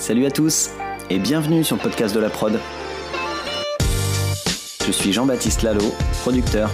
Salut 0.00 0.24
à 0.24 0.30
tous 0.30 0.70
et 1.10 1.18
bienvenue 1.18 1.62
sur 1.62 1.76
le 1.76 1.82
podcast 1.82 2.14
de 2.14 2.20
la 2.20 2.30
prod. 2.30 2.58
Je 4.86 4.92
suis 4.92 5.12
Jean-Baptiste 5.12 5.60
Lalo, 5.60 5.92
producteur, 6.22 6.70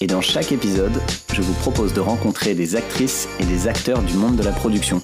et 0.00 0.06
dans 0.06 0.20
chaque 0.20 0.52
épisode, 0.52 0.92
je 1.34 1.42
vous 1.42 1.54
propose 1.54 1.92
de 1.92 1.98
rencontrer 1.98 2.54
des 2.54 2.76
actrices 2.76 3.28
et 3.40 3.44
des 3.44 3.66
acteurs 3.66 4.00
du 4.02 4.14
monde 4.14 4.36
de 4.36 4.44
la 4.44 4.52
production, 4.52 5.02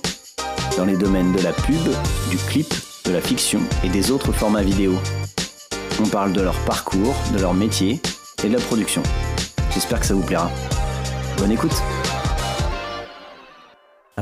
dans 0.76 0.84
les 0.84 0.96
domaines 0.96 1.32
de 1.32 1.42
la 1.42 1.52
pub, 1.52 1.82
du 2.30 2.36
clip, 2.36 2.72
de 3.04 3.10
la 3.10 3.20
fiction 3.20 3.58
et 3.82 3.88
des 3.88 4.12
autres 4.12 4.30
formats 4.30 4.62
vidéo. 4.62 4.94
On 6.00 6.06
parle 6.06 6.32
de 6.32 6.42
leur 6.42 6.58
parcours, 6.60 7.16
de 7.34 7.40
leur 7.40 7.54
métier 7.54 8.00
et 8.44 8.48
de 8.48 8.54
la 8.54 8.60
production. 8.60 9.02
J'espère 9.74 9.98
que 9.98 10.06
ça 10.06 10.14
vous 10.14 10.22
plaira. 10.22 10.48
Bonne 11.38 11.50
écoute 11.50 11.82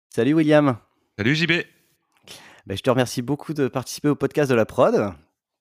Salut 0.09 0.34
William. 0.34 0.75
Salut 1.17 1.36
JB. 1.36 1.52
Ben, 2.66 2.78
je 2.78 2.84
te 2.84 2.89
remercie 2.89 3.22
beaucoup 3.22 3.53
de 3.53 3.69
participer 3.69 4.09
au 4.09 4.16
podcast 4.16 4.50
de 4.50 4.56
la 4.56 4.66
prod. 4.66 5.14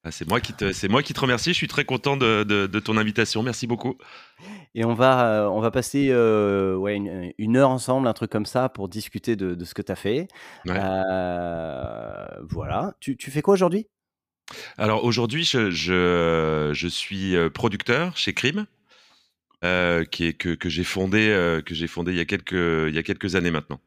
Ah, 0.05 0.11
c'est 0.11 0.29
moi 0.29 0.41
qui 0.41 0.53
te, 0.53 0.73
c'est 0.73 0.89
moi 0.89 1.01
qui 1.03 1.15
te 1.15 1.21
remercie. 1.21 1.51
Je 1.51 1.57
suis 1.57 1.69
très 1.69 1.85
content 1.85 2.17
de, 2.17 2.67
ton 2.81 2.97
invitation. 2.97 3.43
Merci 3.45 3.69
beaucoup. 3.69 3.97
Et 4.75 4.85
on 4.85 4.95
va, 4.95 5.27
euh, 5.27 5.47
on 5.47 5.61
va 5.61 5.71
passer 5.71 6.09
euh, 6.11 6.75
ouais, 6.75 7.01
une, 7.39 7.57
heure 7.57 7.71
ensemble, 7.71 8.09
un 8.09 8.13
truc 8.13 8.31
comme 8.31 8.47
ça, 8.47 8.69
pour 8.69 8.89
discuter 8.89 9.37
de, 9.37 9.65
ce 9.65 9.75
que 9.75 9.83
tu 9.83 9.93
as 9.93 9.97
fait. 9.97 10.27
Euh, 10.67 12.27
voilà. 12.51 12.95
Tu, 12.99 13.17
fais 13.17 13.43
quoi 13.43 13.55
aujourd'hui? 13.55 13.87
Alors 14.77 15.05
aujourd'hui, 15.05 15.45
je, 15.45 15.71
je, 15.71 16.89
suis 16.89 17.37
producteur 17.51 18.17
chez 18.17 18.33
Crime, 18.33 18.67
qui 19.63 20.27
est, 20.27 20.37
que, 20.37 20.57
que 20.57 20.69
j'ai 20.69 20.85
fondé, 20.85 21.61
que 21.65 21.77
j'ai 21.77 21.87
fondé 21.87 22.11
il 22.11 22.19
y 22.19 22.21
a 22.21 22.25
quelques, 22.25 22.53
il 22.89 22.95
y 22.95 22.99
a 22.99 23.05
quelques 23.05 23.37
années 23.37 23.53
maintenant. 23.53 23.79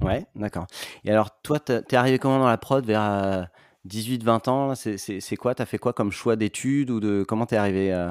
Ouais, 0.00 0.26
d'accord. 0.36 0.68
Et 1.04 1.10
alors, 1.10 1.40
toi, 1.42 1.58
t'es 1.58 1.96
arrivé 1.96 2.20
comment 2.20 2.38
dans 2.38 2.46
la 2.46 2.58
prod? 2.58 2.86
Vers 2.86 3.48
18-20 3.88 4.48
ans, 4.48 4.74
c'est 4.74 5.36
quoi? 5.36 5.54
Tu 5.54 5.62
as 5.62 5.66
fait 5.66 5.78
quoi 5.78 5.92
comme 5.92 6.10
choix 6.10 6.36
d'études 6.36 6.90
ou 6.90 7.00
de 7.00 7.24
comment 7.26 7.46
tu 7.46 7.54
es 7.54 7.58
arrivé 7.58 7.92
euh, 7.92 8.10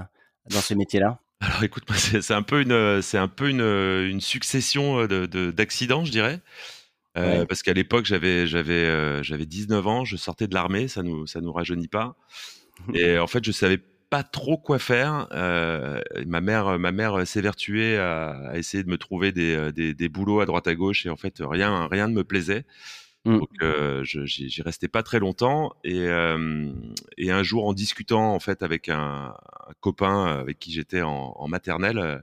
dans 0.50 0.62
ces 0.62 0.76
métiers-là? 0.76 1.20
Alors 1.40 1.64
écoute, 1.64 1.84
c'est 1.96 2.34
un 2.34 2.42
peu 2.42 2.62
une, 2.62 3.02
c'est 3.02 3.18
un 3.18 3.28
peu 3.28 3.50
une, 3.50 3.62
une 3.62 4.22
succession 4.22 5.06
d'accidents, 5.08 6.02
de, 6.02 6.06
je 6.06 6.12
dirais. 6.12 6.40
Euh, 7.16 7.46
parce 7.46 7.62
qu'à 7.62 7.74
l'époque, 7.74 8.06
j'avais, 8.06 8.48
j'avais, 8.48 8.74
euh, 8.74 9.22
j'avais 9.22 9.46
19 9.46 9.86
ans, 9.86 10.06
je 10.06 10.16
sortais 10.16 10.48
de 10.48 10.54
l'armée, 10.56 10.88
ça 10.88 11.04
nous, 11.04 11.28
ça 11.28 11.42
nous 11.42 11.52
rajeunit 11.52 11.88
pas. 11.88 12.16
Et 12.94 13.20
en 13.20 13.28
fait, 13.28 13.44
je 13.44 13.52
savais 13.52 13.80
pas 14.10 14.24
trop 14.24 14.58
quoi 14.58 14.80
faire. 14.80 15.28
ma 15.32 16.42
mère, 16.42 16.80
ma 16.80 16.92
mère 16.92 17.28
s'évertuait 17.28 17.98
à, 17.98 18.30
à 18.50 18.58
essayer 18.58 18.84
de 18.84 18.90
me 18.90 18.98
trouver 18.98 19.32
des, 19.32 19.72
des, 19.74 19.94
des, 19.94 20.10
boulots 20.10 20.40
à 20.40 20.46
droite 20.46 20.68
à 20.68 20.76
gauche 20.76 21.06
et 21.06 21.10
en 21.10 21.18
fait, 21.18 21.36
rien, 21.40 21.88
rien 21.88 22.08
ne 22.08 22.14
me 22.14 22.24
plaisait. 22.24 22.66
Mmh. 23.26 23.40
Donc 23.40 23.50
euh, 23.62 24.04
j'y 24.04 24.62
restais 24.62 24.90
pas 24.90 25.02
très 25.02 25.20
longtemps 25.20 25.74
et, 25.86 26.08
et 27.18 27.32
un 27.32 27.44
jour 27.44 27.66
en 27.66 27.74
discutant 27.74 28.34
en 28.34 28.40
fait 28.40 28.62
avec 28.64 28.90
un, 28.90 29.34
copain 29.80 30.26
avec 30.26 30.60
qui 30.60 30.74
j'étais 30.74 31.02
en, 31.02 31.34
en, 31.38 31.48
maternelle, 31.48 32.00
euh, 32.00 32.20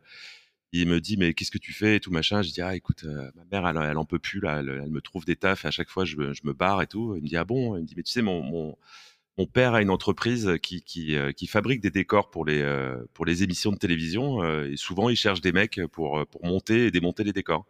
il 0.72 0.86
me 0.88 1.00
dit 1.00 1.16
mais 1.16 1.32
qu'est-ce 1.32 1.50
que 1.50 1.58
tu 1.58 1.72
fais 1.72 1.96
et 1.96 2.00
tout 2.00 2.10
machin. 2.10 2.42
Je 2.42 2.50
dis 2.52 2.60
ah 2.60 2.76
écoute 2.76 3.04
euh, 3.04 3.30
ma 3.34 3.44
mère 3.50 3.66
elle, 3.66 3.90
elle, 3.90 3.96
en 3.96 4.04
peut 4.04 4.18
plus 4.18 4.40
là, 4.40 4.58
elle, 4.60 4.90
me 4.90 5.00
trouve 5.00 5.24
des 5.24 5.36
tafs 5.36 5.64
et 5.64 5.68
à 5.68 5.70
chaque 5.70 5.88
fois 5.88 6.04
je, 6.04 6.16
je, 6.34 6.42
me 6.44 6.52
barre 6.52 6.82
et 6.82 6.86
tout. 6.86 7.14
Il 7.16 7.22
me 7.22 7.28
dit 7.28 7.36
ah 7.38 7.44
bon, 7.46 7.76
il 7.76 7.82
me 7.82 7.86
dit 7.86 7.94
mais 7.96 8.02
tu 8.02 8.12
sais 8.12 8.22
mon, 8.22 8.42
mon 8.42 8.76
mon 9.38 9.46
père 9.46 9.72
a 9.72 9.80
une 9.80 9.90
entreprise 9.90 10.58
qui, 10.62 10.82
qui, 10.82 11.16
qui, 11.34 11.46
fabrique 11.46 11.80
des 11.80 11.90
décors 11.90 12.30
pour 12.30 12.44
les, 12.44 12.62
pour 13.14 13.24
les 13.24 13.42
émissions 13.42 13.72
de 13.72 13.78
télévision 13.78 14.44
et 14.64 14.76
souvent 14.76 15.08
il 15.08 15.16
cherche 15.16 15.40
des 15.40 15.52
mecs 15.52 15.80
pour, 15.92 16.26
pour 16.26 16.44
monter 16.44 16.86
et 16.86 16.90
démonter 16.90 17.24
les 17.24 17.32
décors. 17.32 17.64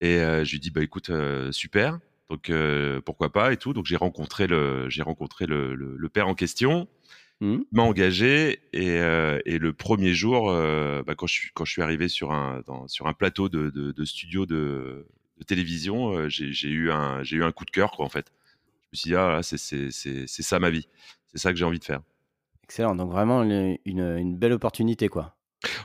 Et 0.00 0.16
je 0.18 0.50
lui 0.50 0.58
dis 0.58 0.70
bah 0.70 0.82
écoute 0.82 1.10
super. 1.50 1.98
Donc 2.30 2.50
pourquoi 3.04 3.32
pas 3.32 3.52
et 3.52 3.56
tout. 3.56 3.72
Donc 3.72 3.86
j'ai 3.86 3.96
rencontré 3.96 4.46
le 4.46 4.88
j'ai 4.88 5.02
rencontré 5.02 5.46
le, 5.46 5.74
le, 5.74 6.08
père 6.08 6.28
en 6.28 6.34
question, 6.34 6.88
mmh. 7.40 7.58
m'a 7.72 7.82
engagé 7.82 8.60
et, 8.72 8.94
et, 9.44 9.58
le 9.58 9.72
premier 9.72 10.14
jour, 10.14 10.46
bah, 10.46 11.14
quand 11.16 11.26
je 11.26 11.34
suis 11.34 11.50
quand 11.52 11.64
je 11.64 11.72
suis 11.72 11.82
arrivé 11.82 12.08
sur 12.08 12.32
un 12.32 12.62
sur 12.86 13.08
un 13.08 13.12
plateau 13.12 13.48
de, 13.48 13.70
de, 13.70 13.90
de 13.90 14.04
studio 14.04 14.46
de, 14.46 15.06
de 15.38 15.44
télévision, 15.44 16.28
j'ai 16.28 16.68
eu 16.68 16.92
un 16.92 17.22
j'ai 17.24 17.36
eu 17.36 17.44
un 17.44 17.50
coup 17.50 17.64
de 17.64 17.70
cœur 17.70 17.90
quoi 17.90 18.06
en 18.06 18.10
fait. 18.10 18.32
Je 18.84 18.88
me 18.92 18.96
suis 18.96 19.10
dit 19.10 19.16
ah 19.16 19.40
c'est 19.42 20.42
ça 20.42 20.58
ma 20.60 20.70
vie, 20.70 20.86
c'est 21.26 21.38
ça 21.38 21.50
que 21.50 21.58
j'ai 21.58 21.64
envie 21.64 21.80
de 21.80 21.84
faire. 21.84 22.00
Excellent. 22.62 22.94
Donc 22.94 23.10
vraiment 23.10 23.42
une, 23.42 23.76
une 23.84 24.38
belle 24.38 24.52
opportunité 24.52 25.08
quoi. 25.08 25.34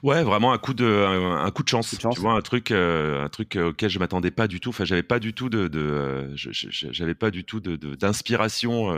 Ouais, 0.03 0.23
vraiment 0.23 0.53
un 0.53 0.57
coup 0.57 0.73
de 0.73 0.85
un, 0.85 1.51
coup 1.51 1.63
de 1.63 1.67
chance. 1.67 1.95
Tu 1.97 2.19
vois 2.19 2.33
un 2.33 2.41
truc 2.41 2.71
euh, 2.71 3.23
un 3.23 3.29
truc 3.29 3.55
euh, 3.55 3.69
auquel 3.69 3.89
je 3.89 3.99
m'attendais 3.99 4.31
pas 4.31 4.47
du 4.47 4.59
tout. 4.59 4.69
Enfin, 4.69 4.85
j'avais 4.85 5.03
pas 5.03 5.19
du 5.19 5.33
tout 5.33 5.49
de, 5.49 5.67
de 5.67 5.79
euh, 5.79 6.35
j'avais 6.35 7.15
pas 7.15 7.31
du 7.31 7.43
tout 7.43 7.59
de 7.59 7.75
d'inspiration 7.95 8.93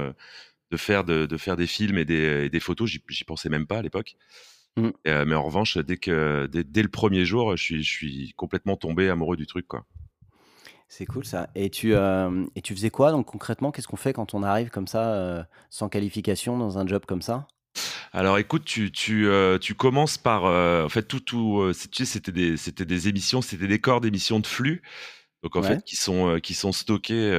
de, 0.72 0.78
faire 0.78 1.04
de, 1.04 1.26
de, 1.26 1.38
faire 1.38 1.56
des 1.56 1.68
films 1.68 1.98
et 1.98 2.06
des, 2.06 2.50
des 2.50 2.60
photos. 2.60 2.90
J'y 2.90 3.24
pensais 3.24 3.50
même 3.50 3.66
pas 3.66 3.80
à 3.80 3.82
l'époque. 3.82 4.16
Mmh. 4.76 4.92
mais 5.26 5.34
en 5.34 5.42
revanche, 5.42 5.80
dès 5.80 5.98
que 5.98 6.46
dès, 6.52 6.64
dès, 6.64 6.84
le 6.84 6.90
premier 6.90 7.26
jour, 7.26 7.58
je 7.58 7.64
suis 7.64 7.84
je 7.84 7.90
suis 7.90 8.34
complètement 8.36 8.78
tombé 8.78 9.10
amoureux 9.10 9.36
du 9.36 9.48
truc 9.48 9.68
quoi. 9.68 9.86
C'est 10.88 11.08
cool 11.08 11.26
ça. 11.26 11.50
Et 11.56 11.72
tu, 11.72 11.94
et 11.94 12.62
tu 12.62 12.76
faisais 12.76 12.92
quoi 12.92 13.12
donc 13.12 13.26
concrètement? 13.26 13.72
Qu'est-ce 13.72 13.88
qu'on 13.88 13.98
fait 13.98 14.14
quand 14.14 14.36
on 14.36 14.44
arrive 14.44 14.70
comme 14.70 14.88
ça, 14.88 15.48
sans 15.72 15.90
qualification, 15.90 16.60
dans 16.60 16.78
un 16.78 16.86
job 16.86 17.06
comme 17.08 17.24
ça? 17.24 17.48
Alors 18.18 18.40
écoute, 18.40 18.66
tu, 18.66 18.92
tu, 18.92 19.28
euh, 19.28 19.60
tu 19.60 19.76
commences 19.76 20.18
par... 20.18 20.46
Euh, 20.46 20.84
en 20.84 20.90
fait, 20.90 21.04
tout, 21.04 21.20
tout 21.20 21.60
euh, 21.62 21.72
tu 21.72 22.04
sais, 22.04 22.06
c'était 22.06 22.32
des, 22.32 22.58
c'était 22.58 22.84
des 22.84 23.08
émissions, 23.08 23.44
c'était 23.44 23.68
des 23.68 23.78
corps 23.78 24.02
d'émissions 24.02 24.40
de 24.40 24.48
flux. 24.48 24.82
Donc 25.44 25.56
en 25.56 25.62
fait, 25.62 25.84
qui 25.84 25.96
sont, 25.96 26.40
qui 26.42 26.56
sont 26.56 26.72
stockés 26.72 27.32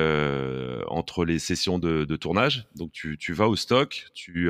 entre 0.86 1.24
les 1.24 1.40
sessions 1.40 1.80
de, 1.80 2.04
de, 2.04 2.16
tournage. 2.16 2.68
Donc 2.76 2.92
tu, 2.92 3.18
tu 3.18 3.32
vas 3.32 3.48
au 3.48 3.56
stock, 3.56 4.06
tu, 4.14 4.48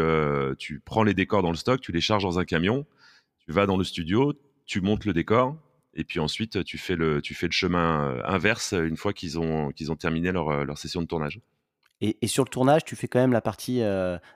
tu 0.58 0.80
prends 0.84 1.02
les 1.02 1.14
décors 1.14 1.42
dans 1.42 1.50
le 1.50 1.56
stock, 1.56 1.80
tu 1.80 1.90
les 1.90 2.02
charges 2.02 2.24
dans 2.24 2.38
un 2.38 2.44
camion, 2.44 2.84
tu 3.46 3.52
vas 3.52 3.64
dans 3.64 3.78
le 3.78 3.84
studio, 3.84 4.34
tu 4.66 4.82
montes 4.82 5.06
le 5.06 5.14
décor, 5.14 5.56
et 5.94 6.04
puis 6.04 6.20
ensuite 6.20 6.62
tu 6.62 6.76
fais 6.76 6.94
le, 6.94 7.22
tu 7.22 7.34
fais 7.34 7.46
le 7.46 7.52
chemin 7.52 8.20
inverse 8.26 8.74
une 8.74 8.98
fois 8.98 9.14
qu'ils 9.14 9.38
ont, 9.38 9.70
qu'ils 9.70 9.90
ont 9.90 9.96
terminé 9.96 10.30
leur, 10.30 10.66
leur 10.66 10.76
session 10.76 11.00
de 11.00 11.06
tournage. 11.06 11.40
Et, 12.00 12.18
et, 12.20 12.28
sur 12.28 12.44
le 12.44 12.50
tournage, 12.50 12.84
tu 12.84 12.94
fais 12.96 13.08
quand 13.08 13.18
même 13.18 13.32
la 13.32 13.40
partie 13.40 13.80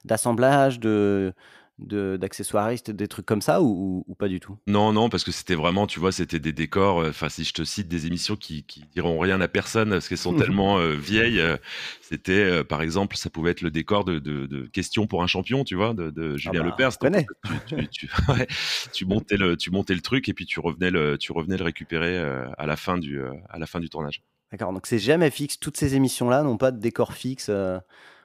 d'assemblage, 0.05 0.81
de, 0.81 1.33
d'accessoiristes, 1.79 2.91
des 2.91 3.09
trucs 3.09 3.27
comme 3.27 3.41
ça 3.41 3.63
ou, 3.63 4.05
pas 4.19 4.29
du 4.29 4.41
tout? 4.41 4.59
Non, 4.67 4.93
non, 4.93 5.09
parce 5.09 5.25
que 5.25 5.33
c'était 5.33 5.55
vraiment, 5.55 5.87
tu 5.87 5.99
vois, 6.01 6.13
c'était 6.13 6.39
des 6.39 6.53
décors. 6.53 7.01
Euh, 7.01 7.11
enfin, 7.11 7.29
si 7.29 7.45
je 7.45 7.53
te 7.53 7.65
cite 7.65 7.89
des 7.89 8.07
émissions 8.07 8.37
qui, 8.37 8.65
qui 8.65 8.85
diront 8.95 9.19
rien 9.19 9.41
à 9.41 9.49
personne 9.49 9.91
parce 9.91 10.09
qu'elles 10.09 10.19
sont 10.19 10.35
tellement 10.37 10.79
euh, 10.79 10.95
vieilles, 10.95 11.41
euh, 11.41 11.57
c'était, 12.01 12.63
par 12.65 12.83
exemple, 12.83 13.17
ça 13.17 13.31
pouvait 13.31 13.51
être 13.51 13.63
le 13.63 13.71
décor 13.71 14.05
de, 14.05 14.19
de, 14.19 14.67
questions 14.67 15.07
pour 15.07 15.23
un 15.23 15.27
champion, 15.27 15.65
tu 15.65 15.75
vois, 15.75 15.95
de, 15.95 16.11
de 16.11 16.37
Julien 16.37 16.61
ah 16.61 16.65
bah, 16.65 16.71
Lepers. 16.71 16.99
Tu, 17.67 17.89
tu, 17.89 18.11
tu, 18.93 19.05
montais 19.05 19.37
le, 19.37 19.57
tu 19.57 19.71
montais 19.71 19.95
le 19.95 20.01
truc 20.01 20.29
et 20.29 20.35
puis 20.35 20.47
tu 20.47 20.61
revenais 20.61 20.91
le, 20.91 21.19
tu 21.19 21.33
revenais 21.33 21.57
le 21.57 21.65
récupérer 21.65 22.19
à 22.19 22.67
la 22.67 22.77
fin 22.77 22.99
du, 22.99 23.21
à 23.49 23.59
la 23.59 23.67
fin 23.67 23.81
du 23.81 23.89
tournage. 23.89 24.23
D'accord. 24.51 24.73
Donc 24.73 24.87
c'est 24.87 24.99
jamais 24.99 25.31
fixe. 25.31 25.59
Toutes 25.59 25.77
ces 25.77 25.95
émissions-là 25.95 26.43
n'ont 26.43 26.59
pas 26.59 26.71
de 26.71 26.79
décor 26.79 27.15
fixe, 27.15 27.51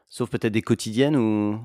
sauf 0.09 0.29
peut-être 0.29 0.53
des 0.53 0.61
quotidiennes 0.61 1.15
ou. 1.15 1.59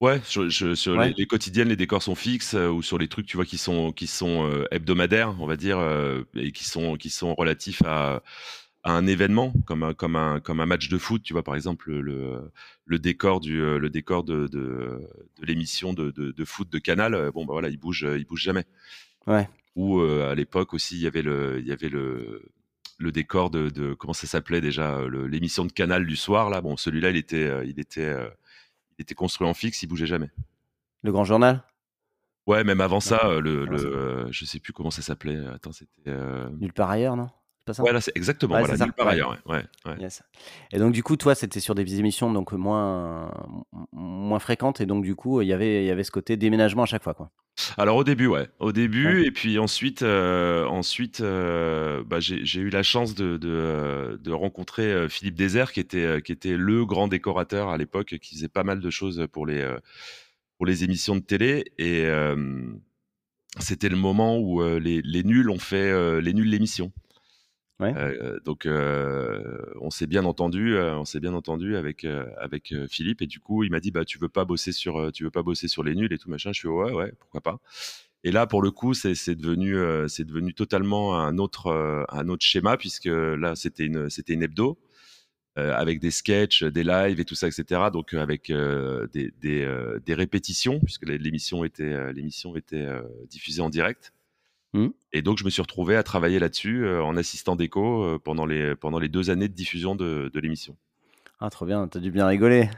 Ouais, 0.00 0.20
sur, 0.24 0.44
Les, 0.44 1.26
quotidiennes, 1.26 1.70
les 1.70 1.76
décors 1.76 2.04
sont 2.04 2.14
fixes 2.14 2.54
euh, 2.54 2.68
ou 2.68 2.82
sur 2.82 2.98
les 2.98 3.08
trucs, 3.08 3.26
tu 3.26 3.36
vois, 3.36 3.44
qui 3.44 3.58
sont 3.58 3.90
qui 3.90 4.06
sont 4.06 4.48
euh, 4.48 4.64
hebdomadaires, 4.70 5.34
on 5.40 5.46
va 5.46 5.56
dire, 5.56 5.78
euh, 5.78 6.22
et 6.36 6.52
qui 6.52 6.64
sont 6.64 6.94
qui 6.94 7.10
sont 7.10 7.34
relatifs 7.34 7.82
à, 7.84 8.22
un 8.84 9.06
événement 9.08 9.52
comme 9.66 9.82
un 9.82 9.94
comme 9.94 10.14
un 10.14 10.38
comme 10.38 10.60
un 10.60 10.66
match 10.66 10.88
de 10.88 10.98
foot, 10.98 11.22
tu 11.24 11.32
vois, 11.32 11.42
par 11.42 11.56
exemple 11.56 11.90
le 11.90 12.52
le 12.86 12.98
décor 13.00 13.40
du 13.40 13.58
le 13.58 13.90
décor 13.90 14.22
de 14.22 14.46
de, 14.46 15.00
l'émission 15.42 15.92
de, 15.92 16.12
de, 16.12 16.44
foot 16.44 16.70
de 16.70 16.78
Canal, 16.78 17.32
bon 17.34 17.44
bah 17.44 17.54
voilà, 17.54 17.68
il 17.68 17.76
bouge 17.76 18.06
il 18.16 18.24
bouge 18.24 18.42
jamais. 18.42 18.64
Ouais. 19.26 19.48
Ou 19.74 20.00
à 20.00 20.34
l'époque 20.36 20.74
aussi, 20.74 20.94
il 20.94 21.02
y 21.02 21.06
avait 21.08 21.22
le 21.22 21.58
il 21.58 21.66
y 21.66 21.72
avait 21.72 21.88
le 21.88 22.48
le 22.98 23.12
décor 23.12 23.50
de, 23.50 23.68
de 23.68 23.94
comment 23.94 24.14
ça 24.14 24.28
s'appelait 24.28 24.60
déjà 24.60 25.00
l'émission 25.28 25.64
de 25.64 25.72
Canal 25.72 26.06
du 26.06 26.16
soir 26.16 26.48
là. 26.48 26.60
Bon, 26.60 26.76
celui-là, 26.76 27.10
il 27.10 27.16
était 27.16 27.50
il 27.66 27.80
était 27.80 28.12
il 28.12 28.28
était 28.98 29.14
construit 29.14 29.46
en 29.46 29.54
fixe, 29.54 29.82
il 29.82 29.86
bougeait 29.86 30.06
jamais. 30.06 30.30
Le 31.02 31.12
Grand 31.12 31.24
Journal? 31.24 31.64
Ouais, 32.46 32.64
même 32.64 32.80
avant 32.80 33.00
ça, 33.00 33.20
euh, 33.26 33.40
le, 33.40 33.66
le 33.66 33.76
euh, 33.76 34.28
je 34.30 34.44
sais 34.46 34.58
plus 34.58 34.72
comment 34.72 34.90
ça 34.90 35.02
s'appelait. 35.02 35.46
Attends, 35.48 35.72
c'était. 35.72 36.08
Euh... 36.08 36.48
Nulle 36.58 36.72
part 36.72 36.90
ailleurs, 36.90 37.14
non? 37.14 37.28
Pas 37.68 37.74
ça 37.74 37.82
Ouais, 37.82 37.92
là, 37.92 38.00
c'est 38.00 38.16
exactement. 38.16 38.58
voilà, 38.58 38.76
nulle 38.76 38.92
part 38.92 39.08
ailleurs. 39.08 39.38
Ouais. 39.46 39.64
Yes. 39.98 40.22
Et 40.72 40.78
donc, 40.78 40.92
du 40.92 41.02
coup, 41.02 41.16
toi, 41.16 41.34
c'était 41.34 41.60
sur 41.60 41.74
des 41.74 41.98
émissions 41.98 42.32
donc 42.32 42.52
moins 42.52 43.32
moins 43.92 44.38
fréquentes, 44.38 44.80
et 44.80 44.86
donc 44.86 45.04
du 45.04 45.14
coup, 45.14 45.40
il 45.40 45.48
y 45.48 45.52
avait 45.52 45.84
il 45.84 45.86
y 45.86 45.90
avait 45.90 46.04
ce 46.04 46.10
côté 46.10 46.36
déménagement 46.36 46.82
à 46.82 46.86
chaque 46.86 47.02
fois, 47.02 47.14
quoi. 47.14 47.30
Alors 47.76 47.96
au 47.96 48.04
début, 48.04 48.26
ouais, 48.26 48.48
au 48.60 48.72
début, 48.72 49.24
et 49.24 49.32
puis 49.32 49.58
ensuite, 49.58 50.02
euh, 50.02 50.64
ensuite, 50.66 51.20
euh, 51.20 52.04
bah, 52.04 52.20
j'ai 52.20 52.60
eu 52.60 52.70
la 52.70 52.84
chance 52.84 53.14
de, 53.14 53.36
de, 53.36 53.48
euh, 53.48 54.16
de 54.16 54.30
rencontrer 54.30 55.08
Philippe 55.08 55.34
Désert, 55.34 55.72
qui 55.72 55.80
était, 55.80 56.22
qui 56.22 56.30
était 56.30 56.56
le 56.56 56.86
grand 56.86 57.08
décorateur 57.08 57.68
à 57.68 57.76
l'époque, 57.76 58.16
qui 58.20 58.36
faisait 58.36 58.48
pas 58.48 58.62
mal 58.62 58.80
de 58.80 58.90
choses 58.90 59.26
pour 59.32 59.44
les, 59.44 59.68
pour 60.56 60.66
les 60.66 60.84
émissions 60.84 61.16
de 61.16 61.20
télé, 61.20 61.64
et 61.78 62.06
c'était 63.58 63.88
le 63.88 63.96
moment 63.96 64.38
où 64.38 64.62
les, 64.78 65.02
les 65.02 65.24
nuls 65.24 65.50
ont 65.50 65.58
fait 65.58 66.20
les 66.20 66.32
nuls 66.34 66.48
l'émission. 66.48 66.92
Euh, 67.80 68.40
donc 68.44 68.66
euh, 68.66 69.40
on 69.80 69.90
s'est 69.90 70.06
bien 70.06 70.24
entendu, 70.24 70.74
euh, 70.74 70.96
on 70.96 71.04
s'est 71.04 71.20
bien 71.20 71.34
entendu 71.34 71.76
avec 71.76 72.04
avec 72.36 72.74
Philippe 72.88 73.22
et 73.22 73.26
du 73.26 73.40
coup 73.40 73.62
il 73.62 73.70
m'a 73.70 73.80
dit 73.80 73.90
bah 73.90 74.04
tu 74.04 74.18
veux 74.18 74.28
pas 74.28 74.44
bosser 74.44 74.72
sur 74.72 75.12
tu 75.12 75.24
veux 75.24 75.30
pas 75.30 75.42
bosser 75.42 75.68
sur 75.68 75.84
les 75.84 75.94
nuls 75.94 76.12
et 76.12 76.18
tout 76.18 76.30
machin. 76.30 76.52
Je 76.52 76.58
suis 76.58 76.68
ouais 76.68 76.92
ouais 76.92 77.12
pourquoi 77.18 77.40
pas. 77.40 77.60
Et 78.24 78.32
là 78.32 78.46
pour 78.46 78.62
le 78.62 78.70
coup 78.70 78.94
c'est 78.94 79.34
devenu 79.36 79.76
c'est 80.08 80.24
devenu 80.24 80.54
totalement 80.54 81.18
un 81.20 81.38
autre 81.38 82.06
un 82.10 82.28
autre 82.28 82.44
schéma 82.44 82.76
puisque 82.76 83.06
là 83.06 83.54
c'était 83.54 83.84
une 83.84 84.10
c'était 84.10 84.34
une 84.34 84.42
hebdo 84.42 84.78
avec 85.56 86.00
des 86.00 86.12
sketchs, 86.12 86.62
des 86.64 86.84
lives 86.84 87.20
et 87.20 87.24
tout 87.24 87.34
ça 87.34 87.48
etc. 87.48 87.82
Donc 87.92 88.14
avec 88.14 88.50
des 89.12 89.32
des, 89.40 89.98
des 90.04 90.14
répétitions 90.14 90.80
puisque 90.80 91.06
l'émission 91.06 91.64
était 91.64 92.12
l'émission 92.12 92.56
était 92.56 92.88
diffusée 93.30 93.62
en 93.62 93.70
direct. 93.70 94.12
Mmh. 94.74 94.88
Et 95.12 95.22
donc, 95.22 95.38
je 95.38 95.44
me 95.44 95.50
suis 95.50 95.62
retrouvé 95.62 95.96
à 95.96 96.02
travailler 96.02 96.38
là-dessus 96.38 96.84
euh, 96.84 97.02
en 97.02 97.16
assistant 97.16 97.56
d'écho 97.56 98.04
euh, 98.04 98.18
pendant, 98.22 98.44
les, 98.44 98.74
pendant 98.76 98.98
les 98.98 99.08
deux 99.08 99.30
années 99.30 99.48
de 99.48 99.54
diffusion 99.54 99.94
de, 99.94 100.30
de 100.32 100.40
l'émission. 100.40 100.76
Ah, 101.40 101.50
trop 101.50 101.64
bien, 101.66 101.88
t'as 101.88 102.00
dû 102.00 102.10
bien 102.10 102.26
rigoler. 102.26 102.68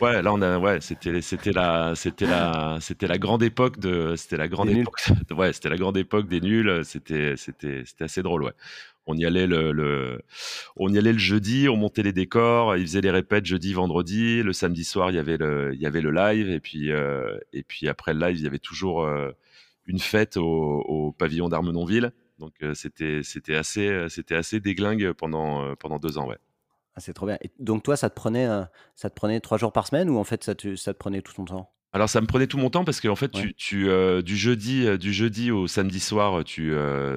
Ouais, 0.00 0.22
là 0.22 0.32
on 0.32 0.40
a, 0.42 0.58
ouais, 0.58 0.80
c'était, 0.80 1.20
c'était 1.22 1.50
la, 1.50 1.94
c'était 1.96 2.26
la, 2.26 2.78
c'était 2.80 3.08
la 3.08 3.18
grande 3.18 3.42
époque 3.42 3.80
de, 3.80 4.14
c'était 4.14 4.36
la 4.36 4.46
grande 4.46 4.70
époque, 4.70 5.00
ouais, 5.36 5.52
c'était 5.52 5.68
la 5.68 5.76
grande 5.76 5.96
époque 5.96 6.28
des 6.28 6.40
nuls. 6.40 6.84
C'était, 6.84 7.36
c'était, 7.36 7.82
c'était 7.84 8.04
assez 8.04 8.22
drôle, 8.22 8.44
ouais. 8.44 8.52
On 9.06 9.16
y 9.16 9.24
allait 9.24 9.46
le, 9.46 9.72
le, 9.72 10.20
on 10.76 10.92
y 10.92 10.98
allait 10.98 11.12
le 11.12 11.18
jeudi, 11.18 11.68
on 11.68 11.76
montait 11.76 12.04
les 12.04 12.12
décors, 12.12 12.76
ils 12.76 12.86
faisaient 12.86 13.00
les 13.00 13.10
répètes 13.10 13.46
jeudi, 13.46 13.72
vendredi. 13.72 14.42
Le 14.42 14.52
samedi 14.52 14.84
soir, 14.84 15.10
il 15.10 15.16
y 15.16 15.18
avait 15.18 15.36
le, 15.36 15.74
il 15.74 15.80
y 15.80 15.86
avait 15.86 16.02
le 16.02 16.12
live, 16.12 16.48
et 16.48 16.60
puis, 16.60 16.92
euh, 16.92 17.36
et 17.52 17.62
puis 17.64 17.88
après 17.88 18.14
le 18.14 18.20
live, 18.20 18.38
il 18.38 18.44
y 18.44 18.46
avait 18.46 18.58
toujours 18.58 19.08
une 19.88 19.98
fête 19.98 20.36
au, 20.36 21.14
pavillon 21.18 21.48
d'Armenonville. 21.48 22.12
Donc 22.38 22.52
euh, 22.62 22.72
c'était 22.74 23.22
c'était 23.24 23.56
assez 23.56 23.88
euh, 23.88 24.08
c'était 24.08 24.36
assez 24.36 24.60
déglingue 24.60 25.12
pendant 25.12 25.64
euh, 25.64 25.74
pendant 25.74 25.98
deux 25.98 26.18
ans 26.18 26.28
ouais. 26.28 26.38
Ah, 26.94 27.00
c'est 27.00 27.12
trop 27.12 27.26
bien. 27.26 27.36
Et 27.42 27.50
donc 27.58 27.82
toi 27.82 27.96
ça 27.96 28.10
te 28.10 28.14
prenait 28.14 28.46
ça 28.94 29.10
te 29.10 29.14
prenait 29.14 29.40
trois 29.40 29.58
jours 29.58 29.72
par 29.72 29.88
semaine 29.88 30.08
ou 30.08 30.18
en 30.18 30.24
fait 30.24 30.44
ça 30.44 30.54
te, 30.54 30.76
ça 30.76 30.92
te 30.92 30.98
prenait 30.98 31.22
tout 31.22 31.32
ton 31.32 31.44
temps? 31.44 31.72
Alors 31.92 32.08
ça 32.08 32.20
me 32.20 32.26
prenait 32.26 32.46
tout 32.46 32.58
mon 32.58 32.70
temps 32.70 32.84
parce 32.84 33.00
qu'en 33.00 33.16
fait 33.16 33.30
tu, 33.30 33.54
tu 33.54 33.88
du 34.22 34.36
jeudi 34.36 34.86
du 34.98 35.12
jeudi 35.12 35.50
au 35.50 35.66
samedi 35.66 36.00
soir 36.00 36.44
tu 36.44 36.74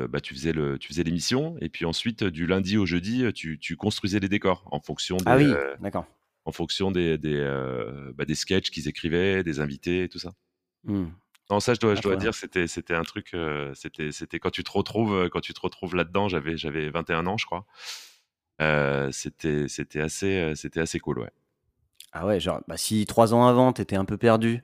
bah, 0.10 0.22
tu 0.22 0.34
faisais 0.34 0.54
le 0.54 0.80
tu 0.80 0.88
faisais 0.88 1.04
l'émission 1.04 1.56
et 1.62 1.70
puis 1.70 1.86
ensuite 1.86 2.24
du 2.24 2.48
lundi 2.48 2.78
au 2.78 2.86
jeudi 2.86 3.26
tu, 3.34 3.60
tu 3.60 3.76
construisais 3.76 4.20
les 4.20 4.30
décors 4.30 4.68
en 4.72 4.80
fonction 4.80 5.18
des 5.18 5.24
ah 5.26 5.38
oui 5.38 5.52
d'accord 5.82 6.06
en 6.46 6.52
fonction 6.52 6.90
des 6.90 7.18
des, 7.18 7.42
bah, 8.16 8.26
des 8.26 8.36
sketchs 8.36 8.72
qu'ils 8.72 8.88
écrivaient 8.88 9.44
des 9.44 9.60
invités 9.60 10.04
et 10.04 10.10
tout 10.10 10.20
ça. 10.20 10.32
Mmh. 10.86 11.08
Non, 11.52 11.60
ça, 11.60 11.74
je 11.74 11.82
dois, 11.82 11.96
je 11.96 12.02
dois 12.02 12.16
dire, 12.16 12.34
c'était, 12.34 12.66
c'était 12.66 12.94
un 12.94 13.04
truc, 13.04 13.34
euh, 13.34 13.74
c'était, 13.76 14.14
c'était 14.14 14.40
quand 14.40 14.52
tu 14.52 14.64
te 14.64 14.72
retrouves, 14.72 15.14
euh, 15.14 15.30
quand 15.30 15.42
tu 15.42 15.54
te 15.54 15.60
retrouves 15.60 15.98
là-dedans. 15.98 16.30
J'avais, 16.30 16.56
j'avais 16.56 16.90
21 16.90 17.28
ans, 17.28 17.36
je 17.38 17.46
crois. 17.46 17.66
Euh, 18.62 19.12
c'était, 19.12 19.68
c'était 19.68 20.00
assez, 20.00 20.54
c'était 20.56 20.80
assez 20.80 21.00
cool, 21.00 21.20
ouais. 21.20 21.30
Ah 22.14 22.26
ouais, 22.26 22.40
genre, 22.40 22.62
bah, 22.70 22.78
si 22.78 23.06
trois 23.06 23.34
ans 23.34 23.48
avant, 23.48 23.74
tu 23.74 23.82
étais 23.82 23.98
un 23.98 24.06
peu 24.06 24.16
perdu, 24.18 24.64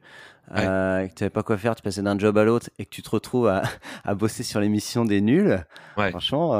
que 0.50 1.08
tu 1.08 1.14
savais 1.20 1.30
pas 1.30 1.44
quoi 1.44 1.58
faire, 1.58 1.76
tu 1.76 1.82
passais 1.82 2.02
d'un 2.02 2.18
job 2.18 2.38
à 2.38 2.46
l'autre 2.46 2.70
et 2.80 2.86
que 2.86 2.90
tu 2.90 3.02
te 3.02 3.10
retrouves 3.10 3.48
à, 3.50 3.64
à 4.06 4.16
bosser 4.16 4.44
sur 4.44 4.62
l'émission 4.62 5.04
des 5.04 5.20
nuls, 5.20 5.62
franchement, 5.98 6.54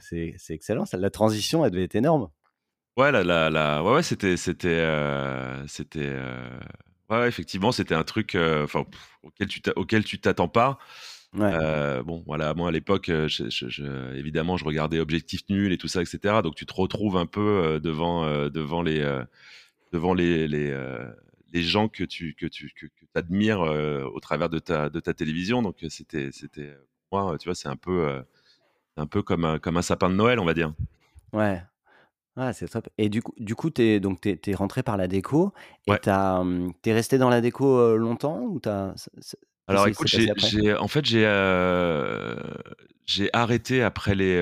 c'est, 0.00 0.34
c'est 0.36 0.52
excellent. 0.52 0.84
Ça, 0.84 0.98
la 0.98 1.10
transition, 1.10 1.64
elle 1.64 1.70
devait 1.70 1.84
être 1.84 1.94
énorme. 1.94 2.28
Ouais, 2.98 3.10
la, 3.12 3.24
la, 3.24 3.48
la... 3.48 3.82
ouais, 3.82 3.94
ouais, 3.94 4.02
c'était, 4.02 4.36
c'était, 4.36 4.84
c'était, 5.66 6.14
Ouais, 7.10 7.26
effectivement, 7.26 7.72
c'était 7.72 7.96
un 7.96 8.04
truc 8.04 8.36
euh, 8.36 8.64
enfin 8.64 8.84
auquel 9.22 9.48
tu 9.48 9.60
auquel 9.74 10.04
tu 10.04 10.20
t'attends 10.20 10.48
pas. 10.48 10.78
Euh, 11.36 12.02
bon, 12.02 12.22
voilà, 12.26 12.54
moi 12.54 12.68
à 12.68 12.72
l'époque, 12.72 13.08
euh, 13.08 13.28
je, 13.28 14.14
évidemment, 14.16 14.56
je 14.56 14.64
regardais 14.64 15.00
Objectif 15.00 15.42
Nul 15.48 15.72
et 15.72 15.78
tout 15.78 15.88
ça, 15.88 16.02
etc. 16.02 16.36
Donc 16.42 16.54
tu 16.54 16.66
te 16.66 16.72
retrouves 16.72 17.16
un 17.16 17.26
peu 17.26 17.80
devant 17.82 18.48
devant 18.48 18.82
les 18.82 19.00
devant 19.92 20.14
les 20.14 20.46
les, 20.46 20.76
les 21.52 21.62
gens 21.62 21.88
que 21.88 22.04
tu 22.04 22.34
que 22.34 22.46
tu 22.46 22.72
que, 22.76 22.86
admires 23.14 23.60
au 23.60 24.20
travers 24.20 24.48
de 24.48 24.60
ta 24.60 24.88
de 24.88 25.00
ta 25.00 25.12
télévision. 25.12 25.62
Donc 25.62 25.78
c'était 25.88 26.30
c'était 26.32 26.76
moi, 27.10 27.36
tu 27.40 27.48
vois, 27.48 27.56
c'est 27.56 27.68
un 27.68 27.76
peu 27.76 28.22
un 28.96 29.06
peu 29.06 29.22
comme 29.22 29.44
un, 29.44 29.58
comme 29.58 29.76
un 29.76 29.82
sapin 29.82 30.10
de 30.10 30.14
Noël, 30.14 30.38
on 30.38 30.44
va 30.44 30.54
dire. 30.54 30.72
Ouais. 31.32 31.60
Ah, 32.42 32.54
c'est 32.54 32.66
top. 32.68 32.88
Et 32.96 33.10
du 33.10 33.20
coup, 33.20 33.34
du 33.36 33.54
coup, 33.54 33.68
t'es 33.68 34.00
donc 34.00 34.22
t'es, 34.22 34.40
es 34.46 34.54
rentré 34.54 34.82
par 34.82 34.96
la 34.96 35.08
déco 35.08 35.52
et 35.86 35.92
tu 36.02 36.10
t'es 36.80 36.92
resté 36.94 37.18
dans 37.18 37.28
la 37.28 37.42
déco 37.42 37.98
longtemps 37.98 38.40
ou 38.44 38.58
t'as 38.58 38.94
Alors 39.68 39.86
écoute, 39.86 40.08
j'ai, 40.08 40.74
en 40.74 40.88
fait 40.88 41.04
j'ai 41.04 41.26
j'ai 43.04 43.28
arrêté 43.34 43.82
après 43.82 44.14
les 44.14 44.40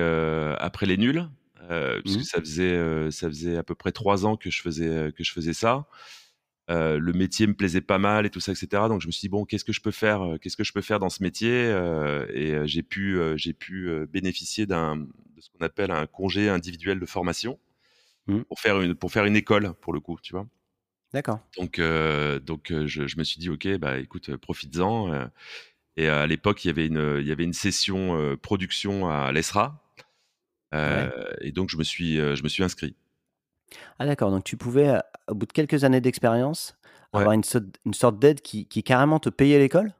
après 0.59 0.85
les 0.85 0.95
nuls 0.95 1.27
parce 1.67 2.01
que 2.03 2.19
mmh. 2.19 2.23
ça 2.23 2.39
faisait 2.39 3.11
ça 3.11 3.27
faisait 3.27 3.57
à 3.57 3.63
peu 3.63 3.75
près 3.75 3.91
trois 3.91 4.25
ans 4.25 4.37
que 4.37 4.49
je 4.49 4.61
faisais 4.61 5.11
que 5.11 5.25
je 5.25 5.33
faisais 5.33 5.53
ça. 5.53 5.85
le 6.69 7.11
métier 7.11 7.47
me 7.47 7.53
plaisait 7.53 7.81
pas 7.81 7.97
mal 7.97 8.25
et 8.25 8.29
tout 8.29 8.39
ça, 8.39 8.53
etc. 8.53 8.83
Donc 8.87 9.01
je 9.01 9.07
me 9.07 9.11
suis 9.11 9.21
dit 9.21 9.29
bon, 9.29 9.43
qu'est-ce 9.43 9.65
que 9.65 9.73
je 9.73 9.81
peux 9.81 9.91
faire 9.91 10.37
Qu'est-ce 10.41 10.55
que 10.55 10.63
je 10.63 10.71
peux 10.71 10.81
faire 10.81 10.99
dans 10.99 11.09
ce 11.09 11.21
métier 11.21 11.69
Et 12.33 12.55
j'ai 12.63 12.81
pu 12.81 13.19
j'ai 13.35 13.51
pu 13.51 13.89
bénéficier 14.09 14.65
d'un 14.65 14.95
de 14.95 15.41
ce 15.41 15.49
qu'on 15.49 15.65
appelle 15.65 15.91
un 15.91 16.05
congé 16.05 16.47
individuel 16.47 16.97
de 16.97 17.05
formation. 17.05 17.59
Mmh. 18.29 18.43
pour, 18.43 18.59
faire 18.59 18.79
une, 18.79 18.95
pour 18.95 19.11
faire 19.11 19.25
une 19.25 19.35
école, 19.35 19.73
pour 19.81 19.91
le 19.91 19.99
coup, 19.99 20.17
tu 20.21 20.33
vois. 20.33 20.45
D'accord. 21.13 21.39
Donc, 21.57 21.79
euh, 21.79 22.39
donc 22.39 22.71
euh, 22.71 22.85
je, 22.85 23.07
je, 23.07 23.17
me 23.17 23.23
suis 23.23 23.39
dit, 23.39 23.49
OK, 23.49 23.67
bah, 23.77 23.97
écoute, 23.97 24.35
profites-en. 24.37 25.11
Euh. 25.11 25.25
et 25.97 26.07
à 26.07 26.27
l'époque, 26.27 26.63
il, 26.63 26.67
y 26.67 26.71
avait 26.71 26.85
une, 26.85 27.17
il 27.19 27.27
y 27.27 27.31
avait 27.31 27.43
une 27.43 27.53
session 27.53 28.37
production 28.41 29.09
à 29.09 29.31
l'ESRA. 29.31 29.81
Et 31.41 31.51
donc, 31.51 31.69
je 31.69 31.77
me 31.77 31.83
suis, 31.83 32.17
je 32.17 32.43
me 32.43 32.49
suis 32.49 32.63
inscrit. 32.63 32.95
Ah 33.99 34.05
d'accord, 34.05 34.31
donc 34.31 34.43
tu 34.43 34.57
pouvais, 34.57 34.99
au 35.27 35.35
bout 35.35 35.45
de 35.45 35.51
quelques 35.51 35.83
années 35.83 36.01
d'expérience, 36.01 36.75
avoir 37.13 37.33
une, 37.33 37.43
une 37.85 37.93
sorte 37.93 38.19
d'aide 38.19 38.41
qui, 38.41 38.67
qui, 38.67 38.83
carrément 38.83 39.19
te 39.19 39.29
payait 39.29 39.59
l'école? 39.59 39.93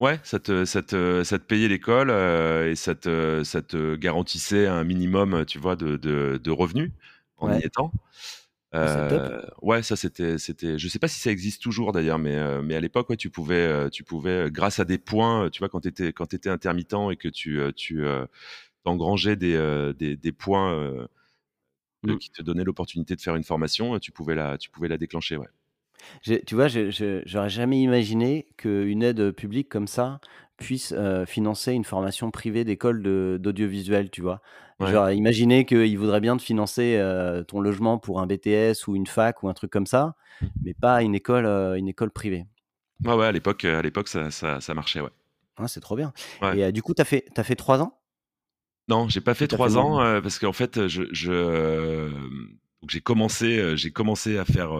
Ouais, 0.00 0.20
ça 0.24 0.38
te, 0.38 0.64
ça 0.64 0.82
te, 0.82 1.22
ça 1.24 1.38
te 1.38 1.44
payait 1.44 1.68
l'école 1.68 2.10
et 2.10 2.74
ça 2.74 2.94
te, 2.94 3.42
ça 3.44 3.62
te 3.62 3.94
garantissait 3.94 4.66
un 4.66 4.84
minimum, 4.84 5.44
tu 5.46 5.58
vois, 5.58 5.76
de, 5.76 5.96
de, 5.96 6.40
de 6.42 6.50
revenus 6.50 6.90
en 7.38 7.52
y 7.58 7.64
étant. 7.64 7.92
Euh, 8.74 9.40
ouais, 9.62 9.82
ça 9.82 9.96
c'était, 9.96 10.38
c'était. 10.38 10.78
Je 10.78 10.88
sais 10.88 10.98
pas 10.98 11.08
si 11.08 11.20
ça 11.20 11.30
existe 11.30 11.62
toujours 11.62 11.92
d'ailleurs, 11.92 12.18
mais 12.18 12.36
euh, 12.36 12.62
mais 12.62 12.74
à 12.74 12.80
l'époque, 12.80 13.08
ouais, 13.08 13.16
tu 13.16 13.30
pouvais, 13.30 13.54
euh, 13.54 13.88
tu 13.88 14.04
pouvais, 14.04 14.50
grâce 14.50 14.80
à 14.80 14.84
des 14.84 14.98
points, 14.98 15.48
tu 15.50 15.60
vois, 15.60 15.68
quand 15.68 15.80
t'étais 15.80 16.12
quand 16.12 16.34
étais 16.34 16.50
intermittent 16.50 16.94
et 17.12 17.16
que 17.16 17.28
tu 17.28 17.60
tu 17.74 18.04
engrangeais 18.84 19.36
des, 19.36 19.92
des, 19.98 20.16
des 20.16 20.32
points 20.32 21.08
mmh. 22.02 22.16
qui 22.18 22.30
te 22.30 22.42
donnaient 22.42 22.64
l'opportunité 22.64 23.16
de 23.16 23.20
faire 23.20 23.36
une 23.36 23.44
formation, 23.44 23.98
tu 23.98 24.12
pouvais 24.12 24.34
la 24.34 24.58
tu 24.58 24.68
pouvais 24.70 24.88
la 24.88 24.98
déclencher, 24.98 25.36
ouais. 25.36 25.48
Tu 26.22 26.54
vois, 26.54 26.68
je 26.68 27.22
j'aurais 27.24 27.48
jamais 27.48 27.80
imaginé 27.80 28.46
qu'une 28.56 29.02
aide 29.02 29.30
publique 29.32 29.68
comme 29.68 29.88
ça 29.88 30.20
puisse 30.56 30.94
financer 31.26 31.72
une 31.72 31.84
formation 31.84 32.30
privée 32.30 32.64
d'école 32.64 33.02
d'audiovisuel, 33.38 34.10
tu 34.10 34.22
vois. 34.22 34.40
J'aurais 34.80 35.16
imaginé 35.16 35.64
qu'il 35.64 35.98
voudrait 35.98 36.20
bien 36.20 36.36
te 36.36 36.42
financer 36.42 37.00
ton 37.48 37.60
logement 37.60 37.98
pour 37.98 38.20
un 38.20 38.26
BTS 38.26 38.86
ou 38.88 38.96
une 38.96 39.06
fac 39.06 39.42
ou 39.42 39.48
un 39.48 39.54
truc 39.54 39.70
comme 39.70 39.86
ça, 39.86 40.14
mmh. 40.40 40.46
mais 40.62 40.74
pas 40.74 41.02
une 41.02 41.14
école, 41.14 41.46
une 41.78 41.88
école 41.88 42.10
privée. 42.10 42.46
Ouais, 43.04 43.14
ouais, 43.14 43.26
à 43.26 43.32
l'époque, 43.32 43.64
à 43.64 43.82
l'époque 43.82 44.08
ça, 44.08 44.30
ça, 44.30 44.60
ça 44.60 44.74
marchait, 44.74 45.00
ouais. 45.00 45.10
Ah, 45.58 45.68
c'est 45.68 45.80
trop 45.80 45.96
bien. 45.96 46.12
Et 46.54 46.70
du 46.72 46.82
coup, 46.82 46.92
tu 46.94 47.00
as 47.02 47.04
fait, 47.04 47.54
trois 47.56 47.80
ans? 47.80 47.98
Non, 48.88 49.08
j'ai 49.08 49.20
pas 49.20 49.34
fait 49.34 49.48
trois 49.48 49.78
ans 49.78 49.98
parce 50.20 50.38
qu'en 50.38 50.52
fait, 50.52 50.86
je, 50.88 51.04
je 51.10 52.10
j'ai 52.88 53.00
commencé, 53.00 53.76
j'ai 53.76 53.90
commencé 53.90 54.38
à 54.38 54.44
faire, 54.44 54.72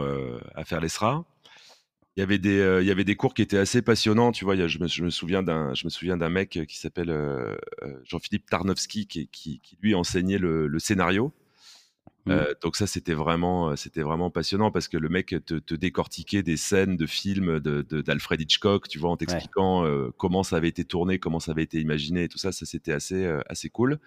à 0.54 0.64
faire 0.64 0.80
l'ESRA 0.80 1.24
il 2.16 2.20
y 2.20 2.22
avait 2.22 2.38
des 2.38 2.58
euh, 2.58 2.80
il 2.82 2.88
y 2.88 2.90
avait 2.90 3.04
des 3.04 3.14
cours 3.14 3.34
qui 3.34 3.42
étaient 3.42 3.58
assez 3.58 3.82
passionnants 3.82 4.32
tu 4.32 4.44
vois. 4.44 4.56
Je, 4.66 4.78
me, 4.78 4.86
je 4.86 5.02
me 5.02 5.10
souviens 5.10 5.42
d'un 5.42 5.74
je 5.74 5.84
me 5.84 5.90
souviens 5.90 6.16
d'un 6.16 6.30
mec 6.30 6.58
qui 6.66 6.78
s'appelle 6.78 7.10
euh, 7.10 7.54
euh, 7.82 8.00
Jean-Philippe 8.04 8.48
Tarnowski 8.48 9.06
qui, 9.06 9.28
qui, 9.28 9.60
qui, 9.60 9.78
lui 9.82 9.94
enseignait 9.94 10.38
le, 10.38 10.66
le 10.66 10.78
scénario. 10.78 11.32
Mmh. 12.28 12.40
donc 12.60 12.74
ça 12.74 12.88
c'était 12.88 13.14
vraiment 13.14 13.76
c'était 13.76 14.02
vraiment 14.02 14.30
passionnant 14.30 14.72
parce 14.72 14.88
que 14.88 14.96
le 14.96 15.08
mec 15.08 15.28
te, 15.46 15.54
te 15.60 15.74
décortiquait 15.76 16.42
des 16.42 16.56
scènes 16.56 16.96
de 16.96 17.06
films 17.06 17.60
de 17.60 17.82
d'Alfred 17.82 18.40
Hitchcock 18.40 18.88
tu 18.88 18.98
vois 18.98 19.10
en 19.10 19.16
t'expliquant 19.16 19.84
comment 20.16 20.42
ça 20.42 20.56
avait 20.56 20.66
été 20.66 20.84
tourné 20.84 21.20
comment 21.20 21.38
ça 21.38 21.52
avait 21.52 21.62
été 21.62 21.80
imaginé 21.80 22.24
et 22.24 22.28
tout 22.28 22.38
ça. 22.38 22.50
Ça 22.50 22.66
c'était 22.66 22.92
assez 22.92 23.24
assez 23.48 23.68
cool 23.68 24.00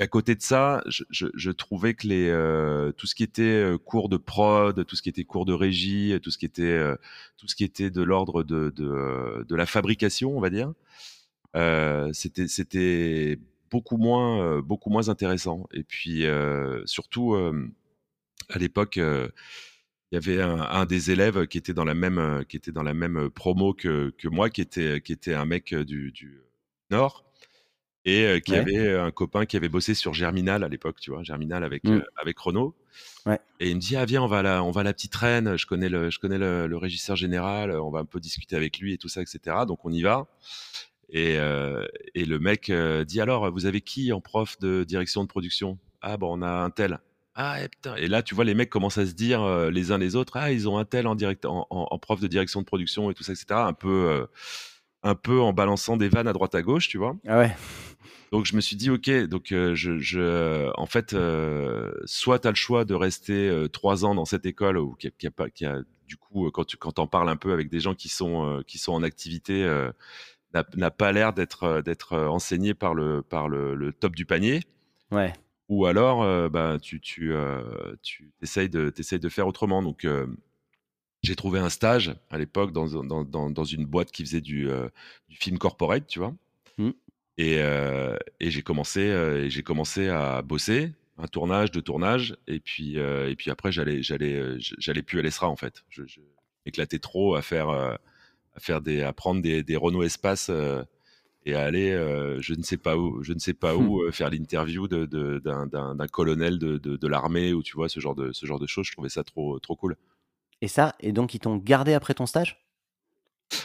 à 0.00 0.06
côté 0.06 0.34
de 0.36 0.42
ça, 0.42 0.82
je, 0.86 1.02
je, 1.10 1.26
je 1.34 1.50
trouvais 1.50 1.94
que 1.94 2.06
les, 2.06 2.28
euh, 2.28 2.92
tout 2.92 3.06
ce 3.06 3.16
qui 3.16 3.24
était 3.24 3.42
euh, 3.42 3.78
cours 3.78 4.08
de 4.08 4.16
prod, 4.16 4.86
tout 4.86 4.96
ce 4.96 5.02
qui 5.02 5.08
était 5.08 5.24
cours 5.24 5.44
de 5.44 5.52
régie, 5.52 6.16
tout 6.22 6.30
ce 6.30 6.38
qui 6.38 6.46
était, 6.46 6.62
euh, 6.62 6.94
tout 7.36 7.48
ce 7.48 7.56
qui 7.56 7.64
était 7.64 7.90
de 7.90 8.02
l'ordre 8.02 8.44
de, 8.44 8.70
de, 8.70 9.44
de, 9.48 9.56
la 9.56 9.66
fabrication, 9.66 10.36
on 10.36 10.40
va 10.40 10.50
dire, 10.50 10.72
euh, 11.56 12.12
c'était, 12.12 12.46
c'était 12.46 13.38
beaucoup 13.70 13.96
moins, 13.96 14.60
beaucoup 14.60 14.90
moins 14.90 15.08
intéressant. 15.08 15.68
Et 15.72 15.82
puis 15.82 16.24
surtout, 16.86 17.34
à 17.34 18.58
l'époque, 18.58 18.96
il 18.96 20.14
y 20.14 20.16
avait 20.16 20.40
un, 20.40 20.60
un, 20.60 20.86
des 20.86 21.10
élèves 21.10 21.46
qui 21.48 21.58
était 21.58 21.74
dans 21.74 21.84
la 21.84 21.94
même, 21.94 22.44
qui 22.48 22.56
était 22.56 22.72
dans 22.72 22.82
la 22.82 22.94
même 22.94 23.30
promo 23.30 23.74
que, 23.74 24.14
que 24.16 24.28
moi, 24.28 24.48
qui 24.48 24.60
était, 24.62 25.00
qui 25.00 25.12
était 25.12 25.34
un 25.34 25.44
mec 25.44 25.74
du, 25.74 26.12
du 26.12 26.40
Nord 26.90 27.27
et 28.04 28.40
qui 28.40 28.54
avait 28.54 28.96
un 28.96 29.10
copain 29.10 29.44
qui 29.44 29.56
avait 29.56 29.68
bossé 29.68 29.94
sur 29.94 30.14
Germinal 30.14 30.64
à 30.64 30.68
l'époque, 30.68 30.96
tu 31.00 31.10
vois, 31.10 31.22
Germinal 31.22 31.64
avec 31.64 31.84
mmh. 31.84 32.02
avec 32.16 32.38
Renault. 32.38 32.74
Et 33.60 33.68
il 33.68 33.76
me 33.76 33.80
dit 33.80 33.96
ah 33.96 34.04
viens 34.04 34.22
on 34.22 34.26
va 34.26 34.38
à 34.38 34.42
la 34.42 34.62
on 34.64 34.70
va 34.70 34.82
la 34.82 34.92
petite 34.92 35.14
reine, 35.14 35.56
je 35.56 35.66
connais 35.66 35.88
le 35.88 36.10
je 36.10 36.18
connais 36.18 36.38
le, 36.38 36.76
régisseur 36.76 37.16
général, 37.16 37.70
on 37.72 37.90
va 37.90 38.00
un 38.00 38.04
peu 38.04 38.20
discuter 38.20 38.56
avec 38.56 38.78
lui 38.78 38.94
et 38.94 38.98
tout 38.98 39.08
ça 39.08 39.20
etc. 39.20 39.56
Donc 39.66 39.84
on 39.84 39.92
y 39.92 40.02
va. 40.02 40.26
Et, 41.10 41.34
et 42.14 42.24
le 42.24 42.38
mec 42.38 42.72
dit 43.06 43.20
alors 43.20 43.50
vous 43.52 43.66
avez 43.66 43.80
qui 43.80 44.12
en 44.12 44.20
prof 44.20 44.58
de 44.58 44.84
direction 44.84 45.22
de 45.22 45.28
production? 45.28 45.78
Ah 46.00 46.16
bon 46.16 46.38
on 46.38 46.42
a 46.42 46.50
un 46.50 46.70
tel. 46.70 47.00
Ah 47.34 47.62
et, 47.62 47.68
putain. 47.68 47.94
et 47.96 48.08
là 48.08 48.22
tu 48.22 48.34
vois 48.34 48.44
les 48.44 48.54
mecs 48.54 48.70
commencent 48.70 48.98
à 48.98 49.06
se 49.06 49.12
dire 49.12 49.70
les 49.70 49.92
uns 49.92 49.98
les 49.98 50.16
autres 50.16 50.36
ah 50.36 50.50
ils 50.50 50.68
ont 50.68 50.78
un 50.78 50.84
tel 50.84 51.06
en 51.06 51.14
direct 51.14 51.44
en, 51.44 51.66
en, 51.70 51.98
prof 51.98 52.20
de 52.20 52.26
direction 52.26 52.60
de 52.60 52.66
production 52.66 53.10
et 53.10 53.14
tout 53.14 53.22
ça 53.22 53.32
etc. 53.32 53.46
Un 53.50 53.74
peu 53.74 54.26
un 55.08 55.14
peu 55.14 55.40
en 55.40 55.52
balançant 55.52 55.96
des 55.96 56.08
vannes 56.08 56.28
à 56.28 56.32
droite 56.32 56.54
à 56.54 56.62
gauche, 56.62 56.88
tu 56.88 56.98
vois. 56.98 57.16
Ah 57.26 57.38
ouais. 57.38 57.56
Donc 58.30 58.44
je 58.44 58.54
me 58.54 58.60
suis 58.60 58.76
dit 58.76 58.90
ok, 58.90 59.10
donc 59.26 59.52
euh, 59.52 59.74
je, 59.74 59.98
je, 59.98 60.70
en 60.78 60.86
fait, 60.86 61.14
euh, 61.14 61.92
soit 62.04 62.40
tu 62.40 62.48
as 62.48 62.50
le 62.50 62.56
choix 62.56 62.84
de 62.84 62.94
rester 62.94 63.48
euh, 63.48 63.68
trois 63.68 64.04
ans 64.04 64.14
dans 64.14 64.26
cette 64.26 64.44
école 64.44 64.76
ou 64.76 64.94
qui 64.94 65.06
a, 65.06 65.10
qui 65.10 65.26
a 65.26 65.30
pas, 65.30 65.48
qui 65.48 65.64
a 65.64 65.80
du 66.06 66.16
coup 66.16 66.50
quand 66.50 66.64
tu 66.64 66.76
quand 66.76 66.98
en 66.98 67.06
parles 67.06 67.30
un 67.30 67.36
peu 67.36 67.52
avec 67.52 67.70
des 67.70 67.80
gens 67.80 67.94
qui 67.94 68.08
sont 68.08 68.62
qui 68.66 68.78
sont 68.78 68.92
en 68.92 69.02
activité 69.02 69.66
n'a 70.54 70.90
pas 70.90 71.12
l'air 71.12 71.32
d'être 71.32 71.82
d'être 71.82 72.16
enseigné 72.16 72.74
par 72.74 72.94
le 72.94 73.22
par 73.22 73.48
le, 73.48 73.74
le, 73.74 73.92
top 73.92 74.14
du 74.14 74.24
panier. 74.24 74.62
Ouais. 75.10 75.32
Ou 75.68 75.84
alors 75.84 76.50
bah 76.50 76.78
tu 76.80 77.00
tu 77.00 77.34
tu 78.02 78.30
essayes 78.40 78.70
de 78.70 78.88
t'essayes 78.88 79.20
de 79.20 79.28
faire 79.28 79.46
autrement. 79.46 79.82
Donc 79.82 80.06
j'ai 81.22 81.36
trouvé 81.36 81.58
un 81.58 81.68
stage 81.68 82.14
à 82.30 82.38
l'époque 82.38 82.72
dans, 82.72 83.02
dans, 83.02 83.24
dans, 83.24 83.50
dans, 83.50 83.64
une 83.64 83.86
boîte 83.86 84.10
qui 84.12 84.24
faisait 84.24 84.40
du, 84.40 84.68
du 85.28 85.36
film 85.36 85.58
corporate, 85.58 86.06
tu 86.06 86.18
vois. 86.18 86.34
Mmh. 86.78 86.90
Et, 87.38 87.58
euh, 87.58 88.16
et 88.40 88.50
j'ai 88.50 88.62
commencé, 88.62 89.00
euh, 89.00 89.48
j'ai 89.48 89.62
commencé 89.62 90.08
à 90.08 90.42
bosser, 90.42 90.92
un 91.18 91.28
tournage, 91.28 91.70
deux 91.70 91.82
tournages, 91.82 92.36
et 92.48 92.58
puis, 92.58 92.98
euh, 92.98 93.30
et 93.30 93.36
puis 93.36 93.50
après 93.50 93.70
j'allais, 93.70 94.02
j'allais, 94.02 94.56
j'allais 94.58 95.02
plus 95.02 95.20
à 95.20 95.22
l'ESRA 95.22 95.48
en 95.48 95.56
fait. 95.56 95.84
Je, 95.88 96.02
je 96.06 96.20
m'éclatais 96.66 96.98
trop 96.98 97.36
à 97.36 97.42
faire, 97.42 97.68
à 97.68 97.98
faire 98.58 98.80
des, 98.80 99.02
à 99.02 99.12
prendre 99.12 99.40
des, 99.40 99.62
des 99.62 99.76
Renault 99.76 100.02
Espace 100.02 100.50
et 101.46 101.54
à 101.54 101.64
aller, 101.64 101.92
je 102.40 102.54
ne 102.54 102.62
sais 102.62 102.76
pas 102.76 102.96
où, 102.96 103.22
je 103.22 103.32
ne 103.32 103.38
sais 103.38 103.54
pas 103.54 103.76
où, 103.76 104.04
mmh. 104.04 104.12
faire 104.12 104.30
l'interview 104.30 104.88
de, 104.88 105.06
de, 105.06 105.38
d'un, 105.38 106.06
colonel 106.08 106.58
de, 106.58 106.76
de, 106.76 106.96
de 106.96 107.06
l'armée 107.06 107.52
ou 107.52 107.62
tu 107.62 107.76
vois 107.76 107.88
ce 107.88 108.00
genre 108.00 108.16
de, 108.16 108.32
ce 108.32 108.46
genre 108.46 108.58
de 108.58 108.66
choses. 108.66 108.86
Je 108.86 108.92
trouvais 108.92 109.08
ça 109.08 109.22
trop, 109.22 109.60
trop 109.60 109.76
cool. 109.76 109.96
Et 110.60 110.68
ça, 110.68 110.94
et 111.00 111.12
donc 111.12 111.34
ils 111.34 111.40
t'ont 111.40 111.56
gardé 111.56 111.94
après 111.94 112.14
ton 112.14 112.26
stage? 112.26 112.64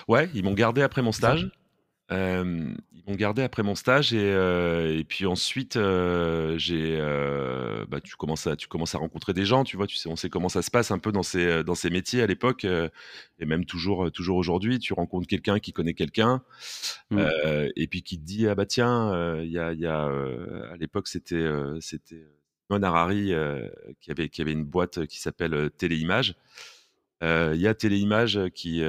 Ouais, 0.07 0.29
ils 0.33 0.43
m'ont 0.43 0.53
gardé 0.53 0.81
après 0.81 1.01
mon 1.01 1.11
stage. 1.11 1.49
Ils 2.11 2.85
m'ont 3.07 3.15
gardé 3.15 3.41
après 3.41 3.63
mon 3.63 3.75
stage 3.75 4.13
et, 4.13 4.99
et 4.99 5.03
puis 5.03 5.25
ensuite 5.25 5.79
j'ai 6.57 6.97
bah, 7.89 7.99
tu 8.01 8.15
commences 8.15 8.45
à 8.45 8.55
tu 8.55 8.67
commences 8.67 8.93
à 8.93 8.99
rencontrer 8.99 9.33
des 9.33 9.45
gens 9.45 9.63
tu 9.63 9.77
vois 9.77 9.87
tu 9.87 9.95
sais 9.95 10.07
on 10.07 10.15
sait 10.15 10.29
comment 10.29 10.47
ça 10.47 10.61
se 10.61 10.69
passe 10.69 10.91
un 10.91 10.99
peu 10.99 11.11
dans 11.11 11.23
ces 11.23 11.63
dans 11.63 11.73
ces 11.73 11.89
métiers 11.89 12.21
à 12.21 12.27
l'époque 12.27 12.65
et 12.65 13.45
même 13.45 13.65
toujours 13.65 14.11
toujours 14.11 14.37
aujourd'hui 14.37 14.77
tu 14.77 14.93
rencontres 14.93 15.27
quelqu'un 15.27 15.59
qui 15.59 15.73
connaît 15.73 15.95
quelqu'un 15.95 16.43
mmh. 17.09 17.19
et 17.75 17.87
puis 17.87 18.03
qui 18.03 18.19
te 18.19 18.23
dit 18.23 18.47
ah 18.47 18.53
bah 18.53 18.67
tiens 18.67 19.39
il 19.41 19.51
y 19.51 19.57
a 19.57 19.73
y 19.73 19.87
a 19.87 20.03
à 20.03 20.77
l'époque 20.77 21.07
c'était 21.07 21.49
c'était 21.79 22.27
Mon 22.69 22.83
Harari 22.83 23.33
qui 24.01 24.11
avait 24.11 24.29
qui 24.29 24.41
avait 24.41 24.53
une 24.53 24.65
boîte 24.65 25.07
qui 25.07 25.19
s'appelle 25.19 25.71
Téléimage 25.77 26.35
il 27.23 27.61
y 27.61 27.67
a 27.67 27.73
Téléimage 27.73 28.39
qui, 28.53 28.83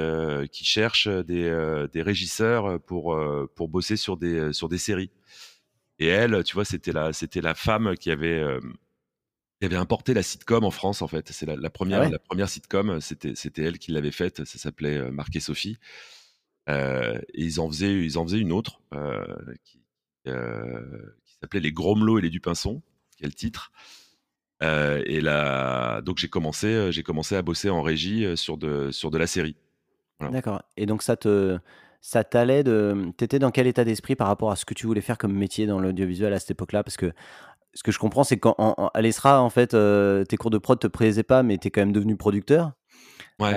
qui 0.51 0.65
cherche 0.65 1.07
des, 1.07 1.87
des 1.91 2.01
régisseurs 2.01 2.81
pour, 2.81 3.17
pour 3.55 3.69
bosser 3.69 3.95
sur 3.97 4.17
des, 4.17 4.51
sur 4.51 4.67
des 4.69 4.77
séries. 4.77 5.11
Et 5.99 6.07
elle, 6.07 6.43
tu 6.43 6.55
vois, 6.55 6.65
c'était 6.65 6.91
la, 6.91 7.13
c'était 7.13 7.39
la 7.39 7.55
femme 7.55 7.95
qui 7.95 8.11
avait, 8.11 8.43
qui 9.59 9.65
avait 9.65 9.77
importé 9.77 10.13
la 10.13 10.23
sitcom 10.23 10.65
en 10.65 10.71
France, 10.71 11.01
en 11.01 11.07
fait. 11.07 11.31
C'est 11.31 11.45
la, 11.45 11.55
la, 11.55 11.69
première, 11.69 12.01
ah 12.01 12.09
la 12.09 12.19
première 12.19 12.49
sitcom, 12.49 12.99
c'était, 12.99 13.35
c'était 13.35 13.63
elle 13.63 13.79
qui 13.79 13.91
l'avait 13.91 14.11
faite. 14.11 14.43
Ça 14.43 14.59
s'appelait 14.59 15.09
Marc 15.11 15.33
et 15.35 15.39
Sophie. 15.39 15.77
et 16.67 17.21
ils 17.33 17.59
en 17.61 17.69
faisaient, 17.69 18.03
ils 18.03 18.17
en 18.17 18.25
faisaient 18.25 18.39
une 18.39 18.51
autre 18.51 18.81
qui, 19.63 19.81
qui 20.25 21.37
s'appelait 21.39 21.61
Les 21.61 21.71
Gromelot 21.71 22.19
et 22.19 22.21
les 22.21 22.29
Dupinson, 22.29 22.81
quel 23.17 23.33
titre. 23.33 23.71
Euh, 24.65 25.01
et 25.05 25.21
là, 25.21 26.01
donc 26.01 26.17
j'ai 26.17 26.27
commencé, 26.27 26.67
euh, 26.67 26.91
j'ai 26.91 27.03
commencé 27.03 27.35
à 27.35 27.41
bosser 27.41 27.69
en 27.69 27.81
régie 27.81 28.25
euh, 28.25 28.35
sur 28.35 28.57
de, 28.57 28.91
sur 28.91 29.11
de 29.11 29.17
la 29.17 29.27
série. 29.27 29.55
D'accord. 30.31 30.61
Et 30.77 30.85
donc 30.85 31.03
ça 31.03 31.17
te, 31.17 31.59
ça 32.01 32.23
t'allait 32.23 32.63
de, 32.63 33.11
t'étais 33.17 33.39
dans 33.39 33.51
quel 33.51 33.67
état 33.67 33.83
d'esprit 33.83 34.15
par 34.15 34.27
rapport 34.27 34.51
à 34.51 34.55
ce 34.55 34.65
que 34.65 34.73
tu 34.73 34.87
voulais 34.87 35.01
faire 35.01 35.17
comme 35.17 35.33
métier 35.33 35.67
dans 35.67 35.79
l'audiovisuel 35.79 36.33
à 36.33 36.39
cette 36.39 36.51
époque-là? 36.51 36.83
Parce 36.83 36.97
que 36.97 37.11
ce 37.73 37.83
que 37.83 37.91
je 37.91 37.99
comprends, 37.99 38.23
c'est 38.23 38.39
qu'à 38.39 38.53
l'ESRA, 39.01 39.41
en 39.41 39.49
fait, 39.49 39.75
tes 40.27 40.37
cours 40.37 40.51
de 40.51 40.57
prod 40.57 40.79
te 40.79 40.87
plaisaient 40.87 41.23
pas, 41.23 41.43
mais 41.43 41.57
tu 41.57 41.67
es 41.67 41.71
quand 41.71 41.81
même 41.81 41.91
devenu 41.91 42.15
producteur. 42.15 42.71
Ouais. 43.37 43.53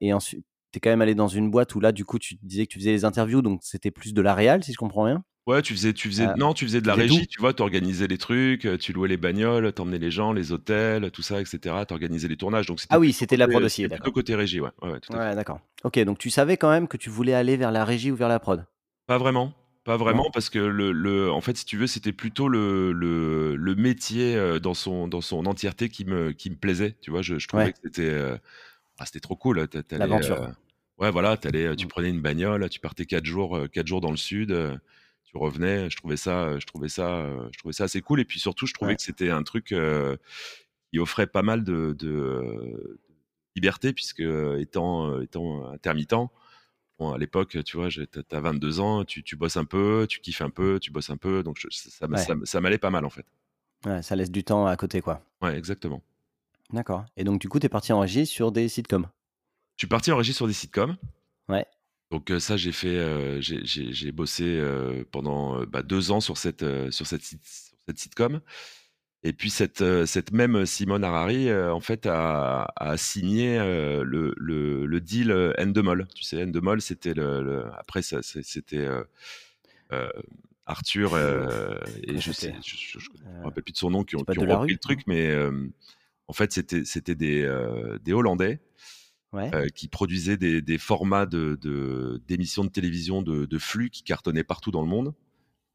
et 0.00 0.12
ensuite, 0.12 0.46
tu 0.70 0.76
es 0.76 0.80
quand 0.80 0.90
même 0.90 1.02
allé 1.02 1.16
dans 1.16 1.26
une 1.26 1.50
boîte 1.50 1.74
où 1.74 1.80
là, 1.80 1.90
du 1.90 2.04
coup, 2.04 2.20
tu 2.20 2.36
disais 2.40 2.66
que 2.66 2.72
tu 2.72 2.78
faisais 2.78 2.92
les 2.92 3.04
interviews, 3.04 3.42
donc 3.42 3.58
c'était 3.64 3.90
plus 3.90 4.14
de 4.14 4.22
la 4.22 4.34
réal, 4.36 4.62
si 4.62 4.72
je 4.72 4.78
comprends 4.78 5.06
bien. 5.06 5.24
Ouais, 5.46 5.60
tu 5.60 5.74
faisais, 5.74 5.92
tu 5.92 6.08
faisais, 6.08 6.28
euh, 6.28 6.34
non, 6.36 6.54
tu 6.54 6.64
faisais 6.64 6.80
de 6.80 6.86
la 6.86 6.94
régie, 6.94 7.26
tu 7.26 7.40
vois, 7.40 7.60
organisais 7.60 8.06
les 8.06 8.18
trucs, 8.18 8.64
euh, 8.64 8.78
tu 8.78 8.92
louais 8.92 9.08
les 9.08 9.16
bagnoles, 9.16 9.72
t'emmenais 9.72 9.98
les 9.98 10.12
gens, 10.12 10.32
les 10.32 10.52
hôtels, 10.52 11.10
tout 11.10 11.22
ça, 11.22 11.40
etc. 11.40 11.74
organisais 11.90 12.28
les 12.28 12.36
tournages. 12.36 12.66
Donc 12.66 12.78
ah 12.90 13.00
oui, 13.00 13.12
c'était 13.12 13.36
la 13.36 13.48
prod 13.48 13.62
aussi, 13.62 13.88
d'accord. 13.88 14.12
côté 14.12 14.36
régie, 14.36 14.60
ouais. 14.60 14.70
Ouais, 14.82 15.00
ouais 15.10 15.34
d'accord. 15.34 15.58
Ok, 15.82 15.98
donc 16.04 16.18
tu 16.18 16.30
savais 16.30 16.56
quand 16.56 16.70
même 16.70 16.86
que 16.86 16.96
tu 16.96 17.10
voulais 17.10 17.34
aller 17.34 17.56
vers 17.56 17.72
la 17.72 17.84
régie 17.84 18.12
ou 18.12 18.16
vers 18.16 18.28
la 18.28 18.38
prod? 18.38 18.64
Pas 19.08 19.18
vraiment. 19.18 19.52
Pas 19.84 19.96
vraiment, 19.96 20.30
parce 20.32 20.48
que 20.48 20.60
le, 20.60 20.92
le, 20.92 21.32
en 21.32 21.40
fait, 21.40 21.56
si 21.56 21.64
tu 21.64 21.76
veux, 21.76 21.88
c'était 21.88 22.12
plutôt 22.12 22.46
le, 22.46 22.92
le, 22.92 23.56
le, 23.56 23.74
métier 23.74 24.36
euh, 24.36 24.60
dans 24.60 24.74
son, 24.74 25.08
dans 25.08 25.20
son 25.20 25.44
entièreté 25.46 25.88
qui 25.88 26.04
me, 26.04 26.30
qui 26.30 26.50
me 26.50 26.54
plaisait. 26.54 26.94
Tu 27.00 27.10
vois, 27.10 27.20
je, 27.20 27.40
je 27.40 27.48
trouvais 27.48 27.72
que 27.72 27.78
c'était, 27.82 28.16
ah, 29.00 29.06
c'était 29.06 29.18
trop 29.18 29.34
cool. 29.34 29.68
L'aventure. 29.90 30.52
ouais, 30.98 31.10
voilà, 31.10 31.36
allais, 31.42 31.74
tu 31.74 31.86
mmh. 31.86 31.88
prenais 31.88 32.10
une 32.10 32.20
bagnole, 32.20 32.68
tu 32.68 32.78
partais 32.78 33.06
quatre 33.06 33.24
jours, 33.24 33.58
quatre 33.72 33.88
jours 33.88 34.00
dans 34.00 34.12
le 34.12 34.16
sud 34.16 34.56
tu 35.32 35.38
revenais. 35.38 35.90
Je 35.90 35.96
trouvais 35.96 36.16
ça, 36.16 36.58
je 36.58 36.66
trouvais 36.66 36.88
ça, 36.88 37.28
je 37.52 37.58
trouvais 37.58 37.72
ça 37.72 37.84
assez 37.84 38.00
cool. 38.00 38.20
Et 38.20 38.24
puis 38.24 38.38
surtout, 38.38 38.66
je 38.66 38.74
trouvais 38.74 38.96
que 38.96 39.02
c'était 39.02 39.30
un 39.30 39.42
truc 39.42 39.74
il 40.92 41.00
offrait 41.00 41.26
pas 41.26 41.42
mal 41.42 41.64
de, 41.64 42.98
liberté, 43.54 43.92
puisque 43.92 44.22
étant, 44.58 45.20
étant 45.20 45.70
intermittent, 45.70 46.14
à 47.00 47.18
l'époque, 47.18 47.58
tu 47.64 47.76
vois, 47.76 47.88
tu 47.88 48.06
as 48.30 48.40
22 48.40 48.80
ans, 48.80 49.04
tu, 49.04 49.22
tu, 49.22 49.34
bosses 49.36 49.56
un 49.56 49.64
peu, 49.64 50.06
tu 50.08 50.20
kiffes 50.20 50.42
un 50.42 50.50
peu, 50.50 50.78
tu 50.80 50.90
bosses 50.90 51.10
un 51.10 51.16
peu, 51.16 51.42
donc 51.42 51.58
ça, 51.70 52.06
ça, 52.44 52.60
m'allait 52.60 52.78
pas 52.78 52.90
mal 52.90 53.04
en 53.04 53.10
fait. 53.10 53.26
Ouais, 53.84 54.02
ça 54.02 54.14
laisse 54.14 54.30
du 54.30 54.44
temps 54.44 54.66
à 54.66 54.76
côté, 54.76 55.00
quoi. 55.00 55.20
Ouais, 55.40 55.56
exactement. 55.56 56.02
D'accord. 56.72 57.04
Et 57.16 57.24
donc, 57.24 57.40
du 57.40 57.48
coup, 57.48 57.58
tu 57.58 57.66
es 57.66 57.68
parti 57.68 57.92
en 57.92 58.00
régie 58.00 58.26
sur 58.26 58.52
des 58.52 58.68
sitcoms 58.68 59.08
Je 59.76 59.82
suis 59.82 59.88
parti 59.88 60.12
en 60.12 60.16
régie 60.16 60.32
sur 60.32 60.46
des 60.46 60.52
sitcoms. 60.52 60.96
Ouais. 61.48 61.66
Donc, 62.12 62.30
ça, 62.40 62.58
j'ai 62.58 62.72
fait, 62.72 63.40
j'ai 63.40 64.12
bossé 64.12 64.62
pendant 65.12 65.64
bah, 65.64 65.82
deux 65.82 66.10
ans 66.10 66.20
sur 66.20 66.36
cette, 66.36 66.62
sur 66.90 67.06
cette, 67.06 67.22
sur 67.22 67.38
cette 67.88 67.98
sitcom. 67.98 68.42
Et 69.24 69.32
puis 69.32 69.48
cette, 69.48 69.82
cette 70.04 70.30
même 70.30 70.66
Simone 70.66 71.04
Harari, 71.04 71.50
en 71.50 71.80
fait, 71.80 72.04
a, 72.04 72.70
a 72.76 72.98
signé 72.98 73.56
le, 73.58 74.34
le, 74.36 74.84
le, 74.84 75.00
deal 75.00 75.54
Endemol. 75.58 76.06
Tu 76.14 76.22
sais, 76.22 76.42
Endemol, 76.42 76.82
c'était 76.82 77.14
le, 77.14 77.64
après 77.78 78.02
c'était 78.02 78.88
Arthur 80.66 81.18
et 81.18 82.20
je 82.20 82.32
sais, 82.32 82.54
je, 82.62 82.98
ne 83.24 83.38
me 83.38 83.44
rappelle 83.44 83.62
plus 83.62 83.72
de 83.72 83.78
son 83.78 83.88
nom 83.88 84.04
qui 84.04 84.16
ont, 84.16 84.24
qui 84.24 84.38
ont 84.38 84.60
repris 84.60 84.74
le 84.74 84.78
truc, 84.78 85.00
mais 85.06 85.34
en 86.28 86.34
fait, 86.34 86.52
c'était 86.52 86.84
c'était 86.84 87.14
des, 87.14 87.50
des 88.02 88.12
Hollandais. 88.12 88.60
Qui 89.74 89.88
produisaient 89.88 90.36
des, 90.36 90.60
des 90.60 90.78
formats 90.78 91.26
de 91.26 92.20
d'émissions 92.26 92.64
de, 92.64 92.70
télévision 92.70 93.22
de, 93.22 93.46
de, 93.46 93.58
flux 93.58 93.90
qui 93.90 94.02
cartonnaient 94.02 94.44
partout 94.44 94.70
dans 94.70 94.82
le 94.82 94.88
monde 94.88 95.14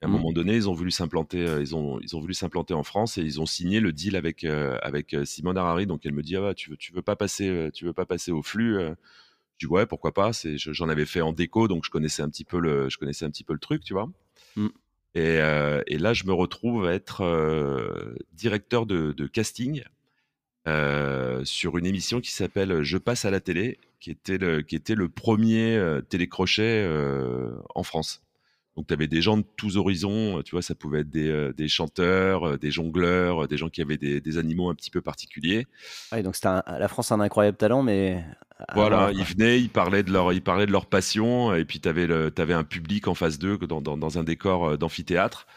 à 0.02 0.06
un 0.06 0.10
mmh. 0.10 0.12
moment 0.12 0.32
donné, 0.32 0.56
ils 0.56 0.70
ont 0.70 0.74
voulu 0.74 0.92
s'implanter, 0.92 1.40
euh, 1.48 1.60
ils 1.60 1.76
ont, 1.76 2.00
ils 2.02 2.16
ont 2.16 2.20
voulu 2.20 2.36
s'implanter 2.36 2.76
en 2.76 2.84
France 2.84 3.18
et 3.18 3.22
ils 3.22 3.42
ont 3.42 3.48
signé 3.48 3.80
le 3.80 3.92
deal 3.92 4.16
avec 4.16 4.44
euh, 4.44 4.78
avec 4.84 5.16
euh, 5.16 5.26
Simone 5.26 5.58
Harari. 5.58 5.88
Donc 5.88 6.06
elle 6.06 6.14
me 6.14 6.22
dit 6.22 6.36
ah 6.36 6.54
tu 6.54 6.70
veux 6.70 6.78
tu 6.78 6.94
veux 6.94 7.02
pas 7.02 7.16
passer 7.16 7.70
tu 7.74 7.86
veux 7.86 7.94
pas 7.94 8.06
passer 8.06 8.32
au 8.32 8.44
flux. 8.44 8.78
Je 8.80 9.66
dis 9.66 9.72
ouais 9.72 9.88
pourquoi 9.88 10.14
pas. 10.14 10.32
J'en 10.56 10.90
avais 10.90 11.06
fait 11.06 11.22
en 11.22 11.34
déco 11.34 11.68
donc 11.68 11.84
je 11.84 11.90
connaissais 11.90 12.22
un 12.22 12.30
petit 12.30 12.46
peu 12.46 12.60
le 12.60 12.90
je 12.90 12.98
connaissais 13.00 13.26
un 13.26 13.32
petit 13.32 13.44
peu 13.44 13.54
le 13.54 13.60
truc 13.60 13.84
tu 13.84 13.94
vois. 13.94 14.08
Mmh. 14.56 14.68
Et, 15.16 15.40
et, 15.88 15.98
là 15.98 16.14
je 16.14 16.26
me 16.26 16.34
retrouve 16.34 16.86
à 16.86 16.94
être 16.94 18.16
directeur 18.34 18.86
de, 18.86 19.14
de 19.14 19.26
casting 20.68 21.46
sur 21.46 21.78
une 21.78 21.86
émission 21.86 22.20
qui 22.20 22.32
s'appelle 22.32 22.84
Je 22.84 22.98
passe 22.98 23.26
à 23.26 23.32
la 23.32 23.40
télé, 23.40 23.80
qui 24.00 24.12
était 24.12 24.38
le, 24.38 24.62
qui 24.62 24.76
était 24.76 24.96
le 24.96 25.10
premier 25.10 25.82
télécrochet 26.10 26.88
en 27.76 27.84
France. 27.84 28.22
Donc, 28.78 28.86
tu 28.86 28.94
avais 28.94 29.08
des 29.08 29.24
gens 29.24 29.38
de 29.38 29.46
tous 29.56 29.76
horizons, 29.76 30.44
tu 30.44 30.52
vois, 30.52 30.62
ça 30.62 30.76
pouvait 30.76 31.00
être 31.00 31.10
des, 31.10 31.30
euh, 31.30 31.52
des 31.52 31.68
chanteurs, 31.68 32.48
euh, 32.48 32.58
des 32.58 32.70
jongleurs, 32.70 33.44
euh, 33.44 33.48
des 33.48 33.58
gens 33.58 33.70
qui 33.70 33.82
avaient 33.82 33.98
des, 33.98 34.22
des 34.22 34.38
animaux 34.38 34.70
un 34.70 34.76
petit 34.76 34.92
peu 34.92 35.02
particuliers. 35.02 35.66
Ouais, 36.12 36.22
donc, 36.22 36.36
c'était 36.36 36.50
la 36.50 36.88
France 36.88 37.12
a 37.12 37.16
un 37.16 37.20
incroyable 37.20 37.58
talent, 37.58 37.82
mais. 37.82 38.24
Voilà, 38.76 39.12
ils 39.14 39.24
venaient, 39.24 39.60
ils 39.60 39.70
parlaient 39.70 40.04
de 40.04 40.12
leur, 40.12 40.32
ils 40.32 40.44
parlaient 40.44 40.68
de 40.68 40.72
leur 40.72 40.86
passion, 40.86 41.56
et 41.56 41.66
puis 41.66 41.80
tu 41.80 41.90
avais, 41.90 42.08
avais, 42.38 42.54
un 42.54 42.64
public 42.64 43.08
en 43.08 43.16
face 43.16 43.40
d'eux 43.40 43.58
dans, 43.58 43.82
dans, 43.82 43.98
dans, 43.98 44.20
un 44.20 44.24
décor 44.24 44.78
d'amphithéâtre. 44.78 45.48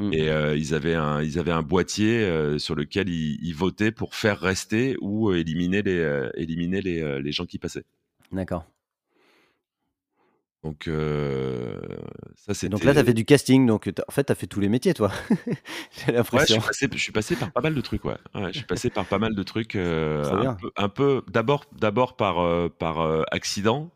Mmh. 0.00 0.12
Et 0.12 0.28
ils, 0.56 0.74
avaient 0.74 0.94
un, 0.94 1.22
ils 1.22 1.40
avaient 1.40 1.52
un 1.52 1.62
boîtier 1.62 2.58
sur 2.58 2.76
lequel 2.76 3.08
ils, 3.08 3.38
ils, 3.42 3.54
votaient 3.54 3.90
pour 3.90 4.14
faire 4.14 4.38
rester 4.38 4.96
ou 5.00 5.32
éliminer 5.32 5.82
les, 5.82 6.28
éliminer 6.36 6.80
les, 6.80 7.20
les 7.20 7.32
gens 7.32 7.46
qui 7.46 7.58
passaient. 7.58 7.84
D'accord. 8.30 8.64
Donc, 10.64 10.88
euh, 10.88 11.78
ça, 12.34 12.52
c'était. 12.52 12.68
Donc 12.68 12.82
là, 12.82 12.92
tu 12.92 12.98
as 12.98 13.04
fait 13.04 13.14
du 13.14 13.24
casting. 13.24 13.64
Donc, 13.66 13.88
en 14.08 14.12
fait, 14.12 14.24
tu 14.24 14.32
as 14.32 14.34
fait 14.34 14.48
tous 14.48 14.58
les 14.58 14.68
métiers, 14.68 14.92
toi. 14.92 15.12
J'ai 16.06 16.12
l'impression. 16.12 16.56
Ouais, 16.56 16.62
je, 16.92 16.98
suis 16.98 17.12
passé, 17.12 17.36
par 17.36 17.52
pas 17.52 17.60
mal 17.60 17.74
de 17.74 17.80
trucs, 17.80 18.04
ouais. 18.04 18.16
je 18.34 18.50
suis 18.58 18.66
passé 18.66 18.90
par 18.90 19.06
pas 19.06 19.18
mal 19.18 19.34
de 19.34 19.42
trucs. 19.44 19.76
Euh, 19.76 20.52
un, 20.76 20.88
peu, 20.88 21.22
d'abord, 21.28 21.64
d'abord 21.78 22.16
par, 22.16 22.40
euh, 22.40 22.68
par 22.68 23.00
accident. 23.30 23.90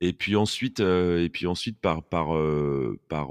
Et 0.00 0.12
puis 0.12 0.34
ensuite, 0.36 0.80
et 0.80 1.28
puis 1.30 1.46
ensuite 1.46 1.78
par, 1.78 2.02
par, 2.02 2.28
par, 3.08 3.28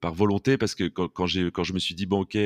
par 0.00 0.14
volonté, 0.14 0.56
parce 0.56 0.74
que 0.74 0.84
quand, 0.84 1.08
quand, 1.08 1.26
quand 1.52 1.64
je 1.64 1.72
me 1.74 1.78
suis 1.78 1.94
dit, 1.94 2.06
bon, 2.06 2.22
ok, 2.22 2.36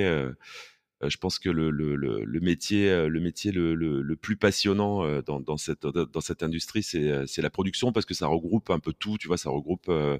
euh, 1.02 1.10
je 1.10 1.16
pense 1.18 1.38
que 1.38 1.50
le, 1.50 1.70
le, 1.70 1.94
le 1.96 2.40
métier, 2.40 3.06
le, 3.08 3.20
métier 3.20 3.52
le, 3.52 3.74
le 3.74 4.16
plus 4.16 4.36
passionnant 4.36 5.04
euh, 5.04 5.20
dans, 5.22 5.40
dans, 5.40 5.56
cette, 5.58 5.86
dans 5.86 6.20
cette 6.20 6.42
industrie, 6.42 6.82
c'est 6.82 7.42
la 7.42 7.50
production 7.50 7.92
parce 7.92 8.06
que 8.06 8.14
ça 8.14 8.26
regroupe 8.26 8.70
un 8.70 8.78
peu 8.78 8.92
tout, 8.92 9.18
tu 9.18 9.28
vois, 9.28 9.36
ça 9.36 9.50
regroupe, 9.50 9.88
euh, 9.88 10.18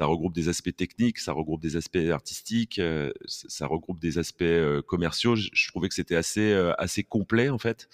ça 0.00 0.06
regroupe 0.06 0.34
des 0.34 0.48
aspects 0.48 0.74
techniques, 0.74 1.18
ça 1.18 1.32
regroupe 1.32 1.60
des 1.60 1.76
aspects 1.76 2.08
artistiques, 2.10 2.80
ça 3.26 3.66
regroupe 3.66 4.00
des 4.00 4.18
aspects 4.18 4.80
commerciaux. 4.86 5.36
Je, 5.36 5.68
trouvais 5.68 5.88
que 5.88 5.94
c'était 5.94 6.16
assez, 6.16 6.52
assez 6.78 7.04
complet 7.04 7.50
en 7.50 7.58
fait. 7.58 7.88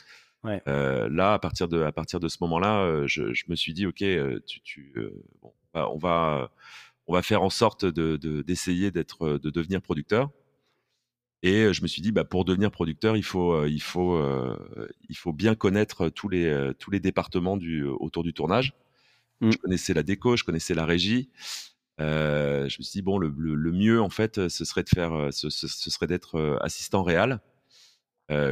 Ouais. 0.46 0.62
là, 0.66 1.34
à 1.34 1.38
partir 1.38 1.68
de, 1.68 1.82
à 1.82 1.92
partir 1.92 2.20
de 2.20 2.28
ce 2.28 2.38
moment-là, 2.42 3.06
je, 3.06 3.32
je, 3.34 3.44
me 3.48 3.56
suis 3.56 3.72
dit, 3.72 3.86
ok, 3.86 4.04
tu, 4.46 4.60
tu 4.62 4.94
bon, 5.42 5.52
bah, 5.74 5.88
on 5.90 5.98
va, 5.98 6.50
on 7.08 7.12
va 7.12 7.22
faire 7.22 7.42
en 7.42 7.50
sorte 7.50 7.84
de 7.84 8.16
d'essayer 8.42 8.90
d'être, 8.90 9.38
de 9.38 9.50
devenir 9.50 9.82
producteur. 9.82 10.30
Et 11.42 11.72
je 11.72 11.82
me 11.82 11.86
suis 11.86 12.00
dit, 12.00 12.12
bah, 12.12 12.24
pour 12.24 12.44
devenir 12.44 12.70
producteur, 12.70 13.16
il 13.16 13.24
faut, 13.24 13.66
il 13.66 13.82
faut, 13.82 14.20
il 15.08 15.16
faut 15.16 15.32
bien 15.32 15.54
connaître 15.54 16.08
tous 16.08 16.28
les, 16.28 16.72
tous 16.78 16.90
les 16.90 17.00
départements 17.00 17.56
du, 17.56 17.84
autour 17.84 18.22
du 18.22 18.32
tournage. 18.32 18.72
Mmh. 19.40 19.50
Je 19.50 19.58
connaissais 19.58 19.94
la 19.94 20.02
déco, 20.02 20.36
je 20.36 20.44
connaissais 20.44 20.74
la 20.74 20.86
régie. 20.86 21.30
je 21.98 22.64
me 22.64 22.68
suis 22.68 22.92
dit, 22.92 23.02
bon, 23.02 23.18
le, 23.18 23.28
le, 23.36 23.72
mieux, 23.72 24.00
en 24.00 24.10
fait, 24.10 24.48
ce 24.48 24.64
serait 24.64 24.82
de 24.84 24.88
faire, 24.88 25.28
ce, 25.32 25.50
ce, 25.50 25.66
serait 25.68 26.06
d'être 26.06 26.58
assistant 26.62 27.02
réel. 27.02 27.40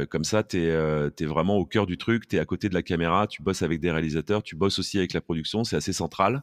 Comme 0.09 0.23
ça, 0.23 0.43
tu 0.43 0.57
es, 0.57 1.25
vraiment 1.25 1.57
au 1.57 1.65
cœur 1.65 1.85
du 1.85 1.97
truc, 1.97 2.27
tu 2.27 2.35
es 2.37 2.39
à 2.39 2.45
côté 2.45 2.69
de 2.69 2.73
la 2.73 2.83
caméra, 2.83 3.27
tu 3.27 3.41
bosses 3.41 3.61
avec 3.61 3.79
des 3.79 3.91
réalisateurs, 3.91 4.43
tu 4.43 4.55
bosses 4.55 4.79
aussi 4.79 4.97
avec 4.97 5.13
la 5.13 5.21
production, 5.21 5.63
c'est 5.63 5.75
assez 5.75 5.93
central. 5.93 6.41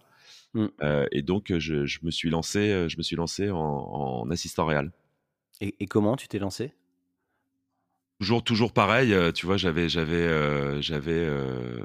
Mmh. 0.54 0.66
et 1.12 1.22
donc, 1.22 1.56
je, 1.56 1.86
je, 1.86 1.98
me 2.02 2.10
suis 2.10 2.28
lancé, 2.28 2.86
je 2.88 2.96
me 2.98 3.02
suis 3.02 3.16
lancé 3.16 3.50
en, 3.50 3.58
en 3.58 4.30
assistant 4.30 4.66
réel. 4.66 4.92
Et, 5.62 5.86
comment 5.86 6.16
tu 6.16 6.26
t'es 6.26 6.40
lancé? 6.40 6.72
Toujours, 8.18 8.42
toujours 8.42 8.72
pareil. 8.72 9.14
Euh, 9.14 9.30
tu 9.30 9.46
vois, 9.46 9.56
j'avais, 9.56 9.88
j'avais, 9.88 10.16
euh, 10.16 10.82
j'avais 10.82 11.12
euh, 11.12 11.80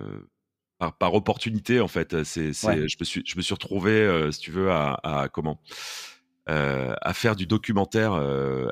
par, 0.97 1.13
opportunité 1.13 1.79
en 1.79 1.87
fait. 1.87 2.23
C'est, 2.23 2.53
je 2.53 2.97
me 2.99 3.05
suis, 3.05 3.21
je 3.23 3.37
me 3.37 3.41
suis 3.41 3.53
retrouvé, 3.53 4.29
si 4.31 4.39
tu 4.39 4.51
veux, 4.51 4.71
à, 4.71 5.29
comment? 5.31 5.61
À 6.47 7.13
faire 7.13 7.35
du 7.35 7.45
documentaire 7.45 8.13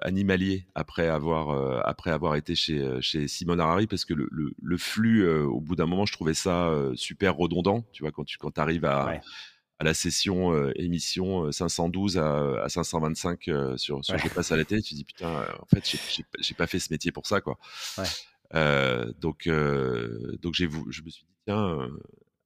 animalier 0.02 0.66
après 0.76 1.08
avoir 1.08 1.86
après 1.86 2.12
avoir 2.12 2.36
été 2.36 2.56
chez 2.56 3.02
chez 3.02 3.28
Simone 3.28 3.60
Harari 3.60 3.86
parce 3.86 4.06
que 4.06 4.14
le, 4.14 4.30
le, 4.32 4.78
flux 4.78 5.28
au 5.28 5.60
bout 5.60 5.76
d'un 5.76 5.86
moment 5.86 6.06
je 6.06 6.14
trouvais 6.14 6.34
ça 6.34 6.72
super 6.96 7.36
redondant 7.36 7.86
tu 7.92 8.04
vois 8.04 8.12
quand 8.12 8.24
tu 8.24 8.38
quand 8.38 8.58
arrives 8.58 8.86
à 8.86 9.22
à 9.80 9.84
la 9.84 9.94
session 9.94 10.54
euh, 10.54 10.72
émission 10.76 11.52
512 11.52 12.18
euh, 12.18 12.58
à, 12.58 12.66
à 12.66 12.70
525 12.70 13.48
euh, 13.48 13.78
sur, 13.78 14.04
sur 14.04 14.18
Je 14.18 14.30
passe 14.30 14.52
à 14.52 14.58
la 14.58 14.64
télé, 14.64 14.82
tu 14.82 14.94
dis 14.94 15.04
putain, 15.04 15.46
en 15.60 15.66
fait, 15.66 15.84
j'ai 16.40 16.56
pas 16.56 16.68
fait 16.68 16.80
ce 16.80 16.92
métier 16.92 17.12
pour 17.12 17.28
ça, 17.28 17.42
quoi. 17.42 17.58
donc, 19.20 19.50
donc 19.50 20.54
j'ai, 20.54 20.70
je 20.90 21.02
me 21.02 21.10
suis 21.10 21.26
dit 21.26 21.36
tiens, 21.46 21.90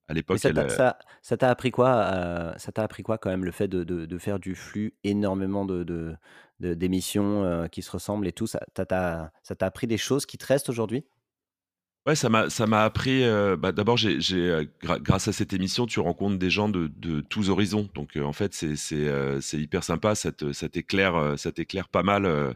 à 0.10 0.14
l'époque, 0.14 0.40
ça, 0.40 0.52
t'a, 0.52 1.50
appris 1.50 1.72
quoi 1.72 2.54
Ça 2.58 2.72
t'a 2.72 2.84
appris 2.84 3.04
quoi 3.04 3.18
quand 3.18 3.30
même 3.30 3.46
le 3.46 3.52
fait 3.52 3.68
de, 3.68 3.84
de, 3.84 4.18
faire 4.18 4.40
du 4.40 4.56
flux, 4.56 4.94
énormément 5.04 5.66
de, 5.66 5.84
de 5.84 6.18
d'émissions 6.60 7.68
qui 7.72 7.82
se 7.82 7.92
ressemblent 7.92 8.28
et 8.28 8.34
tout 8.34 8.48
Ça 8.48 8.60
t'a, 8.74 9.32
ça 9.44 9.56
t'a 9.56 9.66
appris 9.66 9.88
des 9.88 9.98
choses 9.98 10.26
qui 10.26 10.38
te 10.38 10.46
restent 10.46 10.68
aujourd'hui? 10.68 11.06
Ouais, 12.06 12.16
ça 12.16 12.30
m'a 12.30 12.50
ça 12.50 12.66
m'a 12.66 12.84
appris. 12.84 13.24
Euh, 13.24 13.58
bah, 13.58 13.72
d'abord, 13.72 13.98
j'ai, 13.98 14.18
grâce 14.82 15.28
à 15.28 15.34
cette 15.34 15.54
émission, 15.54 15.86
tu 15.86 16.00
rencontres 16.00 16.40
des 16.40 16.50
gens 16.50 16.70
de, 16.70 16.88
de 16.88 17.22
tous 17.22 17.50
horizons. 17.50 17.90
Donc, 17.94 18.16
euh, 18.16 18.24
en 18.24 18.34
fait, 18.34 18.54
c'est 18.54 18.76
c'est 18.76 19.08
euh, 19.08 19.42
c'est 19.42 19.60
hyper 19.60 19.84
sympa. 19.84 20.16
Ça, 20.16 20.32
te, 20.32 20.54
ça 20.54 20.70
t'éclaire 20.70 21.36
ça 21.38 21.52
t'éclaire 21.52 21.88
pas 21.90 22.04
mal 22.04 22.56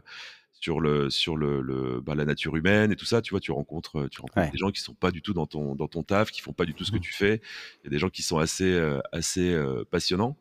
sur 0.64 0.80
le 0.80 1.10
sur 1.10 1.36
le, 1.36 1.60
le 1.60 2.00
bah, 2.00 2.14
la 2.14 2.24
nature 2.24 2.56
humaine 2.56 2.90
et 2.90 2.96
tout 2.96 3.04
ça. 3.04 3.20
Tu 3.20 3.32
vois, 3.32 3.40
tu 3.40 3.52
rencontres 3.52 4.08
tu 4.08 4.22
rencontres 4.22 4.50
des 4.50 4.58
gens 4.58 4.70
qui 4.70 4.80
sont 4.80 4.94
pas 4.94 5.10
du 5.10 5.20
tout 5.20 5.34
dans 5.34 5.46
ton 5.46 5.74
dans 5.74 5.88
ton 5.88 6.02
taf, 6.02 6.30
qui 6.30 6.40
font 6.40 6.54
pas 6.54 6.64
du 6.64 6.72
tout 6.72 6.84
ce 6.84 6.90
que 6.90 6.96
mmh. 6.96 7.00
tu 7.00 7.12
fais. 7.12 7.42
Il 7.82 7.84
y 7.84 7.88
a 7.88 7.90
des 7.90 7.98
gens 7.98 8.08
qui 8.08 8.22
sont 8.22 8.38
assez 8.38 8.72
assez 9.12 9.54
passionnants. 9.90 10.38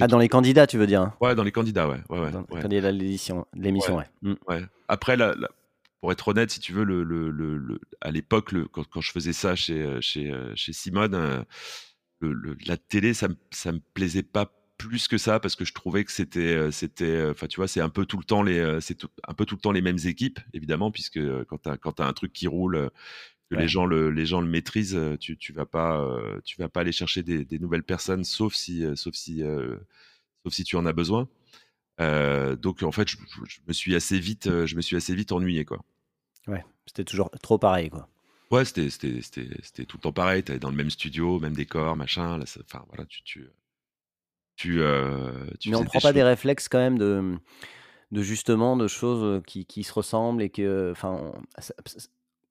ah, 0.00 0.08
dans 0.08 0.18
les 0.18 0.28
candidats, 0.28 0.66
tu 0.66 0.78
veux 0.78 0.86
dire 0.88 1.02
hein? 1.02 1.14
Ouais, 1.20 1.36
dans 1.36 1.44
les 1.44 1.52
candidats, 1.52 1.88
ouais. 1.88 2.00
ouais, 2.08 2.18
ouais 2.18 2.32
dans 2.32 2.44
les 2.52 2.60
candidats 2.60 2.90
de 2.90 2.98
l'émission, 2.98 3.46
l'émission, 3.54 3.98
ouais. 3.98 4.08
Mmh. 4.22 4.34
ouais. 4.48 4.62
Après, 4.88 5.16
la, 5.16 5.34
la 5.36 5.48
pour 6.00 6.10
être 6.10 6.28
honnête, 6.28 6.50
si 6.50 6.60
tu 6.60 6.72
veux, 6.72 6.84
le, 6.84 7.02
le, 7.04 7.30
le, 7.30 7.80
à 8.00 8.10
l'époque, 8.10 8.52
quand, 8.72 8.84
quand, 8.88 9.00
je 9.00 9.12
faisais 9.12 9.32
ça 9.32 9.54
chez, 9.54 9.80
euh, 9.80 10.00
chez, 10.00 10.30
euh, 10.30 10.52
chez 10.54 10.72
Simone, 10.72 11.14
euh, 11.14 12.34
la 12.66 12.76
télé, 12.76 13.14
ça 13.14 13.28
ça 13.50 13.72
me 13.72 13.80
plaisait 13.94 14.22
pas 14.22 14.52
plus 14.78 15.08
que 15.08 15.18
ça 15.18 15.40
parce 15.40 15.56
que 15.56 15.64
je 15.64 15.72
trouvais 15.72 16.04
que 16.04 16.12
c'était, 16.12 16.70
c'était, 16.70 17.26
enfin, 17.30 17.46
tu 17.46 17.56
vois, 17.56 17.68
c'est 17.68 17.80
un 17.80 17.88
peu 17.88 18.06
tout 18.06 18.18
le 18.18 18.24
temps 18.24 18.42
les, 18.42 18.80
c'est 18.80 19.04
un 19.26 19.34
peu 19.34 19.44
tout 19.44 19.54
le 19.54 19.60
temps 19.60 19.72
les 19.72 19.82
mêmes 19.82 19.98
équipes, 20.04 20.38
évidemment, 20.52 20.90
puisque 20.90 21.20
quand 21.44 21.58
tu 21.58 21.68
as, 21.68 21.76
quand 21.76 22.00
as 22.00 22.06
un 22.06 22.12
truc 22.12 22.32
qui 22.32 22.46
roule, 22.46 22.90
que 23.50 23.54
les 23.54 23.68
gens 23.68 23.86
le, 23.86 24.10
les 24.10 24.26
gens 24.26 24.40
le 24.40 24.48
maîtrisent, 24.48 25.00
tu, 25.20 25.36
tu 25.38 25.52
vas 25.52 25.66
pas, 25.66 26.04
tu 26.44 26.60
vas 26.60 26.68
pas 26.68 26.80
aller 26.80 26.92
chercher 26.92 27.22
des, 27.22 27.44
des 27.44 27.58
nouvelles 27.58 27.84
personnes, 27.84 28.24
sauf 28.24 28.54
si, 28.54 28.84
sauf 28.96 29.14
si, 29.14 29.42
sauf 30.42 30.52
si 30.52 30.64
tu 30.64 30.76
en 30.76 30.84
as 30.86 30.92
besoin. 30.92 31.28
donc 31.98 32.82
en 32.82 32.92
fait, 32.92 33.08
je, 33.08 33.16
je, 33.44 33.60
me 33.66 33.72
suis 33.72 33.94
assez 33.94 34.18
vite, 34.18 34.66
je 34.66 34.76
me 34.76 34.82
suis 34.82 34.96
assez 34.96 35.14
vite 35.14 35.32
ennuyé 35.32 35.64
quoi. 35.64 35.82
Ouais, 36.46 36.64
c'était 36.86 37.04
toujours 37.04 37.30
trop 37.42 37.58
pareil, 37.58 37.90
quoi. 37.90 38.08
Ouais, 38.50 38.64
c'était 38.64 38.90
c'était 38.90 39.84
tout 39.86 39.96
le 39.96 40.02
temps 40.02 40.12
pareil. 40.12 40.44
Tu 40.44 40.56
dans 40.58 40.70
le 40.70 40.76
même 40.76 40.90
studio, 40.90 41.40
même 41.40 41.54
décor, 41.54 41.96
machin. 41.96 42.38
Là, 42.38 42.44
enfin, 42.64 42.84
voilà, 42.88 43.04
tu 43.06 43.22
tu, 43.24 43.48
tu, 44.56 44.80
euh, 44.80 45.46
tu 45.60 45.70
Mais 45.70 45.76
on 45.76 45.84
prend 45.84 46.00
pas 46.00 46.12
des 46.12 46.22
réflexes 46.22 46.68
quand 46.68 46.78
même 46.78 46.98
de, 46.98 47.36
de 48.10 48.22
justement 48.22 48.76
de 48.76 48.88
choses 48.88 49.42
qui, 49.46 49.66
qui 49.66 49.84
se 49.84 49.92
ressemblent 49.92 50.42
et 50.42 50.50
que, 50.50 50.90
enfin, 50.90 51.32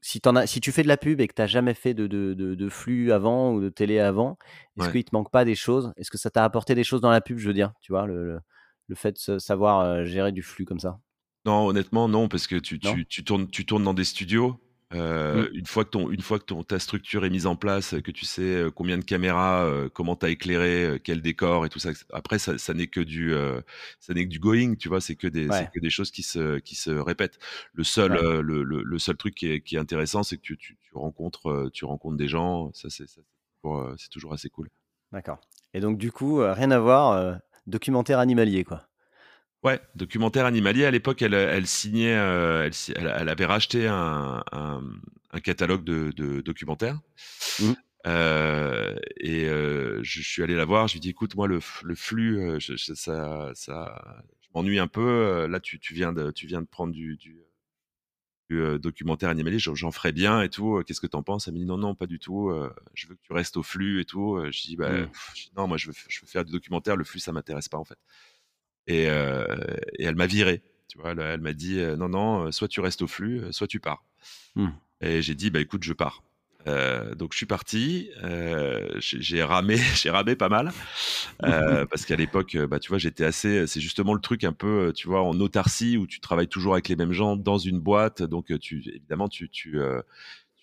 si, 0.01 0.21
en 0.25 0.35
as, 0.35 0.47
si 0.47 0.61
tu 0.61 0.71
fais 0.71 0.83
de 0.83 0.87
la 0.87 0.97
pub 0.97 1.19
et 1.19 1.27
que 1.27 1.33
tu 1.33 1.41
n'as 1.41 1.47
jamais 1.47 1.73
fait 1.73 1.93
de, 1.93 2.07
de, 2.07 2.33
de, 2.33 2.69
flux 2.69 3.11
avant 3.11 3.53
ou 3.53 3.61
de 3.61 3.69
télé 3.69 3.99
avant, 3.99 4.37
est-ce 4.79 4.89
qu'il 4.89 5.03
te 5.03 5.13
manque 5.13 5.31
pas 5.31 5.45
des 5.45 5.55
choses? 5.55 5.91
Est-ce 5.97 6.11
que 6.11 6.17
ça 6.17 6.29
t'a 6.29 6.43
apporté 6.43 6.75
des 6.75 6.83
choses 6.83 7.01
dans 7.01 7.11
la 7.11 7.21
pub, 7.21 7.37
je 7.39 7.47
veux 7.47 7.53
dire, 7.53 7.73
tu 7.81 7.91
vois, 7.91 8.05
le, 8.05 8.39
le, 8.87 8.95
fait 8.95 9.15
de 9.29 9.39
savoir 9.39 10.05
gérer 10.05 10.31
du 10.31 10.43
flux 10.43 10.65
comme 10.65 10.79
ça? 10.79 10.99
Non, 11.45 11.67
honnêtement, 11.67 12.07
non, 12.07 12.27
parce 12.27 12.47
que 12.47 12.55
tu, 12.55 12.79
tu, 12.79 13.05
tu, 13.05 13.23
tournes, 13.23 13.47
tu 13.47 13.65
tournes 13.65 13.83
dans 13.83 13.93
des 13.93 14.03
studios 14.03 14.59
Mmh. 14.91 15.47
Une 15.53 15.65
fois 15.65 15.83
que, 15.83 15.89
ton, 15.89 16.11
une 16.11 16.21
fois 16.21 16.39
que 16.39 16.45
ton, 16.45 16.63
ta 16.63 16.79
structure 16.79 17.25
est 17.25 17.29
mise 17.29 17.47
en 17.47 17.55
place, 17.55 17.95
que 18.01 18.11
tu 18.11 18.23
sais 18.23 18.65
combien 18.75 18.97
de 18.97 19.03
caméras, 19.03 19.67
comment 19.93 20.15
tu 20.15 20.25
as 20.25 20.29
éclairé, 20.29 21.01
quel 21.03 21.21
décor 21.21 21.65
et 21.65 21.69
tout 21.69 21.79
ça, 21.79 21.89
après, 22.13 22.39
ça, 22.39 22.57
ça 22.57 22.73
n'est 22.73 22.87
que 22.87 23.01
du, 23.01 23.33
ça 23.99 24.13
n'est 24.13 24.25
que 24.25 24.29
du 24.29 24.39
going, 24.39 24.75
tu 24.75 24.87
vois, 24.87 25.01
c'est 25.01 25.15
que 25.15 25.27
des, 25.27 25.47
que 25.47 25.79
des 25.79 25.89
choses 25.89 26.11
qui 26.11 26.23
se, 26.23 26.59
qui 26.59 26.75
se 26.75 26.91
répètent. 26.91 27.39
Le 27.73 27.83
seul, 27.83 28.13
le, 28.13 28.63
le, 28.63 28.83
le, 28.83 28.99
seul 28.99 29.17
truc 29.17 29.35
qui 29.35 29.47
est, 29.47 29.61
qui 29.61 29.75
est 29.75 29.79
intéressant, 29.79 30.23
c'est 30.23 30.37
que 30.37 30.43
tu, 30.43 30.55
tu, 30.55 30.77
tu, 30.79 30.91
rencontres, 30.93 31.69
tu 31.73 31.83
rencontres 31.83 32.17
des 32.17 32.27
gens, 32.27 32.71
ça, 32.73 32.89
c'est, 32.89 33.07
c'est 33.07 34.09
toujours 34.11 34.33
assez 34.33 34.49
cool. 34.49 34.69
D'accord. 35.11 35.41
Et 35.73 35.79
donc, 35.79 35.97
du 35.97 36.11
coup, 36.11 36.37
rien 36.37 36.71
à 36.71 36.79
voir, 36.79 37.39
documentaire 37.67 38.19
animalier, 38.19 38.63
quoi. 38.63 38.87
Ouais, 39.65 39.81
documentaire 39.95 40.45
animalier. 40.45 40.85
À 40.85 40.91
l'époque, 40.91 41.23
elle, 41.23 41.33
elle 41.33 41.65
signait, 41.65 42.15
euh, 42.15 42.69
elle, 42.95 43.15
elle, 43.19 43.29
avait 43.29 43.47
racheté 43.47 43.87
un, 43.87 44.43
un, 44.51 44.83
un 45.31 45.39
catalogue 45.39 45.83
de, 45.83 46.11
de 46.11 46.41
documentaires. 46.41 46.99
Mmh. 47.59 47.71
Euh, 48.05 48.95
et 49.17 49.45
euh, 49.45 50.03
je, 50.03 50.21
suis 50.21 50.43
allé 50.43 50.53
la 50.53 50.65
voir. 50.65 50.87
Je 50.87 50.93
lui 50.93 50.99
dit, 50.99 51.09
écoute, 51.09 51.35
moi, 51.35 51.47
le, 51.47 51.61
le 51.83 51.95
flux, 51.95 52.59
je, 52.59 52.75
ça, 52.75 53.49
ça, 53.55 54.23
je 54.39 54.47
m'ennuie 54.53 54.77
un 54.77 54.87
peu. 54.87 55.47
Là, 55.47 55.59
tu, 55.59 55.79
tu, 55.79 55.95
viens 55.95 56.13
de, 56.13 56.29
tu 56.29 56.45
viens 56.45 56.61
de 56.61 56.67
prendre 56.67 56.93
du, 56.93 57.17
du, 57.17 57.41
du 58.51 58.61
euh, 58.61 58.77
documentaire 58.77 59.29
animalier. 59.29 59.57
J'en 59.57 59.91
ferais 59.91 60.11
bien 60.11 60.43
et 60.43 60.49
tout. 60.49 60.83
Qu'est-ce 60.85 61.01
que 61.01 61.07
t'en 61.07 61.23
penses? 61.23 61.47
Elle 61.47 61.55
me 61.55 61.57
dit, 61.57 61.65
non, 61.65 61.79
non, 61.79 61.95
pas 61.95 62.05
du 62.05 62.19
tout. 62.19 62.53
je 62.93 63.07
veux 63.07 63.15
que 63.15 63.21
tu 63.23 63.33
restes 63.33 63.57
au 63.57 63.63
flux 63.63 63.99
et 63.99 64.05
tout. 64.05 64.39
Je 64.51 64.61
dis, 64.61 64.75
bah, 64.75 64.91
mmh. 64.91 65.09
non, 65.57 65.67
moi, 65.67 65.77
je 65.77 65.87
veux, 65.87 65.93
je 66.07 66.21
veux 66.21 66.27
faire 66.27 66.45
du 66.45 66.51
documentaire. 66.51 66.95
Le 66.95 67.03
flux, 67.03 67.19
ça 67.19 67.31
m'intéresse 67.31 67.67
pas, 67.67 67.79
en 67.79 67.85
fait. 67.85 67.97
Et, 68.87 69.09
euh, 69.09 69.45
et 69.97 70.03
elle 70.05 70.15
m'a 70.15 70.27
viré. 70.27 70.61
Tu 70.87 70.97
vois, 70.97 71.11
elle, 71.11 71.41
m'a 71.41 71.53
dit 71.53 71.79
euh, 71.79 71.95
non, 71.95 72.09
non, 72.09 72.51
soit 72.51 72.67
tu 72.67 72.79
restes 72.79 73.01
au 73.01 73.07
flux, 73.07 73.41
soit 73.51 73.67
tu 73.67 73.79
pars. 73.79 74.03
Mmh. 74.55 74.69
Et 75.01 75.21
j'ai 75.21 75.35
dit 75.35 75.49
bah 75.49 75.59
écoute, 75.59 75.83
je 75.83 75.93
pars. 75.93 76.23
Euh, 76.67 77.13
donc 77.13 77.33
je 77.33 77.37
suis 77.37 77.45
parti, 77.45 78.09
euh, 78.23 78.89
j'ai 78.99 79.43
ramé, 79.43 79.77
j'ai 79.95 80.09
ramé 80.09 80.35
pas 80.35 80.49
mal 80.49 80.71
euh, 81.43 81.85
parce 81.89 82.05
qu'à 82.05 82.15
l'époque, 82.15 82.57
bah 82.57 82.79
tu 82.79 82.89
vois, 82.89 82.97
j'étais 82.97 83.25
assez. 83.25 83.67
C'est 83.67 83.81
justement 83.81 84.13
le 84.13 84.21
truc 84.21 84.43
un 84.43 84.53
peu, 84.53 84.91
tu 84.95 85.07
vois, 85.07 85.21
en 85.21 85.39
autarcie 85.39 85.97
où 85.97 86.07
tu 86.07 86.19
travailles 86.19 86.47
toujours 86.47 86.73
avec 86.73 86.87
les 86.87 86.95
mêmes 86.95 87.11
gens 87.11 87.35
dans 87.35 87.57
une 87.57 87.79
boîte, 87.79 88.23
donc 88.23 88.57
tu 88.59 88.83
évidemment 88.87 89.29
tu 89.29 89.49
tu 89.49 89.79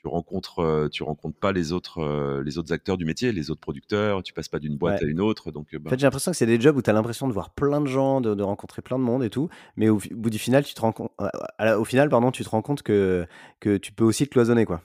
tu 0.03 0.09
rencontres, 0.09 0.59
euh, 0.59 0.89
tu 0.89 1.05
rencontres 1.05 1.39
pas 1.39 1.53
les 1.53 1.73
autres, 1.73 1.99
euh, 1.99 2.43
les 2.43 2.59
autres 2.59 2.73
acteurs 2.73 2.99
du 2.99 3.05
métier, 3.05 3.31
les 3.31 3.51
autres 3.51 3.61
producteurs. 3.61 4.23
Tu 4.23 4.33
passes 4.33 4.49
pas 4.49 4.59
d'une 4.59 4.77
boîte 4.77 5.01
à 5.03 5.07
une 5.07 5.21
autre. 5.21 5.53
Donc, 5.53 5.73
euh, 5.75 5.79
en 5.87 5.91
fait, 5.91 5.99
j'ai 5.99 6.07
l'impression 6.07 6.33
que 6.33 6.37
c'est 6.37 6.47
des 6.47 6.61
jobs 6.61 6.77
où 6.77 6.83
tu 6.83 6.91
as 6.91 6.93
l'impression 6.93 7.29
de 7.29 7.33
voir 7.33 7.51
plein 7.51 7.81
de 7.81 7.87
gens, 7.87 8.21
de, 8.21 8.43
rencontrer 8.43 8.83
plein 8.83 8.99
de 8.99 9.05
monde 9.05 9.23
et 9.23 9.31
tout. 9.31 9.49
Mais 9.77 9.89
au, 9.89 10.01
bout 10.11 10.31
du 10.31 10.39
final, 10.39 10.65
tu 10.65 10.75
te 10.75 10.81
rends 10.81 10.93
compte, 10.93 11.13
au 11.79 11.85
final, 11.85 12.09
pardon, 12.09 12.33
tu 12.33 12.43
te 12.43 12.49
rends 12.49 12.63
compte 12.63 12.83
que, 12.83 13.27
que 13.61 13.77
tu 13.77 13.93
peux 13.93 14.05
aussi 14.05 14.27
te 14.27 14.31
cloisonner, 14.31 14.65
quoi. 14.65 14.83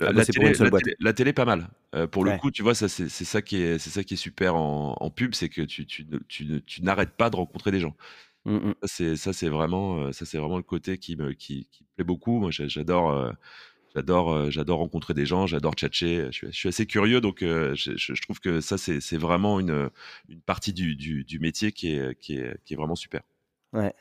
la, 0.00 1.12
télé, 1.14 1.32
pas 1.32 1.46
mal. 1.46 1.68
pour 2.10 2.24
le 2.24 2.36
coup, 2.36 2.50
tu 2.50 2.62
vois, 2.62 2.74
ça, 2.74 2.88
c'est 2.88 3.08
ça 3.08 3.40
qui 3.40 3.62
est, 3.62 3.78
c'est 3.78 3.90
ça 3.90 4.04
qui 4.04 4.14
est 4.14 4.18
super 4.18 4.54
en, 4.54 5.10
pub, 5.10 5.34
c'est 5.34 5.48
que 5.48 5.62
tu, 5.62 5.86
tu, 5.86 6.06
tu, 6.28 6.62
tu 6.62 6.82
n'arrêtes 6.82 7.12
pas 7.16 7.30
de 7.30 7.36
rencontrer 7.36 7.70
des 7.70 7.80
gens. 7.80 7.94
Mmh, 8.44 8.72
c'est, 8.82 9.16
ça, 9.16 9.32
c'est 9.32 9.48
vraiment, 9.48 10.12
ça, 10.12 10.26
c'est 10.26 10.36
vraiment 10.36 10.56
le 10.56 10.64
côté 10.64 10.98
qui 10.98 11.16
me, 11.16 11.32
qui, 11.32 11.68
qui 11.70 11.84
plaît 11.94 12.04
beaucoup. 12.04 12.38
Moi, 12.38 12.50
j'adore 12.50 12.68
J'adore, 12.68 13.10
euh, 13.12 13.32
j'adore 13.94 14.78
rencontrer 14.78 15.14
des 15.14 15.26
gens, 15.26 15.46
j'adore 15.46 15.74
tchatcher. 15.74 16.28
Je 16.30 16.50
suis, 16.50 16.68
assez 16.68 16.86
curieux, 16.86 17.20
donc 17.20 17.42
euh, 17.42 17.74
je, 17.74 18.22
trouve 18.22 18.40
que 18.40 18.60
ça, 18.60 18.78
c'est, 18.78 19.16
vraiment 19.16 19.60
une, 19.60 19.90
partie 20.46 20.72
du, 20.72 20.94
du, 20.96 21.38
métier 21.38 21.72
qui 21.72 21.94
est, 21.94 22.18
qui, 22.18 22.36
est, 22.36 22.56
qui 22.64 22.74
est 22.74 22.76
vraiment 22.76 22.96
super. 22.96 23.22
Ouais. 23.72 23.92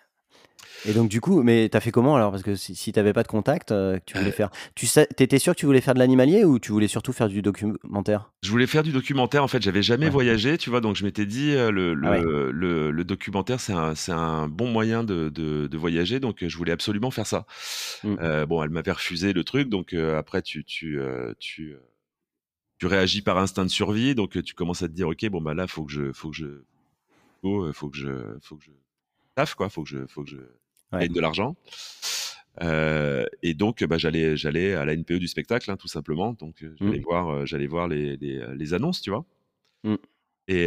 Et 0.86 0.94
donc, 0.94 1.10
du 1.10 1.22
coup, 1.22 1.44
mais 1.44 1.70
t'as 1.70 1.80
fait 1.80 1.92
comment 1.92 2.16
alors? 2.16 2.32
Parce 2.32 2.44
que 2.44 2.56
si, 2.56 2.76
si 2.76 2.92
t'avais 2.92 3.14
pas 3.14 3.22
de 3.22 3.28
contact, 3.28 3.72
euh, 3.72 4.00
tu 4.06 4.18
voulais 4.18 4.32
faire. 4.32 4.50
Tu 4.76 4.88
sais, 4.88 5.06
t'étais 5.06 5.38
sûr 5.38 5.54
que 5.54 5.60
tu 5.60 5.66
voulais 5.66 5.82
faire 5.82 5.94
de 5.94 6.00
l'animalier 6.00 6.44
ou 6.44 6.58
tu 6.58 6.72
voulais 6.72 6.88
surtout 6.88 7.14
faire 7.14 7.28
du 7.28 7.42
documentaire? 7.42 8.32
Je 8.42 8.50
voulais 8.50 8.66
faire 8.66 8.82
du 8.82 8.92
documentaire. 8.92 9.44
En 9.44 9.48
fait, 9.48 9.62
j'avais 9.62 9.84
jamais 9.84 10.10
voyagé, 10.10 10.58
tu 10.58 10.70
vois, 10.70 10.82
donc 10.82 10.96
je 10.96 11.06
m'étais 11.06 11.26
dit, 11.26 11.52
euh, 11.52 11.70
le, 11.72 11.96
ah 12.04 12.18
le, 12.18 12.92
le, 12.92 13.04
documentaire, 13.04 13.60
c'est 13.60 13.74
un, 13.74 13.94
un, 14.10 14.48
bon 14.48 14.72
moyen 14.72 15.04
de, 15.04 15.30
de, 15.30 15.78
voyager, 15.78 16.20
donc 16.20 16.46
je 16.46 16.58
voulais 16.58 16.72
absolument 16.72 17.12
faire 17.12 17.28
ça. 17.28 17.46
Mmh. 18.04 18.16
Euh, 18.22 18.46
bon, 18.46 18.64
elle 18.64 18.70
m'avait 18.70 18.92
refusé 18.92 19.34
le 19.34 19.44
truc, 19.44 19.70
donc 19.70 19.94
après, 19.94 20.42
tu, 20.42 20.64
tu, 20.64 21.00
tu, 21.40 21.76
tu 22.80 22.86
réagis 22.88 23.22
par 23.22 23.38
instinct 23.38 23.66
de 23.66 23.70
survie, 23.70 24.16
donc 24.16 24.42
tu 24.44 24.56
commences 24.56 24.82
à 24.82 24.88
te 24.88 24.94
dire, 24.94 25.08
ok, 25.10 25.28
bon, 25.30 25.42
bah 25.42 25.54
là, 25.54 25.68
faut 25.68 25.84
que 25.84 25.92
je. 25.92 26.12
Faut 26.12 26.32
que 26.32 26.38
je 26.38 26.46
faut 27.74 27.90
que 27.90 27.98
je. 27.98 28.10
Faut 28.42 28.56
que 28.56 28.64
je 28.66 28.72
taf, 29.36 29.56
quoi, 29.56 29.70
faut 29.70 29.84
que 29.84 29.90
je. 29.90 30.06
Faut 30.08 30.24
que 30.24 30.30
je 30.30 30.38
de 30.92 31.20
l'argent. 31.20 31.56
Euh, 32.62 33.26
et 33.42 33.54
donc, 33.54 33.84
bah, 33.84 33.98
j'allais, 33.98 34.36
j'allais 34.36 34.74
à 34.74 34.86
la 34.86 34.96
NPE 34.96 35.14
du 35.14 35.28
spectacle, 35.28 35.72
hein, 35.72 35.78
tout 35.78 35.88
simplement. 35.88 36.34
Donc, 36.34 36.64
euh, 36.64 36.76
j'allais 36.80 37.00
mmh. 37.00 37.04
voir, 37.04 37.30
euh, 37.30 37.46
j'allais 37.46 37.68
voir 37.68 37.88
les, 37.88 38.18
les, 38.18 38.74
annonces, 38.74 39.02
tu 39.02 39.10
vois. 39.10 39.26
Mmh. 39.84 39.96
Et, 40.48 40.66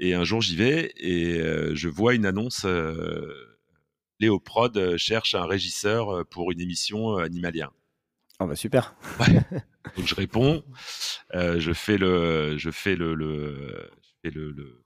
et, 0.00 0.14
un 0.14 0.24
jour, 0.24 0.42
j'y 0.42 0.56
vais 0.56 0.92
et 0.96 1.40
je 1.74 1.88
vois 1.88 2.14
une 2.14 2.26
annonce. 2.26 2.66
Léo 4.20 4.38
Prod 4.40 4.96
cherche 4.98 5.34
un 5.34 5.46
régisseur 5.46 6.26
pour 6.26 6.52
une 6.52 6.60
émission 6.60 7.16
animalière. 7.16 7.70
Oh 8.40 8.46
bah 8.46 8.56
super. 8.56 8.94
Donc 9.96 10.06
je 10.06 10.14
réponds, 10.14 10.62
je 11.32 11.72
fais 11.72 11.96
le, 11.96 12.58
je 12.58 12.70
fais 12.70 12.94
le, 12.94 13.14
le, 13.14 13.90
je 14.02 14.10
fais 14.22 14.34
le, 14.34 14.50
le 14.50 14.84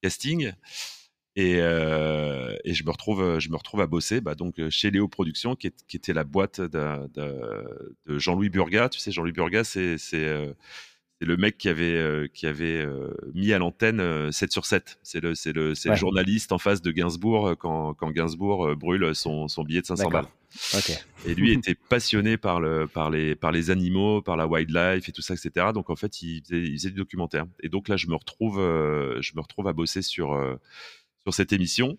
casting. 0.00 0.52
Et, 1.34 1.56
euh, 1.60 2.54
et, 2.64 2.74
je 2.74 2.84
me 2.84 2.90
retrouve, 2.90 3.38
je 3.38 3.48
me 3.48 3.56
retrouve 3.56 3.80
à 3.80 3.86
bosser 3.86 4.20
bah, 4.20 4.34
donc 4.34 4.60
chez 4.68 4.90
Léo 4.90 5.08
Productions, 5.08 5.56
qui, 5.56 5.68
est, 5.68 5.86
qui 5.86 5.96
était 5.96 6.12
la 6.12 6.24
boîte 6.24 6.60
de, 6.60 7.08
de, 7.14 7.64
de 8.06 8.18
Jean-Louis 8.18 8.50
Burga. 8.50 8.90
Tu 8.90 9.00
sais, 9.00 9.12
Jean-Louis 9.12 9.32
Burga, 9.32 9.64
c'est 9.64 9.96
euh, 10.12 10.52
le 11.20 11.36
mec 11.36 11.56
qui 11.56 11.70
avait, 11.70 11.96
euh, 11.96 12.26
qui 12.34 12.46
avait 12.46 12.82
euh, 12.84 13.14
mis 13.32 13.52
à 13.52 13.58
l'antenne 13.58 14.30
7 14.30 14.52
sur 14.52 14.66
7. 14.66 14.98
C'est 15.02 15.22
le, 15.22 15.74
journaliste 15.94 16.52
en 16.52 16.58
face 16.58 16.82
de 16.82 16.90
Gainsbourg 16.90 17.54
quand, 17.58 17.94
quand 17.94 18.10
Gainsbourg 18.10 18.76
brûle 18.76 19.14
son, 19.14 19.48
son, 19.48 19.62
billet 19.62 19.80
de 19.80 19.86
500 19.86 20.10
balles. 20.10 20.26
Okay. 20.74 20.96
Et 21.24 21.34
lui 21.34 21.52
était 21.52 21.76
passionné 21.76 22.36
par, 22.36 22.60
le, 22.60 22.86
par, 22.88 23.08
les, 23.08 23.36
par 23.36 23.52
les 23.52 23.70
animaux, 23.70 24.20
par 24.20 24.36
la 24.36 24.46
wildlife 24.46 25.08
et 25.08 25.12
tout 25.12 25.22
ça, 25.22 25.32
etc. 25.32 25.68
Donc 25.72 25.88
en 25.88 25.96
fait, 25.96 26.20
il 26.20 26.42
faisait, 26.42 26.62
il 26.62 26.76
faisait 26.76 26.90
du 26.90 26.96
documentaire. 26.96 27.46
Et 27.62 27.70
donc 27.70 27.88
là, 27.88 27.96
je 27.96 28.08
me 28.08 28.16
retrouve, 28.16 28.56
je 28.56 29.32
me 29.34 29.40
retrouve 29.40 29.68
à 29.68 29.72
bosser 29.72 30.02
sur 30.02 30.36
sur 31.24 31.34
cette 31.34 31.52
émission. 31.52 31.98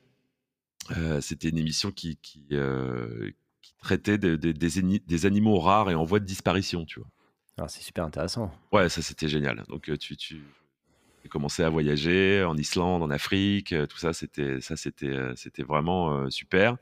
Euh, 0.91 1.21
c'était 1.21 1.49
une 1.49 1.57
émission 1.57 1.91
qui, 1.91 2.17
qui, 2.17 2.45
euh, 2.51 3.31
traitait 3.81 4.17
des, 4.17 5.25
animaux 5.25 5.59
rares 5.59 5.89
et 5.89 5.95
en 5.95 6.03
voie 6.03 6.19
de 6.19 6.25
disparition, 6.25 6.85
tu 6.85 6.99
vois. 6.99 7.09
Alors 7.57 7.69
c'est 7.69 7.81
super 7.81 8.03
intéressant. 8.05 8.51
Ouais, 8.71 8.89
ça 8.89 9.01
c'était 9.01 9.27
génial. 9.27 9.63
Donc 9.69 9.89
euh, 9.89 9.97
tu, 9.97 10.17
tu 10.17 10.41
commencé 11.29 11.63
à 11.63 11.69
voyager 11.69 12.43
en 12.43 12.57
Islande, 12.57 13.01
en 13.01 13.09
Afrique, 13.09 13.73
tout 13.89 13.97
ça 13.97 14.11
c'était 14.11 14.59
ça 14.59 14.75
c'était 14.75 15.17
c'était 15.35 15.63
vraiment 15.63 16.29
super. 16.29 16.77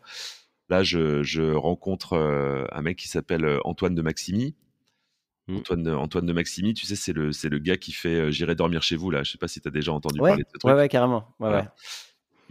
Là, 0.67 0.84
je, 0.84 1.21
je 1.21 1.54
rencontre 1.54 2.17
un 2.71 2.82
mec 2.82 2.97
qui 2.97 3.08
s'appelle 3.08 3.60
Antoine 3.65 3.93
de 3.93 4.01
Maximi. 4.01 4.56
Mmh. 5.47 5.58
Antoine, 5.58 5.88
Antoine 5.89 6.25
de 6.25 6.34
Maximi, 6.34 6.73
tu 6.73 6.86
sais, 6.86 6.95
c'est 6.95 7.13
le, 7.13 7.32
c'est 7.32 7.49
le 7.49 7.60
gars 7.60 7.77
qui 7.77 7.91
fait 7.91 8.32
J'irai 8.32 8.56
dormir 8.56 8.82
chez 8.82 8.95
vous, 8.95 9.12
là. 9.12 9.23
Je 9.23 9.32
sais 9.32 9.38
pas 9.38 9.47
si 9.47 9.62
tu 9.62 9.67
as 9.67 9.71
déjà 9.71 9.91
entendu 9.91 10.19
parler 10.19 10.43
de 10.43 10.47
ce 10.51 10.58
truc. 10.58 10.71
Ouais, 10.71 10.73
ouais, 10.73 10.89
carrément. 10.89 11.36
Ouais, 11.39 11.49
ouais. 11.49 11.67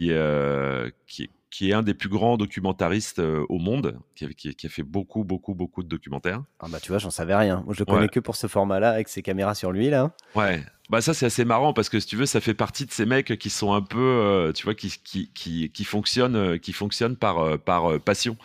Euh, 0.09 0.89
qui, 1.07 1.29
qui, 1.49 1.69
est 1.69 1.73
un 1.73 1.83
des 1.83 1.93
plus 1.93 2.09
grands 2.09 2.37
documentaristes 2.37 3.19
euh, 3.19 3.45
au 3.49 3.59
monde, 3.59 3.99
qui 4.15 4.25
a, 4.25 4.29
qui, 4.29 4.65
a, 4.65 4.69
fait 4.69 4.83
beaucoup, 4.83 5.23
beaucoup, 5.23 5.53
beaucoup 5.53 5.83
de 5.83 5.87
documentaires. 5.87 6.43
Ah 6.59 6.67
bah 6.69 6.79
tu 6.79 6.89
vois, 6.89 6.97
j'en 6.97 7.11
savais 7.11 7.35
rien. 7.35 7.61
Moi, 7.65 7.73
je 7.73 7.79
le 7.79 7.85
connais 7.85 8.07
que 8.07 8.19
pour 8.19 8.35
ce 8.35 8.47
format-là, 8.47 8.91
avec 8.91 9.09
ses 9.09 9.21
caméras 9.21 9.53
sur 9.53 9.71
lui, 9.71 9.89
là. 9.89 10.15
Ouais. 10.35 10.63
Bah 10.89 11.01
ça, 11.01 11.13
c'est 11.13 11.25
assez 11.25 11.45
marrant 11.45 11.73
parce 11.73 11.89
que 11.89 11.99
si 11.99 12.07
tu 12.07 12.15
veux, 12.15 12.25
ça 12.25 12.41
fait 12.41 12.53
partie 12.53 12.85
de 12.85 12.91
ces 12.91 13.05
mecs 13.05 13.37
qui 13.37 13.49
sont 13.49 13.73
un 13.73 13.81
peu, 13.81 13.99
euh, 13.99 14.51
tu 14.53 14.63
vois, 14.63 14.75
qui, 14.75 14.91
qui, 15.03 15.83
fonctionnent, 15.83 16.59
qui 16.59 16.73
fonctionnent 16.73 17.15
par, 17.17 17.59
par 17.59 17.99
passion. 17.99 18.37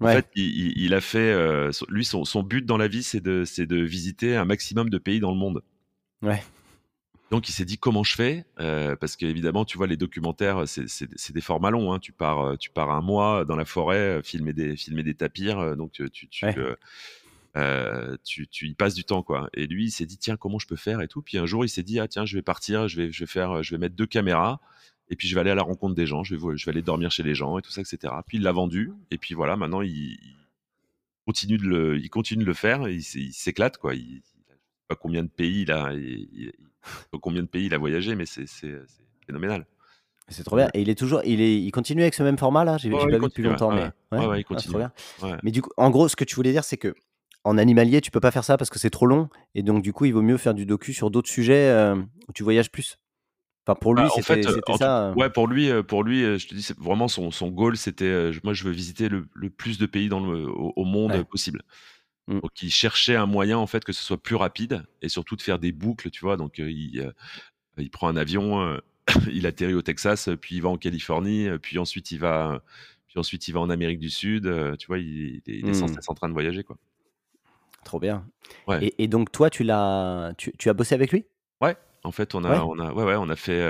En 0.00 0.08
fait, 0.08 0.28
il, 0.34 0.72
il, 0.76 0.92
a 0.92 1.00
fait, 1.00 1.34
lui, 1.88 2.04
son, 2.04 2.24
son 2.24 2.42
but 2.42 2.66
dans 2.66 2.76
la 2.76 2.88
vie, 2.88 3.02
c'est 3.02 3.20
de, 3.20 3.44
de 3.58 3.76
visiter 3.76 4.36
un 4.36 4.44
maximum 4.44 4.90
de 4.90 4.98
pays 4.98 5.20
dans 5.20 5.30
le 5.30 5.38
monde. 5.38 5.62
Ouais. 6.22 6.42
Donc 7.34 7.48
il 7.48 7.52
s'est 7.52 7.64
dit 7.64 7.78
comment 7.78 8.04
je 8.04 8.14
fais 8.14 8.44
parce 8.56 9.16
qu'évidemment 9.16 9.64
tu 9.64 9.76
vois 9.76 9.88
les 9.88 9.96
documentaires 9.96 10.62
c'est 10.68 11.32
des 11.32 11.40
formats 11.40 11.72
longs 11.72 11.92
hein. 11.92 11.98
tu 11.98 12.12
pars 12.12 12.56
tu 12.58 12.70
pars 12.70 12.92
un 12.92 13.00
mois 13.00 13.44
dans 13.44 13.56
la 13.56 13.64
forêt 13.64 14.22
filmer 14.22 14.52
des 14.52 14.76
filmer 14.76 15.02
des 15.02 15.14
tapirs 15.14 15.76
donc 15.76 15.90
tu 15.90 16.08
tu, 18.22 18.46
tu, 18.46 18.68
y 18.68 18.74
passes 18.74 18.94
du 18.94 19.02
temps 19.02 19.24
quoi. 19.24 19.50
Et 19.52 19.66
lui 19.66 19.86
il 19.86 19.90
s'est 19.90 20.06
dit 20.06 20.16
tiens 20.16 20.36
comment 20.36 20.60
je 20.60 20.68
peux 20.68 20.76
faire 20.76 21.00
et 21.00 21.08
tout. 21.08 21.22
Puis 21.22 21.36
un 21.36 21.44
jour 21.44 21.64
il 21.64 21.68
s'est 21.68 21.82
dit 21.82 21.98
ah 21.98 22.06
tiens 22.06 22.24
je 22.24 22.36
vais 22.36 22.42
partir 22.42 22.86
je 22.86 23.02
vais 23.02 23.10
je 23.10 23.18
vais 23.18 23.26
faire 23.26 23.64
je 23.64 23.72
vais 23.72 23.78
mettre 23.78 23.96
deux 23.96 24.06
caméras 24.06 24.60
et 25.08 25.16
puis 25.16 25.26
je 25.26 25.34
vais 25.34 25.40
aller 25.40 25.50
à 25.50 25.56
la 25.56 25.64
rencontre 25.64 25.96
des 25.96 26.06
gens 26.06 26.22
je 26.22 26.36
vais 26.36 26.56
je 26.56 26.64
vais 26.64 26.70
aller 26.70 26.82
dormir 26.82 27.10
chez 27.10 27.24
les 27.24 27.34
gens 27.34 27.58
et 27.58 27.62
tout 27.62 27.72
ça 27.72 27.80
etc 27.80 28.14
puis 28.28 28.38
il 28.38 28.44
l'a 28.44 28.52
vendu 28.52 28.92
et 29.10 29.18
puis 29.18 29.34
voilà 29.34 29.56
maintenant 29.56 29.82
il, 29.82 30.20
continue 31.26 31.58
de 31.58 31.64
le 31.64 31.98
il 31.98 32.10
continue 32.10 32.44
de 32.44 32.48
le 32.48 32.54
faire 32.54 32.88
il, 32.88 33.02
s'éclate 33.02 33.76
quoi. 33.76 33.96
Il, 33.96 34.22
pas 34.86 34.94
combien 34.94 35.24
de 35.24 35.28
pays 35.28 35.62
il 35.62 36.52
a 37.12 37.18
combien 37.20 37.42
de 37.42 37.48
pays 37.48 37.66
il 37.66 37.74
a 37.74 37.78
voyagé, 37.78 38.14
mais 38.14 38.26
c'est 38.26 38.46
phénoménal. 39.26 39.66
C'est 40.28 40.42
trop 40.42 40.56
bien. 40.56 40.68
Et 40.72 40.80
il 40.80 40.88
est 40.88 40.94
toujours, 40.94 41.20
il 41.24 41.40
est, 41.40 41.60
il 41.60 41.70
continue 41.70 42.02
avec 42.02 42.14
ce 42.14 42.22
même 42.22 42.38
format 42.38 42.64
là. 42.64 42.78
J'ai 42.78 42.90
pas 42.90 43.04
vu 43.04 43.18
depuis 43.18 43.42
longtemps, 43.42 43.70
mais 43.70 43.90
ouais, 44.12 44.40
il 44.40 44.40
ah, 44.40 44.42
continue. 44.42 44.84
mais 45.42 45.50
du 45.50 45.62
coup, 45.62 45.70
en 45.76 45.90
gros, 45.90 46.08
ce 46.08 46.16
que 46.16 46.24
tu 46.24 46.34
voulais 46.34 46.52
dire, 46.52 46.64
c'est 46.64 46.78
que 46.78 46.94
en 47.44 47.58
animalier, 47.58 48.00
tu 48.00 48.10
peux 48.10 48.20
pas 48.20 48.30
faire 48.30 48.44
ça 48.44 48.56
parce 48.56 48.70
que 48.70 48.78
c'est 48.78 48.90
trop 48.90 49.06
long, 49.06 49.28
et 49.54 49.62
donc 49.62 49.82
du 49.82 49.92
coup, 49.92 50.06
il 50.06 50.12
vaut 50.12 50.22
mieux 50.22 50.38
faire 50.38 50.54
du 50.54 50.64
docu 50.64 50.94
sur 50.94 51.10
d'autres 51.10 51.28
sujets 51.28 51.68
euh, 51.68 51.94
où 52.28 52.32
tu 52.32 52.42
voyages 52.42 52.70
plus. 52.70 52.98
Enfin, 53.66 53.78
pour 53.78 53.94
lui, 53.94 54.02
bah, 54.02 54.10
c'était 54.14 54.42
ça. 54.78 55.08
Euh. 55.08 55.14
Ouais, 55.14 55.30
pour 55.30 55.46
lui, 55.46 55.70
euh, 55.70 55.82
pour 55.82 56.04
lui, 56.04 56.22
je 56.38 56.48
te 56.48 56.54
dis, 56.54 56.66
vraiment 56.78 57.08
son, 57.08 57.30
son 57.30 57.48
goal, 57.48 57.76
c'était, 57.76 58.30
moi, 58.42 58.54
je 58.54 58.64
veux 58.64 58.70
visiter 58.70 59.08
le, 59.08 59.26
plus 59.50 59.78
de 59.78 59.86
pays 59.86 60.08
dans 60.08 60.20
le, 60.20 60.46
au, 60.48 60.84
monde 60.84 61.22
possible. 61.24 61.62
Mmh. 62.26 62.40
Donc 62.40 62.62
il 62.62 62.70
cherchait 62.70 63.16
un 63.16 63.26
moyen 63.26 63.58
en 63.58 63.66
fait 63.66 63.84
que 63.84 63.92
ce 63.92 64.02
soit 64.02 64.22
plus 64.22 64.36
rapide 64.36 64.84
et 65.02 65.08
surtout 65.08 65.36
de 65.36 65.42
faire 65.42 65.58
des 65.58 65.72
boucles, 65.72 66.10
tu 66.10 66.20
vois. 66.20 66.36
Donc 66.36 66.58
il, 66.58 67.12
il 67.76 67.90
prend 67.90 68.08
un 68.08 68.16
avion, 68.16 68.80
il 69.32 69.46
atterrit 69.46 69.74
au 69.74 69.82
Texas, 69.82 70.28
puis 70.40 70.56
il 70.56 70.62
va 70.62 70.70
en 70.70 70.78
Californie, 70.78 71.48
puis 71.60 71.78
ensuite 71.78 72.10
il 72.12 72.18
va, 72.18 72.62
puis 73.08 73.18
ensuite 73.18 73.46
il 73.48 73.52
va 73.52 73.60
en 73.60 73.70
Amérique 73.70 73.98
du 73.98 74.10
Sud. 74.10 74.50
tu 74.78 74.86
vois, 74.86 74.98
il, 74.98 75.42
est 75.46 75.74
sans 75.74 75.90
mmh. 75.90 76.00
en 76.08 76.14
train 76.14 76.28
de 76.28 76.34
voyager 76.34 76.64
quoi. 76.64 76.76
Trop 77.84 78.00
bien. 78.00 78.26
Et, 78.80 79.08
donc 79.08 79.30
toi, 79.30 79.50
tu 79.50 79.62
l'as, 79.62 80.32
tu, 80.38 80.68
as 80.70 80.72
bossé 80.72 80.94
avec 80.94 81.12
lui? 81.12 81.26
Ouais. 81.60 81.76
En 82.02 82.12
fait, 82.12 82.34
on 82.34 82.44
a, 82.44 82.62
on 82.62 82.78
a, 82.78 82.92
ouais, 82.92 83.04
ouais, 83.04 83.16
on 83.16 83.28
a 83.28 83.36
fait. 83.36 83.62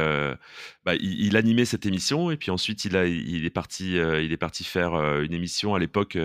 bah, 0.85 0.95
il, 0.95 1.37
animait 1.37 1.65
cette 1.65 1.87
émission 1.87 2.31
et 2.31 2.37
puis 2.37 2.53
ensuite 2.53 2.85
il 2.85 2.97
a, 2.97 3.07
il 3.07 3.45
est 3.45 3.51
parti, 3.51 3.95
il 3.95 4.33
est 4.33 4.37
parti 4.37 4.63
faire 4.63 4.95
une 4.95 5.33
émission 5.33 5.75
à 5.75 5.81
l'époque 5.81 6.17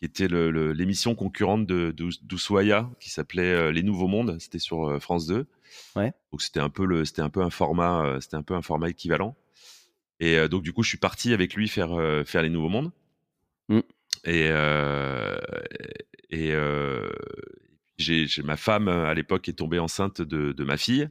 qui 0.00 0.06
était 0.06 0.28
l'émission 0.28 1.14
concurrente 1.14 1.66
de 1.66 1.94
d'Ushuaïa, 2.22 2.88
qui 3.00 3.10
s'appelait 3.10 3.52
euh, 3.52 3.70
Les 3.70 3.82
Nouveaux 3.82 4.08
Mondes. 4.08 4.38
C'était 4.40 4.58
sur 4.58 4.88
euh, 4.88 4.98
France 4.98 5.26
2. 5.26 5.46
Ouais. 5.94 6.14
Donc 6.32 6.40
c'était 6.40 6.60
un 6.60 6.70
peu 6.70 6.86
le, 6.86 7.04
c'était 7.04 7.20
un 7.20 7.28
peu 7.28 7.42
un 7.42 7.50
format, 7.50 8.02
euh, 8.02 8.20
c'était 8.20 8.36
un 8.36 8.42
peu 8.42 8.54
un 8.54 8.62
format 8.62 8.88
équivalent. 8.88 9.36
Et 10.20 10.48
donc 10.48 10.62
du 10.62 10.74
coup, 10.74 10.82
je 10.82 10.90
suis 10.90 10.98
parti 10.98 11.32
avec 11.32 11.54
lui 11.54 11.66
faire 11.66 11.96
faire 12.26 12.42
Les 12.42 12.50
Nouveaux 12.50 12.68
Mondes. 12.68 12.92
Mmh. 13.70 13.80
Et 14.24 14.50
et 16.28 16.54
j'ai 17.96 18.42
ma 18.44 18.58
femme 18.58 18.88
à 18.88 19.14
l'époque 19.14 19.48
est 19.48 19.54
tombée 19.54 19.78
enceinte 19.78 20.20
de, 20.20 20.52
de 20.52 20.64
ma 20.64 20.76
fille. 20.76 21.08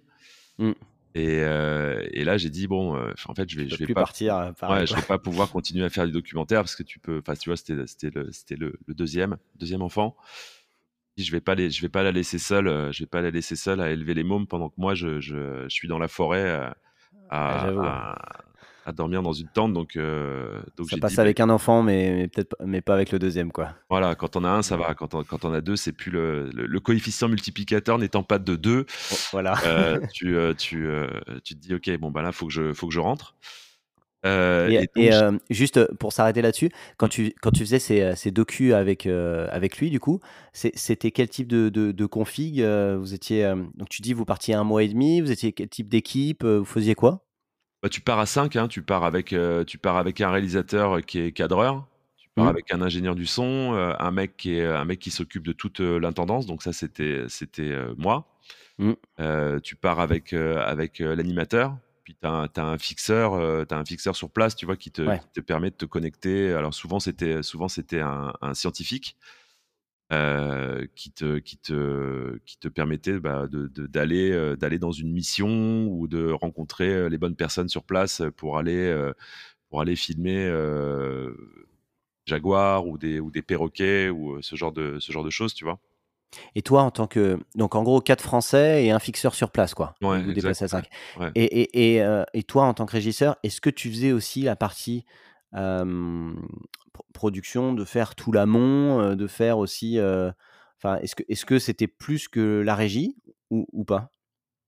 Mmh. 1.16 1.20
Euh, 1.20 2.08
et, 2.12 2.24
là, 2.24 2.38
j'ai 2.38 2.50
dit 2.50 2.68
bon, 2.68 2.96
euh, 2.96 3.14
en 3.26 3.34
fait, 3.34 3.50
je 3.50 3.60
vais, 3.60 3.70
je 3.70 3.76
vais 3.78 3.88
pas 3.88 4.02
partir. 4.02 4.36
Euh, 4.36 4.52
ouais, 4.70 4.86
je 4.86 4.96
vais 4.96 5.02
pas 5.02 5.18
pouvoir 5.18 5.50
continuer 5.50 5.84
à 5.84 5.90
faire 5.90 6.06
du 6.06 6.12
documentaire 6.12 6.62
parce 6.62 6.76
que 6.76 6.84
tu 6.84 7.00
peux. 7.00 7.20
Enfin, 7.20 7.36
tu 7.36 7.50
vois, 7.50 7.58
c'était 7.58 7.88
c'était 7.88 8.12
le 8.12 8.32
c'était 8.32 8.56
le, 8.56 8.78
deuxième 8.90 9.38
deuxième 9.56 9.82
enfant. 9.82 10.16
Je 11.18 11.32
vais 11.32 11.42
pas 11.42 11.56
les, 11.56 11.70
je 11.70 11.82
vais 11.82 11.90
pas 11.90 12.04
la 12.04 12.12
laisser 12.12 12.38
seule. 12.38 12.92
Je 12.94 13.00
vais 13.00 13.08
pas 13.08 13.22
la 13.22 13.32
laisser 13.32 13.56
seule 13.56 13.82
à 13.82 13.92
élever 13.92 14.14
les 14.14 14.24
mômes 14.24 14.48
pendant 14.48 14.70
que 14.70 14.76
moi 14.78 14.94
je, 14.94 15.20
je, 15.20 15.64
je 15.64 15.70
suis 15.70 15.88
dans 15.88 16.00
la 16.00 16.08
forêt 16.08 16.50
à, 16.50 16.78
à, 17.30 18.28
à 18.86 18.92
dormir 18.92 19.22
dans 19.22 19.34
une 19.34 19.48
tente. 19.48 19.74
Donc, 19.74 19.96
euh, 19.96 20.62
donc 20.78 20.90
ça 20.90 20.98
passe 20.98 21.20
avec 21.20 21.40
un 21.40 21.50
enfant, 21.50 21.84
mais, 21.84 22.28
peut-être, 22.28 22.56
mais 22.66 22.82
pas 22.82 22.94
avec 22.94 23.12
le 23.12 23.20
deuxième, 23.20 23.52
quoi. 23.52 23.76
Voilà, 23.90 24.16
quand 24.16 24.36
on 24.36 24.44
a 24.44 24.50
un, 24.50 24.62
ça 24.62 24.78
va. 24.78 24.94
Quand 24.94 25.14
on, 25.14 25.24
quand 25.24 25.46
on 25.46 25.54
a 25.54 25.62
deux, 25.62 25.76
c'est 25.76 25.92
plus 25.92 26.12
le, 26.12 26.50
le, 26.54 26.80
coefficient 26.80 27.28
multiplicateur 27.28 27.98
n'étant 27.98 28.24
pas 28.24 28.40
de 28.40 28.56
deux. 28.56 28.86
Oh, 29.12 29.16
voilà. 29.32 29.56
Euh, 29.66 30.00
tu, 30.14 30.36
euh, 30.36 30.54
tu, 30.54 30.90
tu 31.44 31.56
te 31.56 31.60
dis, 31.60 31.74
ok, 31.74 31.98
bon 32.00 32.12
bah 32.12 32.22
là, 32.22 32.32
faut 32.32 32.48
que 32.48 32.54
je, 32.54 32.74
faut 32.74 32.88
que 32.88 32.94
je 32.94 33.00
rentre. 33.00 33.36
et, 34.26 35.12
juste 35.50 35.94
pour 35.96 36.12
s'arrêter 36.14 36.42
là-dessus, 36.42 36.70
quand 36.98 37.08
tu, 37.08 37.34
quand 37.42 37.52
tu 37.52 37.62
faisais 37.62 37.80
ces, 37.80 38.16
ces 38.16 38.32
docus 38.32 38.74
avec, 38.74 39.06
avec 39.06 39.78
lui, 39.78 39.90
du 39.90 40.00
coup, 40.00 40.20
c'était 40.54 41.12
quel 41.12 41.30
type 41.30 41.48
de, 41.48 41.70
de, 41.70 41.92
de 41.92 42.06
config 42.06 42.64
Vous 42.64 43.14
étiez 43.14 43.54
donc 43.76 43.90
tu 43.90 44.02
dis 44.02 44.14
vous 44.14 44.26
partiez 44.26 44.56
un 44.56 44.64
mois 44.64 44.84
et 44.84 44.88
demi, 44.90 45.22
vous 45.22 45.32
étiez 45.32 45.54
quel 45.54 45.70
type 45.70 45.90
d'équipe 45.90 46.44
Vous 46.44 46.66
faisiez 46.66 46.96
quoi? 46.96 47.29
Bah, 47.82 47.90
tu 47.90 48.02
pars 48.02 48.20
à 48.20 48.26
5, 48.26 48.56
hein, 48.56 48.68
tu, 48.68 48.82
pars 48.82 49.04
avec, 49.04 49.32
euh, 49.32 49.64
tu 49.64 49.78
pars 49.78 49.98
avec 49.98 50.20
un 50.22 50.30
réalisateur 50.30 51.02
qui 51.06 51.20
est 51.20 51.32
cadreur, 51.32 51.88
tu 52.18 52.28
pars 52.36 52.46
mmh. 52.46 52.50
avec 52.50 52.74
un 52.74 52.82
ingénieur 52.82 53.16
du 53.16 53.26
son, 53.26 53.74
euh, 53.74 53.94
un 54.00 54.12
mec 54.12 54.36
qui, 54.36 54.56
est, 54.56 54.66
un 54.66 54.84
mec 54.84 55.00
qui 55.00 55.12
s'occupe 55.12 55.46
de 55.46 55.54
toute 55.54 55.80
euh, 55.80 55.98
l'intendance, 55.98 56.46
donc 56.46 56.62
ça 56.62 56.74
c'était, 56.74 57.24
c'était 57.30 57.74
moi. 57.98 58.28
Mmh. 58.80 58.94
tu 59.62 59.76
pars 59.76 60.00
avec, 60.00 60.32
avec 60.32 61.00
l'animateur, 61.00 61.78
puis 62.06 62.16
tu 62.16 62.26
as, 62.26 62.50
un 62.58 62.78
fixeur, 62.78 63.34
as 63.34 63.76
un 63.76 63.86
fixeur 63.86 64.16
sur 64.16 64.30
place, 64.30 64.56
tu 64.56 64.66
vois, 64.66 64.78
qui 64.78 64.90
te, 64.90 65.02
qui 65.02 65.28
te 65.34 65.42
permet 65.42 65.70
de 65.70 65.76
te 65.76 65.86
connecter. 65.86 66.54
Alors 66.54 66.74
souvent 66.74 67.02
c'était, 67.02 67.44
souvent 67.44 67.68
c'était 67.68 68.00
un, 68.00 68.32
un 68.42 68.54
scientifique. 68.54 69.18
Euh, 70.12 70.88
qui 70.96 71.12
te 71.12 71.38
qui 71.38 71.58
te 71.58 72.40
qui 72.40 72.58
te 72.58 72.68
permettait 72.68 73.20
bah, 73.20 73.46
d'aller 73.52 74.32
euh, 74.32 74.56
d'aller 74.56 74.80
dans 74.80 74.92
une 74.92 75.12
mission 75.12 75.86
ou 75.86 76.08
de 76.08 76.32
rencontrer 76.32 76.92
euh, 76.92 77.10
les 77.10 77.20
bonnes 77.20 77.36
personnes 77.36 77.70
sur 77.70 77.84
place 77.84 78.24
pour 78.36 78.58
aller 78.58 79.12
pour 79.70 79.82
aller 79.82 79.96
filmer 79.96 80.52
jaguars 82.26 82.88
ou 82.88 82.98
des 82.98 83.20
ou 83.20 83.30
des 83.30 83.44
perroquets 83.44 84.10
ou 84.10 84.42
ce 84.42 84.56
genre 84.56 84.72
de 84.72 84.98
ce 85.00 85.12
genre 85.12 85.24
de 85.24 85.30
choses 85.30 85.54
tu 85.54 85.64
vois? 85.64 85.80
Et 86.56 86.62
toi, 86.62 86.84
en 86.84 86.92
tant 86.92 87.08
que. 87.08 87.40
Donc, 87.56 87.74
en 87.74 87.82
gros, 87.82 88.02
quatre 88.02 88.22
Français 88.22 88.86
et 88.86 88.92
un 88.92 89.00
fixeur 89.00 89.34
sur 89.34 89.50
place, 89.50 89.74
quoi. 89.74 89.96
Ouais, 90.00 90.22
vous 90.22 90.32
déplacez 90.32 90.66
à 90.66 90.68
5. 90.68 90.88
Et, 91.34 91.44
et, 91.44 91.98
et, 91.98 92.24
et, 92.36 92.44
toi, 92.44 92.66
en 92.66 92.76
tant 92.76 92.86
que 92.86 92.92
régisseur, 92.92 93.38
est-ce 93.42 93.60
que 93.60 93.72
tu 93.72 93.90
faisais 93.90 94.12
aussi 94.12 94.44
la 94.44 94.56
partie 94.56 95.06
production, 97.14 97.74
de 97.74 97.86
faire 97.86 98.16
tout 98.16 98.32
l'amont, 98.32 99.16
de 99.16 99.28
faire 99.28 99.58
aussi. 99.58 100.00
Enfin, 100.00 100.98
est-ce 101.02 101.16
que 101.16 101.24
est-ce 101.28 101.46
que 101.46 101.60
c'était 101.60 101.88
plus 101.88 102.28
que 102.28 102.62
la 102.62 102.76
régie 102.76 103.16
ou, 103.50 103.84
pas? 103.84 104.12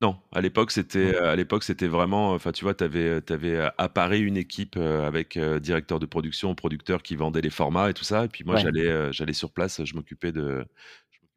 Non, 0.02 0.18
à 0.32 0.42
l'époque 0.42 0.72
c'était 0.72 1.16
à 1.16 1.36
l'époque 1.36 1.64
c'était 1.64 1.88
vraiment 1.88 2.32
enfin 2.32 2.52
tu 2.52 2.64
vois 2.64 2.74
tu 2.74 2.84
avais, 2.84 3.22
avais 3.32 3.70
à 3.78 3.88
Paris 3.88 4.22
une 4.22 4.38
équipe 4.38 4.76
avec 4.78 5.38
directeur 5.38 6.00
de 6.00 6.08
production, 6.08 6.56
producteur 6.56 7.04
qui 7.04 7.16
vendait 7.16 7.42
les 7.42 7.52
formats 7.52 7.92
et 7.92 7.94
tout 7.94 8.04
ça 8.04 8.26
et 8.26 8.28
puis 8.28 8.44
moi 8.44 8.56
j'allais 8.56 9.14
j'allais 9.14 9.34
sur 9.34 9.52
place, 9.52 9.84
je 9.84 9.94
m'occupais 9.94 10.32
de 10.32 10.66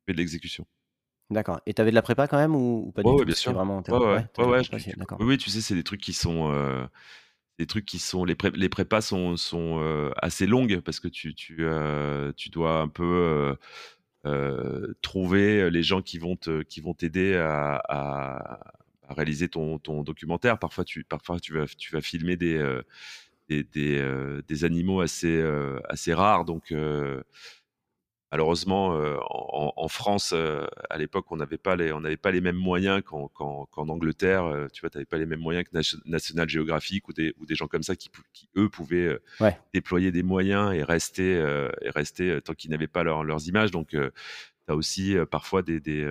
de 0.09 0.13
l'exécution. 0.13 0.67
D'accord. 1.31 1.61
Et 1.67 1.75
tu 1.75 1.81
avais 1.81 1.91
de 1.91 1.95
la 1.95 2.03
prépa 2.03 2.29
quand 2.29 2.37
même 2.37 2.55
ou, 2.55 2.93
pas 2.93 3.03
du 3.03 3.11
tout? 3.11 3.25
bien 3.25 3.35
sûr. 3.35 3.53
Vraiment 3.53 3.83
ouais, 3.89 4.27
ouais, 4.39 4.63
oui, 5.21 5.39
tu 5.39 5.51
sais, 5.51 5.61
c'est 5.61 5.75
des 5.75 5.85
trucs 5.85 6.01
qui 6.01 6.13
sont 6.13 6.89
des 7.59 7.67
trucs 7.67 7.85
qui 7.85 7.99
sont 7.99 8.25
les, 8.25 8.37
les 8.55 8.69
prépas 8.69 9.01
sont, 9.01 9.37
sont 9.37 9.79
euh, 9.81 10.11
assez 10.17 10.47
longues 10.47 10.81
parce 10.81 11.01
que 11.01 11.09
tu, 11.09 11.35
tu, 11.35 11.59
euh, 11.61 12.33
tu 12.37 12.51
dois 12.51 12.81
un 12.81 12.89
peu 12.89 13.57
euh, 14.27 14.95
trouver 15.03 15.71
les 15.71 15.83
gens 15.83 16.03
qui 16.03 16.19
vont 16.19 16.37
te, 16.37 16.63
qui 16.63 16.81
vont 16.81 16.95
t'aider 16.95 17.37
à, 17.37 17.81
à, 17.89 18.61
réaliser 19.09 19.49
ton, 19.49 19.79
ton 19.79 20.03
documentaire. 20.03 20.59
Parfois 20.59 20.85
tu, 20.85 21.05
parfois 21.05 21.39
tu 21.39 21.55
vas, 21.55 21.67
tu 21.67 21.93
vas 21.93 22.01
filmer 22.01 22.37
des, 22.37 22.81
des, 23.49 23.63
des, 23.63 24.41
des, 24.47 24.65
animaux 24.65 25.01
assez, 25.01 25.43
assez 25.89 26.15
rares 26.15 26.45
donc 26.45 26.75
malheureusement, 28.35 28.97
euh, 28.97 29.17
en, 29.29 29.87
France, 29.87 30.33
euh, 30.35 30.67
à 30.91 30.99
l'époque, 30.99 31.31
on 31.31 31.37
n'avait 31.37 31.57
pas 31.57 31.77
les, 31.77 31.93
on 31.93 32.01
n'avait 32.01 32.17
pas 32.17 32.33
les 32.33 32.41
mêmes 32.41 32.57
moyens 32.57 33.01
qu'en, 33.01 33.31
Angleterre. 33.77 34.45
Euh, 34.47 34.67
tu 34.73 34.81
vois, 34.81 34.91
tu 34.91 34.99
n'avais 34.99 35.07
pas 35.07 35.19
les 35.19 35.27
mêmes 35.27 35.39
moyens 35.39 35.65
que 35.65 35.79
National 36.05 36.49
Geographic 36.49 37.07
ou 37.09 37.13
des, 37.13 37.33
ou 37.39 37.47
des 37.47 37.55
gens 37.55 37.69
comme 37.69 37.85
ça 37.85 37.95
qui, 37.95 38.11
qui 38.33 38.49
eux 38.57 38.69
pouvaient 38.69 39.21
déployer 39.73 40.11
des 40.11 40.25
moyens 40.25 40.75
et 40.75 40.83
rester, 40.83 41.35
et 41.81 41.91
rester 41.91 42.41
tant 42.43 42.55
qu'ils 42.55 42.73
n'avaient 42.73 42.89
pas 42.89 43.05
leurs 43.05 43.47
images. 43.47 43.71
Donc, 43.71 43.91
tu 43.91 44.01
as 44.67 44.75
aussi 44.75 45.15
parfois 45.31 45.63
des, 45.63 45.79
des, 45.79 46.05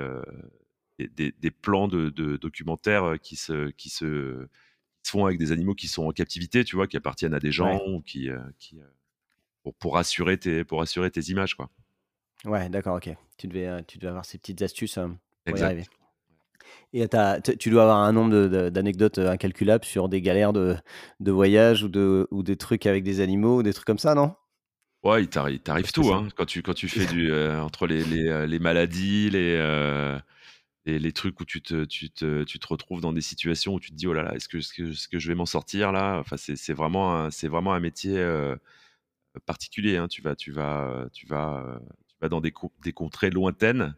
des, 0.98 1.52
plans 1.52 1.90
de, 1.90 2.38
documentaires 2.38 3.16
qui 3.22 3.36
se, 3.36 3.70
qui 3.72 3.90
se, 3.90 4.48
font 5.06 5.26
avec 5.26 5.38
des 5.40 5.52
animaux 5.52 5.76
qui 5.76 5.90
sont 5.90 6.06
en 6.06 6.12
captivité, 6.12 6.64
tu 6.64 6.78
vois, 6.78 6.88
qui 6.88 6.96
appartiennent 6.96 7.34
à 7.34 7.42
des 7.42 7.52
gens 7.52 7.82
ou 7.86 8.00
qui, 8.00 8.30
qui 8.60 8.80
pour, 9.62 9.76
pour 9.76 9.98
assurer 9.98 10.38
tes, 10.38 10.64
pour 10.64 10.82
assurer 10.82 11.12
tes 11.12 11.24
images, 11.30 11.56
quoi. 11.56 11.70
Ouais, 12.46 12.70
d'accord, 12.70 12.98
OK. 12.98 13.10
Tu 13.38 13.48
devais, 13.48 13.68
euh, 13.68 13.82
tu 13.88 13.98
devais 13.98 14.10
avoir 14.10 14.26
ces 14.26 14.38
petites 14.38 14.62
astuces, 14.62 14.98
euh, 14.98 15.08
pour 15.46 15.58
y 15.58 15.62
arriver 15.62 15.86
et 16.94 17.08
tu 17.60 17.70
dois 17.72 17.84
avoir 17.84 17.98
un 17.98 18.14
nombre 18.14 18.70
d'anecdotes, 18.70 19.18
euh, 19.18 19.32
incalculables 19.32 19.84
sur 19.84 20.10
des 20.10 20.22
galères 20.22 20.54
de 20.54 20.76
de 21.20 21.32
voyage 21.32 21.84
ou 21.84 21.90
de 21.90 22.28
ou 22.32 22.42
des 22.44 22.56
trucs 22.56 22.86
avec 22.86 23.04
des 23.04 23.20
animaux 23.20 23.60
ou 23.60 23.64
des 23.64 23.74
trucs 23.74 23.86
comme 23.86 24.00
ça, 24.00 24.16
non? 24.16 24.36
Ouais, 25.04 25.24
il 25.24 25.28
t'arrive 25.28 25.92
tout, 25.92 26.14
hein. 26.14 26.28
Quand 26.36 26.46
tu 26.46 26.62
quand 26.62 26.74
tu 26.74 26.88
fais 26.88 27.06
du, 27.14 27.34
entre 27.34 27.86
les 27.88 28.04
les, 28.04 28.48
les 28.48 28.60
maladies, 28.60 29.30
les, 29.32 30.20
les, 30.86 31.12
trucs 31.12 31.40
où 31.42 31.46
tu 31.46 31.62
te, 31.62 31.84
tu, 31.86 32.10
te, 32.12 32.44
tu 32.44 32.60
te 32.60 32.68
retrouves 32.68 33.02
dans 33.02 33.14
des 33.14 33.22
situations 33.22 33.74
où 33.74 33.80
tu 33.80 33.92
te 33.92 33.96
dis 33.96 34.08
oh 34.08 34.14
là 34.14 34.24
là, 34.24 34.36
est-ce 34.36 34.48
que, 34.48 34.58
est 34.58 34.94
-ce 34.94 35.08
que, 35.08 35.20
je 35.20 35.28
vais 35.28 35.36
m'en 35.36 35.46
sortir 35.46 35.92
là? 35.92 36.20
Enfin, 36.20 36.38
c'est 36.38 36.74
vraiment, 36.74 37.26
un, 37.26 37.30
vraiment 37.50 37.74
un 37.74 37.80
métier 37.80 38.16
particulier. 39.46 39.98
Hein. 39.98 40.08
Tu, 40.08 40.22
vas, 40.22 40.36
tu, 40.36 40.52
vas, 40.52 41.08
tu, 41.12 41.26
vas, 41.28 41.82
vas 42.24 42.30
dans 42.30 42.42
des, 42.42 42.54
des 42.84 42.94
contrées 42.94 43.30
lointaines. 43.30 43.96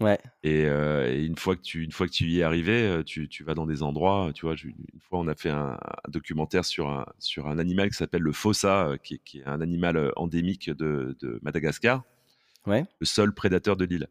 Ouais. 0.00 0.18
Et, 0.42 0.64
une, 0.64 1.36
fois 1.36 1.56
que 1.56 1.62
tu, 1.62 1.82
une 1.82 1.92
fois 1.92 2.06
que 2.06 2.12
tu 2.12 2.26
y 2.26 2.40
es 2.40 2.42
arrivé, 2.42 3.02
tu, 3.06 3.28
tu 3.28 3.44
vas 3.44 3.54
dans 3.54 3.66
des 3.66 3.82
endroits. 3.82 4.30
Tu 4.34 4.44
vois, 4.44 4.54
une 4.54 5.00
fois, 5.00 5.18
on 5.20 5.28
a 5.28 5.34
fait 5.34 5.50
un, 5.50 5.78
documentaire 6.08 6.64
sur 6.64 6.88
un, 6.88 7.06
sur 7.18 7.46
un 7.48 7.58
animal 7.58 7.90
qui 7.90 7.96
s'appelle 7.96 8.22
le 8.22 8.32
fossa, 8.32 8.92
qui, 9.02 9.20
qui, 9.24 9.38
est 9.38 9.46
un 9.46 9.60
animal 9.60 10.12
endémique 10.16 10.70
de, 10.70 11.16
de 11.20 11.38
Madagascar. 11.42 12.02
Ouais. 12.66 12.84
Le 13.00 13.06
seul 13.06 13.32
prédateur 13.32 13.76
de 13.76 13.84
l'île. 13.84 14.08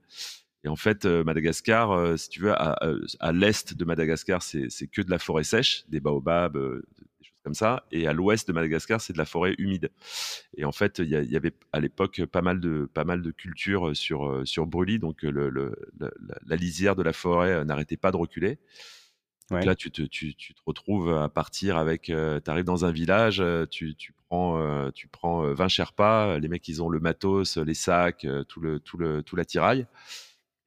Et 0.64 0.68
en 0.68 0.76
fait, 0.76 1.06
Madagascar, 1.06 2.18
si 2.18 2.30
tu 2.30 2.42
veux, 2.42 2.54
à, 2.54 2.76
à 3.20 3.32
l'est 3.32 3.76
de 3.76 3.86
Madagascar, 3.86 4.42
c'est 4.42 4.88
que 4.88 5.04
de 5.04 5.12
la 5.12 5.20
forêt 5.20 5.44
sèche, 5.44 5.86
des 5.90 6.00
baobabs, 6.00 6.58
comme 7.46 7.54
ça. 7.54 7.86
Et 7.92 8.08
à 8.08 8.14
l'ouest 8.14 8.48
de 8.48 8.54
Madagascar, 8.54 9.00
c'est 9.00 9.14
de 9.14 9.18
la 9.20 9.26
forêt 9.26 9.54
humide. 9.60 9.92
Et 10.58 10.66
en 10.66 10.72
fait, 10.72 11.00
il 11.00 11.08
y, 11.08 11.36
avait 11.38 11.54
à 11.72 11.80
l'époque 11.80 12.26
pas 12.26 12.42
mal 12.42 12.60
de 12.60 12.90
pas 12.92 13.04
mal 13.04 13.22
de 13.22 13.32
cultures 13.32 13.96
sur 13.96 14.42
sur 14.46 14.66
brûlis, 14.66 15.00
donc 15.00 15.22
le, 15.22 15.50
la, 16.00 16.56
lisière 16.56 16.96
de 16.96 17.04
la 17.04 17.14
forêt 17.14 17.64
n'arrêtait 17.64 17.98
pas 17.98 18.12
de 18.12 18.18
reculer. 18.18 18.58
Donc 19.52 19.64
là, 19.64 19.76
tu 19.76 19.92
te, 19.92 20.02
tu, 20.02 20.34
tu 20.36 20.56
te, 20.56 20.62
retrouves 20.66 21.14
à 21.14 21.30
partir 21.30 21.78
avec. 21.78 22.06
tu 22.06 22.14
arrives 22.48 22.66
dans 22.66 22.84
un 22.84 22.92
village, 22.92 23.44
tu, 23.70 23.96
tu 23.96 24.12
prends, 24.28 24.92
tu 24.92 25.08
prends 25.08 25.54
20 25.54 25.68
Sherpas, 25.68 26.40
les 26.40 26.48
mecs, 26.48 26.68
ils 26.68 26.82
ont 26.82 26.90
le 26.90 27.00
matos, 27.00 27.58
les 27.58 27.76
sacs, 27.76 28.26
tout, 28.48 28.60
le, 28.60 28.80
tout, 28.80 28.98
le, 28.98 29.22
tout 29.22 29.36
l'attirail 29.36 29.86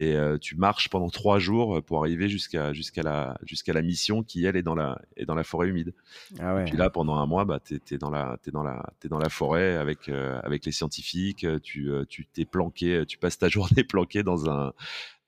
et 0.00 0.16
tu 0.40 0.54
marches 0.56 0.88
pendant 0.90 1.10
trois 1.10 1.38
jours 1.40 1.82
pour 1.82 2.00
arriver 2.00 2.28
jusqu'à 2.28 2.72
jusqu'à 2.72 3.02
la 3.02 3.36
jusqu'à 3.44 3.72
la 3.72 3.82
mission 3.82 4.22
qui 4.22 4.44
elle 4.44 4.56
est 4.56 4.62
dans 4.62 4.76
la 4.76 5.00
est 5.16 5.24
dans 5.24 5.34
la 5.34 5.42
forêt 5.42 5.68
humide. 5.68 5.92
Ah 6.38 6.54
ouais. 6.54 6.62
Et 6.62 6.64
puis 6.66 6.76
là 6.76 6.88
pendant 6.88 7.16
un 7.16 7.26
mois 7.26 7.44
bah 7.44 7.58
t'es 7.58 7.80
es 7.90 7.98
dans 7.98 8.10
la 8.10 8.38
t'es 8.42 8.52
dans 8.52 8.62
la 8.62 8.92
t'es 9.00 9.08
dans 9.08 9.18
la 9.18 9.28
forêt 9.28 9.74
avec 9.74 10.08
avec 10.08 10.64
les 10.64 10.72
scientifiques. 10.72 11.46
Tu 11.62 11.90
tu 12.08 12.26
t'es 12.26 12.44
planqué, 12.44 13.04
tu 13.06 13.18
passes 13.18 13.38
ta 13.38 13.48
journée 13.48 13.82
planqué 13.82 14.22
dans 14.22 14.48
un 14.48 14.72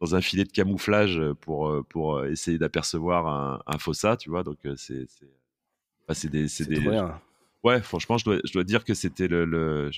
dans 0.01 0.15
un 0.15 0.21
filet 0.21 0.45
de 0.45 0.53
camouflage 0.53 1.21
pour 1.41 1.85
pour 1.89 2.25
essayer 2.25 2.59
d'apercevoir 2.59 3.27
un, 3.27 3.63
un 3.67 3.79
fossa, 3.79 4.17
tu 4.17 4.31
vois. 4.31 4.45
Donc 4.45 4.59
c'est 4.77 5.07
c'est 5.09 5.29
bah, 6.07 6.15
c'est 6.15 6.29
des 6.29 6.49
c'est 6.49 6.69
des 6.69 6.81
ouais 7.63 7.81
franchement 7.83 8.19
je 8.19 8.25
dois 8.25 8.39
je 8.45 8.53
dois 8.53 8.65
dire 8.65 8.85
que 8.85 8.95
c'était 8.95 9.29
le, 9.29 9.45
le 9.45 9.91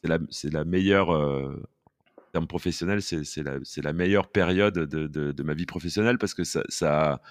c'est 0.00 0.08
la 0.08 0.18
c'est 0.30 0.52
la 0.52 0.64
meilleure 0.64 1.10
termes 2.34 2.46
professionnels, 2.48 3.00
c'est 3.00 3.44
la, 3.44 3.58
la, 3.76 3.92
meilleure 3.92 4.26
période 4.26 4.74
de, 4.74 5.06
de, 5.06 5.42
ma 5.44 5.54
vie 5.54 5.66
professionnelle 5.66 6.18
parce 6.18 6.34
que 6.34 6.42
ça, 6.42 6.64
ça, 6.68 7.22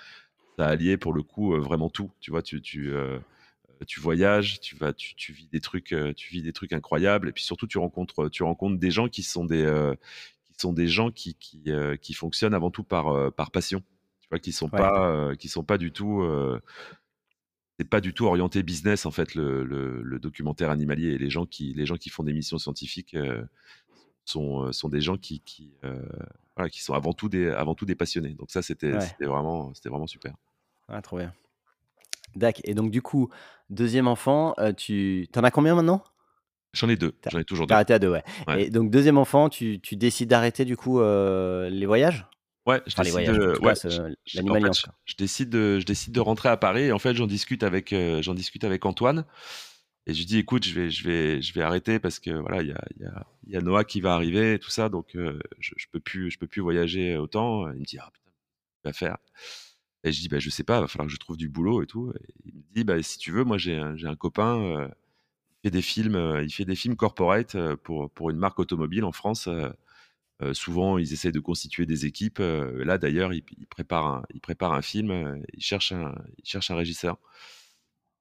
ça, 0.58 0.66
a 0.66 0.70
allié 0.70 0.96
pour 0.96 1.12
le 1.12 1.24
coup 1.24 1.54
euh, 1.54 1.60
vraiment 1.60 1.89
tout. 1.89 2.10
Tu 2.22 2.32
vois, 2.32 2.42
tu, 2.42 2.62
tu, 2.62 2.94
euh, 2.94 3.20
tu 3.86 4.00
voyages, 4.00 4.62
tu, 4.62 4.78
vas, 4.78 4.94
tu, 4.94 5.13
tu, 5.16 5.34
vis 5.34 5.48
des 5.48 5.60
trucs, 5.60 5.92
euh, 5.92 6.13
tu 6.13 6.32
vis 6.32 6.42
des 6.42 6.54
trucs 6.54 6.72
incroyables 6.72 7.28
et 7.28 7.32
puis 7.34 7.44
surtout 7.44 7.68
tu 7.68 7.80
rencontres, 7.80 8.30
tu 8.30 8.44
rencontres 8.44 8.80
des 8.80 8.92
gens 8.92 9.10
qui 9.10 9.24
sont 9.24 9.44
des, 9.44 9.94
qui 10.46 10.54
sont 10.58 10.72
des 10.72 10.88
gens 10.88 11.12
qui, 11.12 11.36
qui, 11.36 11.66
qui, 12.02 12.13
fonctionnent 12.13 12.54
avant 12.54 12.72
tout 12.72 12.86
par, 12.86 13.34
par 13.34 13.52
passion. 13.52 13.84
Tu 14.22 14.30
vois, 14.30 14.39
qui 14.39 14.54
sont 14.54 14.70
pas, 14.70 15.36
qui 15.36 15.50
sont 15.50 15.66
pas 15.66 15.78
du 15.78 15.92
tout 15.92 16.24
c'est 17.78 17.89
pas 17.89 18.02
du 18.02 18.13
tout 18.13 18.26
orienté 18.26 18.63
business 18.63 19.06
en 19.06 19.12
fait 19.12 19.36
le, 19.36 19.66
le, 19.66 20.20
documentaire 20.20 20.70
animalier 20.70 21.10
et 21.10 21.18
les 21.18 21.32
gens 21.32 21.48
qui 21.48 21.74
les 21.74 21.88
gens 21.88 21.98
qui 21.98 22.10
font 22.10 22.24
des 22.24 22.32
missions 22.32 22.60
scientifiques 22.60 23.18
sont, 24.25 24.71
sont 24.71 24.89
des 24.89 25.01
gens 25.01 25.17
qui, 25.17 25.39
qui, 25.41 25.73
voilà, 26.55 26.69
qui 26.69 26.81
sont 26.81 26.93
avant 26.93 27.13
tout, 27.13 27.29
des, 27.29 27.49
avant 27.49 27.75
tout 27.75 27.86
des 27.86 27.95
passionnés. 27.95 28.33
Donc 28.33 28.51
ça, 28.51 28.62
c'était 28.62 28.91
vraiment, 29.21 29.71
vraiment 29.86 30.07
super. 30.07 30.33
Ah, 30.88 31.01
trop 31.01 31.17
bien. 31.17 31.33
Dac. 32.36 32.62
Et 32.63 32.73
donc, 32.73 32.91
du 32.91 33.01
coup, 33.01 33.29
deuxième 33.69 34.07
enfant, 34.07 34.55
tu 34.77 35.27
en 35.36 35.43
as 35.43 35.51
combien 35.51 35.75
maintenant? 35.75 36.03
J'en 36.73 36.89
ai 36.89 36.95
deux. 36.95 37.13
J'en 37.31 37.39
ai 37.39 37.45
toujours 37.45 37.67
deux. 37.67 37.73
arrêté 37.73 37.93
à 37.93 37.99
deux, 37.99 38.09
ouais. 38.09 38.23
Et 38.57 38.69
donc, 38.69 38.89
deuxième 38.89 39.17
enfant, 39.17 39.49
tu, 39.49 39.79
tu 39.79 39.95
décides 39.95 40.29
d'arrêter 40.29 40.65
du 40.65 40.75
coup 40.75 40.99
les 41.01 41.86
voyages? 41.86 42.25
Ouais, 42.65 42.81
je 42.88 42.95
décide, 42.95 43.17
les 43.17 43.27
de, 43.27 43.59
ouais, 43.62 43.73
je, 43.75 44.39
en 44.39 44.53
fait, 44.53 44.89
je, 45.05 45.15
décide 45.17 45.49
de, 45.49 45.79
je 45.79 45.86
décide 45.86 46.13
de 46.13 46.21
rentrer 46.21 46.47
à 46.47 46.55
Paris. 46.55 46.83
Et 46.83 46.91
en 46.93 46.99
fait, 46.99 47.13
j'en 47.13 47.27
discute 47.27 47.62
avec, 47.62 47.93
j'en 48.21 48.33
discute 48.33 48.63
avec 48.63 48.86
Antoine. 48.86 49.25
Et 50.06 50.13
je 50.13 50.20
lui 50.20 50.26
dis, 50.26 50.38
écoute, 50.38 50.66
je 50.66 50.74
vais, 50.74 50.89
je 50.89 51.04
vais, 51.08 51.42
je 51.42 51.54
vais 51.54 51.62
arrêter 51.62 51.98
parce 52.00 52.20
que 52.20 52.32
voilà, 52.32 52.62
il 52.62 52.70
y 52.70 52.74
a, 52.74 52.86
y, 53.48 53.52
y 53.54 53.56
a, 53.56 53.62
Noah 53.62 53.86
qui 53.86 54.02
va 54.02 54.13
arriver 54.13 54.56
et 54.56 54.60
tout 54.60 54.70
ça, 54.70 54.89
donc 54.89 55.16
euh, 55.16 55.39
je, 55.60 55.74
je 55.78 55.88
peux 55.92 56.00
plus, 56.02 56.30
je 56.30 56.38
peux 56.38 56.48
plus 56.48 56.62
voyager 56.62 57.18
autant. 57.18 57.72
Il 57.72 57.80
me 57.80 57.86
dit, 57.86 57.98
ah 58.00 58.12
putain, 58.13 58.32
qu'est-ce 58.84 58.89
va 58.89 58.94
faire? 58.94 59.18
Et 60.04 60.12
je 60.12 60.20
dis, 60.22 60.28
bah 60.30 60.39
je 60.39 60.50
sais 60.50 60.63
pas, 60.66 60.82
va 60.82 60.88
falloir 60.88 61.08
que 61.08 61.13
je 61.13 61.20
trouve 61.20 61.38
du 61.38 61.48
boulot 61.50 61.82
et 61.84 61.88
tout. 61.88 62.12
Et 62.12 62.34
il 62.46 62.54
me 62.56 62.63
dit, 62.76 62.84
bah 62.84 63.02
si 63.02 63.18
tu 63.18 63.32
veux, 63.32 63.44
moi 63.46 63.58
j'ai 63.58 63.78
un, 63.78 63.96
un 64.04 64.16
copain, 64.16 64.60
euh, 64.62 64.88
il 65.63 65.70
fait 65.70 65.72
des 65.72 65.82
films, 65.82 66.16
euh, 66.16 66.44
il 66.44 66.52
fait 66.54 66.66
des 66.66 66.76
films 66.76 66.98
corporate 66.98 67.58
pour 67.84 68.12
pour 68.12 68.30
une 68.30 68.38
marque 68.38 68.60
automobile 68.60 69.06
en 69.06 69.13
France. 69.13 69.50
souvent, 70.54 70.98
ils 70.98 71.13
essayent 71.13 71.32
de 71.32 71.39
constituer 71.39 71.86
des 71.86 72.06
équipes. 72.06 72.39
là, 72.39 72.98
d'ailleurs, 72.98 73.34
il, 73.34 73.44
prépare 73.70 74.06
un, 74.08 74.24
il 74.34 74.42
un 74.74 74.82
film. 74.82 75.42
il 75.54 75.63
cherche 75.63 75.94
un, 75.94 76.13
il 76.38 76.46
cherche 76.46 76.72
un 76.72 76.76
régisseur. 76.76 77.18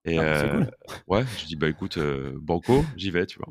Et 0.05 0.19
ah, 0.19 0.49
cool. 0.49 0.71
ouais, 1.07 1.25
je 1.39 1.47
dis 1.47 1.57
bah 1.57 1.69
écoute, 1.69 1.99
banco, 2.35 2.85
j'y 2.97 3.11
vais, 3.11 3.27
tu 3.27 3.39
vois. 3.39 3.49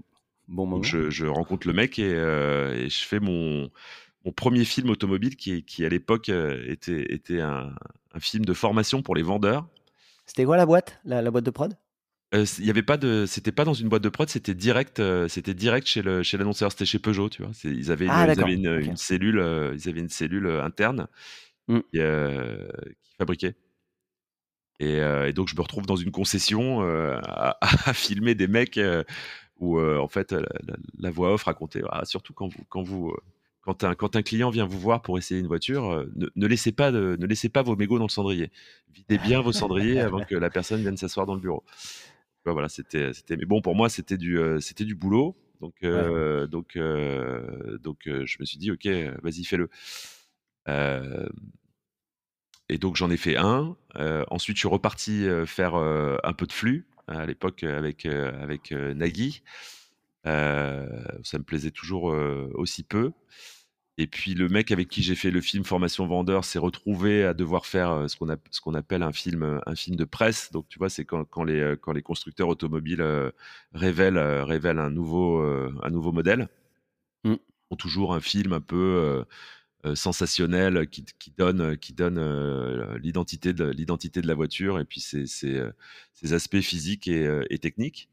Bon 0.48 0.66
moment. 0.66 0.78
Donc 0.78 0.86
je, 0.86 1.10
je, 1.10 1.26
rencontre 1.26 1.66
le 1.68 1.74
mec 1.74 1.98
et, 1.98 2.12
et, 2.12 2.90
je 2.90 3.06
fais 3.06 3.20
mon, 3.20 3.70
mon 4.26 4.32
premier 4.34 4.66
film 4.66 4.90
automobile 4.90 5.38
qui, 5.38 5.64
qui 5.64 5.86
à 5.86 5.90
l'époque 5.90 6.30
était, 6.30 7.14
était 7.14 7.40
un, 7.40 7.74
un, 8.14 8.20
film 8.20 8.44
de 8.44 8.54
formation 8.54 9.02
pour 9.02 9.16
les 9.16 9.24
vendeurs. 9.24 9.66
C'était 10.26 10.44
quoi 10.44 10.58
la 10.58 10.66
boîte, 10.66 11.00
la, 11.06 11.22
la 11.22 11.32
boîte 11.32 11.46
de 11.46 11.52
prod? 11.52 11.78
Il 12.34 12.66
y 12.66 12.70
avait 12.70 12.84
pas 12.84 12.96
de 12.96 13.26
c'était 13.28 13.52
pas 13.52 13.66
dans 13.66 13.74
une 13.74 13.90
boîte 13.90 14.04
de 14.04 14.08
prod 14.08 14.30
c'était 14.30 14.54
direct 14.56 15.02
c'était 15.28 15.54
direct 15.54 15.86
chez 15.86 16.02
le 16.02 16.24
chez 16.24 16.38
l'annonceur 16.38 16.72
c'était 16.72 16.86
chez 16.86 16.98
Peugeot 16.98 17.28
tu 17.28 17.44
vois 17.44 17.52
ils 17.66 17.92
avaient 17.92 18.06
une, 18.06 18.12
ah, 18.12 18.26
ils 18.26 18.40
avaient 18.40 18.54
une, 18.54 18.80
une, 18.80 18.96
cellule 18.96 19.74
ils 19.76 19.90
avaient 19.90 20.00
une 20.00 20.08
cellule 20.08 20.48
interne 20.48 21.08
mmh. 21.68 21.80
qui, 21.92 22.00
qui 22.00 23.16
fabriquait 23.18 23.56
euh, 24.82 25.28
et, 25.28 25.34
donc, 25.34 25.48
je 25.48 25.56
me 25.56 25.62
retrouve 25.62 25.86
dans 25.86 25.96
une 25.96 26.12
concession 26.12 26.82
euh, 26.82 27.20
à, 27.24 27.94
filmer 27.94 28.36
des 28.36 28.48
mecs 28.48 28.78
euh, 28.78 29.04
où, 29.60 29.80
en 29.80 30.08
fait, 30.08 30.36
la, 30.98 31.12
voix 31.12 31.34
off 31.34 31.44
racontait, 31.44 31.84
ah, 31.90 32.06
surtout 32.06 32.34
quand 32.34 32.48
vous, 32.48 32.64
quand 32.70 32.82
vous, 32.82 33.16
quand 33.62 33.84
un, 33.84 33.94
quand 33.94 34.16
un 34.16 34.24
client 34.24 34.50
vient 34.50 34.66
vous 34.66 34.80
voir 34.80 35.04
pour 35.04 35.20
essayer 35.20 35.40
une 35.40 35.48
voiture, 35.48 36.06
ne, 36.16 36.48
laissez 36.48 36.72
pas 36.72 36.92
de, 36.92 37.16
ne 37.20 37.26
laissez 37.28 37.50
pas 37.50 37.62
vos 37.62 37.76
mégots 37.76 38.00
dans 38.00 38.06
le 38.06 38.10
cendrier. 38.10 38.52
Videz 38.92 39.20
bien 39.20 39.40
vos 39.42 39.52
cendriers 39.52 40.00
avant 40.02 40.24
que 40.24 40.36
la 40.36 40.50
personne 40.50 40.82
vienne 40.82 40.98
s'asseoir 40.98 41.28
dans 41.28 41.36
le 41.36 41.42
bureau. 41.42 41.64
voilà, 42.44 42.70
c'était, 42.70 43.14
c'était. 43.14 43.38
Mais 43.38 43.46
bon, 43.46 43.62
pour 43.62 43.76
moi, 43.76 43.88
c'était 43.88 44.18
du, 44.18 44.40
c'était 44.60 44.86
du 44.86 44.96
boulot. 44.96 45.36
Donc, 45.60 45.84
donc, 45.84 46.76
donc, 47.84 48.00
je 48.06 48.38
me 48.40 48.46
suis 48.46 48.58
dit, 48.58 48.72
ok, 48.72 48.88
vas-y, 49.22 49.44
fais-le. 49.44 49.70
Et 52.72 52.78
donc 52.78 52.96
j'en 52.96 53.12
ai 53.12 53.18
fait 53.18 53.36
un. 53.36 53.76
Euh, 53.98 54.24
ensuite, 54.32 54.56
je 54.56 54.62
suis 54.62 54.70
reparti 54.70 55.28
euh, 55.28 55.46
faire 55.46 55.76
euh, 55.76 56.16
un 56.24 56.32
peu 56.32 56.48
de 56.48 56.54
flux 56.54 56.88
à 57.08 57.26
l'époque 57.26 57.64
avec, 57.64 58.06
avec 58.06 58.72
Nagui. 58.72 59.44
ça 60.24 61.38
me 61.38 61.44
plaisait 61.44 61.72
toujours 61.72 62.16
aussi 62.54 62.84
peu. 62.84 63.12
Et 63.98 64.08
puis 64.08 64.34
le 64.34 64.48
mec 64.48 64.72
avec 64.72 64.88
qui 64.88 65.04
j'ai 65.04 65.16
fait 65.16 65.30
le 65.30 65.42
film 65.42 65.66
Formation 65.66 66.08
Vendeur 66.08 66.46
s'est 66.46 66.60
retrouvé 66.60 67.26
à 67.26 67.34
devoir 67.34 67.66
faire 67.66 68.06
ce 68.08 68.16
qu'on 68.62 68.74
appelle 68.76 69.04
un 69.04 69.12
film, 69.12 69.60
un 69.66 69.76
film 69.76 69.98
de 69.98 70.06
presse. 70.06 70.54
Donc 70.54 70.70
tu 70.70 70.80
vois, 70.80 70.90
c'est 70.90 71.04
quand, 71.04 71.26
quand, 71.26 71.44
les, 71.44 71.76
quand 71.82 71.92
les 71.92 72.02
constructeurs 72.02 72.48
automobiles 72.48 73.06
révèlent, 73.74 74.18
révèlent 74.18 74.80
un, 74.80 74.92
nouveau, 74.92 75.42
un 75.42 75.90
nouveau 75.90 76.14
modèle. 76.14 76.48
Mmh. 77.26 77.36
Ont 77.72 77.76
toujours 77.76 78.14
un 78.14 78.22
film 78.22 78.54
un 78.54 78.62
peu 78.62 79.26
sensationnel 79.96 80.88
qui, 80.88 81.06
qui, 81.20 81.32
donne, 81.38 81.78
qui 81.78 81.94
donne 81.94 82.18
euh, 82.18 82.98
l'identité 83.00 83.54
de 83.54 83.66
l'identité 83.66 84.22
de 84.22 84.28
la 84.28 84.36
voiture 84.36 84.80
et 84.80 84.86
puis 84.86 85.02
ses, 85.02 85.26
ses, 85.26 85.62
ses 86.14 86.34
aspects 86.34 86.62
physiques 86.62 87.08
et, 87.08 87.42
et 87.50 87.58
techniques. 87.58 88.10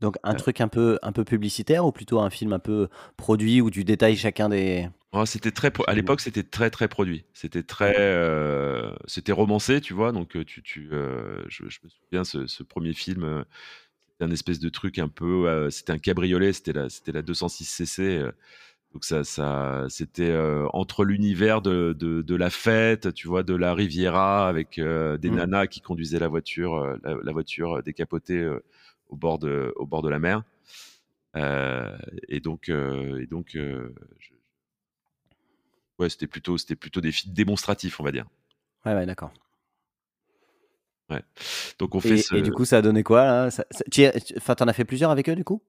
Donc 0.00 0.16
un 0.22 0.34
truc 0.34 0.60
un 0.60 0.68
peu 0.68 0.98
un 1.02 1.10
peu 1.10 1.24
publicitaire 1.24 1.84
ou 1.84 1.90
plutôt 1.90 2.20
un 2.20 2.30
film 2.30 2.52
un 2.52 2.60
peu 2.60 2.88
produit 3.16 3.60
où 3.60 3.70
tu 3.70 3.84
détailles 3.84 4.16
chacun 4.16 4.48
des. 4.48 4.88
Oh, 5.12 5.26
c'était 5.26 5.50
très 5.50 5.72
à 5.86 5.94
l'époque 5.94 6.20
c'était 6.20 6.44
très 6.44 6.70
très 6.70 6.86
produit. 6.86 7.24
C'était 7.32 7.64
très 7.64 7.96
euh, 7.98 8.92
c'était 9.06 9.32
romancé 9.32 9.80
tu 9.80 9.94
vois 9.94 10.12
donc 10.12 10.36
tu, 10.46 10.62
tu 10.62 10.88
euh, 10.92 11.42
je, 11.48 11.68
je, 11.68 11.80
me 11.82 11.88
souviens 11.88 12.24
ce, 12.24 12.46
ce 12.46 12.62
premier 12.62 12.92
film 12.92 13.44
c'était 14.12 14.24
un 14.24 14.30
espèce 14.30 14.60
de 14.60 14.68
truc 14.68 14.98
un 15.00 15.08
peu 15.08 15.68
c'était 15.70 15.92
un 15.92 15.98
cabriolet 15.98 16.52
c'était 16.52 16.74
la 16.74 16.88
c'était 16.88 17.12
la 17.12 17.22
206 17.22 17.64
cc 17.64 18.22
donc 18.92 19.04
ça, 19.04 19.22
ça 19.22 19.86
c'était 19.88 20.30
euh, 20.30 20.66
entre 20.72 21.04
l'univers 21.04 21.60
de, 21.62 21.94
de, 21.98 22.22
de, 22.22 22.34
la 22.34 22.50
fête, 22.50 23.12
tu 23.14 23.28
vois, 23.28 23.42
de 23.42 23.54
la 23.54 23.74
Riviera 23.74 24.48
avec 24.48 24.78
euh, 24.78 25.18
des 25.18 25.30
mmh. 25.30 25.36
nanas 25.36 25.66
qui 25.66 25.80
conduisaient 25.80 26.18
la 26.18 26.28
voiture, 26.28 26.74
euh, 26.74 26.96
la, 27.04 27.32
voiture 27.32 27.82
décapotée 27.82 28.48
au 29.08 29.16
bord 29.16 29.38
de 29.38 29.72
au 29.76 29.86
bord 29.86 30.02
de 30.02 30.08
la 30.08 30.18
mer. 30.18 30.42
et 31.36 32.40
donc 32.40 32.68
et 32.70 33.26
donc 33.26 33.50
je, 33.54 33.90
ouais, 35.98 36.08
c'était 36.08 36.26
plutôt, 36.26 36.58
c'était 36.58 36.76
plutôt 36.76 37.00
des 37.00 37.12
films 37.12 37.34
démonstratifs, 37.34 38.00
on 38.00 38.04
va 38.04 38.12
dire. 38.12 38.26
Ouais, 38.84 38.94
ouais, 38.94 39.06
d'accord. 39.06 39.32
Ouais. 41.10 41.22
Donc 41.78 41.94
on 41.94 42.00
fait 42.00 42.16
Et, 42.16 42.22
ce. 42.22 42.34
et 42.34 42.42
du 42.42 42.52
coup, 42.52 42.64
ça 42.64 42.78
a 42.78 42.82
donné 42.82 43.02
quoi 43.02 43.24
là? 43.24 43.50
Ça, 43.50 43.64
ça- 43.70 43.84
tu 43.90 44.02
y 44.02 44.06
as- 44.06 44.20
tu- 44.20 44.34
Enfin, 44.36 44.54
t'en 44.54 44.68
as 44.68 44.72
fait 44.72 44.84
plusieurs 44.84 45.10
avec 45.10 45.28
eux 45.28 45.36
du 45.36 45.44
coup? 45.44 45.62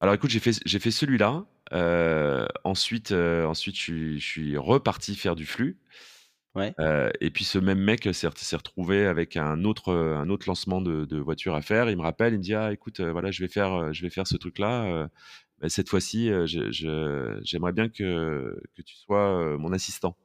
Alors 0.00 0.14
écoute, 0.14 0.30
j'ai 0.30 0.40
fait, 0.40 0.52
j'ai 0.64 0.78
fait 0.78 0.90
celui-là. 0.90 1.44
Euh, 1.72 2.46
ensuite, 2.64 3.12
euh, 3.12 3.44
ensuite, 3.46 3.76
je 3.76 3.80
suis, 3.80 4.20
je 4.20 4.26
suis 4.26 4.56
reparti 4.56 5.14
faire 5.16 5.34
du 5.36 5.46
flux. 5.46 5.78
Ouais. 6.54 6.74
Euh, 6.80 7.10
et 7.20 7.30
puis 7.30 7.44
ce 7.44 7.58
même 7.58 7.78
mec 7.80 8.04
s'est 8.14 8.28
s'est 8.36 8.56
retrouvé 8.56 9.06
avec 9.06 9.36
un 9.36 9.64
autre, 9.64 9.92
un 9.94 10.28
autre 10.30 10.48
lancement 10.48 10.80
de, 10.80 11.04
de 11.04 11.18
voiture 11.18 11.54
à 11.54 11.62
faire. 11.62 11.90
Il 11.90 11.96
me 11.98 12.02
rappelle, 12.02 12.34
il 12.34 12.38
me 12.38 12.42
dit 12.42 12.54
ah 12.54 12.72
écoute, 12.72 13.00
voilà, 13.00 13.30
je 13.30 13.42
vais 13.42 13.48
faire, 13.48 13.92
je 13.92 14.02
vais 14.02 14.10
faire 14.10 14.26
ce 14.26 14.36
truc-là. 14.36 15.08
cette 15.68 15.88
fois-ci, 15.90 16.28
je- 16.46 16.70
je- 16.72 17.40
j'aimerais 17.44 17.72
bien 17.72 17.88
que, 17.90 18.60
que 18.74 18.82
tu 18.82 18.96
sois 18.96 19.58
mon 19.58 19.72
assistant. 19.72 20.16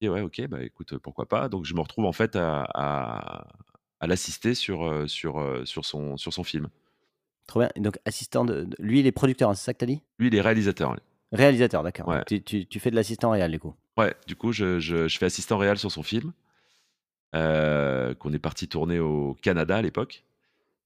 Et 0.00 0.08
ouais, 0.08 0.20
ok, 0.20 0.46
bah 0.48 0.62
écoute, 0.62 0.98
pourquoi 0.98 1.26
pas. 1.26 1.48
Donc 1.48 1.64
je 1.64 1.74
me 1.74 1.80
retrouve 1.80 2.04
en 2.04 2.12
fait 2.12 2.36
à, 2.36 2.62
à, 2.74 3.46
à 4.00 4.06
l'assister 4.06 4.54
sur, 4.54 5.08
sur, 5.08 5.62
sur, 5.66 5.84
son, 5.84 6.16
sur 6.16 6.32
son 6.32 6.44
film. 6.44 6.68
Trop 7.46 7.60
bien. 7.60 7.70
Et 7.74 7.80
donc, 7.80 7.98
assistant 8.04 8.44
de, 8.44 8.68
Lui, 8.78 9.00
il 9.00 9.06
est 9.06 9.12
producteur, 9.12 9.50
hein, 9.50 9.54
c'est 9.54 9.64
ça 9.64 9.74
que 9.74 9.78
t'as 9.78 9.86
dit? 9.86 10.00
Lui, 10.18 10.28
il 10.28 10.34
est 10.34 10.40
réalisateur. 10.40 10.96
Réalisateur, 11.32 11.82
d'accord. 11.82 12.08
Ouais. 12.08 12.22
Tu, 12.26 12.42
tu- 12.42 12.66
tu 12.66 12.80
fais 12.80 12.90
de 12.90 12.96
l'assistant 12.96 13.30
réel 13.30 13.50
du 13.50 13.58
coup? 13.58 13.74
Ouais, 13.96 14.14
du 14.26 14.36
coup, 14.36 14.52
je, 14.52 14.78
je, 14.80 15.08
je 15.08 15.18
fais 15.18 15.26
assistant 15.26 15.58
réel 15.58 15.78
sur 15.78 15.90
son 15.90 16.02
film, 16.02 16.32
euh, 17.34 18.14
qu'on 18.14 18.32
est 18.32 18.38
parti 18.38 18.68
tourner 18.68 18.98
au 18.98 19.34
Canada 19.42 19.76
à 19.76 19.82
l'époque. 19.82 20.24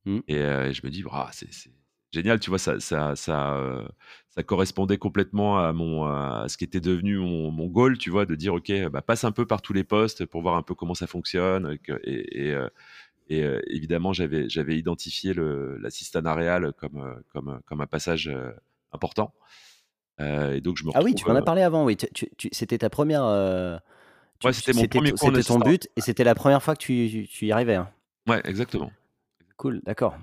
Mm. 0.04 0.18
Et, 0.28 0.36
euh, 0.38 0.72
je 0.72 0.80
me 0.84 0.90
dis, 0.90 1.04
c'est 1.32 1.70
génial, 2.12 2.40
tu 2.40 2.50
vois, 2.50 2.58
ça, 2.58 2.80
ça, 2.80 3.14
ça, 3.16 3.54
euh, 3.56 3.86
ça 4.30 4.42
correspondait 4.42 4.98
complètement 4.98 5.58
à, 5.58 5.72
mon, 5.72 6.04
à 6.04 6.46
ce 6.48 6.56
qui 6.56 6.64
était 6.64 6.80
devenu 6.80 7.18
mon, 7.18 7.50
mon 7.50 7.66
goal, 7.66 7.98
tu 7.98 8.10
vois, 8.10 8.24
de 8.26 8.34
dire, 8.34 8.54
OK, 8.54 8.72
bah, 8.90 9.02
passe 9.02 9.24
un 9.24 9.32
peu 9.32 9.46
par 9.46 9.60
tous 9.62 9.74
les 9.74 9.84
postes 9.84 10.24
pour 10.24 10.42
voir 10.42 10.56
un 10.56 10.62
peu 10.62 10.74
comment 10.74 10.94
ça 10.94 11.06
fonctionne. 11.06 11.78
Et, 12.04 12.48
et, 12.48 12.56
et, 13.28 13.42
euh, 13.44 13.60
évidemment, 13.66 14.12
j'avais 14.12 14.48
j'avais 14.48 14.76
identifié 14.78 15.32
le- 15.34 15.76
l'assistanat 15.78 16.34
réel 16.34 16.72
comme, 16.78 17.22
comme, 17.32 17.60
comme 17.66 17.80
un 17.80 17.86
passage 17.86 18.30
important. 18.92 19.32
Et 20.20 20.60
donc, 20.60 20.76
je 20.76 20.84
me 20.84 20.90
Ah 20.94 21.02
oui, 21.02 21.14
tu 21.14 21.26
m'en 21.28 21.34
as 21.36 21.42
parlé 21.42 21.62
avant, 21.62 21.84
oui. 21.84 21.96
Tu- 21.96 22.08
tu- 22.12 22.28
tu- 22.36 22.48
c'était 22.52 22.78
ta 22.78 22.90
première. 22.90 23.24
Ouais, 24.44 24.52
c'était 24.52 24.72
mon 24.72 24.80
c'était 24.82 24.98
premier 24.98 25.10
cours 25.12 25.30
C'était 25.34 25.42
ton 25.42 25.58
but 25.58 25.88
et 25.96 26.00
c'était 26.00 26.24
la 26.24 26.34
première 26.34 26.62
fois 26.62 26.74
que 26.74 26.80
tu, 26.80 26.94
y 27.42 27.52
arrivais. 27.52 27.74
hein. 27.74 27.88
Ouais, 28.26 28.40
exactement. 28.44 28.92
Cool, 29.56 29.80
d'accord. 29.84 30.16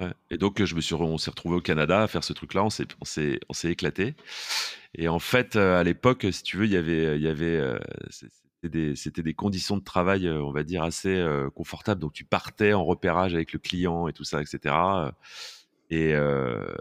Ouais. 0.00 0.12
Et 0.30 0.38
donc, 0.38 0.62
je 0.64 0.74
me 0.74 0.80
suis, 0.80 0.94
on 0.94 1.18
s'est 1.18 1.30
retrouvé 1.30 1.56
au 1.56 1.60
Canada 1.60 2.02
à 2.02 2.06
faire 2.08 2.24
ce 2.24 2.32
truc-là. 2.32 2.64
On 2.64 2.70
s'est, 2.70 2.86
on 3.00 3.04
s'est, 3.04 3.38
on 3.50 3.52
s'est 3.52 3.70
éclaté. 3.70 4.14
Et 4.94 5.08
en 5.08 5.18
fait, 5.18 5.56
à 5.56 5.82
l'époque, 5.84 6.26
si 6.32 6.42
tu 6.42 6.56
veux, 6.56 6.64
il 6.64 6.72
y 6.72 6.76
avait, 6.76 7.16
il 7.16 7.22
y 7.22 7.28
avait, 7.28 7.62
c'est- 8.08 8.28
c'était 8.62 9.22
des 9.22 9.34
conditions 9.34 9.76
de 9.76 9.82
travail, 9.82 10.26
euh, 10.26 10.42
on 10.42 10.52
va 10.52 10.62
dire 10.62 10.82
assez 10.82 11.16
euh, 11.16 11.48
confortables. 11.50 12.00
Donc, 12.00 12.12
tu 12.12 12.24
partais 12.24 12.72
en 12.72 12.84
repérage 12.84 13.34
avec 13.34 13.52
le 13.52 13.58
client 13.58 14.08
et 14.08 14.12
tout 14.12 14.24
ça, 14.24 14.42
etc. 14.42 14.74
Et, 15.90 16.14
euh, 16.14 16.74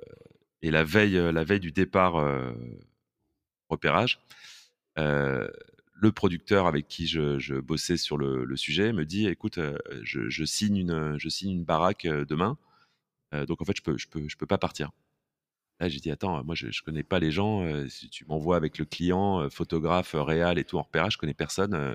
la 0.62 0.84
veille, 0.84 1.60
du 1.60 1.72
départ 1.72 2.16
repérage, 3.70 4.20
le 4.98 6.12
producteur 6.14 6.68
avec 6.68 6.88
qui 6.88 7.08
je, 7.08 7.60
bossais 7.60 7.98
sur 7.98 8.18
le, 8.18 8.56
sujet 8.58 8.92
me 8.92 9.06
dit, 9.06 9.28
écoute, 9.28 9.60
je, 10.04 10.46
signe 10.46 10.78
une, 10.78 11.64
baraque 11.64 12.08
demain. 12.08 12.58
Donc 13.32 13.62
en 13.62 13.66
fait, 13.66 13.78
je 13.78 13.82
peux, 13.82 13.98
je 13.98 14.38
peux 14.38 14.46
pas 14.46 14.58
partir. 14.58 14.92
Là, 15.80 15.88
j'ai 15.88 16.00
dit 16.00 16.12
attends, 16.12 16.44
moi 16.44 16.56
je, 16.56 16.68
je 16.72 16.82
connais 16.84 17.04
pas 17.04 17.20
les 17.20 17.32
gens. 17.32 17.64
euh, 17.64 17.88
si 17.88 18.10
tu 18.10 18.26
m'envoies 18.26 18.58
avec 18.58 18.78
le 18.78 18.86
client, 18.86 19.42
euh, 19.42 19.50
photographe, 19.50 20.14
euh, 20.16 20.24
réal 20.24 20.60
et 20.60 20.64
tout 20.66 20.78
en 20.78 20.82
repérage, 20.82 21.14
je 21.14 21.18
connais 21.18 21.34
personne. 21.34 21.74
euh, 21.74 21.94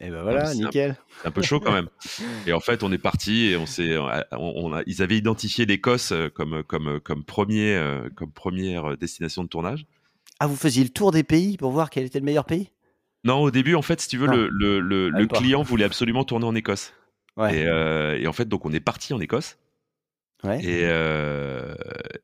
Et 0.00 0.08
ben 0.10 0.16
mais 0.18 0.22
voilà, 0.22 0.46
c'est 0.46 0.62
un- 0.62 0.66
nickel. 0.66 0.96
c'est 1.20 1.28
un 1.28 1.30
peu 1.32 1.42
chaud 1.42 1.58
quand 1.60 1.72
même. 1.72 1.88
Et 2.46 2.52
en 2.52 2.60
fait, 2.60 2.82
on 2.84 2.92
est 2.92 2.98
parti 2.98 3.46
et 3.46 3.56
on 3.56 3.66
s'est, 3.66 3.96
on, 3.98 4.08
on 4.32 4.72
a, 4.72 4.82
ils 4.86 5.02
avaient 5.02 5.16
identifié 5.18 5.66
l'Écosse 5.66 6.12
comme, 6.34 6.62
comme, 6.62 7.00
comme 7.00 7.24
premier, 7.24 7.80
comme 8.14 8.30
première 8.32 8.96
destination 8.96 9.42
de 9.44 9.48
tournage. 9.48 9.86
Ah, 10.40 10.46
vous 10.46 10.56
faisiez 10.56 10.82
le 10.84 10.90
tour 10.90 11.10
des 11.12 11.22
pays 11.24 11.56
pour 11.56 11.70
voir 11.72 11.90
quel 11.90 12.04
était 12.04 12.18
le 12.20 12.24
meilleur 12.24 12.44
pays? 12.44 12.70
Non, 13.24 13.38
au 13.40 13.50
début, 13.50 13.74
en 13.74 13.82
fait, 13.82 14.00
si 14.00 14.08
tu 14.08 14.18
veux, 14.18 14.28
Ah. 14.28 14.34
le, 14.36 14.48
le, 14.80 15.08
le, 15.08 15.26
pas. 15.26 15.38
client 15.38 15.62
voulait 15.62 15.84
absolument 15.84 16.24
tourner 16.24 16.44
en 16.46 16.54
Écosse. 16.54 16.92
Ouais. 17.36 17.56
Et, 17.56 18.22
et 18.22 18.26
en 18.28 18.32
fait, 18.32 18.46
donc 18.48 18.64
on 18.66 18.72
est 18.72 18.80
parti 18.80 19.12
en 19.14 19.20
Écosse. 19.20 19.58
Ouais. 20.44 20.60
Et, 20.60 20.82
euh, 20.84 21.74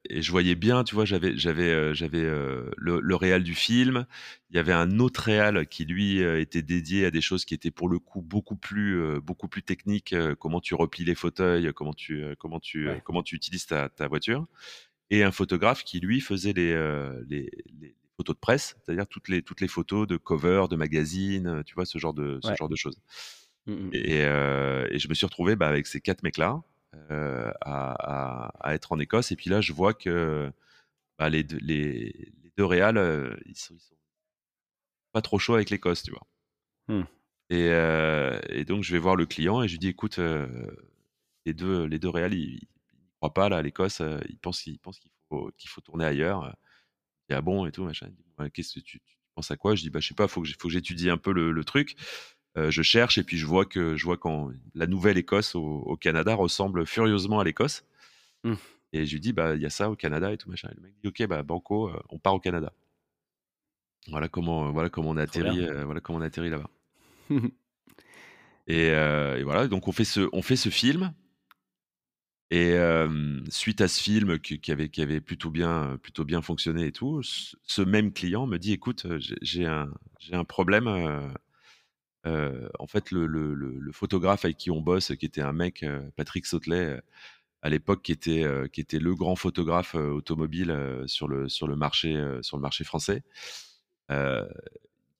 et 0.08 0.22
je 0.22 0.30
voyais 0.30 0.54
bien, 0.54 0.84
tu 0.84 0.94
vois, 0.94 1.04
j'avais 1.04 1.36
j'avais 1.36 1.68
euh, 1.70 1.94
j'avais 1.94 2.22
euh, 2.22 2.70
le, 2.76 3.00
le 3.00 3.16
réal 3.16 3.42
du 3.42 3.54
film. 3.56 4.06
Il 4.50 4.56
y 4.56 4.58
avait 4.60 4.72
un 4.72 4.98
autre 5.00 5.22
réal 5.22 5.66
qui 5.66 5.84
lui 5.84 6.22
euh, 6.22 6.40
était 6.40 6.62
dédié 6.62 7.06
à 7.06 7.10
des 7.10 7.20
choses 7.20 7.44
qui 7.44 7.54
étaient 7.54 7.72
pour 7.72 7.88
le 7.88 7.98
coup 7.98 8.22
beaucoup 8.22 8.56
plus 8.56 9.00
euh, 9.02 9.20
beaucoup 9.20 9.48
plus 9.48 9.62
techniques. 9.64 10.12
euh, 10.12 10.34
comment 10.36 10.60
tu 10.60 10.74
replies 10.74 11.04
les 11.04 11.16
fauteuils, 11.16 11.72
comment 11.74 11.92
tu 11.94 12.24
comment 12.38 12.60
tu 12.60 12.88
Ouais. 12.88 13.00
comment 13.04 13.22
tu 13.24 13.34
utilises 13.36 13.66
ta, 13.66 13.88
ta 13.88 14.06
voiture. 14.08 14.46
Et 15.10 15.24
un 15.24 15.32
photographe 15.32 15.84
qui 15.84 16.00
lui 16.00 16.20
faisait 16.20 16.52
les 16.54 16.72
euh, 16.72 17.22
les, 17.28 17.50
les 17.80 17.96
photos 18.16 18.36
de 18.36 18.40
presse, 18.40 18.76
c'est-à-dire 18.84 19.06
toutes 19.08 19.28
les 19.28 19.42
toutes 19.42 19.60
les 19.60 19.68
photos 19.68 20.06
de 20.06 20.16
cover, 20.16 20.66
de 20.70 20.76
magazines, 20.76 21.62
tu 21.66 21.74
vois, 21.74 21.86
ce 21.86 21.98
genre 21.98 22.14
de 22.14 22.38
ce 22.42 22.48
Ouais. 22.48 22.56
genre 22.56 22.68
de 22.68 22.76
choses. 22.76 23.00
Mm, 23.66 23.72
mm. 23.72 23.90
Et, 23.92 24.22
euh, 24.24 24.86
et 24.90 24.98
je 24.98 25.08
me 25.08 25.14
suis 25.14 25.26
retrouvé 25.26 25.56
bah, 25.56 25.68
avec 25.68 25.86
ces 25.86 26.00
quatre 26.00 26.22
mecs-là 26.22 26.62
à, 26.92 27.52
à- 27.60 28.52
à 28.60 28.74
être 28.74 28.92
en 28.92 28.98
Écosse. 29.00 29.32
Et 29.32 29.36
puis 29.36 29.50
là, 29.50 29.60
je 29.60 29.72
vois 29.72 29.94
que 29.94 30.52
bah, 31.18 31.30
les, 31.30 31.44
deux, 31.44 31.58
les, 31.62 32.12
les 32.42 32.52
deux 32.56 32.64
Réals, 32.66 32.98
euh, 32.98 33.36
ils, 33.46 33.56
sont, 33.56 33.74
ils 33.74 33.80
sont 33.80 33.96
pas 35.12 35.22
trop 35.22 35.38
chauds 35.38 35.54
avec 35.54 35.70
l'Écosse, 35.70 36.02
tu 36.02 36.10
vois. 36.10 36.26
Hmm. 36.88 37.04
Et, 37.50 37.68
euh, 37.70 38.38
et 38.48 38.64
donc, 38.64 38.84
je 38.84 38.92
vais 38.92 38.98
voir 38.98 39.16
le 39.16 39.26
client 39.26 39.62
et 39.62 39.68
je 39.68 39.72
lui 39.74 39.78
dis, 39.78 39.88
écoute, 39.88 40.18
euh, 40.18 40.46
les 41.46 41.54
deux, 41.54 41.84
les 41.86 41.98
deux 41.98 42.08
Réals, 42.08 42.34
ils, 42.34 42.54
n'y 42.54 42.68
croient 43.16 43.34
pas 43.34 43.48
là, 43.48 43.58
à 43.58 43.62
l'Écosse. 43.62 44.00
euh, 44.00 44.20
Ils 44.28 44.38
pensent, 44.38 44.64
pensent 44.82 45.00
qu'il 45.00 45.10
faut, 45.28 45.50
qu'il 45.58 45.70
faut 45.70 45.80
tourner 45.80 46.04
ailleurs. 46.04 46.56
Et 47.30 47.34
ah 47.34 47.42
bon 47.42 47.66
et 47.66 47.72
tout, 47.72 47.84
machin. 47.84 48.10
Qu'est-ce 48.54 48.74
que 48.80 48.84
tu, 48.84 49.00
tu 49.00 49.16
penses 49.34 49.50
à 49.50 49.56
quoi? 49.56 49.74
Je 49.76 49.82
dis, 49.82 49.90
bah, 49.90 50.00
je 50.00 50.08
sais 50.08 50.14
pas, 50.14 50.28
faut 50.28 50.42
que, 50.42 50.48
faut 50.50 50.68
que 50.68 50.74
j'étudie 50.74 51.10
un 51.10 51.18
peu 51.18 51.32
le, 51.32 51.52
le 51.52 51.64
truc. 51.64 51.96
Euh, 52.56 52.70
je 52.70 52.82
cherche 52.82 53.16
et 53.18 53.22
puis 53.22 53.38
je 53.38 53.46
vois 53.46 53.64
que 53.64 53.96
je 53.96 54.04
vois 54.04 54.16
quand 54.16 54.50
la 54.74 54.86
Nouvelle-Écosse 54.88 55.54
au, 55.54 55.62
au 55.62 55.96
Canada 55.96 56.34
ressemble 56.34 56.84
furieusement 56.86 57.38
à 57.40 57.44
l'Écosse. 57.44 57.84
Mm. 58.44 58.54
Et 58.92 59.06
je 59.06 59.12
lui 59.12 59.20
dis 59.20 59.32
bah 59.32 59.54
il 59.54 59.62
y 59.62 59.66
a 59.66 59.70
ça 59.70 59.88
au 59.90 59.96
Canada 59.96 60.32
et 60.32 60.36
tout 60.36 60.50
machin. 60.50 60.68
Et 60.72 60.74
le 60.74 60.82
mec 60.82 60.94
dit 61.02 61.08
ok 61.08 61.28
bah 61.28 61.42
banco, 61.44 61.88
euh, 61.90 62.00
on 62.10 62.18
part 62.18 62.34
au 62.34 62.40
Canada. 62.40 62.72
Voilà 64.08 64.28
comment 64.28 64.66
euh, 64.66 64.70
voilà 64.70 64.88
comment 64.90 65.10
on 65.10 65.16
a 65.16 65.26
Trop 65.26 65.38
atterri 65.38 65.58
bien. 65.58 65.68
euh, 65.68 65.84
voilà 65.84 66.00
comment 66.00 66.18
on 66.18 66.22
a 66.22 66.26
atterri 66.26 66.50
là-bas. 66.50 66.70
Et, 68.66 68.90
euh, 68.90 69.36
et 69.38 69.42
voilà 69.42 69.66
donc 69.66 69.88
on 69.88 69.92
fait 69.92 70.04
ce 70.04 70.28
on 70.32 70.42
fait 70.42 70.56
ce 70.56 70.68
film. 70.68 71.12
Et 72.52 72.74
suite 73.48 73.80
à 73.80 73.86
ce 73.86 74.02
film 74.02 74.40
qui, 74.40 74.60
qui 74.60 74.72
avait 74.72 74.88
qui 74.88 75.02
avait 75.02 75.20
plutôt 75.20 75.50
bien 75.50 75.98
plutôt 76.02 76.24
bien 76.24 76.42
fonctionné 76.42 76.86
et 76.86 76.92
tout, 76.92 77.22
ce, 77.22 77.80
même 77.82 78.12
client 78.12 78.46
me 78.48 78.58
dit 78.58 78.72
écoute 78.72 79.06
j'ai- 79.40 79.66
un 79.66 79.88
j'ai 80.18 80.34
un 80.34 80.42
problème. 80.44 80.88
En 82.26 82.86
fait, 82.86 83.10
le, 83.10 83.26
le- 83.26 83.54
le- 83.54 83.78
le 83.78 83.92
photographe 83.92 84.44
avec 84.44 84.56
qui 84.58 84.70
on 84.70 84.80
bosse, 84.80 85.12
qui 85.16 85.26
était 85.26 85.40
un 85.42 85.52
mec, 85.52 85.84
Patrick 86.16 86.46
Sautelet, 86.46 87.00
à 87.62 87.70
l'époque, 87.70 88.02
qui 88.02 88.12
était, 88.12 88.44
euh, 88.44 88.68
qui 88.68 88.80
était 88.80 88.98
le 89.00 89.14
grand 89.14 89.36
photographe 89.36 89.94
euh, 89.94 90.10
automobile 90.12 90.70
euh, 90.70 91.06
sur, 91.06 91.28
le, 91.28 91.48
sur, 91.48 91.66
le 91.68 91.76
marché, 91.76 92.14
sur 92.42 92.56
le 92.56 92.62
marché 92.62 92.84
français, 92.84 93.22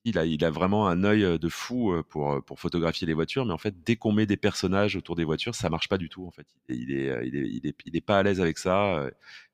il, 0.05 0.19
a, 0.19 0.25
il 0.25 0.45
a 0.45 0.51
vraiment 0.51 0.89
un 0.89 1.05
œil 1.05 1.39
de 1.39 1.49
fou 1.49 1.95
pour, 2.09 2.43
pour 2.45 2.59
photographier 2.61 3.07
les 3.07 3.13
voitures, 3.15 3.45
mais 3.45 3.53
en 3.53 3.59
fait, 3.59 3.83
dès 3.85 3.97
qu'on 3.97 4.13
met 4.13 4.27
des 4.27 4.37
personnages 4.39 4.97
autour 4.97 5.15
des 5.17 5.25
voitures, 5.25 5.55
ça 5.55 5.69
marche 5.69 5.89
pas 5.89 5.99
du 5.99 6.09
tout. 6.09 6.27
En 6.27 6.31
fait, 6.31 6.47
il 6.69 6.91
est, 6.93 7.27
il 7.27 7.37
est, 7.37 7.37
il 7.37 7.37
est, 7.37 7.49
il 7.51 7.67
est, 7.67 7.77
il 7.87 7.97
est 7.97 8.01
pas 8.01 8.19
à 8.19 8.23
l'aise 8.23 8.41
avec 8.41 8.59
ça. 8.59 9.07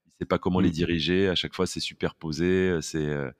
Il 0.06 0.12
sait 0.20 0.26
pas 0.26 0.38
comment 0.38 0.60
les 0.60 0.70
Mm. 0.70 0.72
diriger. 0.72 1.28
À 1.28 1.34
chaque 1.36 1.54
fois, 1.54 1.66
c'est 1.66 1.80
superposé. 1.80 2.78
C'est, 2.82 3.14
on 3.16 3.32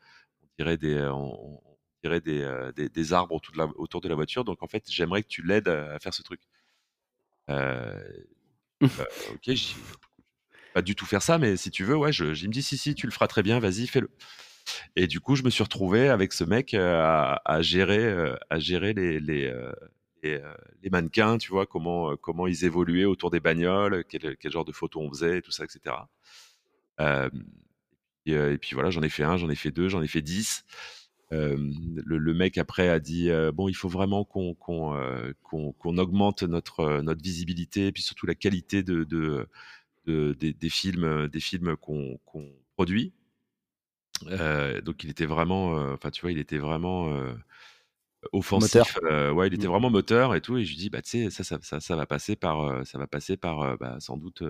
dirait 0.59 0.79
des, 0.79 1.01
on, 1.13 1.61
on 1.65 1.76
des, 2.21 2.43
euh, 2.43 2.73
des, 2.73 2.89
des 2.89 3.13
arbres 3.13 3.35
autour 3.35 3.53
de, 3.53 3.59
la, 3.59 3.67
autour 3.77 4.01
de 4.01 4.09
la 4.09 4.15
voiture. 4.15 4.45
Donc, 4.45 4.63
en 4.63 4.67
fait, 4.67 4.85
j'aimerais 4.89 5.23
que 5.23 5.29
tu 5.29 5.43
l'aides 5.43 5.69
à, 5.69 5.95
à 5.95 5.99
faire 5.99 6.15
ce 6.15 6.23
truc. 6.23 6.41
Euh, 7.51 8.01
bah, 8.81 9.07
ok, 9.35 9.51
pas 10.75 10.83
du 10.83 10.95
tout 10.95 11.07
faire 11.07 11.23
ça, 11.23 11.39
mais 11.39 11.57
si 11.57 11.71
tu 11.71 11.85
veux, 11.85 11.97
ouais, 11.97 12.13
je, 12.13 12.25
me 12.25 12.53
dit 12.53 12.63
si, 12.63 12.77
si, 12.77 12.95
tu 12.95 13.07
le 13.07 13.13
feras 13.13 13.29
très 13.29 13.43
bien, 13.43 13.59
vas-y, 13.59 13.87
fais-le. 13.87 14.11
Et 14.97 15.07
du 15.07 15.21
coup, 15.21 15.37
je 15.37 15.43
me 15.43 15.51
suis 15.51 15.63
retrouvé 15.63 16.09
avec 16.09 16.33
ce 16.33 16.45
mec 16.45 16.75
euh, 16.75 17.01
à, 17.03 17.41
à 17.45 17.63
gérer, 17.63 18.05
euh, 18.05 18.37
à 18.51 18.59
gérer 18.59 18.93
les, 18.93 19.21
les, 19.21 19.53
les, 20.23 20.41
les 20.83 20.91
mannequins, 20.91 21.39
tu 21.39 21.51
vois, 21.51 21.67
comment, 21.67 22.17
comment 22.17 22.47
ils 22.47 22.65
évoluaient 22.65 23.05
autour 23.05 23.31
des 23.31 23.41
bagnoles, 23.41 24.05
quel, 24.09 24.37
quel 24.37 24.53
genre 24.53 24.65
de 24.65 24.73
photos 24.73 25.03
on 25.05 25.11
faisait, 25.11 25.41
tout 25.41 25.53
ça, 25.53 25.65
etc. 25.65 25.97
Euh, 27.01 27.31
et, 28.27 28.33
et 28.33 28.59
puis 28.59 28.75
voilà, 28.75 28.91
j'en 28.91 29.03
ai 29.03 29.09
fait 29.09 29.23
un, 29.23 29.37
j'en 29.37 29.49
ai 29.49 29.55
fait 29.55 29.71
deux, 29.71 29.89
j'en 29.89 30.03
ai 30.03 30.09
fait 30.09 30.23
dix. 30.23 30.65
Euh, 31.33 31.57
le, 32.05 32.19
le 32.19 32.35
mec 32.35 32.57
après 32.57 32.89
a 32.89 33.01
dit 33.01 33.31
euh, 33.31 33.51
bon, 33.51 33.69
il 33.69 33.75
faut 33.75 33.89
vraiment 33.89 34.25
qu'on 34.25 34.55
qu'on 34.55 34.95
euh, 34.95 35.33
qu'on 35.43 35.73
qu'on 35.73 35.99
augmente 35.99 36.45
notre 36.45 37.01
notre 37.03 37.21
visibilité 37.21 37.89
et 37.89 37.93
puis 37.93 38.03
surtout 38.03 38.27
la 38.27 38.37
qualité 38.37 38.85
de, 38.85 39.03
de, 39.03 39.49
de- 40.07 40.35
des, 40.39 40.53
des 40.53 40.71
films 40.71 41.27
des 41.29 41.41
films 41.41 41.77
qu'on 41.77 42.19
qu'on 42.27 42.49
produit. 42.77 43.13
donc 44.85 45.03
il 45.03 45.11
était 45.11 45.27
vraiment, 45.27 45.73
enfin 45.93 46.11
tu 46.11 46.21
vois, 46.23 46.31
il 46.31 46.39
était 46.39 46.59
vraiment 46.59 47.13
offensif. 48.33 48.97
ouais, 49.03 49.49
il 49.49 49.55
était 49.55 49.67
mmh. 49.67 49.71
vraiment 49.71 49.91
moteur 49.91 50.35
et 50.37 50.41
tout. 50.41 50.57
Et 50.59 50.65
je 50.65 50.71
lui 50.71 50.77
dis, 50.77 50.91
bah 50.91 51.03
tu 51.03 51.29
sais, 51.29 51.31
ça, 51.31 51.59
ça, 51.61 51.81
ça, 51.81 51.97
va 51.97 52.07
passer 52.07 52.37
par, 52.37 52.87
ça 52.87 52.99
va 52.99 53.07
passer 53.09 53.37
par, 53.37 53.77
bah, 53.79 53.97
sans 53.99 54.17
doute 54.17 54.43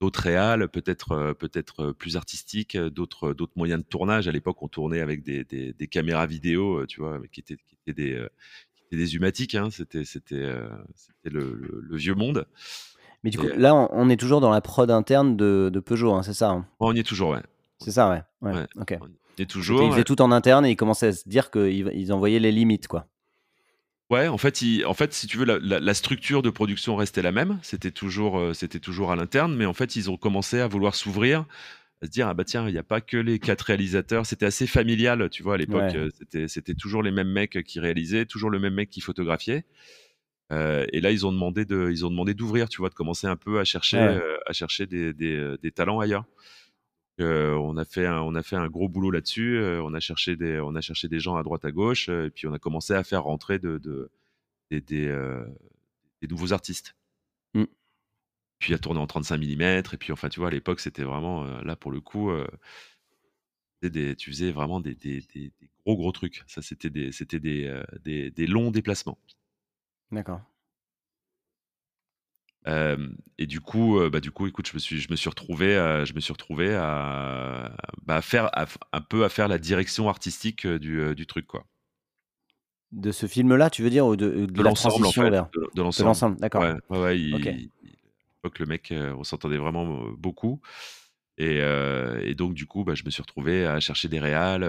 d'autres 0.00 0.20
réals, 0.20 0.68
peut-être 0.68 1.34
peut-être 1.38 1.92
plus 1.92 2.16
artistiques, 2.16 2.76
d'autres 2.76 3.32
d'autres 3.32 3.54
moyens 3.56 3.82
de 3.82 3.86
tournage. 3.86 4.28
À 4.28 4.32
l'époque, 4.32 4.62
on 4.62 4.68
tournait 4.68 5.00
avec 5.00 5.22
des, 5.22 5.44
des, 5.44 5.72
des 5.72 5.86
caméras 5.86 6.26
vidéo, 6.26 6.86
tu 6.86 7.00
vois, 7.00 7.20
qui 7.32 7.40
étaient, 7.40 7.56
qui 7.56 7.76
étaient 7.86 8.02
des 8.02 8.26
des 8.92 9.16
humatiques, 9.16 9.54
hein. 9.54 9.70
c'était 9.70 10.04
c'était 10.04 10.48
c'était 10.94 11.30
le, 11.30 11.82
le, 11.82 11.96
vieux 11.96 12.14
monde. 12.14 12.46
Mais 13.24 13.30
du 13.30 13.38
coup, 13.38 13.48
là, 13.56 13.74
on, 13.74 14.08
est 14.10 14.18
toujours 14.18 14.40
dans 14.40 14.50
la 14.50 14.60
prod 14.60 14.90
interne 14.90 15.36
de, 15.36 15.70
de 15.72 15.80
Peugeot, 15.80 16.12
hein, 16.12 16.22
c'est 16.22 16.34
ça 16.34 16.50
hein? 16.50 16.66
On 16.78 16.94
y 16.94 16.98
est 16.98 17.04
toujours, 17.04 17.30
ouais. 17.30 17.42
C'est 17.78 17.90
ça, 17.90 18.10
ouais. 18.10 18.22
ouais. 18.42 18.66
Ok. 18.76 18.98
On 19.00 19.08
y 19.38 19.42
est 19.42 19.46
toujours. 19.46 19.82
Ils 19.82 19.92
faisaient 19.92 20.04
tout 20.04 20.20
en 20.20 20.30
interne 20.30 20.66
et 20.66 20.70
ils 20.70 20.76
commençaient 20.76 21.08
à 21.08 21.12
se 21.12 21.26
dire 21.26 21.50
qu'ils 21.50 21.90
ils 21.94 22.12
envoyaient 22.12 22.38
les 22.38 22.52
limites, 22.52 22.86
quoi. 22.86 23.06
Ouais, 24.10 24.28
en 24.28 24.38
fait, 24.38 24.62
en 24.84 24.94
fait, 24.94 25.12
si 25.14 25.26
tu 25.26 25.38
veux, 25.38 25.46
la, 25.46 25.58
la, 25.58 25.94
structure 25.94 26.42
de 26.42 26.50
production 26.50 26.94
restait 26.94 27.22
la 27.22 27.32
même. 27.32 27.58
C'était 27.62 27.90
toujours, 27.90 28.54
c'était 28.54 28.78
toujours 28.78 29.10
à 29.10 29.16
l'interne, 29.16 29.56
mais 29.56 29.64
en 29.64 29.72
fait, 29.72 29.96
ils 29.96 30.10
ont 30.10 30.18
commencé 30.18 30.60
à 30.60 30.66
vouloir 30.68 30.94
s'ouvrir 30.94 31.46
à 32.02 32.06
se 32.06 32.10
dire 32.10 32.28
ah 32.28 32.34
bah 32.34 32.44
tiens 32.44 32.68
il 32.68 32.72
n'y 32.72 32.78
a 32.78 32.82
pas 32.82 33.00
que 33.00 33.16
les 33.16 33.38
quatre 33.38 33.62
réalisateurs. 33.62 34.26
C'était 34.26 34.46
assez 34.46 34.66
familial 34.66 35.28
tu 35.30 35.42
vois 35.42 35.54
à 35.54 35.56
l'époque 35.56 35.96
c'était 36.18 36.48
c'était 36.48 36.74
toujours 36.74 37.02
les 37.02 37.10
mêmes 37.10 37.30
mecs 37.30 37.62
qui 37.64 37.80
réalisaient 37.80 38.26
toujours 38.26 38.50
le 38.50 38.58
même 38.58 38.74
mec 38.74 38.90
qui 38.90 39.00
photographiait. 39.00 39.64
Euh, 40.52 40.84
et 40.92 41.00
là 41.00 41.10
ils 41.10 41.24
ont 41.24 41.32
demandé 41.32 41.64
de 41.64 41.88
ils 41.90 42.04
ont 42.04 42.10
demandé 42.10 42.34
d'ouvrir 42.34 42.68
tu 42.68 42.78
vois 42.78 42.90
de 42.90 42.94
commencer 42.94 43.26
un 43.26 43.36
peu 43.36 43.60
à 43.60 43.64
chercher 43.64 43.98
euh, 43.98 44.36
à 44.46 44.52
chercher 44.52 44.86
des, 44.86 45.14
des, 45.14 45.34
euh, 45.34 45.56
des, 45.62 45.70
talents 45.70 46.00
ailleurs 46.00 46.26
on 47.18 47.76
a 47.76 47.84
fait 47.84 48.06
un, 48.06 48.20
on 48.22 48.34
a 48.34 48.42
fait 48.42 48.56
un 48.56 48.68
gros 48.68 48.88
boulot 48.88 49.10
là-dessus 49.10 49.60
on 49.82 49.94
a 49.94 50.00
cherché 50.00 50.36
des 50.36 50.60
on 50.60 50.74
a 50.74 50.80
cherché 50.80 51.08
des 51.08 51.20
gens 51.20 51.36
à 51.36 51.42
droite 51.42 51.64
à 51.64 51.70
gauche 51.70 52.08
et 52.08 52.30
puis 52.30 52.46
on 52.46 52.52
a 52.52 52.58
commencé 52.58 52.92
à 52.92 53.04
faire 53.04 53.24
rentrer 53.24 53.58
de, 53.58 53.78
de 53.78 54.10
des, 54.70 54.80
des, 54.80 56.28
nouveaux 56.28 56.52
artistes 56.52 56.96
mmh 57.54 57.64
puis 58.64 58.72
à 58.72 58.78
tourner 58.78 59.00
en 59.00 59.06
35 59.06 59.36
mm. 59.38 59.60
Et 59.62 59.82
puis, 59.98 60.12
enfin, 60.12 60.30
tu 60.30 60.40
vois, 60.40 60.48
à 60.48 60.50
l'époque, 60.50 60.80
c'était 60.80 61.02
vraiment, 61.02 61.44
euh, 61.44 61.60
là, 61.64 61.76
pour 61.76 61.90
le 61.90 62.00
coup, 62.00 62.30
euh, 62.30 62.46
des, 63.82 64.16
tu 64.16 64.30
faisais 64.30 64.52
vraiment 64.52 64.80
des, 64.80 64.96
gros, 65.84 65.96
gros 65.96 66.12
trucs. 66.12 66.42
Ça, 66.46 66.62
c'était 66.62 66.88
des, 66.88 67.12
c'était 67.12 67.40
euh, 67.44 67.84
des, 68.02 68.30
des, 68.30 68.46
longs 68.46 68.70
déplacements. 68.70 69.18
D'accord. 70.10 70.40
Et 72.66 73.46
du 73.46 73.60
coup, 73.60 74.00
bah, 74.10 74.20
du 74.20 74.30
coup, 74.30 74.46
écoute, 74.46 74.68
je 74.68 74.74
me 74.74 74.78
suis, 74.78 74.98
je 74.98 75.10
me 75.10 75.16
suis 75.16 75.28
retrouvé, 75.28 75.76
à, 75.76 76.04
je 76.04 76.14
me 76.14 76.20
suis 76.20 76.32
retrouvé 76.32 76.74
à, 76.74 77.76
bah, 78.04 78.22
faire, 78.22 78.50
un 78.92 79.00
peu 79.00 79.24
à 79.24 79.28
faire 79.28 79.48
la 79.48 79.58
direction 79.58 80.08
artistique 80.08 80.66
du, 80.66 81.14
du 81.14 81.26
truc, 81.26 81.46
quoi. 81.46 81.64
De 82.92 83.10
ce 83.10 83.26
film-là, 83.26 83.70
tu 83.70 83.82
veux 83.82 83.90
dire, 83.90 84.06
ou 84.06 84.14
de, 84.14 84.46
de, 84.46 84.62
l'ensemble, 84.62 85.04
en 85.04 85.10
fait, 85.10 85.30
de, 85.30 85.82
l'ensemble. 85.82 86.36
d'accord. 86.38 86.62
Ouais, 86.62 86.98
ouais, 86.98 87.20
il, 87.20 87.68
que 88.52 88.62
le 88.62 88.68
mec, 88.68 88.92
on 88.92 89.24
s'entendait 89.24 89.56
vraiment 89.56 90.10
beaucoup. 90.16 90.60
Et, 91.36 91.58
et, 91.58 92.34
donc, 92.34 92.54
du 92.54 92.66
coup, 92.66 92.84
bah, 92.84 92.94
je 92.94 93.04
me 93.04 93.10
suis 93.10 93.22
retrouvé 93.22 93.66
à 93.66 93.80
chercher 93.80 94.08
des 94.08 94.20
réals, 94.20 94.62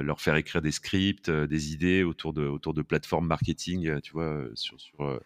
leur 0.00 0.20
faire 0.20 0.36
écrire 0.36 0.62
des 0.62 0.72
scripts, 0.72 1.30
des 1.30 1.72
idées 1.72 2.02
autour 2.02 2.32
de, 2.32 2.46
autour 2.46 2.72
de 2.74 2.82
plateformes 2.82 3.26
marketing, 3.26 4.00
tu 4.00 4.12
vois, 4.12 4.46
sur, 4.54 4.80
sur 4.80 5.20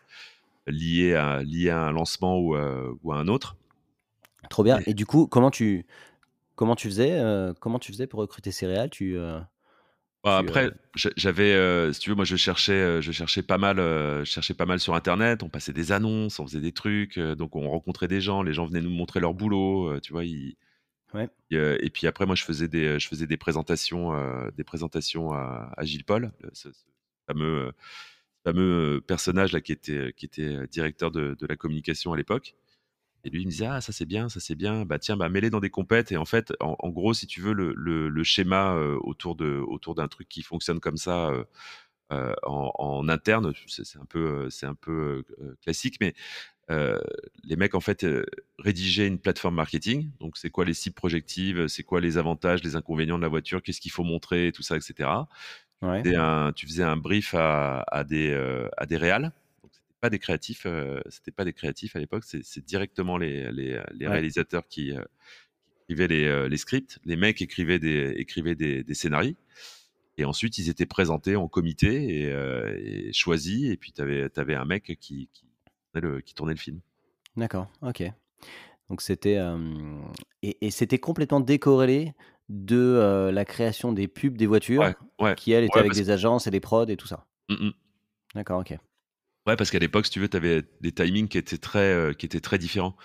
liées, 0.71 1.15
à, 1.15 1.43
lié 1.43 1.71
à 1.71 1.81
un 1.81 1.93
lancement 1.93 2.39
ou, 2.39 2.57
ou, 2.57 3.13
à 3.13 3.17
un 3.17 3.29
autre. 3.29 3.57
Trop 4.49 4.65
bien. 4.65 4.81
Et, 4.87 4.95
du 4.95 5.07
coup, 5.07 5.27
comment 5.27 5.51
tu, 5.51 5.87
comment 6.55 6.77
tu 6.77 6.89
faisais, 6.89 7.21
comment 7.61 7.79
tu 7.79 7.93
faisais 7.93 8.07
pour 8.07 8.21
recruter 8.21 8.51
ces 8.51 8.67
réals? 8.67 8.91
Tu, 8.91 9.19
bah, 10.23 10.37
après, 10.37 10.67
euh 10.67 10.71
j'avais, 11.17 11.55
euh, 11.55 11.93
si 11.93 12.01
tu 12.01 12.11
veux, 12.11 12.17
moi 12.17 12.25
je 12.25 12.37
cherchais, 12.37 12.73
euh, 12.73 13.01
je 13.01 13.13
cherchais 13.13 13.43
pas 13.43 13.59
mal, 13.59 13.77
je 13.79 14.25
cherchais 14.25 14.55
pas 14.55 14.67
mal 14.67 14.81
sur 14.81 14.95
internet. 14.95 15.43
On 15.43 15.49
passait 15.49 15.73
des 15.73 15.93
annonces, 15.93 16.39
on 16.41 16.47
faisait 16.47 16.61
des 16.61 16.73
trucs, 16.73 17.19
donc 17.19 17.57
on 17.57 17.71
rencontrait 17.71 18.09
des 18.09 18.21
gens, 18.21 18.43
les 18.43 18.53
gens 18.53 18.67
venaient 18.67 18.83
nous 18.83 18.91
montrer 18.91 19.21
leur 19.21 19.35
boulot, 19.35 19.99
tu 20.01 20.13
vois. 20.13 20.23
Ouais. 21.13 21.29
et 21.51 21.91
puis 21.91 22.07
après, 22.07 22.27
moi 22.27 22.35
je 22.35 22.45
faisais 22.45 22.69
des, 22.69 23.01
je 23.01 23.09
faisais 23.09 23.27
des 23.27 23.37
présentations, 23.37 24.13
des 24.57 24.65
présentations 24.65 25.33
à, 25.33 25.73
Gilles 25.83 26.05
Paul, 26.05 26.33
ce, 26.53 26.69
fameux, 27.27 27.73
fameux 28.45 29.03
personnage 29.07 29.53
là 29.53 29.61
qui 29.61 29.73
était, 29.73 30.13
qui 30.17 30.27
était 30.27 30.67
directeur 30.69 31.11
de, 31.11 31.37
la 31.49 31.57
communication 31.57 32.13
à 32.13 32.17
l'époque. 32.17 32.55
Et 33.25 33.31
lui, 33.31 33.43
il 33.43 33.47
me 33.47 33.51
disait, 33.51 33.67
ah, 33.67 33.81
ça 33.83 33.93
c'est 33.93 34.07
bien, 34.07 34.31
ça 34.31 34.41
c'est 34.41 34.55
bien. 34.55 34.87
Bah 34.87 34.99
tiens, 34.99 35.17
bah 35.17 35.29
mêler 35.29 35.51
dans 35.51 35.61
des 35.61 35.69
compètes. 35.69 36.11
Et 36.11 36.17
en 36.17 36.25
fait, 36.25 36.55
en, 36.61 36.89
gros, 36.89 37.13
si 37.13 37.27
tu 37.27 37.43
veux, 37.43 37.53
le, 37.53 37.75
le, 37.75 38.25
schéma 38.25 38.75
euh, 38.75 38.99
autour 39.03 39.37
d'un 39.37 40.09
truc 40.09 40.29
qui 40.29 40.43
fonctionne 40.43 40.81
comme 40.81 40.97
ça 40.97 41.31
en, 42.11 43.09
interne, 43.09 43.53
c'est 43.67 43.99
un 43.99 44.05
peu 44.07 44.49
un 44.63 44.75
peu 44.75 45.25
classique, 45.63 45.99
mais 46.01 46.15
les 47.45 47.57
mecs 47.57 47.75
en 47.75 47.81
fait 47.81 48.07
rédigeaient 48.59 49.07
une 49.07 49.19
plateforme 49.19 49.57
marketing. 49.57 50.11
Donc 50.21 50.37
c'est 50.39 50.51
quoi 50.51 50.65
les 50.65 50.75
cibles 50.75 50.95
projectives, 50.95 51.67
c'est 51.69 51.83
quoi 51.83 52.01
les 52.01 52.17
avantages, 52.17 52.63
les 52.63 52.77
inconvénients 52.77 53.19
de 53.19 53.23
la 53.23 53.29
voiture, 53.29 53.63
qu'est-ce 53.63 53.81
qu'il 53.81 53.93
faut 53.93 54.05
montrer, 54.05 54.53
tout 54.53 54.63
ça, 54.63 54.77
etc. 54.77 55.11
Ouais. 55.83 56.03
Un, 56.15 56.53
tu 56.53 56.67
faisais 56.67 56.83
un 56.83 56.97
brief 56.97 57.35
à, 57.35 57.81
à 57.89 58.05
des 58.05 58.35
à 58.77 58.87
des 58.87 58.97
réals 58.97 59.33
pas 60.01 60.11
des 60.11 60.19
créatifs, 60.19 60.65
euh, 60.67 61.01
c'était 61.09 61.31
pas 61.31 61.45
des 61.45 61.53
créatifs 61.53 61.95
à 61.95 61.99
l'époque, 61.99 62.25
c'est 62.25 62.65
directement 62.65 63.19
les, 63.19 63.53
les, 63.53 63.81
les 63.93 64.09
réalisateurs 64.09 64.67
qui, 64.67 64.93
euh, 64.93 65.03
écrivaient 65.89 66.09
les, 66.09 66.25
euh, 66.25 66.49
les, 66.49 66.57
scripts. 66.57 66.99
Les 67.05 67.17
mecs 67.17 67.43
écrivaient 67.43 67.79
des, 67.79 68.15
écrivaient 68.17 68.55
des, 68.55 68.83
des, 68.83 68.95
scénarios. 68.95 69.35
Et 70.17 70.25
ensuite, 70.25 70.59
ils 70.59 70.69
étaient 70.69 70.87
présentés 70.87 71.37
en 71.37 71.49
comité 71.49 72.25
et, 72.25 73.13
choisis. 73.13 73.71
Et 73.71 73.77
puis, 73.77 73.93
tu 73.93 74.01
avais, 74.01 74.29
avais, 74.37 74.55
un 74.55 74.65
mec 74.65 74.97
qui, 75.01 75.29
qui, 75.33 75.47
qui 76.25 76.35
tournait 76.35 76.55
le 76.55 76.59
film. 76.59 76.81
D'accord, 77.37 77.71
ok. 77.83 78.03
Donc, 78.89 79.03
c'était. 79.03 79.39
et, 80.43 80.67
et 80.67 80.71
c'était 80.71 80.99
complètement 80.99 81.41
décorrélé 81.41 82.13
de 82.51 83.31
la 83.33 83.45
création 83.47 83.93
des 83.93 84.09
pubs 84.09 84.37
des 84.37 84.47
voitures, 84.47 84.93
qui, 85.37 85.53
elles, 85.53 85.65
étaient 85.65 85.79
avec 85.79 85.95
des 85.95 86.11
agences 86.11 86.47
et 86.47 86.51
des 86.51 86.61
prods 86.61 86.87
et 86.87 86.97
tout 86.97 87.07
ça. 87.07 87.27
Mmh 87.49 87.71
D'accord, 88.35 88.61
ok. 88.61 88.79
Ouais, 89.47 89.57
parce 89.57 89.71
qu'à 89.71 89.79
l'époque, 89.79 90.07
si 90.07 90.13
tu 90.13 90.21
veux, 90.21 90.29
tu 90.29 90.37
avais 90.37 90.63
des 90.81 90.93
timings 90.93 91.29
qui 91.29 91.39
étaient 91.39 91.59
très, 91.59 91.93
euh, 91.93 92.13
qui 92.13 92.27
étaient 92.27 92.41
très 92.41 92.59
différents. 92.59 92.97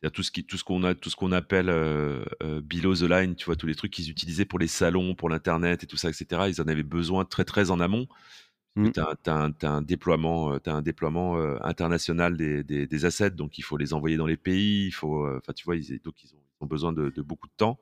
C'est-à-dire 0.00 0.14
tout 0.14 0.22
ce 0.22 0.30
qui, 0.30 0.44
tout 0.44 0.56
ce 0.56 0.64
qu'on 0.64 0.84
a, 0.84 0.94
tout 0.94 1.10
ce 1.10 1.16
qu'on 1.16 1.32
appelle 1.32 1.68
euh, 1.70 2.24
euh, 2.42 2.60
below 2.60 2.94
the 2.94 3.02
line, 3.02 3.34
tu 3.34 3.46
vois, 3.46 3.56
tous 3.56 3.66
les 3.66 3.74
trucs 3.74 3.90
qu'ils 3.92 4.10
utilisaient 4.10 4.44
pour 4.44 4.58
les 4.58 4.68
salons, 4.68 5.14
pour 5.14 5.28
l'internet 5.28 5.82
et 5.82 5.86
tout 5.86 5.96
ça, 5.96 6.08
etc. 6.08 6.42
Ils 6.48 6.60
en 6.60 6.68
avaient 6.68 6.82
besoin 6.82 7.24
très 7.24 7.44
très 7.44 7.70
en 7.70 7.80
amont. 7.80 8.06
Mmh. 8.76 8.92
Tu 8.92 9.00
as, 9.00 9.52
un 9.64 9.82
déploiement, 9.82 10.52
as 10.52 10.70
un 10.70 10.82
déploiement 10.82 11.36
international 11.64 12.36
des, 12.36 12.62
des, 12.62 13.04
assets, 13.04 13.30
donc 13.30 13.58
il 13.58 13.62
faut 13.62 13.76
les 13.76 13.92
envoyer 13.92 14.16
dans 14.16 14.26
les 14.26 14.36
pays. 14.36 14.86
Il 14.86 14.92
faut, 14.92 15.26
enfin, 15.26 15.52
tu 15.52 15.64
vois, 15.64 15.74
ils, 15.74 16.00
donc 16.00 16.22
ils 16.22 16.30
ont, 16.60 16.66
besoin 16.66 16.92
de, 16.92 17.10
beaucoup 17.22 17.48
de 17.48 17.52
temps. 17.56 17.80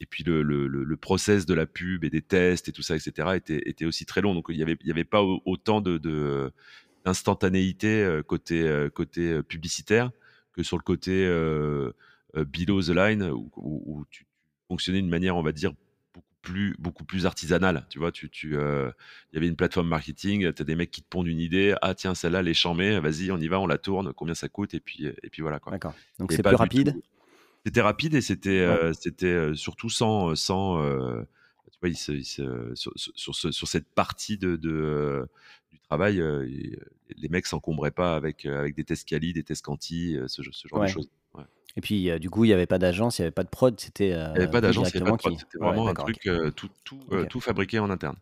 Et 0.00 0.06
puis 0.06 0.24
le, 0.24 0.42
le, 0.42 0.66
le, 0.66 0.96
process 0.96 1.44
de 1.44 1.52
la 1.52 1.66
pub 1.66 2.04
et 2.04 2.10
des 2.10 2.22
tests 2.22 2.68
et 2.68 2.72
tout 2.72 2.80
ça, 2.80 2.96
etc. 2.96 3.28
était, 3.34 3.60
était 3.66 3.84
aussi 3.84 4.06
très 4.06 4.22
long. 4.22 4.34
Donc 4.34 4.46
il 4.48 4.56
n'y 4.56 4.90
avait, 4.90 5.04
pas 5.04 5.20
autant 5.22 5.82
de, 5.82 5.98
d'instantanéité 7.04 8.02
euh, 8.02 8.22
côté, 8.22 8.62
euh, 8.62 8.88
côté 8.88 9.30
euh, 9.30 9.42
publicitaire 9.42 10.10
que 10.52 10.62
sur 10.62 10.76
le 10.78 10.82
côté 10.82 11.26
below 12.34 12.82
the 12.82 12.90
line 12.90 13.30
où, 13.30 14.04
tu 14.10 14.26
fonctionnais 14.68 15.00
d'une 15.00 15.10
manière, 15.10 15.36
on 15.36 15.42
va 15.42 15.52
dire, 15.52 15.72
beaucoup 16.12 16.26
plus, 16.42 16.76
beaucoup 16.78 17.04
plus 17.04 17.26
artisanale. 17.26 17.86
Tu 17.88 17.98
vois, 17.98 18.10
tu, 18.10 18.28
y 18.52 19.36
avait 19.36 19.46
une 19.46 19.54
plateforme 19.54 19.88
marketing, 19.88 20.52
tu 20.52 20.62
as 20.62 20.64
des 20.64 20.74
mecs 20.74 20.90
qui 20.90 21.02
te 21.02 21.08
pondent 21.08 21.28
une 21.28 21.38
idée, 21.38 21.74
ah 21.82 21.94
tiens, 21.94 22.14
celle-là, 22.16 22.40
elle 22.40 22.48
est 22.48 22.54
chambée, 22.54 22.98
vas-y, 22.98 23.30
on 23.30 23.38
y 23.38 23.46
va, 23.46 23.60
on 23.60 23.66
la 23.66 23.78
tourne, 23.78 24.12
combien 24.12 24.34
ça 24.34 24.48
coûte, 24.48 24.74
et 24.74 24.80
puis, 24.80 25.06
et 25.06 25.30
puis 25.30 25.40
voilà. 25.42 25.60
D'accord. 25.70 25.94
Donc 26.18 26.32
c'est 26.32 26.42
plus 26.42 26.56
rapide? 26.56 27.00
C'était 27.64 27.82
rapide 27.82 28.14
et 28.14 28.20
c'était 28.20 28.66
c'était 28.94 29.54
surtout 29.54 29.90
sans. 29.90 30.34
sans 30.34 30.82
tu 31.72 31.78
vois, 31.80 31.88
il 31.88 31.96
se, 31.96 32.22
sur, 32.74 32.92
sur, 32.96 33.34
sur, 33.34 33.68
cette 33.68 33.88
partie 33.94 34.36
de, 34.38 34.56
de 34.56 35.26
du 35.70 35.78
travail, 35.78 36.22
les 37.16 37.28
mecs 37.28 37.46
s'encombraient 37.46 37.90
pas 37.90 38.16
avec, 38.16 38.44
avec 38.46 38.74
des 38.74 38.84
tests 38.84 39.08
quali, 39.08 39.32
des 39.32 39.42
tests 39.42 39.64
quanti, 39.64 40.16
ce, 40.26 40.42
genre 40.42 40.82
de 40.82 40.86
choses. 40.86 41.10
Et 41.76 41.80
puis, 41.80 42.10
du 42.18 42.28
coup, 42.30 42.44
il 42.44 42.48
n'y 42.48 42.54
avait 42.54 42.66
pas 42.66 42.78
d'agence, 42.78 43.18
il 43.18 43.22
n'y 43.22 43.26
avait 43.26 43.32
pas 43.32 43.44
de 43.44 43.48
prod, 43.48 43.78
c'était. 43.78 44.08
il 44.08 44.14
n'y 44.14 44.14
avait 44.14 44.50
pas 44.50 44.60
d'agence, 44.60 44.90
il 44.92 44.96
n'y 44.96 45.02
avait 45.02 45.10
pas 45.10 45.16
de 45.16 45.22
prod, 45.22 45.38
c'était 45.38 45.58
vraiment 45.58 45.88
un 45.88 45.94
truc 45.94 46.28
tout, 46.56 46.70
tout, 46.84 47.00
tout, 47.28 47.40
fabriqué 47.40 47.78
en 47.78 47.90
interne. 47.90 48.16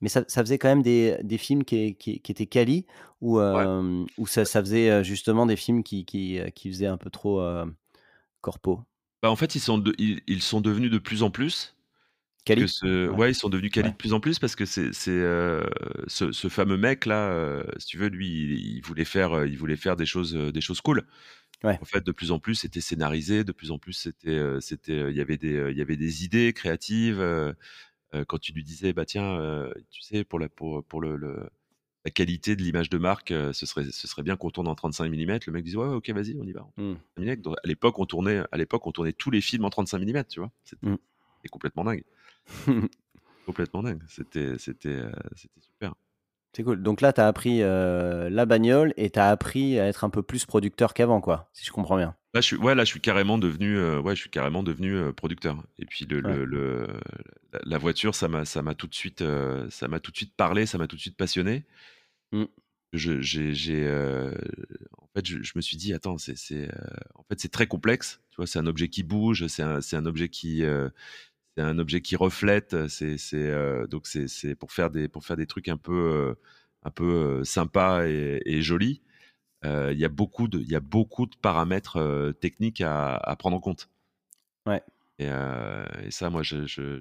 Mais 0.00 0.08
ça, 0.08 0.24
ça, 0.28 0.42
faisait 0.42 0.58
quand 0.58 0.68
même 0.68 0.82
des, 0.82 1.18
des 1.22 1.38
films 1.38 1.64
qui, 1.64 1.94
qui, 1.94 2.20
qui, 2.20 2.32
étaient 2.32 2.46
quali 2.46 2.84
ou, 3.20 3.40
ou 3.40 4.26
ça, 4.26 4.44
ça, 4.44 4.60
faisait 4.60 5.04
justement 5.04 5.46
des 5.46 5.56
films 5.56 5.82
qui, 5.82 6.04
qui, 6.04 6.40
qui 6.54 6.68
faisaient 6.70 6.86
un 6.86 6.98
peu 6.98 7.10
trop 7.10 7.40
corpo? 8.44 8.82
Bah, 9.22 9.30
En 9.30 9.36
fait, 9.36 9.54
ils 9.54 9.60
sont, 9.60 9.82
ils, 9.98 10.20
ils, 10.26 10.42
sont 10.42 10.60
devenus 10.60 10.90
de 10.90 10.98
plus 10.98 11.22
en 11.22 11.30
plus. 11.30 11.74
Quali 12.44 12.66
ouais. 12.84 13.30
ils 13.30 13.34
sont 13.34 13.48
devenus 13.48 13.70
quali 13.70 13.90
de 13.90 13.96
plus 13.96 14.12
en 14.12 14.20
plus 14.20 14.38
parce 14.38 14.54
que 14.54 14.66
c'est 14.66 14.90
euh, 15.08 15.64
ce, 16.08 16.30
ce, 16.30 16.48
fameux 16.48 16.76
mec 16.76 17.06
là, 17.06 17.30
euh, 17.30 17.64
si 17.78 17.86
tu 17.86 17.96
veux, 17.96 18.08
lui, 18.08 18.28
il, 18.28 18.82
voulait 18.82 19.06
faire, 19.06 19.46
il 19.46 19.56
voulait 19.56 19.76
faire 19.76 19.96
des 19.96 20.04
choses, 20.04 20.34
des 20.34 20.60
choses 20.60 20.82
cool. 20.82 21.06
En 21.62 21.86
fait, 21.86 22.04
de 22.04 22.12
plus 22.12 22.30
en 22.30 22.38
plus, 22.38 22.56
c'était 22.56 22.82
scénarisé, 22.82 23.42
de 23.42 23.52
plus 23.52 23.70
en 23.70 23.78
plus, 23.78 23.94
c'était, 23.94 24.38
c'était, 24.60 25.10
il 25.10 25.16
y 25.16 25.22
avait 25.22 25.38
des, 25.38 25.68
il 25.70 25.78
y 25.78 25.80
avait 25.80 25.96
des 25.96 26.22
idées 26.22 26.52
créatives. 26.52 27.24
quand 28.28 28.38
tu 28.38 28.52
lui 28.52 28.62
disais, 28.62 28.92
bah 28.92 29.06
tiens, 29.06 29.70
tu 29.90 30.02
sais, 30.02 30.24
pour 30.24 30.38
la, 30.38 30.50
pour, 30.50 30.84
pour 30.84 31.00
le, 31.00 31.48
la 32.04 32.10
qualité 32.10 32.56
de 32.56 32.62
l'image 32.62 32.90
de 32.90 32.98
marque, 32.98 33.30
ce 33.30 33.66
serait, 33.66 33.84
ce 33.90 34.06
serait 34.06 34.22
bien 34.22 34.36
qu'on 34.36 34.50
tourne 34.50 34.68
en 34.68 34.74
35 34.74 35.10
mm. 35.10 35.38
Le 35.46 35.52
mec 35.52 35.64
disait, 35.64 35.76
ouais, 35.76 35.88
ok, 35.88 36.10
vas-y, 36.10 36.36
on 36.38 36.44
y 36.44 36.52
va. 36.52 36.66
Mmh. 36.76 36.94
à 37.16 37.66
l'époque, 37.66 37.98
on 37.98 38.06
tournait, 38.06 38.42
à 38.52 38.56
l'époque, 38.56 38.86
on 38.86 38.92
tournait 38.92 39.12
tous 39.12 39.30
les 39.30 39.40
films 39.40 39.64
en 39.64 39.70
35 39.70 40.00
mm, 40.00 40.24
tu 40.24 40.40
vois. 40.40 40.50
C'était 40.64 40.86
mmh. 40.86 40.96
complètement 41.50 41.84
dingue. 41.84 42.04
complètement 43.46 43.82
dingue. 43.82 44.02
C'était, 44.08 44.58
c'était, 44.58 45.02
c'était 45.34 45.60
super. 45.60 45.94
C'est 46.54 46.62
cool. 46.62 46.82
Donc 46.82 47.00
là, 47.00 47.12
tu 47.12 47.20
as 47.20 47.26
appris 47.26 47.62
euh, 47.62 48.30
la 48.30 48.46
bagnole 48.46 48.94
et 48.96 49.10
tu 49.10 49.18
as 49.18 49.28
appris 49.28 49.78
à 49.80 49.86
être 49.86 50.04
un 50.04 50.10
peu 50.10 50.22
plus 50.22 50.46
producteur 50.46 50.94
qu'avant, 50.94 51.20
quoi, 51.20 51.50
si 51.52 51.64
je 51.64 51.72
comprends 51.72 51.96
bien. 51.96 52.14
Là, 52.32 52.40
je 52.40 52.46
suis, 52.46 52.56
ouais, 52.56 52.76
là, 52.76 52.84
je 52.84 52.90
suis 52.90 53.00
carrément 53.00 53.38
devenu, 53.38 53.76
euh, 53.76 54.00
ouais, 54.00 54.14
je 54.14 54.20
suis 54.20 54.30
carrément 54.30 54.62
devenu 54.62 54.94
euh, 54.94 55.12
producteur. 55.12 55.56
Et 55.80 55.84
puis 55.84 56.06
le, 56.08 56.20
le, 56.44 56.86
la 57.64 57.78
voiture, 57.78 58.14
ça 58.14 58.28
m'a, 58.28 58.44
ça 58.44 58.62
m'a 58.62 58.74
tout 58.74 58.86
de 58.86 58.94
suite, 58.94 59.24
ça 59.70 59.88
m'a 59.88 59.98
tout 59.98 60.12
de 60.12 60.16
suite 60.16 60.34
parlé, 60.36 60.66
ça 60.66 60.78
m'a 60.78 60.86
tout 60.86 60.96
de 60.96 61.00
suite 61.00 61.16
passionné. 61.16 61.64
Mmh. 62.34 62.46
Je, 62.92 63.20
j'ai, 63.20 63.54
j'ai, 63.54 63.88
en 64.98 65.06
fait, 65.14 65.26
je, 65.26 65.52
me 65.56 65.60
suis 65.60 65.76
dit, 65.76 65.92
attends, 65.94 66.18
c'est, 66.18 66.36
c'est, 66.36 66.68
en 67.14 67.22
fait, 67.24 67.40
c'est 67.40 67.50
très 67.50 67.66
complexe. 67.66 68.20
Tu 68.30 68.36
vois, 68.36 68.46
c'est 68.46 68.58
un 68.58 68.66
objet 68.66 68.88
qui 68.88 69.02
bouge, 69.02 69.46
c'est 69.48 69.62
un, 69.62 69.80
c'est 69.80 69.96
un 69.96 70.06
objet 70.06 70.28
qui, 70.28 70.62
c'est 71.56 71.62
un 71.62 71.78
objet 71.78 72.00
qui 72.02 72.16
reflète. 72.16 72.88
C'est, 72.88 73.18
c'est 73.18 73.52
donc 73.88 74.06
c'est, 74.06 74.28
c'est 74.28 74.54
pour 74.54 74.72
faire 74.72 74.90
des, 74.90 75.08
pour 75.08 75.24
faire 75.24 75.36
des 75.36 75.46
trucs 75.46 75.68
un 75.68 75.76
peu, 75.76 76.36
un 76.84 76.90
peu 76.90 77.42
sympas 77.44 78.06
et, 78.06 78.40
et 78.46 78.62
jolis. 78.62 79.02
Il 79.64 79.98
y 79.98 80.04
a 80.04 80.08
beaucoup 80.08 80.46
de, 80.48 80.60
il 80.60 80.70
y 80.70 80.76
a 80.76 80.80
beaucoup 80.80 81.26
de 81.26 81.36
paramètres 81.36 82.32
techniques 82.40 82.80
à, 82.80 83.16
à, 83.16 83.36
prendre 83.36 83.56
en 83.56 83.60
compte. 83.60 83.90
Ouais. 84.66 84.82
Et, 85.18 85.26
et 85.26 86.10
ça, 86.10 86.30
moi, 86.30 86.44
je, 86.44 86.66
je, 86.66 87.00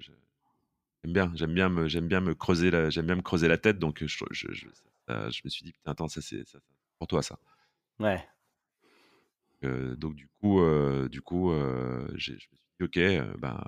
j'aime 1.03 1.13
bien, 1.13 1.31
j'aime 1.35 1.53
bien 1.53 1.69
me, 1.69 1.87
j'aime 1.87 2.07
bien 2.07 2.21
me 2.21 2.33
creuser 2.33 2.71
la, 2.71 2.89
j'aime 2.89 3.05
bien 3.05 3.15
me 3.15 3.21
creuser 3.21 3.47
la 3.47 3.57
tête. 3.59 3.77
Donc, 3.79 4.03
je, 4.03 4.25
je, 4.31 4.47
je, 4.51 4.67
je 5.07 5.41
me 5.43 5.49
suis 5.49 5.63
dit, 5.63 5.71
putain, 5.71 5.91
attends, 5.91 6.07
ça 6.07 6.21
c'est, 6.21 6.43
pour 6.97 7.07
toi, 7.07 7.21
ça. 7.21 7.37
Ouais. 7.99 8.23
donc 9.61 10.15
du 10.15 10.27
coup, 10.39 10.61
du 11.09 11.21
coup, 11.21 11.51
je 12.15 12.33
me 12.33 12.37
suis 12.39 12.49
dit, 12.79 12.83
ok, 12.83 13.37
ben 13.39 13.61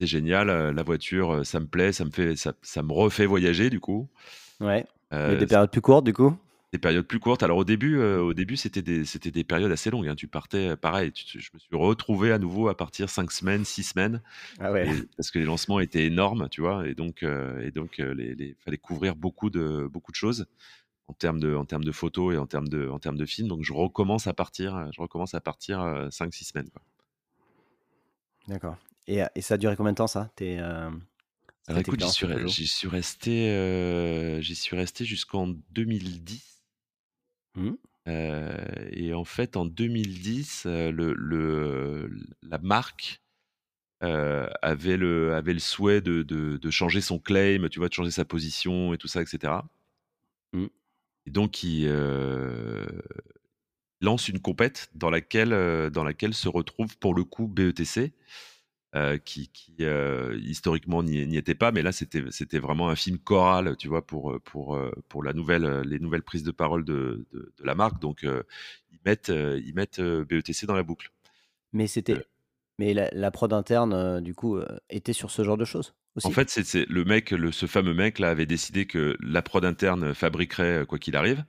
c'est 0.00 0.06
génial, 0.06 0.48
la 0.48 0.82
voiture, 0.82 1.44
ça 1.46 1.58
me 1.58 1.66
plaît, 1.66 1.92
ça 1.92 2.04
me 2.04 2.10
fait, 2.10 2.36
ça, 2.36 2.52
ça 2.62 2.82
me 2.82 2.92
refait 2.92 3.26
voyager 3.26 3.70
du 3.70 3.80
coup. 3.80 4.08
Ouais. 4.60 4.86
Mais 5.10 5.36
des 5.36 5.46
périodes 5.46 5.70
plus 5.70 5.80
courtes 5.80 6.04
du 6.04 6.12
coup? 6.12 6.36
Des 6.76 6.80
périodes 6.80 7.06
plus 7.06 7.20
courtes. 7.20 7.42
Alors 7.42 7.56
au 7.56 7.64
début, 7.64 7.98
au 7.98 8.34
début, 8.34 8.56
c'était 8.56 8.82
des, 8.82 9.04
c'était 9.04 9.30
des 9.30 9.44
périodes 9.44 9.72
assez 9.72 9.90
longues. 9.90 10.08
Hein. 10.08 10.14
Tu 10.14 10.28
partais, 10.28 10.76
pareil. 10.76 11.12
je 11.14 11.48
me 11.54 11.58
suis 11.58 11.74
retrouvé 11.76 12.32
à 12.32 12.38
nouveau 12.38 12.68
à 12.68 12.76
partir 12.76 13.08
cinq 13.08 13.32
semaines, 13.32 13.64
six 13.64 13.82
semaines. 13.82 14.20
Ah 14.60 14.72
ouais. 14.72 14.86
parce 15.16 15.30
que 15.30 15.38
les 15.38 15.46
lancements 15.46 15.80
étaient 15.80 16.04
énormes, 16.04 16.48
tu 16.50 16.60
vois, 16.60 16.86
et 16.86 16.94
donc, 16.94 17.22
et 17.22 17.70
donc, 17.70 17.98
les, 17.98 18.56
fallait 18.64 18.76
couvrir 18.76 19.16
beaucoup 19.16 19.48
de, 19.48 19.88
beaucoup 19.90 20.12
de 20.12 20.16
choses 20.16 20.46
en 21.08 21.14
termes 21.14 21.40
de, 21.40 21.54
en 21.54 21.64
termes 21.64 21.84
de 21.84 21.92
photos 21.92 22.34
et 22.34 22.38
en 22.38 22.46
termes 22.46 22.68
de, 22.68 22.88
en 22.88 22.98
termes 22.98 23.16
de 23.16 23.26
films. 23.26 23.48
Donc 23.48 23.62
je 23.62 23.72
recommence 23.72 24.26
à 24.26 24.34
partir, 24.34 24.90
je 24.92 25.00
recommence 25.00 25.34
à 25.34 25.40
partir 25.40 26.08
cinq, 26.10 26.34
six 26.34 26.44
semaines. 26.44 26.68
D'accord. 28.48 28.76
Et, 29.08 29.22
ça 29.40 29.54
a 29.54 29.56
duré 29.56 29.76
combien 29.76 29.92
de 29.92 29.96
temps 29.96 30.06
ça? 30.06 30.30
Euh, 30.40 30.90
Alors 31.68 31.80
écoute, 31.80 32.00
j'y 32.00 32.66
suis, 32.66 32.88
resté, 32.88 33.50
euh, 33.50 34.40
j'y 34.40 34.56
suis 34.56 34.76
resté 34.76 35.04
jusqu'en 35.04 35.48
2010. 35.70 36.55
Mmh. 37.56 37.70
Euh, 38.08 38.56
et 38.92 39.14
en 39.14 39.24
fait, 39.24 39.56
en 39.56 39.64
2010, 39.64 40.66
le, 40.66 41.12
le, 41.12 42.10
la 42.42 42.58
marque 42.58 43.20
avait, 44.00 44.96
le, 44.96 45.34
avait 45.34 45.54
le 45.54 45.58
souhait 45.58 46.00
de, 46.00 46.22
de, 46.22 46.70
changer 46.70 47.00
son 47.00 47.18
claim, 47.18 47.68
tu 47.68 47.80
vois, 47.80 47.88
de 47.88 47.94
changer 47.94 48.12
sa 48.12 48.24
position 48.24 48.94
et 48.94 48.98
tout 48.98 49.08
ça, 49.08 49.22
etc. 49.22 49.54
Mmh. 50.52 50.66
Et 51.26 51.30
donc, 51.30 51.62
il 51.64 51.90
lance 54.00 54.28
une 54.28 54.40
compète 54.40 54.90
dans 54.94 55.10
laquelle, 55.10 55.90
dans 55.90 56.04
laquelle 56.04 56.34
se 56.34 56.48
retrouve 56.48 56.96
pour 56.98 57.14
le 57.14 57.24
coup 57.24 57.48
BETC. 57.48 58.12
Euh, 58.96 59.18
qui, 59.18 59.50
euh, 59.82 60.38
historiquement 60.42 61.02
n'y 61.02 61.36
était 61.36 61.54
pas, 61.54 61.70
mais 61.70 61.82
là 61.82 61.92
c'était 61.92 62.58
vraiment 62.58 62.88
un 62.88 62.96
film 62.96 63.18
choral, 63.18 63.76
tu 63.76 63.88
vois, 63.88 64.06
pour 64.06 64.40
pour 64.42 64.80
pour 65.10 65.22
la 65.22 65.34
nouvelle 65.34 65.82
les 65.82 65.98
nouvelles 65.98 66.22
prises 66.22 66.44
de 66.44 66.50
parole 66.50 66.82
de, 66.82 67.26
de, 67.30 67.52
la 67.62 67.74
marque. 67.74 68.00
Donc 68.00 68.22
ils 68.22 68.98
mettent 69.04 69.28
ils 69.28 69.74
mettent 69.74 70.00
BETC 70.00 70.64
dans 70.64 70.74
la 70.74 70.82
boucle. 70.82 71.10
Mais 71.74 71.88
c'était 71.88 72.24
mais 72.78 72.94
la, 72.94 73.30
prod 73.30 73.52
interne 73.52 74.22
du 74.22 74.34
coup 74.34 74.60
était 74.88 75.12
sur 75.12 75.30
ce 75.30 75.44
genre 75.44 75.58
de 75.58 75.66
choses. 75.66 75.94
Aussi 76.14 76.28
en 76.28 76.30
fait, 76.30 76.48
c'est 76.48 76.88
le 76.88 77.04
mec, 77.04 77.32
le, 77.32 77.52
ce 77.52 77.66
fameux 77.66 77.92
mec 77.92 78.18
là 78.18 78.30
avait 78.30 78.46
décidé 78.46 78.86
que 78.86 79.18
la 79.20 79.42
prod 79.42 79.64
interne 79.66 80.14
fabriquerait 80.14 80.86
quoi 80.86 80.98
qu'il 80.98 81.16
arrive. 81.16 81.44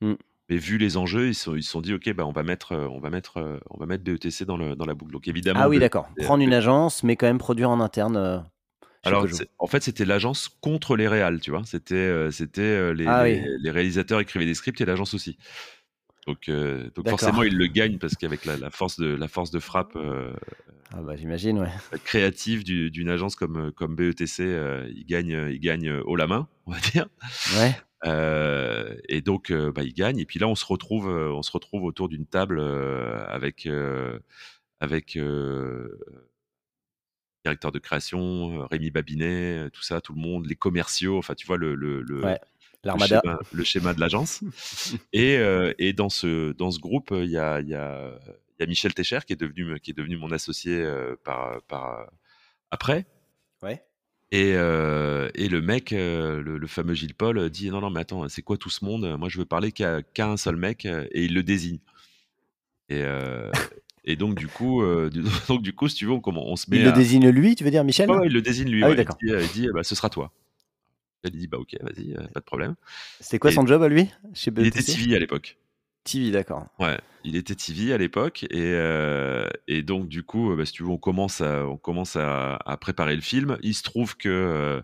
Mmh. 0.00 0.14
Mais 0.50 0.58
vu 0.58 0.76
les 0.76 0.96
enjeux, 0.96 1.28
ils 1.28 1.34
se 1.34 1.58
sont, 1.62 1.80
dit, 1.80 1.94
OK, 1.94 2.12
bah, 2.12 2.26
on 2.26 2.32
va 2.32 2.42
mettre, 2.42 2.72
euh, 2.72 2.86
on 2.88 3.00
va 3.00 3.08
mettre, 3.08 3.38
euh, 3.38 3.58
on 3.70 3.78
va 3.78 3.86
mettre 3.86 4.04
BETC 4.04 4.44
dans, 4.44 4.58
le, 4.58 4.76
dans 4.76 4.84
la 4.84 4.94
boucle. 4.94 5.12
Donc 5.12 5.26
évidemment. 5.26 5.60
Ah 5.62 5.68
oui, 5.68 5.78
d'accord. 5.78 6.08
Prendre 6.18 6.42
une 6.42 6.52
agence, 6.52 7.02
mais 7.02 7.16
quand 7.16 7.26
même 7.26 7.38
produire 7.38 7.70
en 7.70 7.80
interne. 7.80 8.16
Euh, 8.16 8.38
Alors, 9.04 9.26
en 9.58 9.66
fait, 9.66 9.82
c'était 9.82 10.04
l'agence 10.04 10.50
contre 10.60 10.96
les 10.96 11.08
réals, 11.08 11.40
tu 11.40 11.50
vois. 11.50 11.62
C'était, 11.64 12.30
c'était 12.30 12.92
les, 12.92 13.06
ah 13.06 13.24
les, 13.24 13.70
réalisateurs 13.70 14.20
écrivaient 14.20 14.44
des 14.44 14.54
scripts 14.54 14.80
et 14.82 14.84
l'agence 14.84 15.14
aussi. 15.14 15.38
Donc, 16.26 16.50
donc 16.50 17.08
forcément, 17.08 17.42
ils 17.42 17.56
le 17.56 17.66
gagnent 17.66 17.98
parce 17.98 18.14
qu'avec 18.14 18.44
la, 18.44 18.70
force 18.70 18.98
de 18.98 19.06
la 19.06 19.28
force 19.28 19.50
de 19.50 19.60
frappe. 19.60 19.96
ah 19.96 21.02
bah, 21.02 21.16
j'imagine, 21.16 21.58
ouais. 21.58 21.70
Créative 22.04 22.64
d'une 22.64 23.08
agence 23.08 23.34
comme 23.34 23.72
comme 23.72 23.94
BETC, 23.96 24.40
ils 24.94 25.06
gagnent, 25.06 25.48
ils 25.50 25.60
gagnent 25.60 26.00
haut 26.04 26.16
la 26.16 26.26
main, 26.26 26.48
on 26.66 26.72
va 26.72 26.80
dire. 26.80 27.08
Ouais. 27.56 27.74
Euh, 28.06 28.96
et 29.08 29.20
donc, 29.20 29.50
euh, 29.50 29.72
bah, 29.72 29.82
il 29.82 29.94
gagne. 29.94 30.18
Et 30.18 30.26
puis 30.26 30.38
là, 30.38 30.48
on 30.48 30.54
se 30.54 30.64
retrouve, 30.64 31.08
euh, 31.08 31.32
on 31.32 31.42
se 31.42 31.50
retrouve 31.52 31.84
autour 31.84 32.08
d'une 32.08 32.26
table 32.26 32.60
avec 32.60 33.68
avec 34.80 35.18
directeur 37.44 37.72
de 37.72 37.78
création, 37.78 38.66
Rémi 38.66 38.90
Babinet, 38.90 39.70
tout 39.72 39.82
ça, 39.82 40.00
tout 40.00 40.14
le 40.14 40.20
monde, 40.20 40.46
les 40.46 40.56
commerciaux. 40.56 41.18
Enfin, 41.18 41.34
tu 41.34 41.46
vois 41.46 41.56
le 41.56 41.74
le, 41.74 42.02
le, 42.02 42.22
le, 43.52 43.64
schéma, 43.64 43.94
de 43.94 44.00
l'agence. 44.00 44.42
et, 45.12 45.38
et 45.78 45.92
dans 45.92 46.08
ce 46.10 46.52
dans 46.52 46.70
ce 46.70 46.78
groupe, 46.78 47.10
il 47.12 47.30
y 47.30 47.38
a 47.38 47.60
il 47.60 47.68
y 47.68 47.74
a 47.74 48.18
il 48.58 48.62
y 48.62 48.64
a 48.64 48.66
Michel 48.66 48.94
Técher 48.94 49.20
qui 49.26 49.32
est 49.32 49.40
devenu 49.40 49.78
qui 49.80 49.90
est 49.90 49.94
devenu 49.94 50.16
mon 50.16 50.30
associé 50.30 50.86
par 51.24 51.62
par 51.62 52.10
après. 52.70 53.06
Ouais. 53.62 53.82
Et, 54.34 54.54
euh, 54.56 55.30
et, 55.36 55.48
le 55.48 55.62
mec, 55.62 55.92
euh, 55.92 56.42
le, 56.42 56.66
fameux 56.66 56.94
Gilles 56.94 57.14
Paul, 57.14 57.48
dit 57.50 57.70
non, 57.70 57.80
non, 57.80 57.88
mais 57.88 58.00
attends, 58.00 58.28
c'est 58.28 58.42
quoi 58.42 58.56
tout 58.56 58.68
ce 58.68 58.84
monde? 58.84 59.16
Moi, 59.16 59.28
je 59.28 59.38
veux 59.38 59.44
parler 59.44 59.70
qu'à 59.70 60.02
un 60.18 60.36
seul 60.36 60.56
mec, 60.56 60.86
et 60.86 61.24
il 61.24 61.34
le 61.34 61.44
désigne. 61.44 61.78
Et, 62.88 63.02
euh, 63.02 63.52
et 64.02 64.16
donc, 64.16 64.34
du 64.34 64.48
coup, 64.48 64.82
donc, 65.48 65.62
du 65.62 65.72
coup, 65.72 65.88
si 65.88 65.94
tu 65.94 66.06
veux, 66.06 66.12
on, 66.14 66.22
on 66.26 66.56
se 66.56 66.68
met. 66.68 66.78
Il 66.78 66.84
le 66.84 66.90
désigne 66.90 67.28
lui, 67.28 67.54
tu 67.54 67.62
veux 67.62 67.70
dire, 67.70 67.84
Michel? 67.84 68.10
Oui, 68.10 68.26
il 68.26 68.32
le 68.32 68.42
désigne 68.42 68.68
lui. 68.68 68.82
Ah, 68.82 68.90
oui, 68.90 68.96
d'accord. 68.96 69.16
Il 69.22 69.46
dit, 69.52 69.68
bah, 69.72 69.84
ce 69.84 69.94
sera 69.94 70.10
toi. 70.10 70.32
Il 71.22 71.30
dit, 71.30 71.46
bah, 71.46 71.58
ok, 71.58 71.76
vas-y, 71.80 72.14
pas 72.32 72.40
de 72.40 72.44
problème. 72.44 72.74
C'était 73.20 73.38
quoi 73.38 73.52
son 73.52 73.64
job 73.64 73.84
à 73.84 73.88
lui 73.88 74.10
chez 74.32 74.50
Il 74.56 74.66
était 74.66 74.82
TV 74.82 75.14
à 75.14 75.20
l'époque. 75.20 75.56
TV, 76.04 76.30
d'accord. 76.30 76.66
Ouais, 76.78 76.98
il 77.24 77.34
était 77.34 77.54
TV 77.54 77.92
à 77.92 77.98
l'époque 77.98 78.44
et, 78.44 78.72
euh, 78.74 79.48
et, 79.66 79.82
donc 79.82 80.08
du 80.08 80.22
coup, 80.22 80.52
euh, 80.52 80.56
bah, 80.56 80.66
si 80.66 80.72
tu 80.72 80.82
veux, 80.82 80.90
on 80.90 80.98
commence 80.98 81.40
à, 81.40 81.66
on 81.66 81.78
commence 81.78 82.16
à, 82.16 82.58
préparer 82.80 83.16
le 83.16 83.22
film. 83.22 83.56
Il 83.62 83.74
se 83.74 83.82
trouve 83.82 84.16
que 84.16 84.28
euh, 84.28 84.82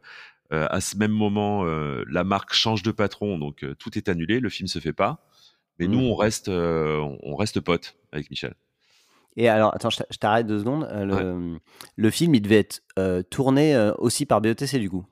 à 0.51 0.81
ce 0.81 0.97
même 0.97 1.13
moment, 1.13 1.65
la 1.65 2.25
marque 2.25 2.55
change 2.55 2.83
de 2.83 2.91
patron, 2.91 3.39
donc 3.39 3.65
tout 3.79 3.97
est 3.97 4.09
annulé, 4.09 4.41
le 4.41 4.49
film 4.49 4.67
se 4.67 4.79
fait 4.79 4.95
pas. 4.95 5.25
Mais 5.79 5.87
nous, 5.87 6.01
on 6.01 6.17
mmh. 6.17 6.21
reste, 6.21 6.49
on 6.49 7.37
reste 7.37 7.61
potes 7.61 7.97
avec 8.13 8.31
Michel. 8.31 8.55
Et 9.37 9.49
alors, 9.49 9.75
attends, 9.75 9.91
je 9.91 10.19
t'arrête 10.19 10.47
deux 10.47 10.59
secondes. 10.59 10.89
Le, 10.93 11.59
le, 11.97 12.11
film, 12.11 12.35
il 12.35 12.41
devait 12.41 12.59
être 12.59 12.83
tourné 13.31 13.93
aussi 13.99 14.27
par 14.27 14.41
BETC 14.41 14.79
du 14.79 14.91
coup? 14.91 15.07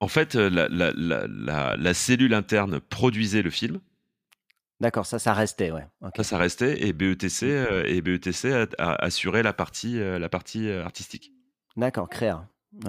En 0.00 0.08
fait, 0.08 0.34
la, 0.34 0.68
la, 0.68 0.92
la, 0.94 1.76
la 1.76 1.94
cellule 1.94 2.34
interne 2.34 2.80
produisait 2.80 3.42
le 3.42 3.50
film. 3.50 3.80
D'accord, 4.80 5.06
ça, 5.06 5.18
ça 5.18 5.32
restait, 5.32 5.70
ouais. 5.70 5.86
Ça, 6.16 6.24
ça 6.24 6.38
restait 6.38 6.86
et 6.86 6.92
BETC, 6.92 7.44
euh, 7.44 7.84
et 7.86 8.02
BETC 8.02 8.66
a, 8.78 8.94
assuré 8.94 9.42
la 9.42 9.52
partie, 9.52 10.00
euh, 10.00 10.18
la 10.18 10.28
partie 10.28 10.68
euh, 10.68 10.84
artistique. 10.84 11.32
D'accord, 11.76 12.08
créa. 12.08 12.46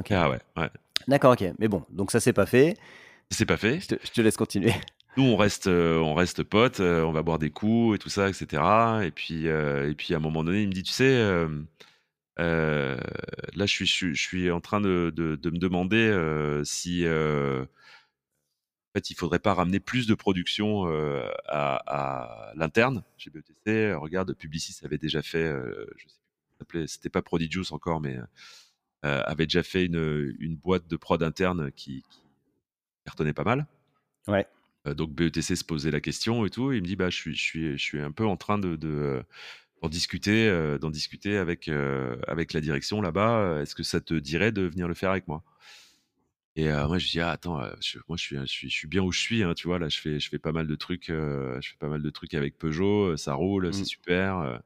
Ah 0.10 0.30
ouais, 0.30 0.40
ouais. 0.58 0.70
D'accord, 1.08 1.34
ok. 1.34 1.44
Mais 1.60 1.68
bon, 1.68 1.86
donc 1.90 2.12
ça, 2.12 2.20
c'est 2.20 2.34
pas 2.34 2.48
fait. 2.48 2.76
C'est 3.30 3.46
pas 3.46 3.58
fait. 3.58 3.80
Je 3.80 4.12
te, 4.12 4.22
laisse 4.22 4.38
continuer. 4.38 4.74
Nous, 5.18 5.24
on 5.24 5.38
reste, 5.38 5.68
on 5.68 6.14
reste 6.16 6.44
potes, 6.44 6.80
on 6.80 7.12
va 7.12 7.22
boire 7.22 7.40
des 7.40 7.52
coups 7.52 7.96
et 7.96 8.00
tout 8.00 8.10
ça, 8.10 8.28
etc. 8.28 8.62
Et 9.04 9.12
puis, 9.12 9.46
et 9.46 9.96
puis 9.96 10.14
à 10.14 10.18
un 10.18 10.20
moment 10.20 10.44
donné, 10.44 10.64
il 10.64 10.68
me 10.68 10.74
dit, 10.74 10.84
tu 10.84 10.92
sais, 10.92 11.18
là, 12.38 12.98
je 13.56 13.66
suis, 13.66 13.86
je, 13.86 14.14
suis 14.14 14.52
en 14.52 14.60
train 14.60 14.82
de, 14.82 15.14
de, 15.16 15.36
de 15.36 15.50
me 15.50 15.58
demander 15.58 16.12
si 16.66 17.06
fait, 18.96 19.10
il 19.10 19.16
faudrait 19.16 19.40
pas 19.40 19.54
ramener 19.54 19.80
plus 19.80 20.08
de 20.08 20.16
production 20.16 20.86
à, 21.48 22.52
l'interne 22.56 23.04
chez 23.18 23.30
BETC. 23.30 23.94
Regarde, 23.94 24.34
Publicis 24.34 24.80
avait 24.84 24.98
déjà 24.98 25.22
fait, 25.22 25.54
je 25.98 26.06
sais 26.08 26.66
plus, 26.68 26.88
c'était 26.88 27.10
pas 27.10 27.22
Prodigious 27.22 27.72
encore, 27.72 28.02
mais 28.02 28.18
avait 29.02 29.46
déjà 29.46 29.64
fait 29.64 29.86
une, 29.86 30.56
boîte 30.56 30.88
de 30.88 30.96
prod 30.96 31.22
interne 31.22 31.72
qui, 31.72 32.04
qui 32.10 32.22
cartonnait 33.06 33.34
pas 33.34 33.44
mal. 33.44 33.68
Ouais. 34.28 34.48
donc 34.96 35.12
BETC 35.14 35.56
se 35.56 35.64
posait 35.64 35.92
la 35.92 36.02
question 36.02 36.46
et 36.46 36.50
tout. 36.50 36.72
il 36.72 36.82
me 36.82 36.88
dit 36.88 36.96
bah 36.96 37.12
je 37.12 37.16
suis 37.16 37.36
je 37.36 37.42
suis 37.42 37.78
je 37.78 37.84
suis 37.84 38.00
un 38.00 38.12
peu 38.12 38.26
en 38.26 38.38
train 38.38 38.58
de, 38.58 38.76
d'en 39.82 39.90
discuter 39.90 40.78
d'en 40.80 40.90
discuter 40.90 41.38
avec 41.38 41.70
avec 42.28 42.54
la 42.54 42.62
direction 42.62 43.02
là-bas. 43.02 43.60
Est-ce 43.62 43.76
que 43.76 43.84
ça 43.84 44.00
te 44.02 44.14
dirait 44.14 44.52
de 44.52 44.64
venir 44.64 44.88
le 44.88 44.94
faire 44.94 45.12
avec 45.12 45.28
moi? 45.28 45.44
Et 46.58 46.72
moi 46.72 46.98
je 46.98 47.10
dis 47.10 47.20
ah, 47.20 47.32
attends 47.32 47.58
moi 47.58 48.18
je 48.18 48.24
suis, 48.24 48.38
je 48.38 48.46
suis 48.46 48.70
je 48.70 48.74
suis 48.74 48.88
bien 48.88 49.02
où 49.02 49.12
je 49.12 49.20
suis 49.20 49.44
hein, 49.44 49.54
tu 49.54 49.68
vois 49.68 49.78
là 49.78 49.90
je 49.90 50.00
fais 50.00 50.22
je 50.22 50.30
fais 50.30 50.40
pas 50.40 50.54
mal 50.54 50.68
de 50.68 50.76
trucs 50.76 51.08
je 51.08 51.60
fais 51.62 51.78
pas 51.78 51.90
mal 51.90 52.02
de 52.02 52.10
trucs 52.10 52.34
avec 52.34 52.58
Peugeot 52.58 53.18
ça 53.18 53.34
roule 53.34 53.74
c'est 53.74 53.82
mmh. 53.82 53.86
super. 53.86 54.62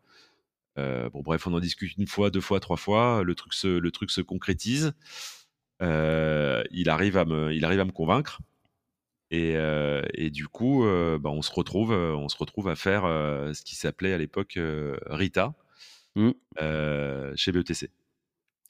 bon 0.76 1.22
bref 1.22 1.48
on 1.48 1.54
en 1.54 1.60
discute 1.60 1.98
une 1.98 2.06
fois 2.06 2.30
deux 2.30 2.42
fois 2.42 2.60
trois 2.60 2.78
fois 2.78 3.24
le 3.24 3.34
truc 3.34 3.54
se 3.54 3.68
le 3.68 3.92
truc 3.92 4.12
se 4.12 4.22
concrétise. 4.22 4.94
il 5.82 6.90
arrive 6.90 7.18
à 7.18 7.26
me 7.26 7.52
il 7.54 7.66
arrive 7.66 7.80
à 7.80 7.86
me 7.86 7.92
convaincre. 7.92 8.40
Et, 9.32 9.56
et, 10.16 10.32
du 10.32 10.48
coup, 10.48 10.84
bah, 10.84 11.30
on 11.30 11.44
se 11.44 11.52
retrouve, 11.52 11.92
on 11.92 12.30
se 12.30 12.38
retrouve 12.38 12.68
à 12.68 12.76
faire 12.76 13.04
ce 13.04 13.62
qui 13.64 13.76
s'appelait 13.76 14.14
à 14.14 14.18
l'époque 14.18 14.60
Rita 15.06 15.54
mmh. 16.16 16.32
chez 17.36 17.52
BETC. 17.52 17.92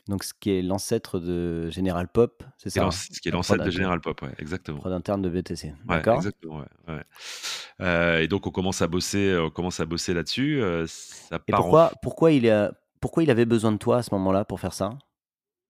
Donc, 0.09 0.23
ce 0.23 0.33
qui 0.33 0.49
est 0.49 0.63
l'ancêtre 0.63 1.19
de 1.19 1.69
General 1.69 2.07
Pop, 2.07 2.43
c'est 2.57 2.71
ça 2.71 2.89
Ce 2.89 3.21
qui 3.21 3.29
est 3.29 3.31
l'ancêtre 3.31 3.63
de 3.63 3.69
General 3.69 4.01
Pop, 4.01 4.19
ouais, 4.23 4.33
exactement. 4.39 4.79
Prod 4.79 4.91
interne 4.91 5.21
de 5.21 5.29
BETC. 5.29 5.71
D'accord? 5.85 6.17
exactement. 6.17 6.63
Ouais, 6.87 8.23
et 8.23 8.27
donc, 8.27 8.47
on 8.47 8.49
commence 8.49 8.81
à 8.81 8.87
bosser, 8.87 9.37
on 9.37 9.51
commence 9.51 9.79
à 9.79 9.85
bosser 9.85 10.15
là-dessus. 10.15 10.63
et 10.63 11.51
pourquoi, 11.51 11.91
pourquoi 12.01 12.31
il 12.31 12.49
a, 12.49 12.73
pourquoi 12.99 13.21
il 13.21 13.29
avait 13.29 13.45
besoin 13.45 13.71
de 13.71 13.77
toi 13.77 13.97
à 13.97 14.03
ce 14.03 14.11
moment-là 14.15 14.45
pour 14.45 14.59
faire 14.59 14.73
ça? 14.73 14.97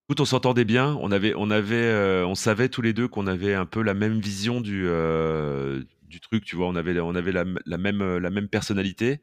Écoute, 0.08 0.22
on 0.22 0.26
s'entendait 0.26 0.64
bien. 0.64 0.98
On 1.02 1.12
avait, 1.12 1.34
on 1.36 1.52
avait, 1.52 1.76
euh, 1.76 2.26
on 2.26 2.34
savait 2.34 2.70
tous 2.70 2.82
les 2.82 2.94
deux 2.94 3.10
qu'on 3.10 3.28
avait 3.28 3.54
un 3.54 3.66
peu 3.66 3.84
la 3.84 3.94
même 3.94 4.20
vision 4.20 4.62
du, 4.62 4.86
euh, 4.88 5.84
du 6.08 6.22
truc. 6.22 6.46
Tu 6.46 6.56
vois, 6.56 6.68
on 6.68 6.76
avait, 6.76 6.98
on 7.02 7.14
avait 7.14 7.34
la, 7.34 7.44
même, 7.44 8.18
la 8.18 8.30
même 8.30 8.48
personnalité 8.48 9.20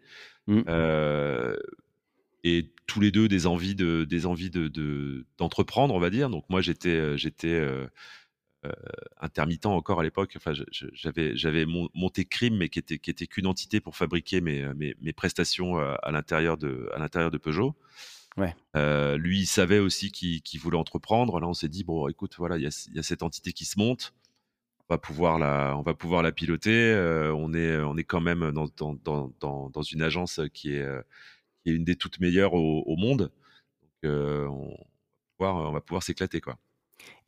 mmh. 0.47 0.61
Euh, 2.47 2.59
et 2.59 2.71
tous 2.87 3.01
les 3.01 3.11
deux 3.11 3.29
des 3.29 3.47
envies 3.47 3.75
de, 3.75 4.05
des 4.05 4.27
envies 4.27 4.51
de, 4.51 5.27
d'entreprendre, 5.39 5.95
on 5.95 5.99
va 5.99 6.11
dire. 6.11 6.31
Donc 6.31 6.45
moi, 6.49 6.61
j'étais, 6.61 7.19
j'étais 7.19 7.61
intermittent 9.21 9.67
encore 9.67 10.01
à 10.01 10.03
l'époque. 10.03 10.35
Enfin, 10.37 10.53
j'avais, 10.93 11.37
j'avais 11.37 11.67
monté 11.67 12.25
Crime, 12.25 12.57
mais 12.57 12.69
qui 12.69 12.79
était, 12.79 12.99
qui 12.99 13.11
était 13.11 13.27
qu'une 13.27 13.47
entité 13.47 13.81
pour 13.81 13.97
fabriquer 13.97 14.41
mes, 14.41 14.73
mes, 14.75 14.95
mes 15.01 15.13
prestations 15.13 15.79
à 15.79 16.11
l'intérieur 16.11 16.57
de, 16.57 16.89
à 16.95 16.99
l'intérieur 16.99 17.31
de 17.31 17.39
Peugeot. 17.39 17.75
Euh, 18.77 19.17
lui, 19.17 19.41
il 19.41 19.47
savait 19.47 19.79
aussi 19.79 20.11
qu'il 20.11 20.61
voulait 20.61 20.77
entreprendre. 20.77 21.41
Là, 21.41 21.49
on 21.49 21.55
s'est 21.55 21.69
dit 21.69 21.85
bon, 21.85 22.09
écoute, 22.09 22.35
voilà, 22.39 22.57
il 22.59 22.63
y 22.63 22.99
a, 22.99 23.03
cette 23.03 23.23
entité 23.23 23.53
qui 23.53 23.65
se 23.65 23.79
monte. 23.79 24.15
On 24.89 24.95
va 24.95 24.99
pouvoir 24.99 25.39
la, 25.39 25.75
on 25.77 25.83
va 25.83 25.95
pouvoir 25.95 26.23
la 26.23 26.33
piloter. 26.33 26.93
Euh, 26.93 27.35
on 27.35 27.55
est, 27.55 27.77
on 27.79 27.97
est 27.97 28.05
quand 28.05 28.21
même 28.21 28.53
dans, 28.53 28.69
dans, 28.77 29.31
dans, 29.41 29.71
dans 29.71 29.83
une 29.83 30.03
agence 30.03 30.41
qui 30.53 30.75
est, 30.75 30.87
qui 31.67 31.73
est 31.73 31.77
une 31.77 31.85
des 31.85 31.97
toutes 31.97 32.21
meilleures 32.21 32.55
au, 32.55 32.97
monde. 32.97 33.33
Donc, 33.83 33.91
euh, 34.05 34.47
on 34.47 34.69
va 34.69 34.77
pouvoir, 35.37 35.57
on 35.57 35.73
va 35.73 35.81
pouvoir 35.81 36.03
s'éclater, 36.05 36.41
quoi. 36.41 36.57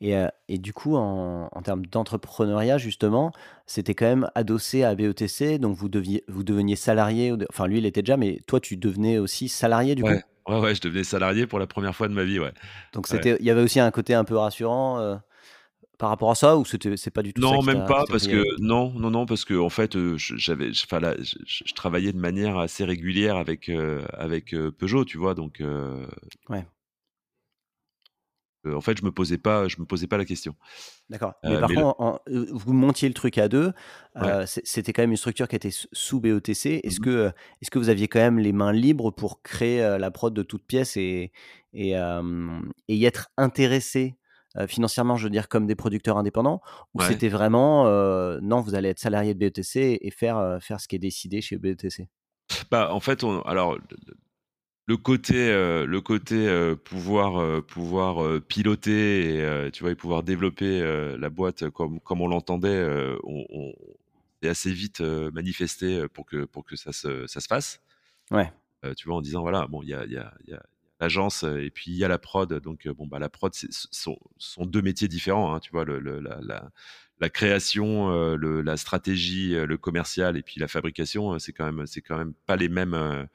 Et, 0.01 0.15
et, 0.47 0.57
du 0.57 0.73
coup, 0.73 0.95
en, 0.95 1.49
en 1.51 1.61
termes 1.61 1.85
d'entrepreneuriat, 1.85 2.77
justement, 2.77 3.33
c'était 3.65 3.95
quand 3.95 4.05
même 4.05 4.29
adossé 4.33 4.83
à 4.83 4.95
BETC, 4.95 5.59
donc 5.59 5.75
vous, 5.75 5.89
deviez, 5.89 6.23
vous 6.27 6.43
deveniez 6.43 6.75
salarié, 6.75 7.33
enfin 7.49 7.67
lui 7.67 7.79
il 7.79 7.85
était 7.85 8.01
déjà, 8.01 8.17
mais 8.17 8.41
toi 8.47 8.59
tu 8.59 8.77
devenais 8.77 9.19
aussi 9.19 9.47
salarié 9.47 9.95
du 9.95 10.03
coup? 10.03 10.09
Ouais, 10.09 10.59
ouais, 10.59 10.73
je 10.73 10.81
devenais 10.81 11.03
salarié 11.03 11.45
pour 11.45 11.59
la 11.59 11.67
première 11.67 11.95
fois 11.95 12.07
de 12.07 12.13
ma 12.13 12.23
vie, 12.23 12.39
ouais. 12.39 12.51
Donc 12.93 13.07
c'était, 13.07 13.37
il 13.39 13.45
y 13.45 13.51
avait 13.51 13.61
aussi 13.61 13.79
un 13.79 13.91
côté 13.91 14.13
un 14.15 14.23
peu 14.23 14.35
rassurant 14.37 14.99
euh, 14.99 15.17
par 15.99 16.09
rapport 16.09 16.31
à 16.31 16.35
ça, 16.35 16.57
ou 16.57 16.63
c'est 16.63 17.11
pas 17.11 17.21
du 17.21 17.33
tout 17.33 17.41
Non, 17.41 17.61
ça 17.61 17.73
même 17.73 17.85
pas, 17.85 18.05
parce 18.07 18.25
que 18.25 18.45
non, 18.59 18.91
non, 18.93 19.11
non, 19.11 19.25
parce 19.25 19.43
que 19.43 19.53
en 19.53 19.69
fait, 19.69 19.97
euh, 19.97 20.15
j'avais, 20.17 20.69
enfin 20.69 21.01
là, 21.01 21.13
je, 21.19 21.73
travaillais 21.73 22.13
de 22.13 22.17
manière 22.17 22.57
assez 22.57 22.85
régulière 22.85 23.35
avec 23.35 23.67
euh, 23.67 24.01
avec 24.13 24.55
Peugeot, 24.77 25.03
tu 25.03 25.17
vois, 25.17 25.35
donc. 25.35 25.61
Ouais. 26.47 26.65
en 28.65 28.79
fait, 28.79 28.97
je 28.97 29.03
me 29.03 29.11
posais 29.11 29.37
pas, 29.37 29.67
je 29.67 29.75
me 29.79 29.85
posais 29.85 30.07
pas 30.07 30.17
la 30.17 30.23
question. 30.23 30.55
D'accord. 31.09 31.33
Mais 31.43 31.59
par 31.59 31.69
contre, 31.69 32.21
vous 32.27 32.73
montiez 32.73 33.09
le 33.09 33.13
truc 33.13 33.37
à 33.37 33.49
deux. 33.49 33.73
c'était 34.45 34.93
quand 34.93 35.03
même 35.03 35.11
une 35.11 35.17
structure 35.17 35.49
qui 35.49 35.57
était 35.57 35.73
sous 35.91 36.21
BOTC. 36.21 36.79
Est-ce 36.81 37.01
mmh 37.01 37.03
que, 37.03 37.31
est 37.61 37.69
que 37.69 37.77
vous 37.77 37.89
aviez 37.89 38.07
quand 38.07 38.19
même 38.19 38.39
les 38.39 38.53
mains 38.53 38.71
libres 38.71 39.11
pour 39.11 39.41
créer 39.41 39.97
la 39.99 40.11
prod 40.11 40.33
de 40.33 40.43
toutes 40.43 40.65
pièces 40.65 40.95
et, 40.95 41.33
et, 41.73 41.93
y 42.87 43.05
être 43.05 43.31
intéressé 43.35 44.15
financièrement, 44.67 45.15
je 45.15 45.25
veux 45.25 45.29
dire, 45.29 45.47
comme 45.47 45.67
des 45.67 45.75
producteurs 45.75 46.17
indépendants 46.17 46.61
Ou 46.93 47.01
c'était 47.01 47.29
vraiment, 47.29 47.85
non, 48.41 48.61
vous 48.61 48.75
allez 48.75 48.89
être 48.89 48.99
salarié 48.99 49.33
de 49.33 49.39
BOTC 49.39 49.99
et 50.01 50.11
faire, 50.11 50.57
faire 50.61 50.79
ce 50.79 50.87
qui 50.87 50.95
est 50.95 50.99
décidé 50.99 51.41
chez 51.41 51.57
BOTC 51.57 52.07
bah, 52.71 52.93
En 52.93 52.99
fait, 52.99 53.23
on, 53.23 53.41
alors, 53.41 53.77
le 54.89 54.97
côté, 54.97 55.35
euh, 55.35 55.85
le 55.85 56.01
côté 56.01 56.47
euh, 56.47 56.75
pouvoir, 56.75 57.39
euh, 57.39 57.61
pouvoir 57.61 58.41
piloter 58.41 59.35
et 59.35 59.71
tu 59.71 59.83
vois, 59.83 59.91
et 59.91 59.95
pouvoir 59.95 60.23
développer 60.23 60.81
la 61.15 61.29
boîte 61.29 61.69
comme, 61.69 61.99
comme 61.99 62.21
on 62.21 62.27
l'entendait, 62.27 62.83
on, 63.23 63.45
on 63.51 63.73
est 64.41 64.47
assez 64.47 64.71
vite 64.71 65.01
manifesté 65.01 66.07
pour 66.07 66.25
que, 66.25 66.45
pour 66.45 66.65
que 66.65 66.75
ça 66.75 66.91
se, 66.91 67.27
ça 67.27 67.39
se 67.39 67.45
fasse. 67.45 67.81
Ouais. 68.31 68.51
tu 68.97 69.07
vois, 69.07 69.17
en 69.17 69.21
disant 69.21 69.41
voilà, 69.41 69.67
bon, 69.67 69.83
il 69.83 69.89
y 69.89 69.93
a, 69.93 70.05
y 70.05 70.17
a, 70.17 70.33
y 70.47 70.53
a 70.53 70.63
l'agence 70.99 71.43
et 71.43 71.69
puis 71.69 71.91
il 71.91 71.97
y 71.97 72.03
a 72.03 72.07
la 72.07 72.17
prod. 72.17 72.51
Donc, 72.61 72.87
bon, 72.87 73.07
bah, 73.07 73.19
la 73.19 73.29
prod, 73.29 73.53
c'est, 73.53 73.71
sont, 73.71 74.17
sont 74.37 74.65
deux 74.65 74.81
métiers 74.81 75.07
différents. 75.07 75.53
Hein, 75.55 75.59
tu 75.59 75.71
vois, 75.71 75.85
le, 75.85 75.99
le 75.99 76.19
la, 76.19 76.39
la, 76.41 76.69
la, 77.19 77.29
création, 77.29 78.09
le, 78.35 78.61
la 78.61 78.77
stratégie, 78.77 79.53
le 79.53 79.77
commercial 79.77 80.37
et 80.37 80.43
puis 80.43 80.59
la 80.59 80.67
fabrication, 80.67 81.39
c'est 81.39 81.53
quand 81.53 81.71
même, 81.71 81.85
c'est 81.87 82.01
quand 82.01 82.17
même 82.17 82.33
pas 82.45 82.55
les 82.55 82.69
mêmes 82.69 83.27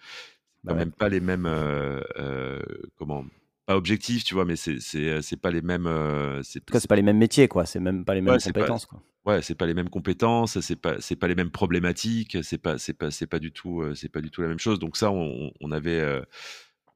même 0.72 0.92
pas 0.92 1.08
les 1.08 1.20
mêmes 1.20 1.46
euh, 1.46 2.60
comment 2.96 3.24
pas 3.66 3.76
objectifs, 3.76 4.24
tu 4.24 4.34
vois, 4.34 4.44
mais 4.44 4.56
c'est 4.56 4.78
c'est 4.80 5.22
c'est 5.22 5.40
pas 5.40 5.50
les 5.50 5.62
mêmes. 5.62 5.86
Euh, 5.86 6.42
c'est 6.42 6.62
c'est 6.70 6.86
pas 6.88 6.96
les 6.96 7.02
mêmes 7.02 7.16
métiers, 7.16 7.48
quoi. 7.48 7.64
C'est 7.64 7.80
même 7.80 8.04
pas 8.04 8.14
les 8.14 8.20
mêmes 8.20 8.38
compétences, 8.38 8.86
quoi. 8.86 9.02
Ouais, 9.24 9.40
c'est 9.40 9.54
pas 9.54 9.64
les 9.64 9.72
mêmes 9.72 9.88
compétences, 9.88 10.60
c'est 10.60 10.76
pas 10.76 11.00
c'est 11.00 11.16
pas 11.16 11.28
les 11.28 11.34
mêmes 11.34 11.50
problématiques, 11.50 12.36
c'est 12.42 12.58
pas 12.58 12.76
c'est 12.76 12.92
pas 12.92 13.10
c'est 13.10 13.26
pas 13.26 13.38
du 13.38 13.52
tout 13.52 13.82
c'est 13.94 14.10
pas 14.10 14.20
du 14.20 14.30
tout 14.30 14.42
la 14.42 14.48
même 14.48 14.58
chose. 14.58 14.78
Donc 14.78 14.98
ça, 14.98 15.10
on, 15.10 15.50
on 15.60 15.72
avait 15.72 16.22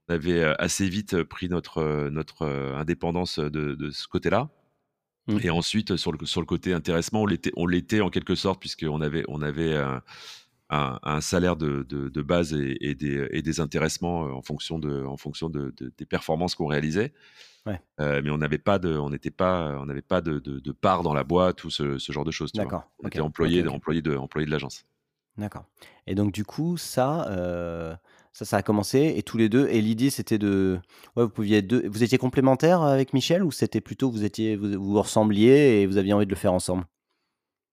on 0.09 0.15
avait 0.15 0.43
assez 0.59 0.89
vite 0.89 1.23
pris 1.23 1.49
notre 1.49 2.09
notre 2.11 2.47
indépendance 2.47 3.39
de, 3.39 3.75
de 3.75 3.91
ce 3.91 4.09
côté-là. 4.09 4.51
Mmh. 5.27 5.39
Et 5.43 5.51
ensuite 5.51 5.97
sur 5.97 6.13
le 6.13 6.25
sur 6.25 6.41
le 6.41 6.47
côté 6.47 6.73
intéressement, 6.73 7.25
on 7.57 7.67
l'était 7.67 8.01
en 8.01 8.11
quelque 8.11 8.35
sorte 8.35 8.61
puisqu'on 8.61 9.01
avait 9.01 9.25
on 9.29 9.43
avait 9.43 9.77
un, 10.71 11.21
salaire 11.21 11.57
de, 11.57 11.83
de, 11.89 12.23
base 12.23 12.53
et, 12.53 12.95
des, 12.95 13.27
et, 13.31 13.43
des, 13.43 13.61
intéressements 13.61 14.21
en 14.21 14.43
fonction, 14.43 14.79
de, 14.79 15.05
en 15.05 15.17
fonction 15.17 15.49
de, 15.49 15.75
des 15.97 16.07
performances 16.07 16.55
qu'on 16.55 16.67
réalisait. 16.67 17.13
Ouais. 17.67 17.81
Euh, 18.01 18.21
mais 18.23 18.31
on 18.31 18.39
n'avait 18.39 18.59
pas 18.59 18.79
de, 18.79 18.97
on 18.97 19.11
n'était 19.11 19.31
pas, 19.31 19.79
on 19.81 19.87
n'avait 19.87 20.03
pas 20.03 20.21
de, 20.21 20.39
de, 20.39 20.73
part 20.73 21.03
dans 21.03 21.15
la 21.15 21.25
boîte 21.25 21.65
ou 21.65 21.71
ce, 21.71 21.99
ce 21.99 22.13
genre 22.13 22.25
de 22.25 22.31
choses. 22.31 22.53
D'accord. 22.53 22.91
On 23.03 23.09
était 23.09 23.21
employé, 23.21 23.67
employé 23.67 24.03
de, 24.03 24.17
employé 24.17 24.47
de 24.47 24.51
l'agence. 24.51 24.85
D'accord. 25.37 25.65
Et 26.07 26.15
donc 26.15 26.33
du 26.33 26.45
coup, 26.45 26.77
ça, 26.77 27.29
euh, 27.29 27.95
ça, 28.39 28.45
ça 28.45 28.57
a 28.59 28.63
commencé 28.63 29.15
et 29.17 29.23
tous 29.25 29.37
les 29.37 29.49
deux. 29.49 29.67
Et 29.69 29.81
l'idée, 29.81 30.11
c'était 30.11 30.39
de, 30.39 30.79
ouais, 31.17 31.25
vous 31.25 31.29
pouviez 31.29 31.59
être 31.59 31.67
deux. 31.67 31.89
Vous 31.89 32.05
étiez 32.05 32.19
complémentaires 32.19 32.83
avec 32.83 33.13
Michel 33.13 33.43
ou 33.43 33.51
c'était 33.51 33.81
plutôt 33.81 34.11
vous 34.13 34.25
étiez, 34.25 34.55
vous, 34.55 34.81
vous 34.81 35.03
ressembliez 35.03 35.83
et 35.83 35.87
vous 35.87 35.97
aviez 35.97 36.13
envie 36.13 36.25
de 36.25 36.31
le 36.31 36.37
faire 36.37 36.53
ensemble? 36.53 36.85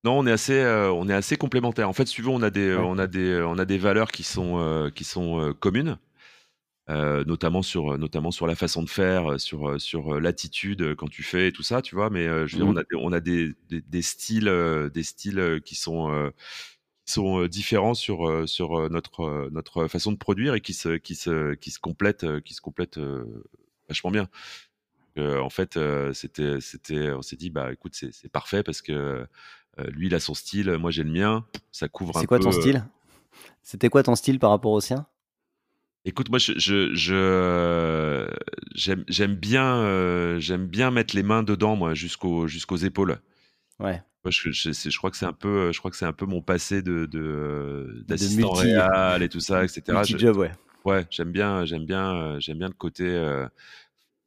Non, 0.02 0.18
on 0.18 0.26
est 0.26 0.32
assez, 0.32 0.58
euh, 0.58 0.90
on 0.90 1.08
est 1.08 1.14
assez 1.14 1.36
complémentaires. 1.36 1.88
En 1.88 1.92
fait, 1.92 2.06
si 2.06 2.20
on 2.26 2.42
a 2.42 2.50
des, 2.50 2.74
on 2.74 2.98
a 2.98 3.06
des, 3.06 3.40
on 3.42 3.58
a 3.58 3.64
des 3.64 3.78
valeurs 3.78 4.10
qui 4.10 4.24
sont, 4.24 4.58
euh, 4.58 4.90
qui 4.90 5.04
sont 5.04 5.40
euh, 5.40 5.52
communes, 5.52 5.98
notamment 6.88 7.62
sur, 7.62 7.96
notamment 7.96 8.32
sur 8.32 8.48
la 8.48 8.56
façon 8.56 8.82
de 8.82 8.88
faire, 8.88 9.38
sur, 9.40 9.80
sur 9.80 10.20
l'attitude 10.20 10.96
quand 10.96 11.08
tu 11.08 11.22
fais 11.22 11.48
et 11.48 11.52
tout 11.52 11.62
ça, 11.62 11.80
tu 11.80 11.94
vois. 11.94 12.10
Mais 12.10 12.24
je 12.24 12.56
veux 12.56 12.64
dire, 12.64 12.66
on 12.66 12.72
mmh. 12.72 12.78
a, 12.78 12.96
on 12.98 13.12
a 13.12 13.20
des, 13.20 13.52
des, 13.68 14.02
styles, 14.02 14.52
des 14.92 15.02
styles 15.04 15.60
qui 15.64 15.76
sont, 15.76 16.32
sont 17.06 17.46
différents 17.46 17.94
sur, 17.94 18.48
sur 18.48 18.90
notre, 18.90 19.48
notre 19.52 19.88
façon 19.88 20.12
de 20.12 20.16
produire 20.16 20.54
et 20.54 20.60
qui 20.60 20.74
se, 20.74 20.96
qui 20.96 21.14
se, 21.14 21.54
qui 21.54 21.70
se 21.70 21.78
complètent, 21.78 22.40
qui 22.42 22.54
se 22.54 22.60
complètent 22.60 23.00
vachement 23.88 24.10
bien. 24.10 24.28
en 25.18 25.50
fait, 25.50 25.78
c'était, 26.12 26.60
c'était, 26.60 27.12
on 27.12 27.22
s'est 27.22 27.36
dit, 27.36 27.50
bah 27.50 27.72
écoute, 27.72 27.94
c'est 27.94 28.30
parfait 28.30 28.62
parce 28.62 28.82
que 28.82 29.26
euh, 29.78 29.90
lui, 29.90 30.06
il 30.06 30.14
a 30.14 30.20
son 30.20 30.34
style, 30.34 30.70
moi 30.78 30.90
j'ai 30.90 31.02
le 31.02 31.10
mien. 31.10 31.44
Ça 31.72 31.88
couvre 31.88 32.10
un 32.10 32.12
peu. 32.14 32.20
C'est 32.20 32.26
quoi 32.26 32.38
ton 32.38 32.52
style? 32.52 32.84
C'était 33.62 33.88
quoi 33.88 34.02
ton 34.02 34.14
style 34.14 34.38
par 34.38 34.50
rapport 34.50 34.72
au 34.72 34.80
sien? 34.80 35.06
Écoute, 36.04 36.30
moi, 36.30 36.38
je, 36.38 36.52
je, 36.56 36.94
j'aime, 38.74 39.34
bien, 39.34 40.38
j'aime 40.38 40.66
bien 40.66 40.90
mettre 40.92 41.16
les 41.16 41.24
mains 41.24 41.42
dedans, 41.42 41.74
moi, 41.74 41.94
jusqu'aux, 41.94 42.46
jusqu'aux 42.46 42.76
épaules. 42.76 43.18
Ouais. 43.80 44.02
Je, 44.30 44.50
je, 44.50 44.98
crois 44.98 45.10
que 45.10 45.16
c'est 45.16 45.26
un 45.26 45.32
peu, 45.32 45.72
je 45.72 45.78
crois 45.78 45.90
que 45.90 45.96
c'est 45.96 46.06
un 46.06 46.12
peu 46.12 46.26
mon 46.26 46.42
passé 46.42 46.82
de 46.82 47.06
d'assistant 48.06 48.52
réel 48.52 49.22
et 49.22 49.28
tout 49.28 49.40
ça, 49.40 49.64
etc. 49.64 49.82
job, 50.04 50.36
ouais. 50.36 50.52
Ouais, 50.84 51.04
j'aime 51.10 51.32
bien, 51.32 51.64
j'aime 51.64 51.84
bien, 51.84 52.38
j'aime 52.38 52.58
bien 52.58 52.68
le 52.68 52.74
côté 52.74 53.06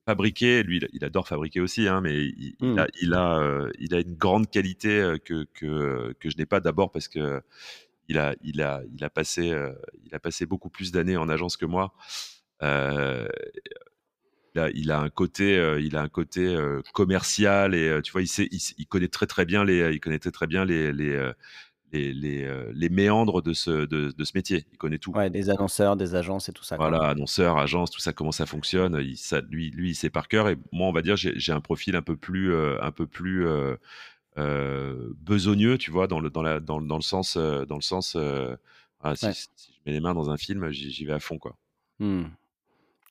fabriquer. 0.05 0.63
Lui, 0.63 0.81
il 0.91 1.05
adore 1.05 1.27
fabriquer 1.27 1.61
aussi, 1.61 1.87
hein, 1.87 2.01
mais 2.01 2.25
il, 2.25 2.55
mmh. 2.59 2.79
a, 2.79 2.87
il, 3.01 3.13
a, 3.13 3.67
il 3.79 3.95
a 3.95 3.99
une 3.99 4.15
grande 4.15 4.49
qualité 4.49 5.15
que, 5.23 5.45
que, 5.53 6.13
que 6.19 6.29
je 6.29 6.37
n'ai 6.37 6.45
pas 6.45 6.59
d'abord 6.59 6.91
parce 6.91 7.07
que 7.07 7.41
il 8.09 8.17
a, 8.17 8.35
il 8.41 8.61
a, 8.61 8.81
il 8.93 9.03
a 9.03 9.09
passé, 9.09 9.55
il 10.05 10.13
a 10.15 10.19
passé 10.19 10.45
beaucoup 10.45 10.69
plus 10.69 10.91
d'années 10.91 11.15
en 11.15 11.29
agence 11.29 11.55
que 11.57 11.65
moi. 11.65 11.93
Euh, 12.63 13.27
il 14.55 14.91
a 14.91 14.99
un 14.99 15.09
côté, 15.09 15.57
euh, 15.57 15.81
il 15.81 15.95
a 15.95 16.01
un 16.01 16.09
côté 16.09 16.45
euh, 16.45 16.81
commercial 16.93 17.75
et 17.75 17.87
euh, 17.87 18.01
tu 18.01 18.11
vois, 18.11 18.21
il, 18.21 18.27
sait, 18.27 18.47
il, 18.51 18.87
connaît 18.87 19.07
très 19.07 19.27
très 19.27 19.45
bien 19.45 19.63
les, 19.63 19.93
il 19.93 19.99
connaît 19.99 20.19
très 20.19 20.47
bien 20.47 20.65
les, 20.65 20.91
les 20.91 21.31
les, 21.91 22.13
les, 22.71 22.89
méandres 22.89 23.41
de 23.41 23.51
ce, 23.51 23.87
de, 23.87 24.13
ce 24.23 24.31
métier. 24.35 24.63
Il 24.71 24.77
connaît 24.77 24.99
tout. 24.99 25.11
Ouais, 25.11 25.31
des 25.31 25.49
annonceurs, 25.49 25.95
des 25.95 26.13
agences 26.13 26.47
et 26.47 26.51
tout 26.51 26.63
ça. 26.63 26.75
Voilà, 26.75 26.99
annonceurs, 26.99 27.57
agences, 27.57 27.89
tout 27.89 27.99
ça, 27.99 28.13
comment 28.13 28.31
ça 28.31 28.45
fonctionne. 28.45 28.99
Il, 29.01 29.17
ça, 29.17 29.41
lui, 29.49 29.71
lui, 29.71 29.89
il 29.89 29.95
sait 29.95 30.11
par 30.11 30.27
cœur. 30.27 30.49
Et 30.49 30.57
moi, 30.71 30.87
on 30.87 30.91
va 30.91 31.01
dire, 31.01 31.15
j'ai 31.15 31.51
un 31.51 31.61
profil 31.61 31.95
un 31.95 32.03
peu 32.03 32.15
plus, 32.15 32.53
un 32.55 32.91
peu 32.91 33.07
plus 33.07 33.47
besogneux, 34.35 35.79
tu 35.79 35.89
vois, 35.89 36.05
dans 36.05 36.19
le, 36.19 36.29
dans 36.29 36.43
la, 36.43 36.59
dans, 36.59 36.79
dans 36.79 36.97
le 36.97 37.01
sens, 37.01 37.37
dans 37.37 37.75
le 37.75 37.81
sens. 37.81 38.15
Ah, 39.01 39.15
si, 39.15 39.25
je 39.25 39.79
mets 39.87 39.93
les 39.93 39.99
mains 39.99 40.13
dans 40.13 40.29
un 40.29 40.37
film, 40.37 40.69
j'y 40.69 41.05
vais 41.05 41.13
à 41.13 41.19
fond, 41.19 41.39
quoi. 41.39 41.55
Mmh. 41.97 42.25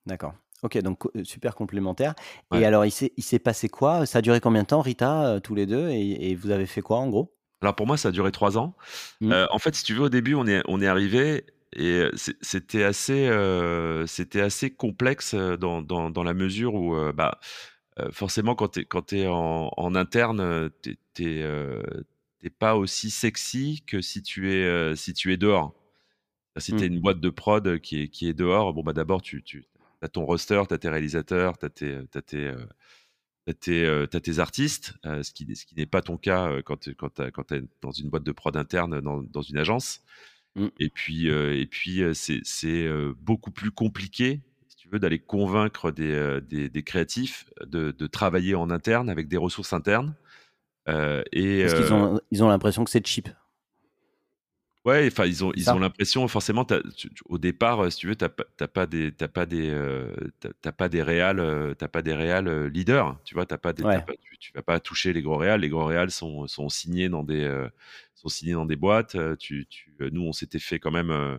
D'accord. 0.06 0.34
OK, 0.62 0.76
donc 0.78 1.04
super 1.22 1.54
complémentaire 1.54 2.14
et 2.52 2.64
alors 2.64 2.84
il 2.84 2.90
s'est 2.90 3.38
passé 3.38 3.68
quoi? 3.68 4.06
Ça 4.06 4.18
a 4.18 4.22
duré 4.22 4.40
combien 4.40 4.62
de 4.62 4.66
temps 4.66 4.80
Rita, 4.80 5.40
tous 5.40 5.54
les 5.54 5.66
deux? 5.66 5.88
Et 5.90 6.34
vous 6.34 6.50
avez 6.50 6.66
fait 6.66 6.80
quoi 6.82 6.98
en 6.98 7.08
gros? 7.08 7.32
Alors 7.60 7.74
pour 7.74 7.86
moi, 7.86 7.96
ça 7.96 8.08
a 8.08 8.12
duré 8.12 8.30
trois 8.32 8.56
ans. 8.56 8.76
Mmh. 9.20 9.32
en 9.50 9.58
fait, 9.58 9.74
si 9.74 9.84
tu 9.84 9.94
veux, 9.94 10.02
au 10.02 10.08
début, 10.08 10.34
on 10.34 10.46
est 10.46 10.62
on 10.66 10.80
est 10.80 10.86
arrivé 10.86 11.44
et 11.72 12.08
c'était 12.14 12.82
assez, 12.82 13.30
c'était 14.06 14.40
assez 14.40 14.70
complexe, 14.70 15.34
dans 15.34 15.82
dans 15.82 16.10
dans 16.10 16.22
la 16.24 16.34
mesure 16.34 16.74
où, 16.74 16.96
bah, 17.12 17.38
forcément 18.10 18.54
quand 18.54 18.80
tu 18.80 19.18
es 19.18 19.26
en 19.26 19.70
en 19.76 19.94
interne, 19.94 20.70
tu 20.82 21.40
es 22.42 22.50
pas 22.58 22.76
aussi 22.76 23.10
sexy 23.10 23.82
que 23.86 24.00
si 24.00 24.22
tu 24.22 24.52
es, 24.52 24.96
si 24.96 25.14
tu 25.14 25.32
es 25.32 25.36
dehors. 25.36 25.74
Si 26.56 26.72
tu 26.72 26.84
es 26.84 26.88
mmh. 26.88 26.92
une 26.94 27.00
boîte 27.00 27.20
de 27.20 27.30
prod 27.30 27.78
qui 27.78 28.02
est 28.02 28.08
qui 28.08 28.28
est 28.28 28.34
dehors, 28.34 28.72
bon, 28.72 28.82
bah, 28.82 28.92
d'abord 28.92 29.22
tu 29.22 29.44
as 30.02 30.08
ton 30.08 30.24
roster, 30.24 30.62
tu 30.68 30.74
as 30.74 30.78
tes 30.78 30.88
réalisateurs, 30.88 31.58
tu 31.58 31.66
as 31.66 31.70
tes, 31.70 31.96
as 32.14 32.22
tes, 32.22 32.46
euh, 32.46 33.52
tes, 33.60 33.84
euh, 33.84 34.06
tes, 34.06 34.38
artistes, 34.38 34.94
euh, 35.06 35.22
ce 35.22 35.32
qui, 35.32 35.54
ce 35.56 35.66
qui 35.66 35.74
n'est 35.74 35.86
pas 35.86 36.02
ton 36.02 36.16
cas 36.16 36.62
quand, 36.64 36.78
tu 36.78 36.90
es 36.90 37.62
dans 37.80 37.90
une 37.90 38.10
boîte 38.10 38.24
de 38.24 38.32
prod 38.32 38.56
interne, 38.56 39.00
dans, 39.00 39.22
dans 39.22 39.42
une 39.42 39.58
agence. 39.58 40.02
Mmh. 40.54 40.66
Et 40.80 40.90
puis, 40.90 41.28
et 41.28 41.66
puis 41.66 42.02
c'est 42.14 42.88
beaucoup 43.18 43.50
plus 43.50 43.70
compliqué, 43.70 44.40
si 44.68 44.76
tu 44.76 44.88
veux, 44.88 44.98
d'aller 44.98 45.18
convaincre 45.18 45.90
des, 45.90 46.40
des, 46.48 46.68
des 46.68 46.82
créatifs 46.82 47.46
de, 47.66 47.90
de, 47.90 48.06
travailler 48.06 48.54
en 48.54 48.70
interne 48.70 49.10
avec 49.10 49.28
des 49.28 49.36
ressources 49.36 49.72
internes. 49.72 50.14
et, 50.86 51.62
Parce 51.62 51.74
qu'ils 51.74 51.92
ont, 51.92 52.20
ils 52.30 52.42
ont 52.42 52.48
l'impression 52.48 52.84
que 52.84 52.90
c'est 52.90 53.06
cheap. 53.06 53.28
Ouais, 54.88 55.06
enfin, 55.06 55.26
ils 55.26 55.44
ont, 55.44 55.52
ils 55.54 55.68
ont 55.68 55.78
l'impression, 55.78 56.26
forcément, 56.28 56.66
au 57.26 57.36
départ, 57.36 57.84
euh, 57.84 57.90
si 57.90 57.98
tu 57.98 58.06
veux, 58.06 58.16
t'as 58.16 58.30
pas 58.30 58.86
des, 58.86 59.12
t'as 59.12 59.28
pas 59.28 59.44
des, 59.44 59.68
euh, 59.68 60.14
pas 60.78 60.88
des 60.88 61.02
réals, 61.02 61.40
euh, 61.40 61.74
t'as 61.74 61.88
pas 61.88 62.00
des 62.00 62.14
réals 62.14 62.68
leaders, 62.68 63.20
tu 63.22 63.34
vois, 63.34 63.44
t'as 63.44 63.58
pas, 63.58 63.74
des, 63.74 63.82
pas 63.82 64.02
tu, 64.40 64.50
vas 64.54 64.62
pas 64.62 64.80
toucher 64.80 65.12
les 65.12 65.20
gros 65.20 65.36
réals. 65.36 65.60
Les 65.60 65.68
gros 65.68 65.84
réals 65.84 66.10
sont, 66.10 66.46
sont 66.46 66.70
signés 66.70 67.10
dans 67.10 67.22
des, 67.22 67.66
sont 68.14 68.30
signés 68.30 68.54
dans 68.54 68.64
des 68.64 68.76
boîtes. 68.76 69.14
Tu, 69.38 69.66
tu, 69.68 69.94
nous, 70.10 70.22
on 70.22 70.32
s'était 70.32 70.58
fait 70.58 70.78
quand 70.78 70.90
même 70.90 71.38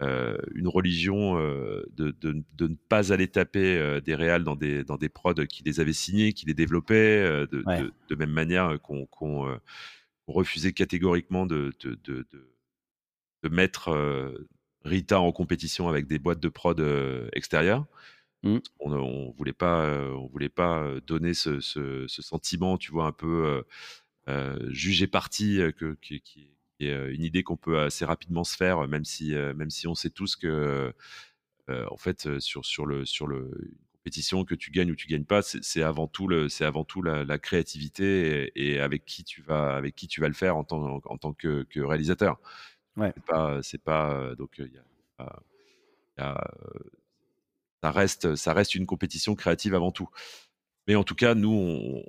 une 0.00 0.68
religion 0.68 1.36
de, 1.38 2.14
de, 2.20 2.44
de, 2.52 2.68
ne 2.68 2.74
pas 2.90 3.10
aller 3.10 3.28
taper 3.28 4.00
des 4.04 4.14
réals 4.14 4.44
dans 4.44 4.56
des, 4.56 4.84
dans 4.84 4.98
des 4.98 5.08
prods 5.08 5.46
qui 5.48 5.62
les 5.64 5.80
avaient 5.80 5.94
signés, 5.94 6.34
qui 6.34 6.44
les 6.44 6.54
développaient, 6.54 7.46
de, 7.50 7.90
de, 8.10 8.14
même 8.16 8.32
manière 8.32 8.78
qu'on 8.82 9.06
qu'on 9.06 9.58
refusait 10.26 10.72
catégoriquement 10.72 11.46
de, 11.46 11.72
de, 13.42 13.48
mettre 13.48 14.36
Rita 14.84 15.20
en 15.20 15.32
compétition 15.32 15.88
avec 15.88 16.06
des 16.06 16.18
boîtes 16.18 16.40
de 16.40 16.48
prod 16.48 16.80
extérieures. 17.32 17.86
Mmh. 18.42 18.58
On, 18.80 18.92
on 18.92 19.30
voulait 19.32 19.52
pas, 19.52 19.88
on 20.14 20.26
voulait 20.26 20.48
pas 20.48 20.84
donner 21.06 21.34
ce, 21.34 21.60
sentiment, 22.08 22.78
tu 22.78 22.90
vois, 22.90 23.06
un 23.06 23.12
peu 23.12 23.64
jugé 24.70 25.06
parti, 25.06 25.60
que, 25.76 25.96
qui, 26.00 26.50
est 26.80 27.14
une 27.14 27.22
idée 27.22 27.42
qu'on 27.42 27.56
peut 27.56 27.78
assez 27.80 28.04
rapidement 28.04 28.44
se 28.44 28.56
faire, 28.56 28.86
même 28.88 29.04
si, 29.04 29.32
même 29.32 29.70
si 29.70 29.86
on 29.86 29.94
sait 29.94 30.10
tous 30.10 30.36
que, 30.36 30.92
en 31.68 31.96
fait, 31.96 32.40
sur, 32.40 32.64
sur 32.64 32.86
le, 32.86 33.04
sur 33.04 33.26
le 33.26 33.50
compétition 34.02 34.44
que 34.44 34.56
tu 34.56 34.72
gagnes 34.72 34.90
ou 34.90 34.96
tu 34.96 35.06
gagnes 35.06 35.24
pas, 35.24 35.42
c'est 35.42 35.82
avant 35.82 36.08
tout 36.08 36.26
le, 36.26 36.48
c'est 36.48 36.64
avant 36.64 36.82
tout 36.82 37.02
la, 37.02 37.38
créativité 37.38 38.50
et, 38.56 38.80
avec 38.80 39.04
qui 39.04 39.22
tu 39.22 39.42
vas, 39.42 39.76
avec 39.76 39.94
qui 39.94 40.08
tu 40.08 40.20
vas 40.20 40.26
le 40.26 40.34
faire 40.34 40.56
en 40.56 40.64
tant, 40.64 41.00
en 41.04 41.18
tant 41.18 41.32
que, 41.32 41.62
que 41.70 41.78
réalisateur. 41.78 42.40
Ouais. 42.96 43.12
C'est 43.14 43.24
pas, 43.24 43.62
c'est 43.62 43.82
pas 43.82 44.34
donc 44.36 44.58
il 44.58 44.72
y 44.72 44.78
a, 46.18 46.44
ça 47.82 47.90
reste, 47.90 48.36
ça 48.36 48.52
reste 48.52 48.74
une 48.74 48.86
compétition 48.86 49.34
créative 49.34 49.74
avant 49.74 49.90
tout. 49.90 50.08
Mais 50.86 50.94
en 50.94 51.04
tout 51.04 51.14
cas, 51.14 51.34
nous, 51.34 51.50
on, 51.50 52.02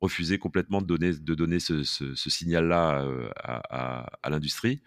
refusait 0.00 0.38
complètement 0.38 0.82
de 0.82 0.86
donner, 0.86 1.12
de 1.12 1.34
donner 1.34 1.58
ce, 1.58 1.82
ce, 1.82 2.14
signal-là 2.14 3.08
à, 3.36 4.06
à, 4.22 4.30
l'industrie. 4.30 4.82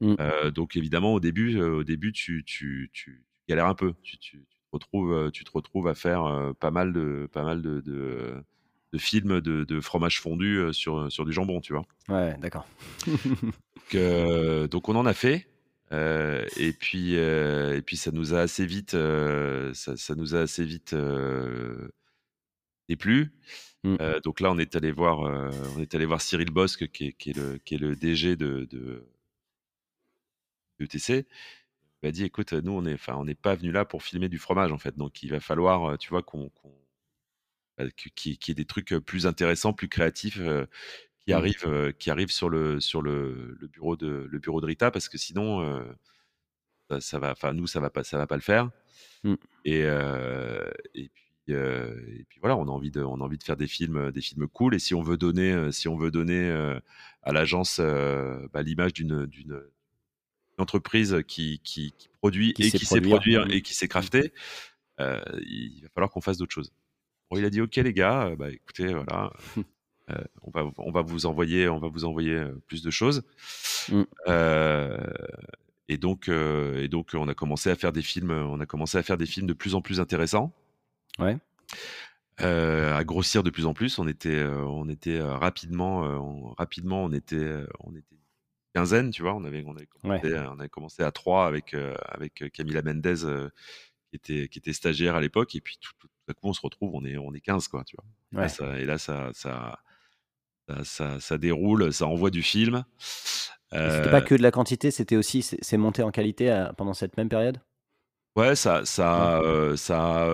Mmh. 0.00 0.16
donc 0.54 0.76
évidemment, 0.76 1.14
au 1.14 1.20
début, 1.20 1.58
au 1.58 1.84
début, 1.84 2.12
tu, 2.12 2.44
tu, 2.44 2.90
tu, 2.92 3.24
galères 3.48 3.66
un 3.66 3.74
peu. 3.74 3.94
Tu, 4.02 4.18
tu, 4.18 4.40
te 4.40 4.70
retrouves, 4.70 5.30
tu 5.32 5.44
te 5.44 5.50
retrouves 5.50 5.88
à 5.88 5.94
faire 5.94 6.52
pas 6.60 6.70
mal 6.70 6.92
de, 6.92 7.28
pas 7.32 7.44
mal 7.44 7.62
de, 7.62 7.80
de 7.80 8.44
de 8.92 8.98
films 8.98 9.40
de, 9.40 9.64
de, 9.64 9.80
fromage 9.80 10.20
fondu 10.20 10.72
sur, 10.72 11.10
sur 11.12 11.24
du 11.24 11.32
jambon, 11.32 11.60
tu 11.60 11.72
vois. 11.74 11.84
Ouais, 12.08 12.36
d'accord. 12.38 12.66
donc, 13.92 14.70
donc, 14.70 14.88
on 14.88 14.96
en 14.96 15.06
a 15.06 15.14
fait. 15.14 15.46
Euh, 15.92 16.46
et 16.58 16.72
puis 16.74 17.16
euh, 17.16 17.76
et 17.76 17.82
puis 17.82 17.96
ça 17.96 18.10
nous 18.10 18.34
a 18.34 18.40
assez 18.40 18.66
vite 18.66 18.92
euh, 18.92 19.72
ça, 19.72 19.96
ça, 19.96 20.14
nous 20.14 20.34
a 20.34 20.40
assez 20.40 20.64
vite 20.64 20.94
déplu. 22.88 23.32
Mmh. 23.84 23.96
donc 24.24 24.40
là 24.40 24.50
on 24.50 24.58
est 24.58 24.74
allé 24.74 24.90
voir 24.90 25.20
on 25.20 25.80
est 25.80 25.94
allé 25.94 26.04
voir 26.04 26.20
Cyril 26.20 26.50
Bosque 26.50 26.88
qui 26.88 27.06
est, 27.06 27.12
qui 27.12 27.30
est, 27.30 27.36
le 27.36 27.58
qui 27.58 27.74
est 27.76 27.78
le 27.78 27.94
DG 27.94 28.36
de, 28.36 28.66
de, 28.70 29.06
ETC. 30.80 31.26
Il 32.02 32.06
m'a 32.06 32.10
dit 32.10 32.24
écoute 32.24 32.52
nous 32.52 32.72
on 32.72 32.84
est 32.84 32.94
enfin 32.94 33.14
on 33.16 33.24
n'est 33.24 33.34
pas 33.34 33.54
venu 33.54 33.72
là 33.72 33.84
pour 33.84 34.02
filmer 34.02 34.28
du 34.28 34.38
fromage 34.38 34.72
en 34.72 34.78
fait 34.78 34.96
donc 34.96 35.22
il 35.22 35.30
va 35.30 35.40
falloir 35.40 35.96
tu 35.98 36.10
vois 36.10 36.22
qu'on 36.22 36.50
qui, 38.16 38.36
qui 38.36 38.50
est 38.50 38.54
des 38.54 38.64
trucs 38.64 38.94
plus 38.98 39.26
intéressants 39.26 39.72
plus 39.72 39.88
créatifs 39.88 40.40
qui 41.28 41.34
mmh. 41.34 41.36
arrive 41.36 41.92
qui 41.98 42.10
arrive 42.10 42.30
sur 42.30 42.48
le 42.48 42.80
sur 42.80 43.02
le, 43.02 43.54
le, 43.60 43.66
bureau 43.68 43.96
de 43.96 44.26
le 44.30 44.38
bureau 44.38 44.62
de 44.62 44.66
Rita 44.66 44.90
parce 44.90 45.10
que 45.10 45.18
sinon 45.18 45.84
ça, 47.00 47.18
va 47.18 47.32
enfin 47.32 47.52
nous 47.52 47.66
ça 47.66 47.80
va 47.80 47.90
pas 47.90 48.02
ça 48.02 48.16
va 48.16 48.26
pas 48.26 48.36
le 48.36 48.40
faire 48.40 48.70
mmh. 49.24 49.34
et 49.66 49.80
et 49.82 51.10
puis 51.12 51.24
et 51.48 52.24
puis 52.28 52.40
voilà 52.40 52.56
on 52.56 52.62
a 52.62 52.70
envie 52.70 52.90
de 52.90 53.02
on 53.02 53.20
a 53.20 53.24
envie 53.24 53.36
de 53.36 53.44
faire 53.44 53.58
des 53.58 53.66
films 53.66 54.10
des 54.10 54.22
films 54.22 54.48
cool 54.48 54.74
et 54.74 54.78
si 54.78 54.94
on 54.94 55.02
veut 55.02 55.18
donner 55.18 55.70
si 55.70 55.86
on 55.86 55.96
veut 55.98 56.10
donner 56.10 56.50
à 57.22 57.32
l'agence 57.32 57.78
bah, 57.78 58.62
l'image 58.62 58.94
d'une 58.94 59.26
d'une 59.26 59.60
entreprise 60.56 61.22
qui, 61.28 61.60
qui, 61.62 61.92
qui 61.92 62.08
produit 62.08 62.54
et 62.58 62.70
qui 62.70 62.86
sait 62.86 63.02
produire 63.02 63.46
mmh. 63.46 63.50
et 63.50 63.60
qui 63.60 63.74
sait 63.74 63.88
crafter 63.88 64.32
il 64.98 65.80
va 65.82 65.88
falloir 65.90 66.10
qu'on 66.10 66.22
fasse 66.22 66.38
d'autres 66.38 66.54
choses 66.54 66.72
bon 67.30 67.36
il 67.36 67.44
a 67.44 67.50
dit 67.50 67.60
ok 67.60 67.76
les 67.76 67.92
gars 67.92 68.34
bah 68.34 68.50
écoutez 68.50 68.94
voilà 68.94 69.30
on, 70.42 70.50
va, 70.50 70.70
on 70.78 70.90
va 70.90 71.02
vous 71.02 71.26
envoyer, 71.26 71.68
on 71.68 71.78
va 71.78 71.88
vous 71.88 72.04
envoyer 72.04 72.34
euh, 72.34 72.52
plus 72.66 72.82
de 72.82 72.90
choses. 72.90 73.24
Mmh. 73.90 74.02
Euh, 74.26 74.98
et 75.88 75.96
donc, 75.96 76.28
et 76.28 76.88
donc, 76.88 77.12
on 77.14 77.28
a 77.28 77.34
commencé 77.34 77.70
à 77.70 77.74
faire 77.74 77.92
des 77.92 78.02
films. 78.02 78.30
On 78.30 78.60
a 78.60 78.66
commencé 78.66 78.98
à 78.98 79.02
faire 79.02 79.16
des 79.16 79.24
films 79.24 79.46
de 79.46 79.54
plus 79.54 79.74
en 79.74 79.80
plus 79.80 80.00
intéressants. 80.00 80.52
Ouais. 81.18 81.38
à 82.38 83.02
grossir 83.04 83.42
de 83.42 83.48
plus 83.48 83.64
en 83.64 83.72
plus. 83.72 83.98
On 83.98 84.06
était, 84.06 84.44
on 84.44 84.86
était 84.90 85.18
rapidement, 85.22 86.54
rapidement, 86.58 87.04
on 87.04 87.12
était, 87.12 87.64
on 87.80 87.96
était 87.96 88.18
quinzaine, 88.74 89.12
tu 89.12 89.22
vois. 89.22 89.34
On 89.34 89.44
avait, 89.44 89.64
on 89.66 89.74
avait, 89.74 89.86
commencé, 89.86 90.34
on 90.34 90.58
avait 90.58 90.68
commencé 90.68 91.02
à 91.02 91.10
trois 91.10 91.46
avec, 91.46 91.74
avec 92.02 92.44
Camila 92.52 92.82
Mendez, 92.82 93.24
qui 94.10 94.16
était, 94.16 94.48
qui 94.48 94.58
était 94.58 94.74
stagiaire 94.74 95.14
à 95.14 95.22
l'époque. 95.22 95.54
Et 95.54 95.62
puis 95.62 95.78
tout, 95.80 96.08
à 96.28 96.34
coup, 96.34 96.48
on 96.48 96.52
se 96.52 96.60
retrouve, 96.60 96.94
on 96.94 97.04
est, 97.04 97.16
on 97.16 97.32
est 97.32 97.40
15, 97.40 97.68
quoi, 97.68 97.84
tu 97.84 97.96
vois. 97.96 98.04
Et 98.78 98.84
là, 98.84 98.98
ça, 98.98 99.30
ça, 99.32 99.32
ça, 99.32 99.78
déroule, 101.38 101.92
ça 101.92 102.06
envoie 102.06 102.30
du 102.30 102.42
film. 102.42 102.84
C'était 103.70 104.10
pas 104.10 104.18
euh 104.18 104.20
que 104.22 104.34
de 104.34 104.42
la 104.42 104.50
quantité, 104.50 104.90
c'était 104.90 105.16
aussi 105.16 105.42
c'est 105.42 105.76
monté 105.76 106.02
en 106.02 106.10
qualité 106.10 106.50
euh, 106.50 106.72
pendant 106.72 106.94
cette 106.94 107.16
même 107.16 107.28
période? 107.28 107.60
Ouais, 108.36 108.56
ça, 108.56 108.84
ça, 108.84 109.40
euh, 109.40 109.76
ça, 109.76 110.26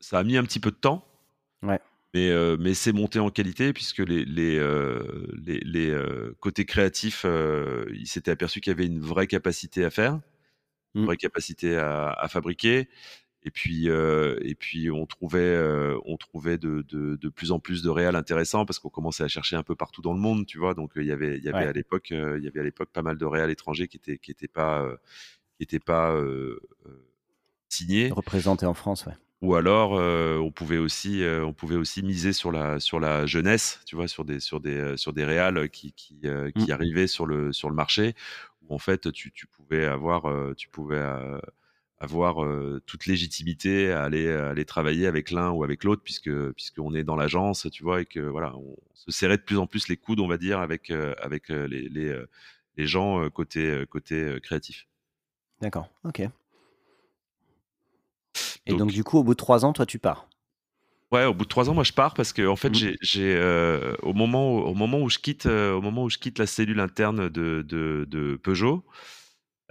ça 0.00 0.18
a 0.18 0.22
mis 0.24 0.36
un 0.36 0.42
petit 0.42 0.58
peu 0.58 0.70
de 0.70 0.76
temps. 0.76 1.06
Ouais. 1.62 1.78
Mais, 2.12 2.30
mais 2.58 2.74
c'est 2.74 2.92
monté 2.92 3.20
en 3.20 3.30
qualité 3.30 3.72
puisque 3.72 4.00
les, 4.00 4.24
les, 4.24 4.58
les, 5.44 5.60
les 5.60 6.02
côtés 6.40 6.64
créatifs, 6.64 7.24
ils 7.24 8.06
s'étaient 8.08 8.32
aperçus 8.32 8.60
qu'il 8.60 8.72
y 8.72 8.74
avait 8.74 8.86
une 8.86 9.00
vraie 9.00 9.28
capacité 9.28 9.84
à 9.84 9.90
faire, 9.90 10.18
une 10.94 11.02
mmh. 11.02 11.04
vraie 11.04 11.16
capacité 11.16 11.76
à, 11.76 12.10
à 12.10 12.26
fabriquer. 12.26 12.88
Et 13.42 13.50
puis, 13.50 13.86
et 13.86 14.54
puis 14.54 14.90
on 14.90 15.06
trouvait, 15.06 15.58
on 16.04 16.16
trouvait 16.18 16.58
de, 16.58 16.84
de, 16.88 17.16
de, 17.16 17.28
plus 17.30 17.52
en 17.52 17.58
plus 17.58 17.82
de 17.82 17.88
réels 17.88 18.16
intéressants 18.16 18.66
parce 18.66 18.78
qu'on 18.78 18.90
commençait 18.90 19.24
à 19.24 19.28
chercher 19.28 19.56
un 19.56 19.62
peu 19.62 19.74
partout 19.74 20.02
dans 20.02 20.12
le 20.12 20.20
monde, 20.20 20.44
tu 20.44 20.58
vois? 20.58 20.74
Donc 20.74 20.92
il 20.96 21.04
y 21.04 21.12
avait, 21.12 21.38
il 21.38 21.44
y 21.44 21.48
avait 21.48 21.66
à 21.66 21.72
l'époque, 21.72 22.10
il 22.10 22.44
y 22.44 22.48
avait 22.48 22.60
à 22.60 22.62
l'époque 22.64 22.90
pas 22.92 23.00
mal 23.00 23.16
de 23.16 23.24
réels 23.24 23.50
étrangers 23.50 23.88
qui 23.88 23.96
étaient, 23.96 24.18
qui 24.18 24.30
étaient 24.30 24.46
pas, 24.46 24.86
qui 25.56 25.62
étaient 25.62 25.80
pas 25.80 26.14
signés. 27.70 28.10
Représentés 28.10 28.66
en 28.66 28.74
France, 28.74 29.06
ouais. 29.06 29.14
Ou 29.40 29.54
alors, 29.54 29.92
on 29.92 30.50
pouvait 30.50 30.76
aussi, 30.76 31.22
on 31.24 31.54
pouvait 31.54 31.76
aussi 31.76 32.02
miser 32.02 32.34
sur 32.34 32.52
la 32.52 32.78
sur 32.78 33.00
la 33.00 33.24
jeunesse, 33.24 33.80
tu 33.86 33.96
vois, 33.96 34.06
sur 34.06 34.26
des 34.26 34.38
sur 34.38 34.60
des 34.60 34.98
sur 34.98 35.14
des 35.14 35.24
réals 35.24 35.70
qui 35.70 35.94
qui, 35.94 36.20
qui 36.20 36.68
mmh. 36.68 36.72
arrivaient 36.72 37.06
sur 37.06 37.24
le 37.24 37.54
sur 37.54 37.70
le 37.70 37.74
marché 37.74 38.14
où 38.60 38.74
en 38.74 38.78
fait 38.78 39.10
tu, 39.12 39.32
tu 39.32 39.46
pouvais 39.46 39.86
avoir 39.86 40.26
tu 40.56 40.68
pouvais 40.68 41.02
avoir 42.00 42.36
toute 42.86 43.06
légitimité 43.06 43.92
à 43.92 44.02
aller 44.02 44.28
aller 44.28 44.64
travailler 44.64 45.06
avec 45.06 45.30
l'un 45.30 45.50
ou 45.50 45.62
avec 45.64 45.84
l'autre 45.84 46.02
puisque 46.02 46.30
puisqu'on 46.52 46.94
est 46.94 47.04
dans 47.04 47.16
l'agence, 47.16 47.68
tu 47.70 47.82
vois, 47.82 48.00
et 48.00 48.06
que 48.06 48.20
voilà, 48.20 48.56
on 48.56 48.76
se 48.94 49.12
serrait 49.12 49.36
de 49.36 49.42
plus 49.42 49.58
en 49.58 49.66
plus 49.66 49.88
les 49.88 49.96
coudes, 49.96 50.20
on 50.20 50.28
va 50.28 50.38
dire, 50.38 50.60
avec 50.60 50.90
avec 50.90 51.48
les 51.48 51.88
les, 51.88 52.18
les 52.76 52.86
gens 52.86 53.28
côté 53.30 53.84
côté 53.90 54.38
créatif. 54.42 54.86
D'accord, 55.60 55.90
ok. 56.04 56.22
Et 58.66 58.74
donc, 58.74 58.92
du 58.92 59.04
coup, 59.04 59.18
au 59.18 59.24
bout 59.24 59.34
de 59.34 59.38
trois 59.38 59.64
ans, 59.64 59.72
toi, 59.72 59.86
tu 59.86 59.98
pars? 59.98 60.28
Ouais, 61.10 61.24
au 61.24 61.34
bout 61.34 61.44
de 61.44 61.48
trois 61.48 61.68
ans, 61.68 61.74
moi, 61.74 61.82
je 61.82 61.92
pars 61.92 62.14
parce 62.14 62.32
que 62.32 62.46
en 62.46 62.56
fait, 62.56 62.70
mmh. 62.70 62.96
j'ai, 63.00 63.34
euh, 63.34 63.94
au 64.02 64.12
moment, 64.12 64.54
où, 64.54 64.58
au 64.60 64.74
moment 64.74 65.00
où 65.00 65.08
je 65.10 65.18
quitte, 65.18 65.46
euh, 65.46 65.72
au 65.72 65.80
moment 65.80 66.04
où 66.04 66.10
je 66.10 66.18
quitte 66.18 66.38
la 66.38 66.46
cellule 66.46 66.78
interne 66.78 67.28
de, 67.28 67.62
de, 67.62 68.06
de 68.08 68.36
Peugeot, 68.36 68.84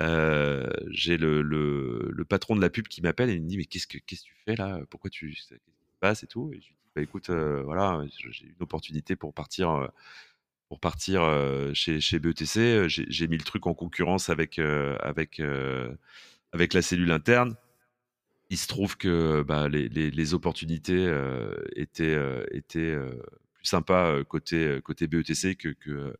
euh, 0.01 0.69
j'ai 0.89 1.17
le, 1.17 1.41
le, 1.41 2.25
patron 2.25 2.55
de 2.55 2.61
la 2.61 2.69
pub 2.69 2.87
qui 2.87 3.01
m'appelle 3.01 3.29
et 3.29 3.33
il 3.33 3.41
me 3.41 3.47
dit 3.47 3.57
mais 3.57 3.65
qu'est-ce 3.65 3.87
que 3.87 3.97
qu'est-ce 3.97 4.21
que 4.23 4.27
tu 4.27 4.35
fais 4.45 4.55
là? 4.55 4.79
Pourquoi 4.89 5.09
tu 5.09 5.33
qu'est-ce 5.33 5.55
passe 5.99 6.23
et 6.23 6.27
tout? 6.27 6.51
Et 6.53 6.59
je 6.61 6.67
lui 6.67 6.75
dis 6.75 6.91
bah 6.95 7.01
écoute, 7.01 7.29
voilà, 7.29 8.03
j'ai 8.31 8.45
une 8.45 8.61
opportunité 8.61 9.15
pour 9.15 9.33
partir. 9.33 9.89
pour 10.69 10.79
partir 10.79 11.21
chez, 11.73 11.99
chez 11.99 12.19
BETC, 12.19 12.87
j'ai 12.87 13.27
mis 13.27 13.37
le 13.37 13.43
truc 13.43 13.67
en 13.67 13.73
concurrence 13.73 14.29
avec, 14.29 14.59
avec, 14.59 15.41
avec 16.51 16.73
la 16.73 16.81
cellule 16.81 17.11
interne. 17.11 17.55
Il 18.49 18.57
se 18.57 18.67
trouve 18.67 18.97
que 18.97 19.43
bah, 19.43 19.69
les, 19.69 19.89
les, 19.89 20.33
opportunités 20.33 21.05
euh, 21.05 21.53
étaient, 21.75 22.15
euh, 22.15 22.43
étaient 22.51 22.79
euh, 22.79 23.11
plus 23.53 23.65
sympas 23.65 24.23
côté, 24.23 24.79
côté 24.83 25.07
BETC 25.07 25.55
que 25.55 26.15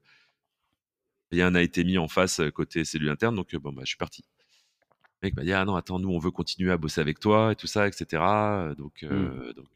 rien 1.32 1.52
n'a 1.52 1.62
été 1.62 1.84
mis 1.84 1.98
en 1.98 2.08
face 2.08 2.42
côté 2.54 2.86
cellule 2.86 3.10
interne. 3.10 3.36
Donc, 3.36 3.56
bon, 3.56 3.72
bah, 3.72 3.82
je 3.84 3.90
suis 3.90 3.98
parti. 3.98 4.24
Le 5.22 5.28
mec 5.28 5.36
m'a 5.36 5.44
dit 5.44 5.54
Ah 5.54 5.66
non, 5.66 5.76
attends, 5.76 6.00
nous, 6.00 6.10
on 6.10 6.20
veut 6.20 6.32
continuer 6.32 6.72
à 6.72 6.78
bosser 6.78 7.02
avec 7.02 7.20
toi 7.20 7.52
et 7.52 7.56
tout 7.56 7.68
ça, 7.68 7.88
etc. 7.88 8.24
Donc, 8.78 9.04
mmh. 9.04 9.54
donc 9.54 9.68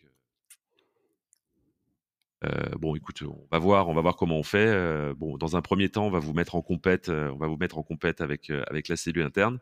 bon, 2.78 2.96
écoute, 2.96 3.22
on 3.24 3.48
va 3.52 3.60
voir, 3.60 3.88
on 3.90 3.94
va 3.94 4.02
voir 4.02 4.16
comment 4.16 4.38
on 4.38 4.44
fait. 4.44 5.14
bon, 5.16 5.38
dans 5.38 5.56
un 5.56 5.62
premier 5.62 5.90
temps, 5.90 6.08
on 6.08 6.12
va 6.12 6.20
vous 6.20 6.34
mettre 6.34 6.56
en 6.56 6.62
compète, 6.62 7.10
on 7.10 7.38
va 7.38 7.48
vous 7.48 7.58
mettre 7.58 7.78
en 7.78 7.84
compète 7.84 8.22
avec 8.22 8.50
avec 8.50 8.88
la 8.88 8.96
cellule 8.96 9.24
interne. 9.24 9.60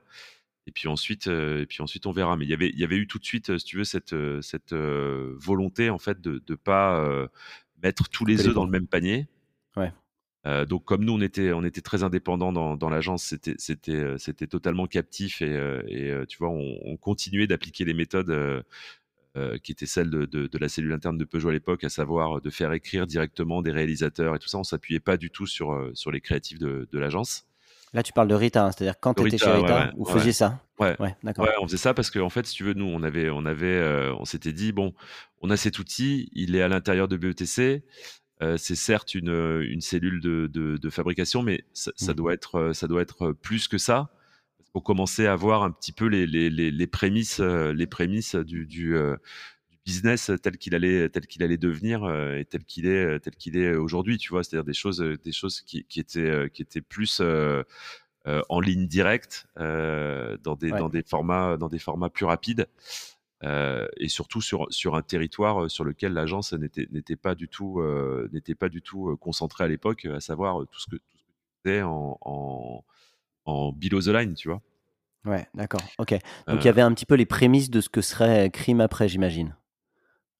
Et 0.68 0.72
puis 0.72 0.88
ensuite, 0.88 1.26
et 1.28 1.66
puis 1.68 1.82
ensuite 1.82 2.06
on 2.06 2.12
verra. 2.12 2.38
Mais 2.38 2.46
il 2.46 2.50
y 2.50 2.54
avait, 2.54 2.70
il 2.70 2.80
y 2.80 2.84
avait 2.84 2.98
eu 2.98 3.08
tout 3.08 3.18
de 3.18 3.26
suite, 3.26 3.58
si 3.58 3.66
tu 3.66 3.78
veux, 3.78 3.84
cette, 3.84 4.16
cette 4.42 4.74
volonté 4.74 5.90
en 5.90 6.00
fait 6.00 6.22
de 6.22 6.44
ne 6.48 6.56
pas 6.56 7.28
mettre 7.84 8.10
tous 8.10 8.26
les 8.26 8.48
œufs 8.48 8.54
dans 8.54 8.66
le 8.66 8.72
même 8.72 8.88
panier. 8.88 9.28
Ouais. 9.76 9.92
Donc 10.46 10.86
comme 10.86 11.04
nous 11.06 11.14
on 11.14 11.22
était, 11.22 11.54
on 11.54 11.64
était 11.64 11.82
très 11.82 12.04
indépendants 12.04 12.52
dans, 12.52 12.76
dans 12.76 12.90
l'agence, 12.90 13.24
c'était, 13.24 13.56
c'était, 13.58 14.16
c'était 14.18 14.48
totalement 14.48 14.88
captif 14.88 15.42
et, 15.42 15.54
et 15.88 16.14
tu 16.28 16.38
vois, 16.40 16.50
on, 16.50 16.78
on 16.84 16.98
continuait 16.98 17.48
d'appliquer 17.48 17.86
les 17.86 17.94
méthodes. 17.94 18.64
qui 19.64 19.72
étaient 19.72 19.86
celles 19.86 20.10
de, 20.10 20.26
de, 20.26 20.48
de, 20.48 20.58
la 20.58 20.68
cellule 20.68 20.92
interne 20.94 21.18
de 21.18 21.26
Peugeot 21.26 21.50
à 21.50 21.54
l'époque, 21.54 21.84
à 21.84 21.90
savoir 21.90 22.42
de 22.42 22.50
faire 22.50 22.74
écrire 22.74 23.08
directement 23.08 23.62
des 23.62 23.72
réalisateurs 23.72 24.36
et 24.36 24.40
tout 24.40 24.50
ça. 24.50 24.58
On 24.58 24.64
s'appuyait 24.64 25.00
pas 25.00 25.16
du 25.16 25.30
tout 25.30 25.48
sur, 25.48 25.90
sur 25.94 26.12
les 26.12 26.20
créatifs 26.22 26.60
de, 26.60 26.88
de 26.92 27.00
l'agence. 27.00 27.46
Là, 27.94 28.04
tu 28.04 28.14
parles 28.14 28.30
de 28.30 28.36
Rita, 28.36 28.66
hein, 28.66 28.72
c'est-à-dire 28.72 28.98
quand 29.02 29.14
tu 29.14 29.28
étais 29.28 29.38
chez 29.38 29.52
Rita, 29.52 29.92
vous 29.98 30.06
faisiez 30.06 30.32
ça? 30.32 30.62
Ouais, 30.80 30.96
d'accord. 31.24 31.48
on 31.62 31.68
faisait 31.68 31.78
ça 31.78 31.94
parce 31.94 32.10
qu'en 32.10 32.22
en 32.22 32.30
fait, 32.30 32.46
si 32.46 32.56
tu 32.56 32.64
veux, 32.64 32.74
nous, 32.74 32.86
on 32.86 33.04
avait, 33.04 33.30
on 33.30 33.46
avait, 33.46 33.68
euh, 33.68 34.16
on 34.16 34.26
s'était 34.26 34.54
dit, 34.54 34.72
bon, 34.72 34.94
on 35.42 35.50
a 35.50 35.58
cet 35.58 35.78
outil, 35.78 36.30
il 36.34 36.56
est 36.56 36.62
à 36.62 36.70
l'intérieur 36.70 37.08
de 37.08 37.18
BETC. 37.18 37.84
Euh, 38.42 38.58
c'est 38.58 38.76
certes 38.76 39.14
une, 39.14 39.62
une 39.62 39.82
cellule 39.82 40.20
de, 40.20 40.48
de, 40.48 40.90
fabrication, 40.90 41.44
mais 41.44 41.64
ça, 41.74 41.92
mmh. 42.02 42.14
doit 42.14 42.34
être, 42.34 42.72
ça 42.74 42.88
doit 42.88 43.02
être 43.02 43.32
plus 43.34 43.68
que 43.68 43.78
ça. 43.78 44.10
Pour 44.74 44.84
commencer 44.84 45.28
à 45.28 45.36
voir 45.36 45.64
un 45.64 45.72
petit 45.72 45.92
peu 45.92 46.06
les, 46.06 46.26
les, 46.26 46.50
les, 46.50 46.72
les 46.72 46.88
prémices, 46.88 47.40
les 47.40 47.88
prémices 47.88 48.36
du, 48.36 48.66
du, 48.66 48.96
euh, 48.96 49.18
business 49.86 50.32
tel 50.42 50.58
qu'il 50.58 50.76
allait 50.76 51.10
tel 51.10 51.26
qu'il 51.26 51.44
allait 51.44 51.58
devenir 51.58 52.08
et 52.36 52.46
tel 52.46 52.64
qu'il 52.64 52.86
est 52.86 53.20
tel 53.20 53.36
qu'il 53.36 53.58
est 53.58 53.74
aujourd'hui 53.74 54.20
tu 54.20 54.30
vois 54.30 54.44
c'est-à-dire 54.44 54.64
des 54.64 54.76
choses 54.76 55.00
des 55.00 55.32
choses 55.32 55.62
qui, 55.62 55.86
qui 55.86 56.00
étaient 56.00 56.52
qui 56.54 56.62
étaient 56.62 56.82
plus 56.82 57.20
en 58.26 58.60
ligne 58.60 58.86
directe 58.86 59.48
dans 59.56 60.56
des 60.56 60.70
dans 60.70 60.88
des 60.88 61.02
formats 61.02 61.58
dans 61.58 61.68
des 61.68 61.80
formats 61.80 62.12
plus 62.12 62.26
rapides 62.26 62.68
et 63.44 64.08
surtout 64.08 64.42
sur 64.42 64.68
sur 64.72 64.96
un 64.96 65.02
territoire 65.02 65.70
sur 65.70 65.84
lequel 65.84 66.14
l'agence 66.14 66.54
n'était 66.54 66.88
n'était 66.92 67.16
pas 67.16 67.34
du 67.34 67.48
tout 67.48 67.82
n'était 68.32 68.56
pas 68.56 68.70
du 68.70 68.82
tout 68.82 69.18
concentrée 69.20 69.64
à 69.64 69.68
l'époque 69.68 70.06
à 70.06 70.20
savoir 70.20 70.66
tout 70.72 70.80
ce 70.80 70.86
que 70.88 70.98
tout 70.98 71.18
ce 71.18 71.24
que 71.24 71.28
tu 71.28 71.42
faisais 71.64 71.82
en, 71.82 72.18
en 72.22 72.84
en 73.46 73.72
below 73.72 74.02
the 74.02 74.08
line 74.08 74.36
tu 74.36 74.50
vois 74.50 74.62
Ouais, 75.24 75.48
d'accord. 75.54 75.82
Ok. 76.00 76.16
Donc 76.48 76.64
il 76.64 76.66
y 76.66 76.70
avait 76.70 76.82
un 76.82 76.92
petit 76.94 77.06
peu 77.06 77.14
les 77.14 77.28
prémices 77.28 77.70
de 77.70 77.80
ce 77.80 77.90
que 77.90 78.02
serait 78.02 78.50
Crime 78.50 78.82
après, 78.82 79.08
j'imagine 79.08 79.56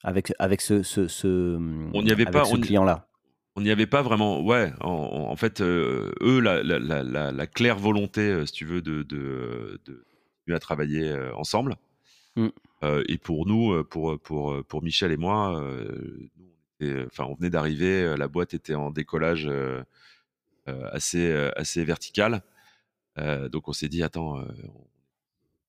avec, 0.04 0.34
avec 0.40 0.62
ce, 0.62 0.82
ce, 0.84 1.08
ce, 1.08 1.58
on 1.94 2.02
n'y 2.02 2.12
avait 2.12 2.26
pas, 2.26 2.46
ce 2.46 2.56
client-là 2.56 3.08
on 3.56 3.62
n'y 3.62 3.72
avait 3.72 3.88
pas 3.88 4.02
vraiment. 4.02 4.42
Ouais, 4.42 4.72
en, 4.80 5.36
fait, 5.36 5.60
euh, 5.60 6.12
eux, 6.22 6.40
la, 6.40 6.64
la, 6.64 6.80
la, 6.80 7.32
la, 7.32 7.48
claire 7.48 7.78
volonté, 7.78 8.22
euh, 8.22 8.46
si 8.46 8.54
tu 8.54 8.66
veux, 8.66 8.82
de, 8.82 9.04
de, 9.04 9.80
de, 9.86 10.54
à 10.54 10.60
travailler 10.60 11.10
euh, 11.10 11.34
ensemble. 11.36 11.76
Mmh. 12.36 12.48
Et 12.82 13.18
pour 13.18 13.46
nous, 13.46 13.84
pour, 13.86 14.20
pour, 14.20 14.64
pour 14.66 14.84
Michel 14.84 15.12
et 15.12 15.18
moi, 15.18 15.64
enfin, 16.82 17.26
on 17.26 17.36
venait 17.36 17.50
d'arriver, 17.50 18.16
la 18.18 18.28
boîte 18.28 18.54
était 18.54 18.76
en 18.76 18.92
décollage 18.92 19.50
assez, 20.68 21.32
assez 21.56 21.84
vertical. 21.84 22.42
donc 23.18 23.68
on 23.68 23.74
s'est 23.74 23.90
dit, 23.90 24.04
attends, 24.04 24.44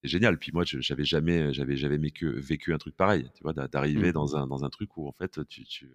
c'est 0.02 0.08
génial. 0.08 0.38
Puis 0.38 0.50
moi, 0.52 0.64
j'avais 0.66 1.04
jamais, 1.04 1.52
j'avais 1.52 1.76
jamais 1.76 1.96
vécu, 1.96 2.28
vécu 2.32 2.74
un 2.74 2.78
truc 2.78 2.96
pareil. 2.96 3.30
Tu 3.34 3.42
vois, 3.42 3.52
d'arriver 3.52 4.10
mmh. 4.10 4.12
dans 4.12 4.36
un 4.36 4.46
dans 4.46 4.64
un 4.64 4.70
truc 4.70 4.96
où 4.96 5.06
en 5.08 5.12
fait, 5.12 5.46
tu, 5.48 5.64
tu 5.64 5.88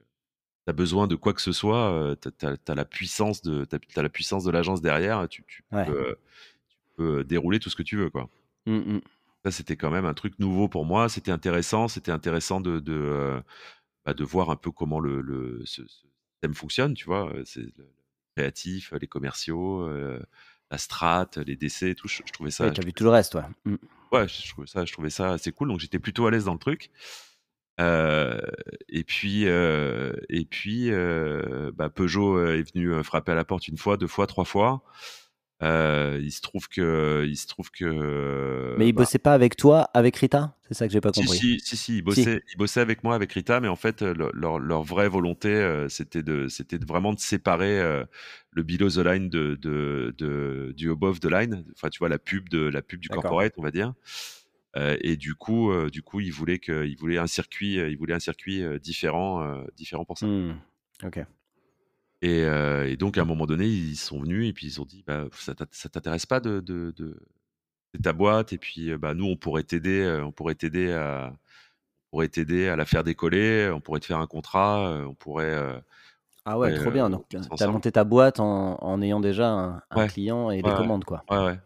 as 0.66 0.74
besoin 0.74 1.08
de 1.08 1.16
quoi 1.16 1.34
que 1.34 1.42
ce 1.42 1.52
soit, 1.52 2.16
tu 2.22 2.46
as, 2.46 2.76
la 2.76 2.86
puissance 2.86 3.42
de 3.42 3.68
as, 3.72 4.02
la 4.02 4.10
puissance 4.10 4.44
de 4.44 4.52
l'agence 4.52 4.82
derrière. 4.82 5.28
Tu, 5.30 5.44
tu, 5.48 5.64
peux, 6.98 7.24
dérouler 7.26 7.60
tout 7.60 7.70
ce 7.70 7.76
que 7.76 7.84
tu 7.84 7.98
veux, 7.98 8.10
quoi. 8.10 8.30
Mmh, 8.66 8.78
mmh. 8.78 9.02
Ça, 9.46 9.52
c'était 9.52 9.78
quand 9.78 9.92
même 9.92 10.06
un 10.06 10.14
truc 10.14 10.40
nouveau 10.40 10.68
pour 10.68 10.86
moi. 10.86 11.10
C'était 11.10 11.32
intéressant. 11.32 11.88
C'était 11.88 12.12
intéressant 12.12 12.62
de 12.62 12.80
de, 12.80 13.42
bah, 14.06 14.14
de 14.14 14.24
voir 14.24 14.50
un 14.50 14.56
peu 14.56 14.72
comment 14.72 15.00
le, 15.00 15.22
le 15.22 15.62
ce, 15.66 15.82
système 15.88 16.54
fonctionne. 16.54 16.94
Tu 16.94 17.06
vois, 17.06 17.32
c'est 17.46 17.62
le 17.62 17.92
créatif, 18.36 18.94
les 19.00 19.08
commerciaux 19.08 19.88
la 20.70 20.78
strat, 20.78 21.30
les 21.46 21.56
décès, 21.56 21.96
tout. 21.96 22.08
Je, 22.08 22.22
trouvais 22.34 22.52
ça. 22.52 22.66
Ouais, 22.66 22.74
tu 22.74 22.82
as 22.82 22.86
vu 22.86 22.94
tout 22.94 23.04
le 23.04 23.10
reste, 23.10 23.34
toi. 23.34 23.50
Mmh. 23.66 23.76
Ouais, 24.12 24.28
je 24.28 24.50
trouvais 24.50 24.68
ça, 24.68 24.86
je 24.86 24.94
trouvais 24.94 25.10
ça 25.10 25.34
assez 25.34 25.52
cool. 25.52 25.70
Donc 25.70 25.80
j'étais 25.80 26.00
plutôt 26.00 26.28
à 26.28 26.32
l'aise 26.32 26.46
dans 26.46 26.54
le 26.54 26.60
truc. 26.60 26.92
Euh, 27.80 28.40
et 28.90 29.04
puis, 29.04 29.48
euh, 29.48 30.14
et 30.30 30.46
puis, 30.46 30.92
euh, 30.92 31.72
bah, 31.76 31.90
Peugeot 31.90 32.44
est 32.48 32.74
venu 32.74 33.04
frapper 33.04 33.34
à 33.34 33.36
la 33.36 33.46
porte 33.46 33.68
une 33.68 33.78
fois, 33.78 33.98
deux 33.98 34.08
fois, 34.08 34.28
trois 34.28 34.46
fois. 34.46 34.84
Euh, 35.64 36.20
il 36.22 36.32
se 36.32 36.42
trouve 36.42 36.70
que, 36.70 37.26
il 37.28 37.36
se 37.36 37.48
trouve 37.48 37.72
que. 37.72 38.76
Mais 38.78 38.88
il 38.88 38.94
bah 38.94 39.02
bossait 39.02 39.18
pas 39.18 39.34
avec 39.34 39.56
toi, 39.56 39.90
avec 39.94 40.16
Rita? 40.16 40.56
C'est 40.68 40.76
ça 40.76 40.88
que 40.88 40.94
j'ai 40.94 41.02
pas 41.02 41.12
compris. 41.12 41.36
Si, 41.36 41.60
si, 41.60 41.78
si, 41.78 41.98
il 41.98 42.02
bossait, 42.04 42.44
il 42.54 42.58
bossait 42.58 42.80
avec 42.80 43.04
moi, 43.04 43.16
avec 43.16 43.32
Rita, 43.32 43.60
mais 43.60 43.68
en 43.68 43.76
fait, 43.76 44.04
leur, 44.04 44.60
leur, 44.60 44.84
vraie 44.84 45.10
volonté, 45.10 45.50
euh, 45.50 45.90
c'était 45.90 46.22
de, 46.22 46.48
c'était 46.48 46.78
vraiment 46.78 47.14
de 47.14 47.20
séparer 47.20 47.80
euh, 47.80 48.04
le 48.52 48.62
below 48.62 48.90
the 48.90 48.98
line 48.98 49.30
de, 49.30 49.56
de, 49.56 50.14
de, 50.18 50.74
du 50.78 50.92
above 50.92 51.20
the 51.20 51.32
line. 51.32 51.66
Enfin, 51.74 51.90
tu 51.90 52.00
vois, 52.00 52.10
la 52.10 52.20
pub 52.20 52.50
de, 52.50 52.60
la 52.60 52.84
pub 52.84 53.00
du 53.00 53.10
corporate, 53.10 53.54
on 53.58 53.64
va 53.64 53.72
dire. 53.72 53.94
et 54.76 55.18
du 55.18 55.34
coup, 55.34 55.72
du 55.90 56.04
coup, 56.04 56.20
il 56.20 56.32
voulait 56.32 56.60
que, 56.60 56.86
il 56.86 56.98
voulait 56.98 57.18
un 57.18 57.28
circuit, 57.28 57.78
il 57.78 57.98
voulait 57.98 58.14
un 58.14 58.20
circuit 58.20 58.64
différent, 58.80 59.64
différent 59.76 60.06
pour 60.06 60.20
ça. 60.20 60.28
Mmh. 60.28 60.60
Ok. 61.04 61.20
Et, 62.22 62.98
donc, 62.98 63.18
à 63.18 63.22
un 63.22 63.26
moment 63.26 63.46
donné, 63.46 63.66
ils 63.66 63.96
sont 63.96 64.22
venus 64.22 64.50
et 64.50 64.54
puis 64.54 64.68
ils 64.68 64.82
ont 64.82 64.86
dit 64.86 65.04
bah, 65.06 65.26
Ça 65.34 65.54
t'intéresse 65.56 66.26
pas 66.26 66.40
de, 66.40 66.64
ta 68.02 68.14
boîte? 68.14 68.54
Et 68.54 68.58
puis, 68.58 68.96
bah, 68.98 69.14
nous, 69.14 69.26
on 69.26 69.36
pourrait 69.36 69.64
t'aider, 69.64 70.22
on 70.24 70.32
pourrait 70.32 70.56
t'aider 70.56 70.92
à, 70.92 71.34
pourrait 72.12 72.30
t'aider 72.30 72.68
à 72.68 72.76
la 72.76 72.86
faire 72.86 73.04
décoller, 73.04 73.70
on 73.74 73.82
pourrait 73.82 74.00
te 74.00 74.06
faire 74.06 74.20
un 74.20 74.28
contrat, 74.28 75.04
on 75.08 75.14
pourrait, 75.14 75.82
ah 76.50 76.58
ouais, 76.58 76.74
trop 76.76 76.92
bien. 76.92 77.10
Donc, 77.10 77.26
tu 77.28 77.38
as 77.38 77.68
monté 77.68 77.92
ta 77.92 78.06
boîte 78.06 78.40
en, 78.40 78.78
en 78.82 79.02
ayant 79.02 79.20
déjà 79.20 79.82
un, 79.90 80.08
client 80.08 80.50
et 80.50 80.62
des 80.62 80.74
commandes, 80.74 81.04
quoi. 81.04 81.26
Ouais, 81.30 81.38
ouais, 81.38 81.58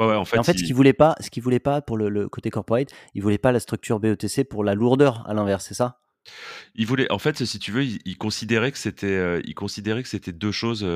ouais. 0.00 0.16
en 0.16 0.24
fait, 0.24 0.38
en 0.38 0.42
fait 0.42 0.58
ce 0.58 0.64
qu'il 0.64 0.74
voulait 0.74 0.92
pas, 0.92 1.14
ce 1.20 1.30
qu'il 1.30 1.40
voulait 1.40 1.60
pas 1.60 1.80
pour 1.80 1.96
le, 1.96 2.28
côté 2.28 2.50
corporate, 2.50 2.88
il 3.14 3.22
voulait 3.22 3.38
pas 3.38 3.52
la 3.52 3.60
structure 3.60 4.00
BETC 4.00 4.42
pour 4.42 4.64
la 4.64 4.74
lourdeur, 4.74 5.24
à 5.28 5.34
l'inverse, 5.34 5.66
c'est 5.66 5.74
ça? 5.74 6.00
Il 6.74 6.86
voulait, 6.86 7.10
en 7.10 7.18
fait, 7.18 7.44
si 7.44 7.58
tu 7.58 7.72
veux, 7.72 7.84
il, 7.84 8.16
considérait 8.16 8.72
que 8.72 8.78
c'était, 8.78 9.40
il 9.40 9.54
considérait 9.54 10.02
que 10.02 10.08
c'était 10.08 10.32
deux 10.32 10.52
choses 10.52 10.86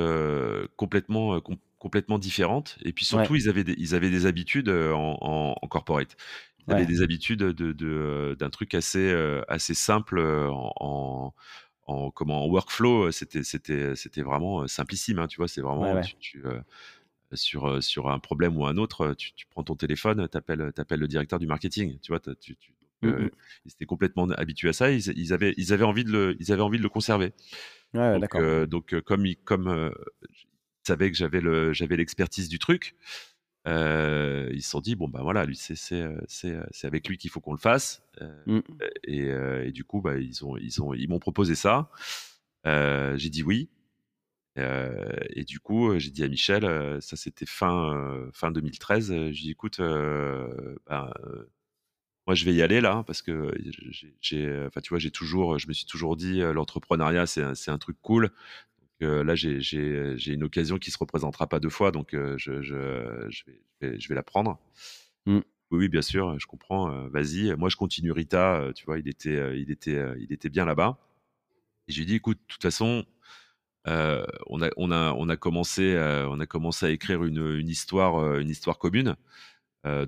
complètement, 0.77 1.41
complètement 1.79 2.18
différentes. 2.18 2.79
Et 2.83 2.93
puis 2.93 3.05
surtout, 3.05 3.35
ils 3.35 3.49
avaient, 3.49 3.64
des, 3.64 3.74
ils 3.79 3.95
avaient 3.95 4.11
des 4.11 4.27
habitudes 4.27 4.68
en, 4.68 5.18
en, 5.61 5.68
corporate. 5.68 6.16
Ils 6.66 6.74
avaient 6.74 6.87
des 6.87 7.03
habitudes 7.03 7.41
de, 7.41 8.37
d'un 8.39 8.51
truc 8.51 8.74
assez, 8.74 9.12
assez 9.49 9.74
simple 9.74 10.20
en, 10.20 11.33
en 11.87 12.11
comment 12.11 12.45
en 12.45 12.49
workflow, 12.49 13.11
c'était 13.12 13.43
c'était 13.43 13.95
c'était 13.95 14.22
vraiment 14.22 14.66
simplissime. 14.66 15.18
Hein, 15.18 15.29
tu 15.29 15.37
vois, 15.37 15.49
c'est 15.49 15.61
vraiment 15.61 16.01
Tu, 16.18 16.43
sur 17.33 17.83
sur 17.83 18.11
un 18.11 18.18
problème 18.18 18.57
ou 18.57 18.66
un 18.66 18.77
autre, 18.77 19.14
tu, 19.14 19.33
tu 19.35 19.47
prends 19.47 19.62
ton 19.62 19.77
téléphone, 19.77 20.29
t'appelles 20.29 20.72
appelles 20.77 21.01
le 21.01 21.09
directeur 21.09 21.39
du 21.39 21.47
marketing. 21.47 21.99
Tu 22.01 22.12
vois, 22.12 22.20
tu, 22.41 22.57
mmh 23.03 23.29
ils 23.65 23.73
étaient 23.73 23.87
complètement 23.87 24.25
habitués 24.31 24.71
à 24.71 24.73
ça. 24.73 24.91
Ils, 24.91 25.07
ils, 25.17 25.33
avaient 25.33 25.55
ils 25.57 25.73
avaient 25.73 25.85
envie 25.85 26.05
de 26.05 26.11
le 26.11 26.37
ils 26.41 26.53
avaient 26.53 26.63
envie 26.63 26.79
de 26.79 26.83
le 26.83 26.89
conserver. 26.89 27.33
Ouais, 27.95 28.19
donc, 28.19 28.37
donc 28.69 29.01
comme 29.03 29.27
ils, 29.27 29.37
comme 29.37 29.93
ils 30.31 30.87
savaient 30.87 31.11
que 31.11 31.17
j'avais 31.17 31.41
le 31.41 31.73
j'avais 31.73 31.97
l'expertise 31.97 32.49
du 32.49 32.59
truc. 32.59 32.97
Euh, 33.67 34.49
ils 34.53 34.63
se 34.63 34.71
sont 34.71 34.81
dit 34.81 34.95
bon 34.95 35.09
bah 35.09 35.21
voilà 35.23 35.45
lui 35.45 35.57
c'est 35.57 35.75
c'est 35.75 36.07
c'est 36.29 36.87
avec 36.87 37.09
lui 37.09 37.19
qu'il 37.19 37.31
faut 37.31 37.41
qu'on 37.41 37.53
le 37.53 37.59
fasse 37.59 38.01
mmh. 38.47 38.61
et, 39.03 39.27
et, 39.65 39.73
du 39.73 39.83
coup 39.83 40.01
bah 40.01 40.19
ils 40.19 40.45
ont 40.45 40.57
ils 40.57 40.81
ont 40.81 40.95
ils 40.95 41.09
m'ont 41.09 41.19
proposé 41.19 41.57
ça 41.57 41.91
j'ai 42.65 43.29
dit 43.29 43.43
oui 43.43 43.69
et 44.57 45.45
du 45.45 45.59
coup 45.59 45.99
j'ai 45.99 46.11
dit 46.11 46.23
à 46.23 46.29
Michel 46.29 47.03
ça 47.03 47.17
c'était 47.17 47.47
fin 47.47 48.29
fin 48.33 48.53
2013 48.53 49.09
j'ai 49.09 49.33
dit 49.33 49.51
écoute 49.51 49.81
bah, 49.81 51.13
moi 52.27 52.35
je 52.35 52.45
vais 52.45 52.55
y 52.55 52.62
aller 52.62 52.81
là 52.81 53.05
parce 53.07 53.22
que 53.22 53.53
j'ai 54.20 54.66
enfin 54.66 54.81
tu 54.81 54.91
vois 54.91 54.99
j'ai 54.99 55.11
toujours 55.11 55.59
je 55.59 55.68
me 55.68 55.72
suis 55.72 55.87
toujours 55.87 56.16
dit 56.16 56.41
l'entrepreneuriat 56.41 57.27
c'est 57.27 57.55
c'est 57.55 57.70
un 57.70 57.79
truc 57.79 57.97
cool 58.03 58.31
là, 59.01 59.35
j'ai 59.35 60.33
une 60.33 60.45
occasion 60.45 60.79
qui 60.79 60.91
se 60.91 60.99
représentera 60.99 61.47
pas 61.47 61.61
deux 61.61 61.70
fois, 61.70 61.91
donc 61.91 62.11
je, 62.12 62.37
je, 62.37 62.62
je, 62.62 63.45
vais, 63.81 64.01
je, 64.01 64.09
vais, 64.09 64.14
la 64.14 64.22
prendre. 64.22 64.59
Mmh. 65.27 65.41
Oui, 65.70 65.79
oui, 65.79 65.89
bien 65.89 66.03
sûr, 66.03 66.39
je 66.39 66.47
comprends. 66.47 67.09
Vas-y, 67.09 67.55
moi 67.57 67.68
je 67.68 67.77
continue 67.77 68.12
Rita. 68.12 68.70
tu 68.74 68.85
vois, 68.87 68.99
il 68.99 69.09
était, 69.09 69.59
il 69.59 69.70
était, 69.70 70.03
il 70.18 70.33
était 70.33 70.49
bien 70.49 70.64
là-bas. 70.64 70.99
Et 71.89 71.93
j'ai 71.93 72.05
dit, 72.05 72.14
écoute, 72.16 72.39
de 72.39 72.47
toute 72.49 72.62
façon, 72.62 73.05
on 73.87 74.62
a, 74.62 74.70
on 74.77 74.91
a, 74.91 75.12
on 75.12 75.29
a 75.29 75.37
commencé, 75.37 75.97
on 76.29 76.41
a 76.41 76.47
commencé 76.47 76.87
à 76.87 76.91
écrire 76.91 77.24
une, 77.24 77.59
une 77.59 77.68
histoire, 77.68 78.39
une 78.39 78.51
histoire 78.51 78.79
commune. 78.79 79.16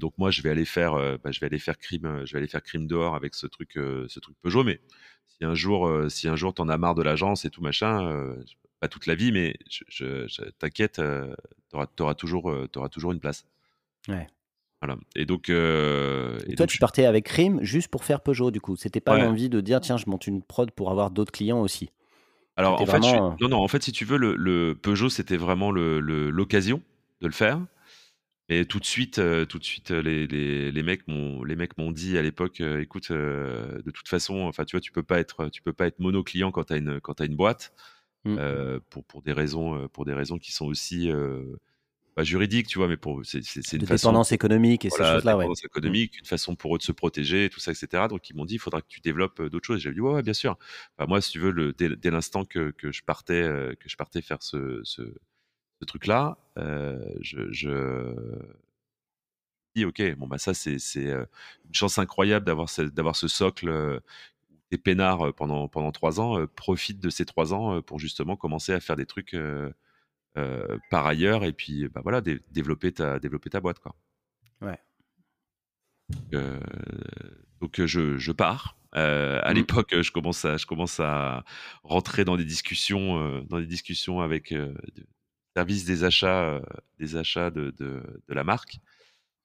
Donc 0.00 0.16
moi, 0.18 0.30
je 0.30 0.42
vais 0.42 0.50
aller 0.50 0.64
faire, 0.64 0.94
bah, 1.22 1.30
je 1.30 1.40
vais 1.40 1.46
aller 1.46 1.58
faire 1.58 1.78
crime, 1.78 2.22
je 2.24 2.32
vais 2.32 2.38
aller 2.38 2.48
faire 2.48 2.62
crime 2.62 2.86
dehors 2.86 3.14
avec 3.14 3.34
ce 3.34 3.46
truc, 3.46 3.72
ce 3.74 4.20
truc 4.20 4.36
Peugeot. 4.42 4.64
Mais 4.64 4.80
si 5.28 5.44
un 5.44 5.54
jour, 5.54 5.90
si 6.10 6.28
un 6.28 6.36
jour 6.36 6.54
t'en 6.54 6.68
as 6.68 6.78
marre 6.78 6.94
de 6.94 7.02
l'agence 7.02 7.44
et 7.44 7.50
tout 7.50 7.62
machin, 7.62 8.34
pas 8.80 8.88
toute 8.88 9.06
la 9.06 9.14
vie, 9.14 9.32
mais 9.32 9.54
je, 9.68 10.26
t'inquiète, 10.58 11.00
tu 11.70 11.76
auras, 12.02 12.14
toujours, 12.14 12.52
auras 12.76 12.88
toujours 12.88 13.12
une 13.12 13.20
place. 13.20 13.46
Ouais. 14.08 14.26
Voilà. 14.80 14.96
Et 15.16 15.26
donc. 15.26 15.48
et, 15.48 16.54
toi, 16.56 16.66
tu 16.66 16.78
partais 16.78 17.04
avec 17.04 17.24
Crime 17.24 17.58
juste 17.62 17.88
pour 17.88 18.04
faire 18.04 18.20
Peugeot, 18.20 18.50
du 18.50 18.60
coup. 18.60 18.76
C'était 18.76 19.00
pas 19.00 19.18
l'envie 19.18 19.48
de 19.48 19.60
dire, 19.60 19.80
tiens, 19.80 19.96
je 19.96 20.08
monte 20.08 20.26
une 20.26 20.42
prod 20.42 20.70
pour 20.70 20.90
avoir 20.90 21.10
d'autres 21.10 21.32
clients 21.32 21.60
aussi. 21.60 21.90
Alors, 22.56 22.80
en 22.80 22.86
fait, 22.86 22.98
non, 22.98 23.36
non, 23.48 23.58
en 23.58 23.68
fait, 23.68 23.84
si 23.84 23.92
tu 23.92 24.04
veux, 24.04 24.18
le, 24.18 24.74
Peugeot, 24.74 25.08
c'était 25.08 25.36
vraiment 25.36 25.70
l'occasion 25.70 26.82
de 27.20 27.26
le 27.26 27.32
faire. 27.32 27.60
Et 28.48 28.64
tout 28.64 28.78
de 28.78 28.84
suite, 28.84 29.20
tout 29.48 29.58
de 29.58 29.64
suite, 29.64 29.90
les, 29.90 30.26
les, 30.26 30.72
les 30.72 30.82
mecs 30.82 31.06
m'ont, 31.06 31.44
les 31.44 31.54
mecs 31.54 31.76
m'ont 31.76 31.92
dit 31.92 32.16
à 32.16 32.22
l'époque, 32.22 32.60
écoute, 32.60 33.12
de 33.12 33.90
toute 33.90 34.08
façon, 34.08 34.40
enfin, 34.40 34.64
tu 34.64 34.76
vois, 34.76 34.80
tu 34.80 34.90
peux 34.92 35.02
pas 35.02 35.18
être, 35.18 35.48
tu 35.50 35.60
peux 35.60 35.74
pas 35.74 35.86
être 35.86 35.98
mono 35.98 36.22
client 36.22 36.50
quand 36.50 36.64
tu 36.64 36.72
as 36.72 36.76
une, 36.76 37.00
quand 37.00 37.20
as 37.20 37.26
une 37.26 37.36
boîte. 37.36 37.74
Mmh. 38.24 38.36
pour, 38.90 39.04
pour, 39.04 39.22
des 39.22 39.32
raisons, 39.32 39.88
pour 39.88 40.04
des 40.04 40.12
raisons 40.12 40.38
qui 40.38 40.50
sont 40.50 40.66
aussi 40.66 41.10
pas 42.18 42.24
juridiques, 42.24 42.66
tu 42.66 42.78
vois, 42.78 42.88
mais 42.88 42.96
pour 42.96 43.20
c'est, 43.24 43.38
une 43.72 43.84
dépendance 43.84 44.32
économique 44.32 44.84
et 44.84 44.90
ces 44.90 45.04
choses-là. 45.04 45.36
Dépendance 45.36 45.64
économique, 45.64 46.18
une 46.18 46.26
façon 46.26 46.56
pour 46.56 46.74
eux 46.74 46.78
de 46.78 46.82
se 46.82 46.90
protéger, 46.90 47.48
tout 47.48 47.60
ça, 47.60 47.70
etc. 47.70 48.08
Donc 48.10 48.28
ils 48.28 48.34
m'ont 48.34 48.44
dit, 48.44 48.54
il 48.54 48.58
faudra 48.58 48.82
que 48.82 48.88
tu 48.88 49.00
développes 49.00 49.40
d'autres 49.40 49.66
choses. 49.66 49.78
J'ai 49.78 49.92
dit, 49.92 50.00
ouais, 50.00 50.14
ouais, 50.14 50.22
bien 50.22 50.32
sûr. 50.32 50.58
moi, 51.06 51.20
si 51.20 51.30
tu 51.30 51.38
veux, 51.38 51.52
le, 51.52 51.72
dès, 51.72 52.10
l'instant 52.10 52.44
que, 52.44 52.72
que, 52.72 52.90
je 52.90 53.04
partais, 53.04 53.44
que 53.78 53.88
je 53.88 53.96
partais 53.96 54.20
faire 54.20 54.42
ce, 54.42 54.80
ce, 54.82 55.02
ce 55.80 55.84
truc-là, 55.84 56.38
je, 57.20 57.50
je 57.52 58.14
dis, 59.74 59.84
ok, 59.84 60.16
bon 60.16 60.26
bah 60.26 60.38
ça 60.38 60.54
c'est, 60.54 60.78
c'est 60.78 61.10
une 61.10 61.74
chance 61.74 61.98
incroyable 61.98 62.46
d'avoir 62.46 62.68
ce, 62.68 62.82
d'avoir 62.82 63.16
ce 63.16 63.28
socle 63.28 64.00
et 64.70 64.78
peinards 64.78 65.32
pendant, 65.34 65.68
pendant 65.68 65.92
trois 65.92 66.20
ans, 66.20 66.46
profite 66.46 67.00
de 67.00 67.10
ces 67.10 67.24
trois 67.24 67.54
ans 67.54 67.80
pour 67.82 67.98
justement 67.98 68.36
commencer 68.36 68.72
à 68.72 68.80
faire 68.80 68.96
des 68.96 69.06
trucs 69.06 69.36
par 70.90 71.06
ailleurs 71.06 71.44
et 71.44 71.52
puis 71.52 71.88
bah 71.88 72.00
voilà, 72.02 72.20
développer, 72.20 72.92
ta, 72.92 73.18
développer 73.18 73.50
ta 73.50 73.60
boîte. 73.60 73.78
Quoi. 73.78 73.94
Ouais. 74.60 74.78
donc 77.60 77.80
je, 77.84 78.18
je 78.18 78.32
pars. 78.32 78.76
à 78.92 79.50
mmh. 79.50 79.54
l'époque, 79.54 80.00
je 80.00 80.10
commence 80.10 80.44
à, 80.44 80.56
je 80.56 80.66
commence 80.66 80.98
à 81.00 81.44
rentrer 81.84 82.24
dans 82.24 82.36
des 82.36 82.44
discussions, 82.44 83.42
dans 83.42 83.60
des 83.60 83.66
discussions 83.66 84.20
avec 84.20 84.52
service 85.56 85.84
des 85.84 86.04
achats, 86.04 86.60
des 86.98 87.16
achats 87.16 87.50
de, 87.50 87.70
de, 87.78 88.02
de 88.28 88.34
la 88.34 88.44
marque. 88.44 88.78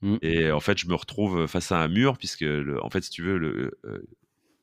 Mmh. 0.01 0.17
Et 0.21 0.51
en 0.51 0.59
fait, 0.59 0.77
je 0.77 0.87
me 0.87 0.95
retrouve 0.95 1.47
face 1.47 1.71
à 1.71 1.79
un 1.79 1.87
mur 1.87 2.17
puisque, 2.17 2.45
en 2.81 2.89
fait, 2.89 3.03
si 3.03 3.09
tu 3.09 3.23
veux, 3.23 3.37
le, 3.37 3.79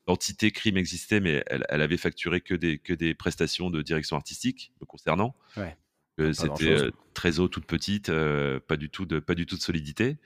l'entité 0.07 0.51
crime 0.51 0.77
existait, 0.77 1.21
mais 1.21 1.43
elle, 1.47 1.83
avait 1.83 1.97
facturé 1.97 2.41
que 2.41 2.55
des, 2.55 2.79
que 2.79 2.93
des 2.93 3.15
prestations 3.15 3.71
de 3.71 3.83
direction 3.83 4.17
artistique 4.17 4.73
me 4.81 4.87
concernant. 4.87 5.35
C'était 6.33 6.91
très 7.15 7.39
haut, 7.39 7.49
toute 7.49 7.65
petite, 7.65 8.13
pas, 8.69 8.77
du 8.77 8.91
tout 8.91 9.07
de, 9.07 9.19
pas 9.19 9.35
du 9.35 9.47
tout 9.47 9.57
de 9.57 9.63
solidité. 9.63 10.19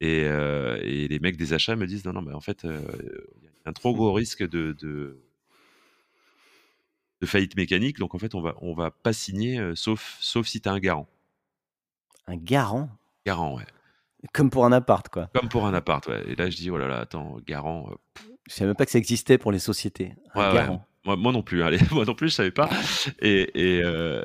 Et, 0.00 0.22
les 0.22 1.18
mecs 1.20 1.36
des 1.36 1.52
achats 1.52 1.76
me 1.76 1.86
disent 1.86 2.06
non, 2.06 2.14
non, 2.14 2.22
mais 2.22 2.32
en 2.32 2.40
fait, 2.40 2.62
il 2.64 2.70
y 2.70 3.66
a 3.66 3.68
un 3.68 3.72
trop 3.72 3.94
gros 3.94 4.14
risque 4.14 4.42
de, 4.42 4.74
de, 4.80 5.20
faillite 7.26 7.56
mécanique. 7.56 7.98
Donc 7.98 8.14
en 8.14 8.18
fait, 8.18 8.34
on 8.34 8.40
va, 8.40 8.54
on 8.60 8.74
va 8.74 8.90
pas 8.90 9.12
signer 9.12 9.60
sauf, 9.74 10.18
sauf 10.20 10.46
si 10.46 10.60
tu 10.60 10.68
as 10.68 10.72
un 10.72 10.78
garant. 10.78 11.08
Un 12.26 12.36
garant? 12.36 12.88
Garant, 13.26 13.56
ouais. 13.56 13.66
Comme 14.32 14.50
pour 14.50 14.64
un 14.64 14.72
appart, 14.72 15.08
quoi. 15.08 15.30
Comme 15.34 15.48
pour 15.48 15.66
un 15.66 15.74
appart, 15.74 16.06
ouais. 16.06 16.22
Et 16.28 16.36
là, 16.36 16.50
je 16.50 16.56
dis, 16.56 16.70
oh 16.70 16.76
là 16.76 16.86
là, 16.86 17.00
attends, 17.00 17.38
garant. 17.46 17.90
Je 18.48 18.54
savais 18.54 18.68
même 18.68 18.76
pas 18.76 18.84
que 18.84 18.90
ça 18.90 18.98
existait 18.98 19.38
pour 19.38 19.52
les 19.52 19.58
sociétés. 19.58 20.14
Moi, 20.34 21.16
moi, 21.16 21.32
non 21.32 21.42
plus. 21.42 21.62
Allez, 21.62 21.78
moi 21.90 22.04
non 22.04 22.14
plus, 22.14 22.28
je 22.28 22.34
savais 22.34 22.50
pas. 22.50 22.68
Et, 23.20 23.50
et, 23.54 23.82
euh, 23.82 24.22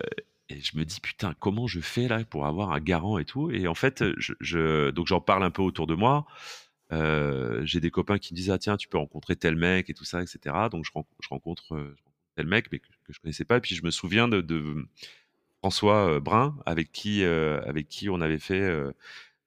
et, 0.49 0.59
je 0.61 0.77
me 0.77 0.83
dis 0.83 0.99
putain, 0.99 1.33
comment 1.39 1.67
je 1.67 1.79
fais 1.79 2.07
là 2.07 2.23
pour 2.25 2.45
avoir 2.45 2.71
un 2.71 2.79
garant 2.79 3.17
et 3.17 3.25
tout? 3.25 3.51
Et 3.51 3.67
en 3.67 3.73
fait, 3.73 4.03
je, 4.17 4.33
je 4.39 4.91
donc 4.91 5.07
j'en 5.07 5.21
parle 5.21 5.43
un 5.43 5.51
peu 5.51 5.61
autour 5.61 5.87
de 5.87 5.95
moi. 5.95 6.25
Euh, 6.91 7.65
j'ai 7.65 7.79
des 7.79 7.89
copains 7.89 8.19
qui 8.19 8.33
me 8.33 8.37
disent 8.37 8.51
ah 8.51 8.59
tiens, 8.59 8.77
tu 8.77 8.87
peux 8.87 8.97
rencontrer 8.97 9.35
tel 9.35 9.55
mec 9.55 9.89
et 9.89 9.93
tout 9.93 10.05
ça, 10.05 10.21
etc. 10.21 10.55
Donc 10.71 10.85
je, 10.85 10.91
je 11.19 11.29
rencontre, 11.29 11.75
euh, 11.75 11.95
tel 12.35 12.47
mec, 12.47 12.67
mais 12.71 12.79
que, 12.79 12.87
que, 13.05 13.13
je 13.13 13.19
connaissais 13.19 13.45
pas. 13.45 13.57
Et 13.57 13.61
puis 13.61 13.75
je 13.75 13.83
me 13.83 13.91
souviens 13.91 14.27
de, 14.27 14.41
de 14.41 14.85
François 15.59 16.19
Brun, 16.19 16.57
avec 16.65 16.91
qui, 16.91 17.23
avec 17.23 17.87
qui 17.87 18.09
on 18.09 18.21
avait 18.21 18.39
fait 18.39 18.93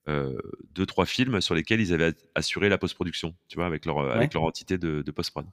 euh, 0.08 0.38
deux 0.74 0.86
trois 0.86 1.04
films 1.04 1.42
sur 1.42 1.54
lesquels 1.54 1.82
ils 1.82 1.92
avaient 1.92 2.14
assuré 2.34 2.70
la 2.70 2.78
post-production, 2.78 3.34
tu 3.48 3.56
vois, 3.56 3.66
avec 3.66 3.84
leur 3.84 3.98
avec 4.10 4.32
leur 4.32 4.44
entité 4.44 4.78
de, 4.78 5.02
post-prod. 5.10 5.44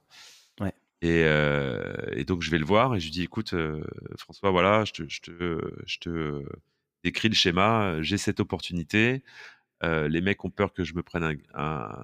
Ouais. 0.62 0.72
Et, 1.02 1.24
euh, 1.26 1.94
et, 2.14 2.24
donc 2.24 2.42
je 2.42 2.50
vais 2.50 2.58
le 2.58 2.66
voir 2.66 2.96
et 2.96 3.02
je 3.02 3.06
lui 3.06 3.12
dis 3.12 3.24
écoute 3.24 3.54
euh, 3.54 3.84
François 4.18 4.52
voilà 4.52 4.86
je 4.86 4.94
te, 4.94 5.04
je 5.10 5.20
te, 5.20 5.60
je 5.86 5.98
te 6.00 6.44
décris 7.04 7.28
le 7.28 7.36
schéma 7.36 8.02
j'ai 8.02 8.18
cette 8.18 8.40
opportunité 8.40 9.24
les 9.84 10.22
mecs 10.22 10.44
ont 10.46 10.50
peur 10.50 10.74
que 10.74 10.86
je 10.86 10.96
me 10.96 11.04
prenne 11.04 11.24
un, 11.24 11.36
un 11.54 12.04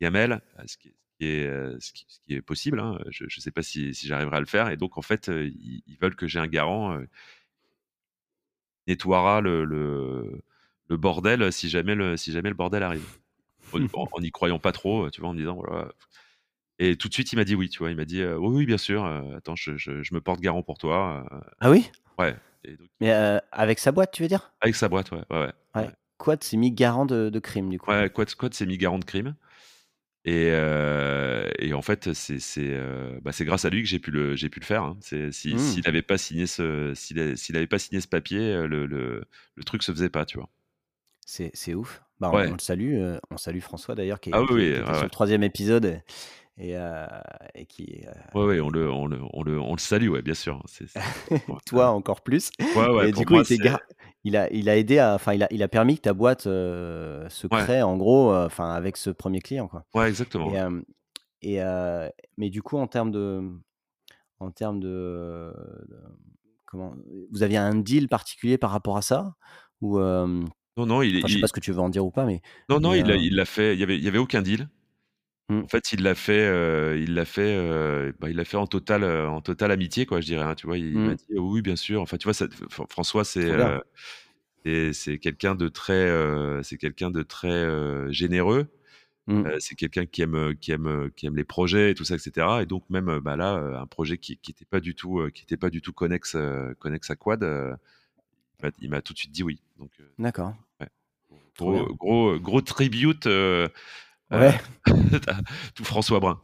gamelle 0.00 0.40
ce 0.66 0.78
qui 0.78 0.94
est, 1.26 1.80
ce 1.80 1.92
qui, 1.92 2.04
ce 2.08 2.18
qui 2.26 2.34
est 2.34 2.42
possible 2.42 2.80
hein. 2.80 2.98
je 3.10 3.24
ne 3.24 3.40
sais 3.40 3.50
pas 3.50 3.62
si, 3.62 3.94
si 3.94 4.06
j'arriverai 4.06 4.36
à 4.36 4.40
le 4.40 4.46
faire 4.46 4.68
et 4.68 4.76
donc 4.76 4.98
en 4.98 5.02
fait 5.02 5.28
ils, 5.28 5.82
ils 5.86 5.98
veulent 6.00 6.16
que 6.16 6.26
j'ai 6.26 6.38
un 6.38 6.46
garant 6.46 6.98
nettoiera 8.86 9.40
le, 9.40 9.64
le 9.64 10.42
le 10.88 10.96
bordel 10.96 11.52
si 11.52 11.68
jamais 11.68 11.94
le, 11.94 12.16
si 12.16 12.32
jamais 12.32 12.48
le 12.48 12.54
bordel 12.54 12.82
arrive. 12.82 13.18
en 13.72 14.20
n'y 14.20 14.30
croyant 14.30 14.58
pas 14.58 14.72
trop, 14.72 15.08
tu 15.10 15.20
vois, 15.20 15.30
en 15.30 15.34
disant 15.34 15.54
voilà. 15.54 15.88
Et 16.78 16.96
tout 16.96 17.08
de 17.08 17.14
suite, 17.14 17.32
il 17.32 17.36
m'a 17.36 17.44
dit 17.44 17.54
oui, 17.54 17.68
tu 17.68 17.78
vois. 17.80 17.90
Il 17.90 17.96
m'a 17.96 18.04
dit 18.04 18.24
oui, 18.24 18.56
oui, 18.56 18.66
bien 18.66 18.78
sûr. 18.78 19.04
attends, 19.36 19.56
je, 19.56 19.76
je, 19.76 20.14
me 20.14 20.20
porte 20.20 20.40
garant 20.40 20.62
pour 20.62 20.78
toi. 20.78 21.26
ah 21.60 21.70
oui? 21.70 21.90
Ouais. 22.18 22.34
Mais 23.00 23.10
avec 23.52 23.78
sa 23.78 23.92
boîte, 23.92 24.12
tu 24.12 24.22
veux 24.22 24.28
dire? 24.28 24.52
Avec 24.60 24.74
sa 24.74 24.88
boîte, 24.88 25.10
ouais. 25.12 25.22
ouais, 25.30 25.52
ouais. 25.74 25.90
Quad 26.18 26.42
s'est 26.42 26.56
mis 26.56 26.72
garant 26.72 27.06
de, 27.06 27.30
de, 27.30 27.38
crime, 27.38 27.68
du 27.68 27.78
coup. 27.78 27.90
Ouais, 27.90 28.10
Quad, 28.10 28.34
Quad 28.34 28.52
s'est 28.52 28.66
mis 28.66 28.76
garant 28.76 28.98
de 28.98 29.04
crime. 29.04 29.36
Et, 30.30 30.48
et 31.58 31.72
en 31.74 31.82
fait, 31.82 32.12
c'est 32.14 32.38
c'est 32.40 32.76
bah, 33.22 33.30
grâce 33.40 33.64
à 33.64 33.70
lui 33.70 33.82
que 33.82 33.88
j'ai 33.88 33.98
pu 33.98 34.10
le 34.10 34.36
j'ai 34.36 34.48
pu 34.48 34.60
le 34.60 34.64
faire. 34.66 34.82
Hein. 34.84 34.98
S'il 35.02 35.56
Mmh. 35.56 35.82
n'avait 35.86 36.02
pas 36.02 36.18
signé 36.18 36.46
ce 36.46 36.92
s'il 36.94 37.36
s'il 37.38 37.56
avait 37.56 37.66
pas 37.66 37.78
signé 37.78 38.00
ce 38.00 38.08
papier, 38.08 38.66
le 38.66 38.86
le 38.86 39.24
le 39.54 39.64
truc 39.64 39.82
se 39.82 39.92
faisait 39.92 40.10
pas, 40.10 40.24
tu 40.26 40.38
vois? 40.38 40.48
C'est 41.26 41.50
c'est 41.54 41.74
ouf. 41.74 42.02
Bah, 42.20 42.30
on 42.32 42.52
le 42.52 42.58
salue, 42.58 43.00
on 43.30 43.36
salue 43.36 43.60
François 43.60 43.94
d'ailleurs 43.94 44.20
qui 44.20 44.30
Ah 44.32 44.40
est 44.40 44.48
oui, 44.48 44.48
qui 44.48 44.64
oui, 44.72 44.82
qui 44.82 44.94
ouais, 44.94 44.94
sur 44.94 45.06
le 45.06 45.10
troisième 45.10 45.42
épisode 45.44 46.02
et 46.58 47.66
qui, 47.68 48.04
heu 48.06 48.12
Ouais, 48.34 48.60
on 48.60 48.68
le 48.68 48.90
on 48.90 49.06
le 49.06 49.18
on 49.32 49.42
le 49.42 49.58
on 49.58 49.72
le 49.74 49.78
salue, 49.80 50.08
ouais, 50.10 50.22
bien 50.22 50.34
sûr. 50.34 50.62
C'est 50.66 50.86
c'est 50.86 51.02
ouais, 51.48 51.58
toi 51.66 51.90
encore 51.90 52.22
plus 52.22 52.50
ouais, 52.74 52.88
ouais, 52.90 53.08
et 53.08 53.12
du 53.12 53.24
coup 53.26 53.36
il 53.36 53.44
c'est 53.46 53.58
il 54.24 54.36
a 54.36 54.50
il 54.52 54.68
a 54.68 54.76
aidé 54.76 54.98
à 54.98 55.14
enfin 55.14 55.32
il 55.34 55.42
a 55.42 55.48
il 55.52 55.62
a 55.62 55.68
permis 55.68 55.96
que 55.96 56.02
ta 56.02 56.14
boîte, 56.14 56.46
heu, 56.46 57.26
se 57.30 57.46
ouais, 57.50 57.68
crée 57.68 57.82
en 57.82 57.96
gros, 57.96 58.32
heu, 58.32 58.44
enfin 58.46 58.70
avec 58.74 58.96
ce 58.96 59.10
premier 59.10 59.40
client 59.40 59.68
quoi 59.68 59.84
ouais, 59.94 60.08
exactement, 60.08 60.58
et 61.42 61.60
heu, 61.62 62.10
mais 62.36 62.50
du 62.50 62.62
coup 62.62 62.78
en 62.78 62.86
termes 62.86 63.10
de 63.10 63.42
en 64.40 64.50
termes 64.52 64.80
de 64.80 65.52
de 65.88 65.98
comment 66.66 66.94
vous 67.32 67.42
aviez 67.42 67.58
un 67.58 67.76
deal 67.76 68.08
particulier 68.08 68.58
par 68.58 68.70
rapport 68.72 68.96
à 68.96 69.02
ça? 69.02 69.34
Ou 69.82 69.98
Non, 70.76 70.86
non, 70.86 71.02
il 71.02 71.16
enfin 71.20 71.28
je 71.28 71.32
sais 71.34 71.38
pas 71.40 71.46
ce 71.48 71.52
que 71.52 71.60
tu 71.60 71.72
veux 71.72 71.80
en 71.80 71.88
dire 71.90 72.04
ou 72.06 72.10
pas 72.10 72.24
mais 72.26 72.42
non, 72.68 72.80
non, 72.80 72.94
il 72.94 73.06
l'a 73.06 73.16
heu, 73.16 73.18
il 73.18 73.34
l'a 73.34 73.44
fait, 73.44 73.74
il 73.74 73.80
y 73.80 73.82
avait 73.82 73.96
il 73.96 74.04
y 74.04 74.08
avait 74.08 74.18
aucun 74.18 74.42
deal. 74.42 74.68
Mmh, 75.48 75.66
En 75.66 75.68
fait, 75.68 75.92
il 75.92 76.02
l'a 76.02 76.14
fait, 76.14 76.48
heu, 76.48 76.98
il 77.00 77.14
l'a 77.14 77.24
fait, 77.26 77.56
heu, 77.56 78.14
bah, 78.20 78.30
il 78.30 78.36
l'a 78.36 78.44
fait 78.46 78.56
en 78.56 78.66
totale, 78.66 79.04
heu, 79.04 79.28
en 79.28 79.42
totale 79.42 79.70
amitié, 79.72 80.06
quoi, 80.06 80.20
je 80.20 80.26
dirais, 80.26 80.44
hein, 80.44 80.54
tu 80.54 80.66
vois? 80.66 80.78
Il 80.78 81.02
m'a 81.02 81.12
mmh, 81.12 81.16
dit: 81.16 81.24
«Oui, 81.30 81.38
oui, 81.40 81.62
bien 81.62 81.76
sûr». 81.76 82.00
Enfin, 82.02 82.16
tu 82.18 82.24
vois, 82.24 82.34
ça 82.34 82.46
François, 82.90 83.24
c'est, 83.24 83.40
trop 83.40 83.54
bien. 83.54 83.76
heu, 83.76 83.80
c'est 84.64 84.92
c'est 84.94 85.18
quelqu'un 85.18 85.54
de 85.56 85.68
très, 85.68 86.08
heu, 86.10 86.62
c'est 86.64 86.78
quelqu'un 86.78 87.10
de 87.10 87.22
très, 87.22 87.48
heu, 87.50 88.08
généreux. 88.12 88.68
Mmh, 89.26 89.48
Heu, 89.48 89.56
c'est 89.60 89.76
quelqu'un 89.76 90.06
qui 90.06 90.22
aime, 90.22 90.54
qui 90.60 90.72
aime, 90.72 91.10
qui 91.16 91.26
aime 91.26 91.36
les 91.36 91.44
projets 91.44 91.92
et 91.92 91.94
tout 91.94 92.04
ça 92.04 92.16
et 92.16 92.18
cetera 92.18 92.62
et 92.62 92.66
donc 92.66 92.88
même, 92.90 93.08
heu, 93.10 93.20
bah, 93.20 93.36
là, 93.36 93.58
heu, 93.60 93.76
un 93.76 93.86
projet 93.86 94.18
qui 94.18 94.38
qui 94.38 94.52
était 94.52 94.64
pas 94.66 94.80
du 94.80 94.94
tout, 94.96 95.20
heu, 95.20 95.30
qui 95.30 95.44
était 95.44 95.56
pas 95.58 95.70
du 95.70 95.82
tout 95.82 95.92
connexe, 95.94 96.34
heu, 96.36 96.74
connexe 96.80 97.10
à 97.10 97.16
Quad, 97.16 97.44
heu, 97.44 97.74
il 98.60 98.66
m'a 98.66 98.72
il 98.80 98.90
m'a 98.90 99.02
tout 99.02 99.14
de 99.14 99.18
suite 99.18 99.32
dit 99.32 99.42
oui. 99.44 99.62
Donc 99.78 99.92
heu, 100.00 100.12
d'accord, 100.18 100.54
ouais, 100.80 100.88
trop 101.54 101.72
gros 101.72 101.72
bien. 101.72 101.88
gros, 101.96 102.38
gros 102.40 102.60
tribute, 102.62 103.26
heu, 103.26 103.68
Ouais. 104.30 104.58
tout 105.74 105.84
François 105.84 106.20
Brun. 106.20 106.40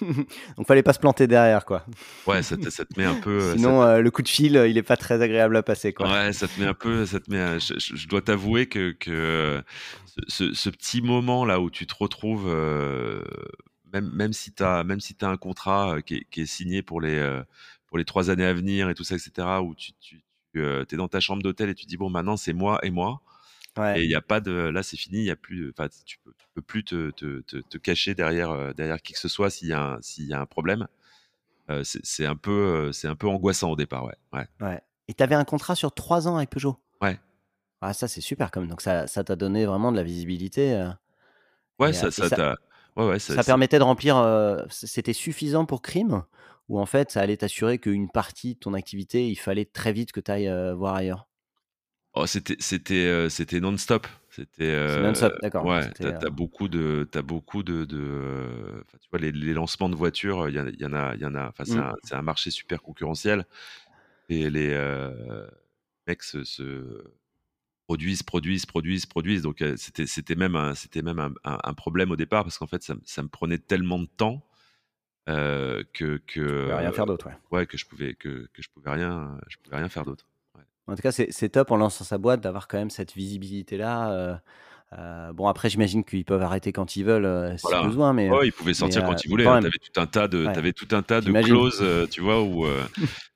Donc 0.56 0.66
fallait 0.66 0.82
pas 0.82 0.92
se 0.92 0.98
planter 0.98 1.26
derrière 1.26 1.64
quoi. 1.64 1.84
Ouais, 2.26 2.42
ça 2.42 2.56
te 2.56 2.68
ça 2.68 2.84
te 2.84 2.98
met 2.98 3.06
un 3.06 3.14
peu, 3.14 3.40
ça 3.40 3.56
Sinon, 3.56 3.80
te 3.82 3.98
heu, 3.98 4.02
le 4.02 4.10
coup 4.10 4.22
de 4.22 4.28
fil, 4.28 4.56
il 4.68 4.76
est 4.76 4.82
pas 4.82 4.96
très 4.96 5.22
agréable 5.22 5.56
à 5.56 5.62
passer 5.62 5.92
quoi. 5.92 6.10
ouais, 6.10 6.32
ça 6.32 6.46
te 6.46 6.60
met 6.60 6.66
un 6.66 6.74
peu 6.74 7.06
ça 7.06 7.20
te 7.20 7.30
met 7.30 7.58
je 7.60 8.06
dois 8.08 8.20
t'avouer 8.20 8.66
que 8.66 8.90
que, 8.92 9.62
ce 10.28 10.52
ce 10.52 10.68
petit 10.70 11.00
moment 11.00 11.44
là 11.44 11.60
où 11.60 11.70
tu 11.70 11.86
te 11.86 11.94
retrouves, 11.94 12.46
même 13.92 14.10
même 14.12 14.32
si 14.32 14.52
tu 14.52 14.62
as 14.62 14.84
même 14.84 15.00
si 15.00 15.16
as 15.22 15.28
un 15.28 15.36
contrat, 15.36 16.02
qui 16.04 16.16
est 16.16 16.24
qui 16.30 16.42
est 16.42 16.46
signé 16.46 16.82
pour 16.82 17.00
les, 17.00 17.40
pour 17.86 17.98
les 17.98 18.04
3 18.04 18.30
années 18.30 18.44
à 18.44 18.52
venir 18.52 18.90
et 18.90 18.94
tout 18.94 19.04
ça 19.04 19.14
et 19.14 19.18
cetera, 19.18 19.62
où 19.62 19.74
tu 19.74 19.92
tu 20.02 20.22
es 20.60 20.96
dans 20.96 21.08
ta 21.08 21.20
chambre 21.20 21.42
d'hôtel 21.42 21.70
et 21.70 21.74
tu 21.74 21.86
dis: 21.86 21.96
«Bon 21.96 22.10
maintenant 22.10 22.36
c'est 22.36 22.52
moi 22.52 22.78
et 22.82 22.90
moi» 22.90 23.22
Ouais, 23.78 24.00
et 24.00 24.04
il 24.04 24.10
y 24.10 24.14
a 24.14 24.20
pas 24.22 24.40
de 24.40 24.52
là 24.52 24.82
c'est 24.82 24.96
fini, 24.96 25.24
y 25.24 25.30
a 25.30 25.36
plus 25.36 25.72
tu 26.06 26.18
peux 26.24 26.32
tu 26.38 26.46
peux 26.54 26.62
plus 26.62 26.84
te 26.84 27.10
te 27.12 27.40
te 27.42 27.58
te 27.58 27.78
cacher 27.78 28.14
derrière, 28.14 28.52
heu, 28.52 28.74
derrière 28.74 29.00
qui 29.02 29.12
que 29.14 29.18
ce 29.18 29.28
soit 29.28 29.50
s'il 29.50 29.68
y 29.68 29.72
a 29.72 29.82
un 29.94 30.02
s'il 30.02 30.26
y 30.26 30.34
a 30.34 30.40
un 30.40 30.46
problème. 30.46 30.88
Heu, 31.70 31.84
c'est 31.84 32.26
un 32.26 32.36
peu, 32.36 32.92
c'est 32.92 33.08
un 33.08 33.16
peu 33.16 33.28
angoissant 33.28 33.70
au 33.72 33.76
départ, 33.76 34.04
ouais. 34.06 34.16
Ouais. 34.32 34.48
ouais 34.60 34.80
et 35.08 35.14
tu 35.14 35.22
avais 35.22 35.34
un 35.34 35.44
contrat 35.44 35.74
sur 35.74 35.92
3 35.94 36.28
ans 36.28 36.36
avec 36.36 36.50
Peugeot? 36.50 36.78
Ouais. 37.00 37.18
Ah 37.82 37.94
ça 37.94 38.08
c'est 38.08 38.20
super 38.20 38.50
même, 38.56 38.66
donc 38.68 38.80
ça 38.80 39.06
ça 39.06 39.22
t'a 39.22 39.36
donné 39.36 39.64
vraiment 39.64 39.92
de 39.92 39.96
la 39.96 40.02
visibilité, 40.02 40.72
heu 40.74 40.90
Ouais, 41.78 41.92
et 41.92 41.92
ça 41.92 42.10
ça 42.10 42.28
ça 42.28 42.54
ouais, 42.96 43.06
ouais, 43.06 43.18
ça 43.20 43.34
ça 43.36 43.44
permettait 43.44 43.78
de 43.78 43.84
remplir, 43.84 44.16
c'était 44.70 45.12
suffisant 45.14 45.66
pour 45.66 45.82
Crime? 45.82 46.24
Ou 46.68 46.80
en 46.80 46.86
fait 46.86 47.10
ça 47.12 47.20
allait 47.22 47.36
t'assurer 47.38 47.78
qu'une 47.78 48.10
partie 48.10 48.54
de 48.54 48.58
ton 48.60 48.74
activité, 48.74 49.28
il 49.28 49.36
fallait 49.36 49.64
très 49.66 49.92
vite 49.92 50.12
que 50.12 50.20
tu 50.20 50.30
ailles, 50.30 50.50
voir 50.76 50.94
ailleurs? 50.96 51.28
Oh, 52.22 52.26
c'était 52.26 52.56
c'était, 52.60 53.06
heu, 53.06 53.28
c'était 53.28 53.60
non-stop. 53.60 54.06
C'était, 54.30 54.64
heu, 54.74 55.02
non-stop, 55.02 55.32
d'accord, 55.40 55.64
ouais, 55.64 55.86
tu 56.00 56.06
c'était, 56.06 56.06
heu 56.06 56.18
as 56.26 56.30
beaucoup 56.30 56.68
de 56.68 57.08
tu 57.10 57.18
as 57.18 57.22
beaucoup 57.22 57.62
de 57.62 57.84
de, 57.84 58.84
tu 59.00 59.08
vois, 59.10 59.18
les 59.20 59.32
les 59.32 59.54
lancements 59.54 59.88
de 59.88 59.96
voitures, 59.96 60.48
il 60.48 60.54
y 60.56 60.60
en 60.60 60.66
a 60.66 60.70
y 60.70 60.84
en 60.86 60.92
a 60.94 61.14
il 61.14 61.20
y 61.22 61.24
en 61.26 61.34
a 61.34 61.48
enfin, 61.48 61.64
c'est 61.64 61.74
mmh, 61.74 61.80
un 61.80 61.94
c'est 62.04 62.14
un 62.14 62.22
marché 62.22 62.50
super 62.50 62.82
concurrentiel 62.82 63.46
et 64.28 64.50
les, 64.50 64.74
mecs 66.06 66.22
se 66.22 66.44
se 66.44 67.04
produisent, 67.86 68.22
produisent, 68.22 68.66
produisent, 68.66 69.06
produisent 69.06 69.42
donc 69.42 69.64
c'était 69.76 70.06
c'était 70.06 70.34
même 70.36 70.56
un 70.56 70.74
c'était 70.74 71.02
même 71.02 71.18
un 71.20 71.32
un 71.44 71.58
un 71.64 71.74
problème 71.74 72.10
au 72.12 72.16
départ 72.16 72.44
parce 72.44 72.58
qu'en 72.58 72.66
fait, 72.66 72.82
ça 72.82 72.94
me 72.94 73.00
ça 73.04 73.22
me 73.22 73.28
prenait 73.28 73.58
tellement 73.58 73.98
de 73.98 74.06
temps, 74.06 74.44
que 75.26 75.84
que, 75.94 76.18
tu 76.26 76.54
pouvais 76.62 76.74
rien 76.74 76.92
faire 76.92 77.06
d'autre, 77.06 77.26
ouais. 77.26 77.36
ouais, 77.50 77.66
que 77.66 77.76
je 77.78 77.86
pouvais 77.86 78.14
que 78.14 78.48
que 78.52 78.62
je 78.62 78.68
pouvais 78.70 78.90
rien, 78.90 79.38
je 79.48 79.56
pouvais 79.58 79.76
rien 79.76 79.88
faire 79.88 80.04
d'autre. 80.04 80.27
En 80.88 80.94
tout 80.96 81.02
cas, 81.02 81.12
c'est 81.12 81.48
top 81.50 81.70
en 81.70 81.76
lançant 81.76 82.04
sa 82.04 82.16
boîte 82.18 82.40
d'avoir 82.40 82.66
quand 82.66 82.78
même 82.78 82.88
cette 82.90 83.12
visibilité-là, 83.14 84.10
heu 84.94 84.98
heu, 84.98 85.32
bon 85.34 85.46
après 85.48 85.70
j'imagine 85.70 86.04
qu'ils 86.04 86.24
peuvent 86.24 86.42
arrêter 86.42 86.72
quand 86.72 86.96
ils 86.96 87.04
veulent, 87.04 87.26
heu, 87.26 87.56
si 87.58 87.76
Voilà. 87.76 87.80
besoin, 87.80 88.12
mais 88.14 88.30
heu 88.32 88.40
Ouais, 88.40 88.46
ils 88.48 88.52
pouvaient 88.52 88.74
sortir 88.74 89.02
quand 89.02 89.24
ils 89.24 89.28
voulaient, 89.28 89.48
hein. 89.48 89.58
Tu 89.58 89.66
avais 89.66 89.78
tout 89.78 90.00
un 90.00 90.06
tas 90.06 90.28
de 90.28 90.46
ouais, 90.46 90.58
avais 90.58 90.72
tout 90.72 90.88
un 90.92 91.02
tas 91.02 91.20
de 91.20 91.32
clauses, 91.32 91.84
tu 92.10 92.20
vois, 92.20 92.42
où, 92.44 92.66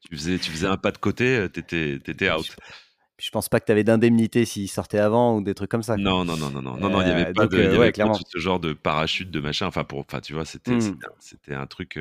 tu 0.00 0.16
faisais 0.16 0.38
tu 0.38 0.50
faisais 0.50 0.66
un 0.66 0.76
pas 0.76 0.92
de 0.92 0.98
côté, 0.98 1.46
tu 1.52 1.60
étais 1.60 2.30
je 2.30 2.30
out. 2.30 2.56
je 3.18 3.30
pense 3.30 3.48
pas 3.48 3.60
que 3.60 3.66
tu 3.66 3.72
avais 3.72 3.84
d'indemnité 3.84 4.44
s'ils 4.46 4.70
sortaient 4.70 4.98
avant 4.98 5.36
ou 5.36 5.42
des 5.42 5.54
trucs 5.54 5.70
comme 5.70 5.82
ça, 5.82 5.98
quoi. 5.98 6.14
Non, 6.14 6.24
non, 6.24 6.38
non, 6.38 6.50
non, 6.50 6.62
non, 6.62 6.78
non, 6.78 6.88
non, 6.88 7.02
il 7.02 7.08
y 7.08 7.10
avait 7.10 7.26
pas 7.26 7.46
donc 7.50 7.50
de 7.50 7.58
y 7.58 7.76
avait 7.76 7.76
ouais, 7.76 7.92
ce 8.32 8.38
genre 8.38 8.60
de 8.60 8.72
parachute, 8.72 9.30
de 9.30 9.40
machin, 9.40 9.66
enfin 9.66 9.84
pour 9.84 9.98
enfin, 10.00 10.20
tu 10.22 10.32
vois, 10.32 10.46
c'était 10.46 10.78
Mmh. 10.78 11.02
c'était 11.18 11.54
un 11.54 11.66
truc, 11.66 11.98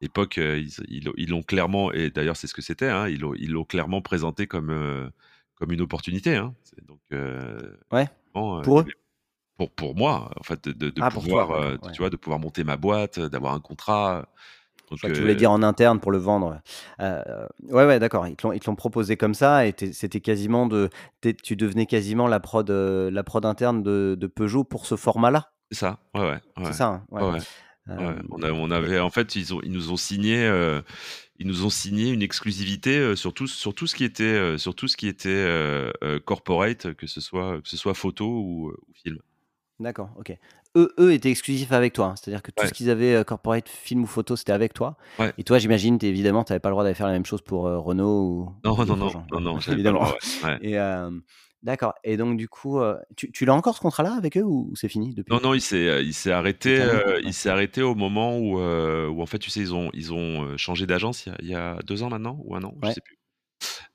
l'époque, 0.00 0.38
heu, 0.38 0.62
ils 0.88 1.30
l'ont 1.30 1.42
clairement 1.42 1.92
et 1.92 2.10
d'ailleurs 2.10 2.36
c'est 2.36 2.46
ce 2.46 2.54
que 2.54 2.62
c'était, 2.62 2.88
hein, 2.90 3.08
ils 3.08 3.20
l'ont 3.52 3.64
clairement 3.64 4.02
présenté 4.02 4.46
comme, 4.46 4.70
heu, 4.70 5.10
comme 5.54 5.72
une 5.72 5.80
opportunité, 5.80 6.36
hein. 6.36 6.54
Donc 6.88 7.00
heu, 7.12 7.78
Ouais, 7.90 8.08
pour 8.62 8.80
eux? 8.80 8.86
pour 9.56 9.72
pour 9.74 9.94
moi, 9.96 10.30
en 10.38 10.42
fait, 10.42 10.68
de 10.68 11.00
Ah 11.00 11.10
toi, 11.10 11.46
pouvoir, 11.48 11.78
ouais. 11.82 11.92
tu 11.92 12.02
vois, 12.02 12.10
de 12.10 12.16
pouvoir 12.16 12.38
monter 12.40 12.64
ma 12.64 12.76
boîte, 12.76 13.18
d'avoir 13.20 13.54
un 13.54 13.60
contrat, 13.60 14.28
donc 14.90 15.00
que 15.02 15.10
tu 15.10 15.20
voulais 15.22 15.36
dire 15.36 15.50
en 15.52 15.62
interne 15.62 16.00
pour 16.00 16.10
le 16.10 16.18
vendre, 16.18 16.60
heu, 17.00 17.22
ouais, 17.68 17.86
ouais, 17.86 17.98
d'accord, 17.98 18.26
ils 18.26 18.36
te 18.36 18.66
l'ont 18.66 18.74
proposé 18.76 19.16
comme 19.16 19.34
ça 19.34 19.66
et 19.66 19.74
c'était 19.92 20.20
quasiment 20.20 20.66
de 20.66 20.90
tu 21.44 21.56
devenais 21.56 21.86
quasiment 21.86 22.26
la 22.28 22.40
prod, 22.40 22.68
la 22.70 23.22
prod 23.24 23.44
interne 23.44 23.82
de 23.82 24.16
de 24.18 24.26
Peugeot 24.26 24.64
pour 24.64 24.86
ce 24.86 24.96
format-là? 24.96 25.52
c'est 25.70 25.78
ça, 25.78 25.98
ouais, 26.14 26.20
ouais, 26.22 26.40
C'est 26.62 26.72
ça, 26.74 26.86
hein? 26.88 27.06
Ouais, 27.10 27.22
ouais, 27.24 27.42
ouais, 27.86 28.16
hem 28.16 28.22
On 28.30 28.42
a 28.42 28.52
on 28.52 28.70
et 28.70 28.72
avait 28.72 28.98
en 29.00 29.10
fait, 29.10 29.36
ils 29.36 29.54
ont 29.54 29.60
ils 29.62 29.72
nous 29.72 29.90
ont 29.92 29.96
signé, 29.96 30.44
heu, 30.46 30.82
ils 31.38 31.46
nous 31.46 31.64
ont 31.66 31.70
signé 31.70 32.10
une 32.10 32.22
exclusivité, 32.22 32.98
heu, 32.98 33.16
sur 33.16 33.34
tout 33.34 33.46
sur 33.48 33.74
tout 33.74 33.86
ce 33.86 33.94
qui 33.96 34.04
était, 34.04 34.58
sur 34.58 34.74
tout 34.74 34.88
ce 34.88 34.96
qui 34.96 35.08
était, 35.08 35.46
corporate, 36.24 36.94
que 36.94 37.06
ce 37.06 37.20
soit 37.20 37.60
que 37.62 37.68
ce 37.68 37.76
soit 37.76 37.94
photo 37.94 38.26
ou, 38.26 38.72
film. 38.94 39.18
d'accord, 39.80 40.10
OK. 40.18 40.36
Eux 40.76 40.92
eux 40.98 41.12
étaient 41.12 41.30
exclusifs 41.30 41.72
avec 41.72 41.94
toi, 41.94 42.06
hein? 42.06 42.14
C'est-à-dire 42.16 42.42
que 42.42 42.50
tout 42.50 42.62
Ouais, 42.62 42.68
ce 42.68 42.72
qu'ils 42.74 42.90
avaient, 42.90 43.24
corporate, 43.24 43.68
film 43.68 44.02
ou 44.02 44.06
photo, 44.06 44.36
c'était 44.36 44.52
avec 44.52 44.74
toi 44.74 44.96
ouais. 45.18 45.32
et 45.38 45.44
toi, 45.44 45.58
j'imagine, 45.58 45.98
évidemment, 46.02 46.44
tu 46.44 46.52
avais 46.52 46.60
pas 46.60 46.68
le 46.68 46.74
droit 46.74 46.84
d'aller 46.84 46.94
faire 46.94 47.06
la 47.06 47.12
même 47.14 47.24
chose 47.24 47.40
pour, 47.42 47.62
Renault 47.62 48.22
ou 48.22 48.52
Non, 48.64 48.72
ou 48.78 48.84
non, 48.84 48.96
non, 48.96 49.10
non, 49.30 49.40
Non, 49.40 49.58
évidemment 49.70 50.06
et 50.60 50.76
d'accord 51.66 51.94
et 52.04 52.16
donc 52.16 52.38
du 52.38 52.48
coup, 52.48 52.80
tu 53.16 53.30
tu 53.32 53.44
l'as 53.44 53.54
encore 53.54 53.76
ce 53.76 53.80
contrat-là 53.82 54.14
avec 54.14 54.36
eux 54.38 54.42
ou 54.44 54.72
c'est 54.76 54.88
fini 54.88 55.14
Non, 55.28 55.40
depuis? 55.40 55.42
non, 55.42 55.54
il 55.54 55.60
s'est, 55.60 56.04
il 56.04 56.14
s'est 56.14 56.30
arrêté, 56.30 56.70
il 57.24 57.34
s'est 57.34 57.48
arrêté 57.48 57.82
au 57.82 57.96
moment 57.96 58.38
où, 58.38 58.58
où 58.60 59.22
en 59.22 59.26
fait, 59.26 59.40
tu 59.40 59.50
sais, 59.50 59.58
ils 59.60 59.74
ont 59.74 59.90
ils 59.92 60.12
ont, 60.12 60.56
changé 60.56 60.86
d'agence 60.86 61.26
il 61.26 61.30
y 61.30 61.32
a 61.32 61.36
il 61.40 61.48
y 61.48 61.54
a 61.54 61.78
2 61.84 62.04
ans 62.04 62.10
maintenant 62.10 62.38
ou 62.44 62.54
un 62.54 62.62
an, 62.62 62.74
je 62.80 62.88
Ouais. 62.88 62.92
sais 62.92 63.00
plus. 63.00 63.18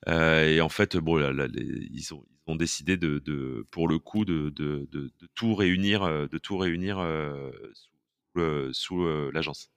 Et 0.07 0.61
en 0.61 0.69
fait, 0.69 0.97
bon, 0.97 1.17
là 1.17 1.33
là, 1.33 1.47
les 1.47 1.63
ils 1.91 2.13
ont 2.13 2.23
ils 2.47 2.51
ont 2.53 2.55
décidé 2.57 2.97
de 2.97 3.19
de 3.19 3.65
pour 3.71 3.87
le 3.87 3.99
coup 3.99 4.25
de 4.25 4.49
de 4.51 4.87
de 4.91 5.11
de 5.19 5.27
tout 5.35 5.55
réunir, 5.55 6.03
de 6.29 6.37
tout 6.39 6.57
réunir, 6.57 6.99
sous 8.73 9.05
l'agence. 9.31 9.69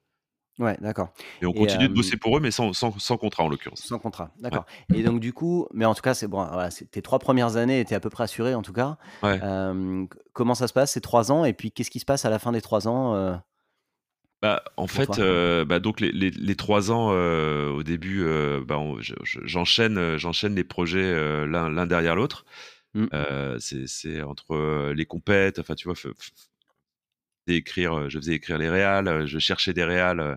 Ouais, 0.59 0.77
d'accord 0.81 1.13
Et 1.41 1.47
on 1.47 1.53
et 1.53 1.63
continue 1.63 1.89
de 1.89 1.95
hem 1.95 1.95
bosser 1.95 2.17
pour 2.17 2.37
eux, 2.37 2.41
mais 2.41 2.51
sans 2.51 2.73
sans 2.73 2.99
sans 2.99 3.17
contrat 3.19 3.45
en 3.45 3.49
l'occurrence. 3.49 3.87
sans 3.87 3.99
contrat, 3.99 4.33
Ouais, 4.53 4.61
d'accord 4.61 4.67
et 4.93 5.03
donc 5.03 5.19
du 5.19 5.33
coup 5.33 5.67
mais 5.73 5.85
en 5.85 5.95
tout 5.97 6.03
cas, 6.03 6.15
c'est 6.15 6.29
bon, 6.29 6.45
voilà, 6.47 6.69
tes 6.71 7.03
3 7.03 7.19
premières 7.19 7.57
années 7.57 7.81
étaient 7.81 7.97
à 7.97 8.01
peu 8.01 8.09
près 8.11 8.23
assurées 8.25 8.55
en 8.55 8.63
tout 8.63 8.73
cas. 8.73 8.99
ouais. 9.23 9.43
C 9.43 10.09
comment 10.33 10.55
ça 10.55 10.69
se 10.69 10.73
passe 10.73 10.93
ces 10.93 11.01
3 11.01 11.33
ans 11.33 11.45
et 11.45 11.53
puis 11.55 11.73
qu'est-ce 11.73 11.91
qui 11.91 11.99
se 12.01 12.05
passe 12.05 12.25
à 12.25 12.31
la 12.31 12.39
fin 12.39 12.53
des 12.53 12.61
3 12.63 12.87
ans, 12.89 13.15
heu, 13.17 13.37
Bah, 14.43 14.63
en 14.77 14.87
fait, 14.87 15.19
bah, 15.21 15.81
donc 15.81 16.01
les 16.01 16.13
les 16.13 16.31
les 16.31 16.57
3 16.57 16.91
ans, 16.91 17.11
au 17.11 17.83
début, 17.83 18.23
bah, 18.67 18.79
j'enchaîne, 19.23 20.17
j'enchaîne 20.19 20.55
les 20.55 20.65
projets, 20.65 21.47
l'un 21.47 21.87
derrière 21.87 22.15
l'autre. 22.17 22.45
Heu, 23.15 23.59
c'est 23.61 24.23
entre, 24.23 24.93
les 24.95 25.07
compètes, 25.07 25.59
enfin, 25.61 25.75
tu 25.77 25.89
vois, 25.89 25.97
écrire, 27.47 27.97
heu, 27.99 28.09
je 28.09 28.19
faisais 28.19 28.35
écrire 28.35 28.59
les 28.59 28.69
réals, 28.69 29.09
heu, 29.09 29.27
je 29.27 29.39
cherchais 29.39 29.73
des 29.73 29.85
réals, 29.85 30.21
heu, 30.21 30.37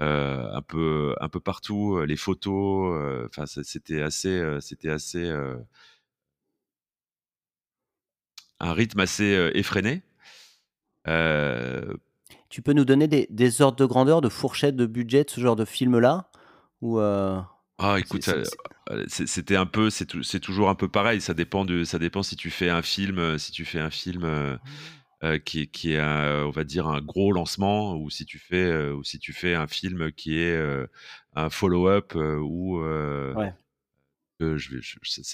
un 0.00 0.62
peu 0.62 1.14
un 1.20 1.28
peu 1.28 1.40
partout, 1.40 2.00
les 2.04 2.16
photos, 2.16 3.28
enfin, 3.28 3.46
c'était 3.46 4.02
assez, 4.02 4.58
c'était 4.60 4.90
assez, 4.90 5.32
un 8.60 8.72
rythme 8.72 9.00
assez, 9.00 9.50
effréné 9.54 10.02
Tu 11.06 12.62
peux 12.62 12.72
nous 12.72 12.84
donner 12.84 13.08
des, 13.08 13.26
des 13.30 13.62
ordres 13.62 13.78
de 13.78 13.86
grandeur, 13.86 14.20
de 14.20 14.28
fourchette, 14.28 14.76
de 14.76 14.86
budget 14.86 15.24
de 15.24 15.30
ce 15.30 15.40
genre 15.40 15.56
de 15.56 15.64
film-là? 15.64 16.30
Ou 16.82 17.00
ah, 17.78 17.98
écoute, 17.98 18.28
c'était 19.08 19.56
un 19.56 19.66
peu, 19.66 19.90
c'est 19.90 20.40
toujours 20.40 20.68
un 20.68 20.74
peu 20.74 20.88
pareil. 20.88 21.20
Ça 21.20 21.34
dépend 21.34 21.64
de, 21.64 21.84
ça 21.84 21.98
dépend 21.98 22.22
si 22.22 22.36
tu 22.36 22.50
fais 22.50 22.68
un 22.68 22.82
film, 22.82 23.38
si 23.38 23.52
tu 23.52 23.64
fais 23.64 23.80
un 23.80 23.90
film 23.90 24.58
qui, 25.44 25.68
qui 25.68 25.92
est, 25.92 26.00
on 26.00 26.50
va 26.50 26.64
dire, 26.64 26.86
un 26.86 27.00
gros 27.00 27.32
lancement, 27.32 27.96
ou 27.96 28.10
si 28.10 28.24
tu 28.24 28.38
fais, 28.38 28.90
ou 28.90 29.04
si 29.04 29.18
tu 29.18 29.32
fais 29.32 29.54
un 29.54 29.66
film 29.66 30.12
qui 30.12 30.38
est 30.38 30.86
un 31.34 31.50
follow-up 31.50 32.14
ou 32.14 32.80
ouais 32.80 33.52
je 34.40 34.78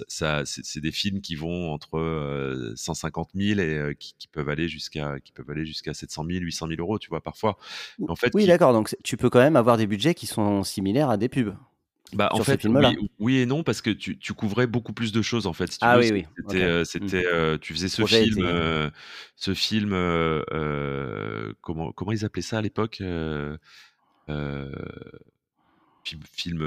ça, 0.08 0.42
c'est 0.44 0.80
des 0.80 0.92
films 0.92 1.20
qui 1.20 1.34
vont 1.34 1.72
entre 1.72 2.72
150 2.76 3.30
000 3.34 3.60
et 3.60 3.94
qui, 3.98 4.28
peuvent 4.28 4.48
aller 4.48 4.68
jusqu'à 4.68 5.18
qui 5.20 5.32
peuvent 5.32 5.50
aller 5.50 5.64
jusqu'à 5.64 5.94
700 5.94 6.24
000, 6.26 6.38
800 6.40 6.68
000 6.68 6.80
euros, 6.80 6.98
tu 6.98 7.08
vois, 7.08 7.20
parfois. 7.20 7.58
En 8.08 8.16
fait, 8.16 8.30
oui, 8.34 8.46
d'accord. 8.46 8.72
Donc 8.72 8.94
tu 9.02 9.16
peux 9.16 9.30
quand 9.30 9.40
même 9.40 9.56
avoir 9.56 9.76
des 9.76 9.86
budgets 9.86 10.14
qui 10.14 10.26
sont 10.26 10.62
similaires 10.62 11.10
à 11.10 11.16
des 11.16 11.28
pubs. 11.28 11.56
Bah, 12.12 12.28
en 12.32 12.42
fait, 12.42 12.64
oui, 12.64 13.08
oui, 13.18 13.36
et 13.38 13.46
non, 13.46 13.62
parce 13.62 13.82
que 13.82 13.90
tu, 13.90 14.18
tu, 14.18 14.32
couvrais 14.34 14.66
beaucoup 14.66 14.92
plus 14.92 15.12
de 15.12 15.22
choses, 15.22 15.46
en 15.46 15.52
fait. 15.52 15.76
ah 15.80 15.98
oui, 15.98 16.10
oui. 16.12 16.26
C'était, 16.84 17.24
mmh. 17.24 17.58
tu 17.58 17.74
faisais 17.74 17.88
ce 17.88 18.04
film, 18.04 18.90
ce 19.36 19.54
film, 19.54 19.90
comment, 21.60 21.92
comment 21.92 22.12
ils 22.12 22.24
appelaient 22.24 22.42
ça 22.42 22.58
à 22.58 22.62
l'époque 22.62 23.02
Film, 26.02 26.22
film 26.32 26.62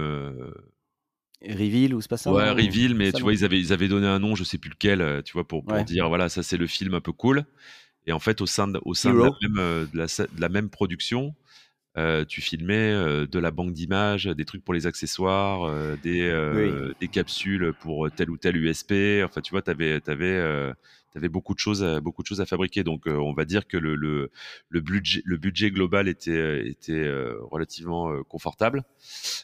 Reveal 1.47 1.93
ou 1.93 2.01
c'est 2.01 2.09
pas 2.09 2.17
ça 2.17 2.31
Ouais, 2.31 2.49
Reveal, 2.49 2.95
mais 2.95 3.11
tu 3.11 3.21
vois, 3.21 3.33
ils 3.33 3.43
avaient, 3.43 3.59
ils 3.59 3.73
avaient 3.73 3.87
donné 3.87 4.07
un 4.07 4.19
nom, 4.19 4.35
je 4.35 4.43
sais 4.43 4.57
plus 4.57 4.69
lequel, 4.69 5.01
euh, 5.01 5.21
tu 5.21 5.33
vois, 5.33 5.47
pour, 5.47 5.63
pour 5.63 5.83
dire, 5.83 6.07
voilà, 6.07 6.29
ça 6.29 6.43
c'est 6.43 6.57
le 6.57 6.67
film 6.67 6.93
un 6.93 7.01
peu 7.01 7.11
cool. 7.11 7.45
Et 8.05 8.11
en 8.11 8.19
fait, 8.19 8.41
au 8.41 8.45
sein 8.45 8.67
de, 8.67 8.79
au 8.83 8.93
sein 8.93 9.13
de 9.13 9.19
la, 9.19 9.31
même, 9.41 9.57
euh, 9.59 9.85
de, 9.93 9.97
la, 9.97 10.05
de 10.05 10.41
la 10.41 10.49
même 10.49 10.69
production, 10.69 11.35
euh, 11.97 12.25
tu 12.25 12.41
filmais 12.41 12.93
de 13.27 13.39
la 13.39 13.51
banque 13.51 13.73
d'images, 13.73 14.25
des 14.25 14.45
trucs 14.45 14.63
pour 14.63 14.73
les 14.73 14.87
accessoires, 14.87 15.71
des, 16.03 16.93
des, 16.99 17.07
capsules 17.07 17.73
pour 17.79 18.09
tel 18.11 18.29
ou 18.29 18.37
tel 18.37 18.57
USP. 18.57 18.93
Enfin, 19.23 19.41
tu 19.41 19.51
vois, 19.51 19.61
tu 19.61 19.71
avais, 19.71 20.01
avais, 20.07 20.73
tu 21.13 21.19
avais 21.19 21.29
beaucoup 21.29 21.53
de 21.53 21.59
choses, 21.59 21.83
à, 21.83 22.01
beaucoup 22.01 22.23
de 22.23 22.27
choses 22.27 22.41
à 22.41 22.45
fabriquer. 22.45 22.83
Donc, 22.83 23.07
euh, 23.07 23.15
on 23.15 23.33
va 23.33 23.45
dire 23.45 23.67
que 23.67 23.77
le, 23.77 23.95
le, 23.95 24.31
le, 24.69 24.81
budget, 24.81 25.21
le 25.25 25.37
budget 25.37 25.69
global 25.69 26.07
était, 26.07 26.67
était 26.67 26.91
euh, 26.93 27.37
relativement 27.51 28.11
euh, 28.11 28.23
confortable, 28.23 28.83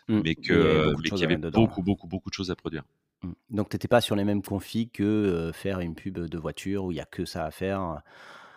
mmh. 0.07 0.21
mais 0.23 0.35
qu'il 0.35 0.55
y 0.55 1.23
avait 1.23 1.37
beaucoup, 1.37 1.83
beaucoup, 1.83 2.07
beaucoup 2.07 2.29
de 2.29 2.33
choses 2.33 2.49
à 2.49 2.55
produire. 2.55 2.83
Mmh. 3.21 3.31
Donc, 3.51 3.69
tu 3.69 3.75
n'étais 3.75 3.87
pas 3.87 4.01
sur 4.01 4.15
les 4.15 4.23
mêmes 4.23 4.41
configs 4.41 4.91
que 4.91 5.51
faire 5.53 5.79
une 5.79 5.93
pub 5.93 6.17
de 6.17 6.37
voiture 6.39 6.85
où 6.85 6.91
il 6.91 6.95
n'y 6.95 7.01
a 7.01 7.05
que 7.05 7.25
ça 7.25 7.45
à 7.45 7.51
faire. 7.51 8.01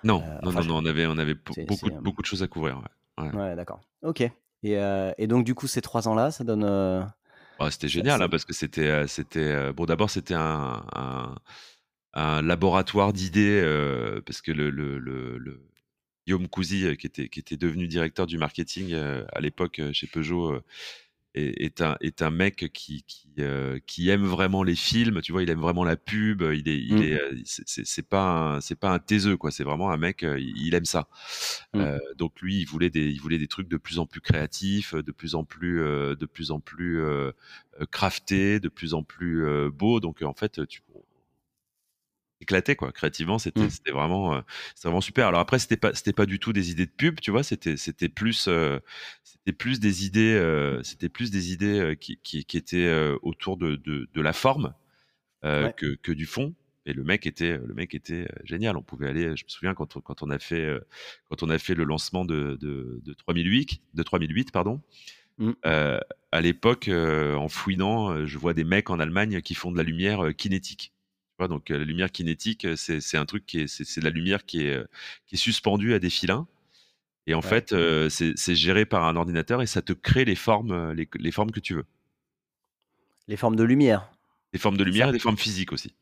Non, 0.05 0.23
non, 0.43 0.53
non, 0.53 0.65
non, 0.65 0.77
on 0.79 0.87
avait, 0.87 1.07
on 1.07 1.19
avait 1.19 1.35
beaucoup, 1.35 1.91
beaucoup 2.01 2.23
de 2.23 2.27
choses 2.27 2.43
à 2.43 2.47
couvrir. 2.47 2.79
Ouais, 2.79 2.85
ouais. 3.19 3.57
d'accord. 3.57 3.81
Ok. 4.03 4.23
Et, 4.65 4.79
et, 5.19 5.27
donc, 5.27 5.45
du 5.45 5.55
coup, 5.55 5.67
ces 5.67 5.83
trois 5.83 6.07
ans-là, 6.09 6.31
ça 6.31 6.45
donne. 6.45 6.65
Oh, 6.65 7.71
c'était 7.71 7.89
génial, 7.89 8.23
hein, 8.23 8.29
parce 8.29 8.45
que 8.45 8.53
c'était, 8.53 9.07
c'était 9.09 9.73
bon. 9.73 9.87
D'abord, 9.87 10.09
c'était 10.09 10.35
un, 10.35 10.85
un 10.95 11.35
un 12.15 12.43
laboratoire 12.43 13.13
d'idées, 13.13 13.61
euh, 13.63 14.21
parce 14.21 14.43
que 14.43 14.53
le, 14.53 14.71
le, 14.71 14.99
le, 14.99 15.69
Guillaume 16.27 16.49
Cousy, 16.49 16.87
euh, 16.87 16.95
qui 16.95 17.07
était, 17.07 17.29
qui 17.29 17.41
était 17.41 17.57
devenu 17.57 17.89
directeur 17.89 18.27
du 18.27 18.39
marketing 18.39 18.93
euh, 18.93 19.25
à 19.33 19.41
l'époque 19.41 19.81
chez 19.93 20.07
Peugeot, 20.07 20.61
est, 21.35 21.81
un, 21.81 21.97
est 22.01 22.23
un 22.23 22.31
mec 22.31 22.71
qui, 22.73 23.05
qui, 23.05 23.29
qui, 23.87 24.09
aime 24.11 24.25
vraiment 24.25 24.63
les 24.63 24.75
films, 24.75 25.21
tu 25.23 25.33
vois, 25.33 25.43
il 25.43 25.51
aime 25.51 25.61
vraiment 25.61 25.85
la 25.85 25.97
pub, 25.97 26.43
il 26.43 26.69
est, 26.69 26.79
il 26.79 26.95
mmh. 26.95 27.03
est, 27.03 27.43
c'est 27.45 28.09
pas 28.09 28.57
un, 28.57 28.61
c'est 28.61 28.75
pas 28.75 28.91
un 28.91 28.99
taiseux, 28.99 29.37
quoi, 29.37 29.51
c'est 29.51 29.65
vraiment 29.65 29.91
un 29.91 29.97
mec, 29.97 30.25
il, 30.39 30.75
aime 30.75 30.85
ça. 30.85 31.09
Mmh. 31.75 31.85
donc 32.17 32.41
lui, 32.41 32.61
il 32.61 32.67
voulait 32.67 32.91
des, 32.91 33.11
il 33.11 33.21
voulait 33.21 33.39
des 33.39 33.49
trucs 33.49 33.69
de 33.69 33.77
plus 33.77 33.99
en 33.99 34.07
plus 34.07 34.21
créatifs, 34.21 34.95
de 34.95 35.13
plus 35.13 35.35
en 35.35 35.45
plus, 35.45 35.81
de 35.81 36.27
plus 36.27 36.51
en 36.51 36.61
plus 36.61 37.03
craftés, 37.91 38.61
de 38.61 38.69
plus 38.69 38.95
en 38.95 39.03
plus 39.03 39.71
beaux. 39.71 40.01
Donc 40.01 40.23
en 40.23 40.35
fait, 40.35 40.67
tu, 40.67 40.83
éclaté 42.43 42.77
quoi. 42.77 42.93
Créativement 42.93 43.39
c'était 43.39 43.63
mmh. 43.63 43.71
c'était 43.71 43.91
vraiment 43.93 44.35
euh, 44.35 44.41
c'était 44.75 44.89
vraiment 44.89 45.01
super. 45.01 45.29
Alors 45.29 45.41
après 45.41 45.59
c'était 45.59 45.77
pas 45.77 45.95
c'était 45.95 46.13
pas 46.13 46.27
du 46.27 46.39
tout 46.39 46.53
des 46.53 46.71
idées 46.71 46.87
de 46.87 46.91
pub 46.91 47.21
tu 47.21 47.31
vois 47.31 47.43
c'était 47.43 47.77
c'était 47.77 48.09
plus 48.09 48.47
euh, 48.49 48.79
c'était 49.23 49.53
plus 49.53 49.81
des 49.81 50.05
idées 50.05 50.35
euh, 50.35 50.83
c'était 50.83 51.09
plus 51.09 51.31
des 51.31 51.53
idées 51.53 51.97
qui, 51.99 52.19
qui, 52.23 52.45
qui 52.45 52.57
étaient 52.57 52.93
autour 53.23 53.57
de, 53.57 53.77
de, 53.77 54.09
de 54.13 54.21
la 54.21 54.33
forme 54.33 54.75
que, 55.43 55.95
que 55.97 56.13
du 56.13 56.27
fond. 56.27 56.55
Et 56.85 56.93
le 56.93 57.05
mec 57.05 57.27
était 57.27 57.59
le 57.59 57.75
mec 57.75 57.95
était 57.95 58.29
génial. 58.45 58.77
On 58.77 58.83
pouvait 58.83 59.09
aller 59.09 59.37
je 59.37 59.45
me 59.45 59.49
souviens 59.49 59.75
quand 59.75 59.97
on, 59.97 60.01
quand 60.01 60.23
on 60.23 60.31
a 60.31 60.39
fait 60.39 60.69
quand 61.29 61.43
on 61.43 61.51
a 61.51 61.59
fait 61.59 61.75
le 61.75 61.85
lancement 61.85 62.25
de 62.25 62.59
de, 62.61 63.01
de 63.05 63.13
3008 63.13 63.81
de 63.95 64.03
3008 64.03 64.51
pardon 64.51 64.81
mmh. 65.39 65.53
à 65.65 66.41
l'époque 66.41 66.89
en 66.89 67.49
fouinant 67.49 68.27
je 68.27 68.39
vois 68.39 68.53
des 68.55 68.65
mecs 68.65 68.91
en 68.91 68.99
Allemagne 68.99 69.41
qui 69.43 69.55
font 69.55 69.71
de 69.71 69.77
la 69.77 69.85
lumière 69.85 70.35
kinétique 70.37 70.93
donc 71.49 71.69
la 71.69 71.79
lumière 71.79 72.11
kinétique, 72.11 72.67
c'est 72.77 73.17
un 73.17 73.25
truc 73.25 73.47
qui 73.47 73.61
est, 73.61 73.67
c'est 73.67 74.01
de 74.01 74.05
la 74.05 74.11
lumière 74.11 74.45
qui 74.45 74.67
est, 74.67 74.81
qui 75.27 75.35
est 75.35 75.39
suspendue 75.39 75.95
à 75.95 75.99
des 75.99 76.11
filins. 76.11 76.47
Et 77.27 77.35
en 77.35 77.43
fait, 77.43 77.75
c'est 78.09 78.55
géré 78.55 78.85
par 78.85 79.05
un 79.05 79.17
ordinateur 79.17 79.63
et 79.63 79.67
ça 79.67 79.83
te 79.83 79.93
crée 79.93 80.25
les 80.25 80.35
formes, 80.35 80.93
les, 80.93 81.33
formes 81.33 81.51
que 81.51 81.61
tu 81.61 81.75
veux. 81.75 81.85
Les 83.29 83.37
formes 83.37 83.57
de 83.57 83.63
lumière. 83.63 84.11
Les 84.53 84.59
formes 84.59 84.77
de 84.77 84.85
lumière 84.85 85.09
et 85.09 85.13
des 85.13 85.19
formes 85.19 85.39
physiques 85.39 85.73
aussi. 85.73 85.95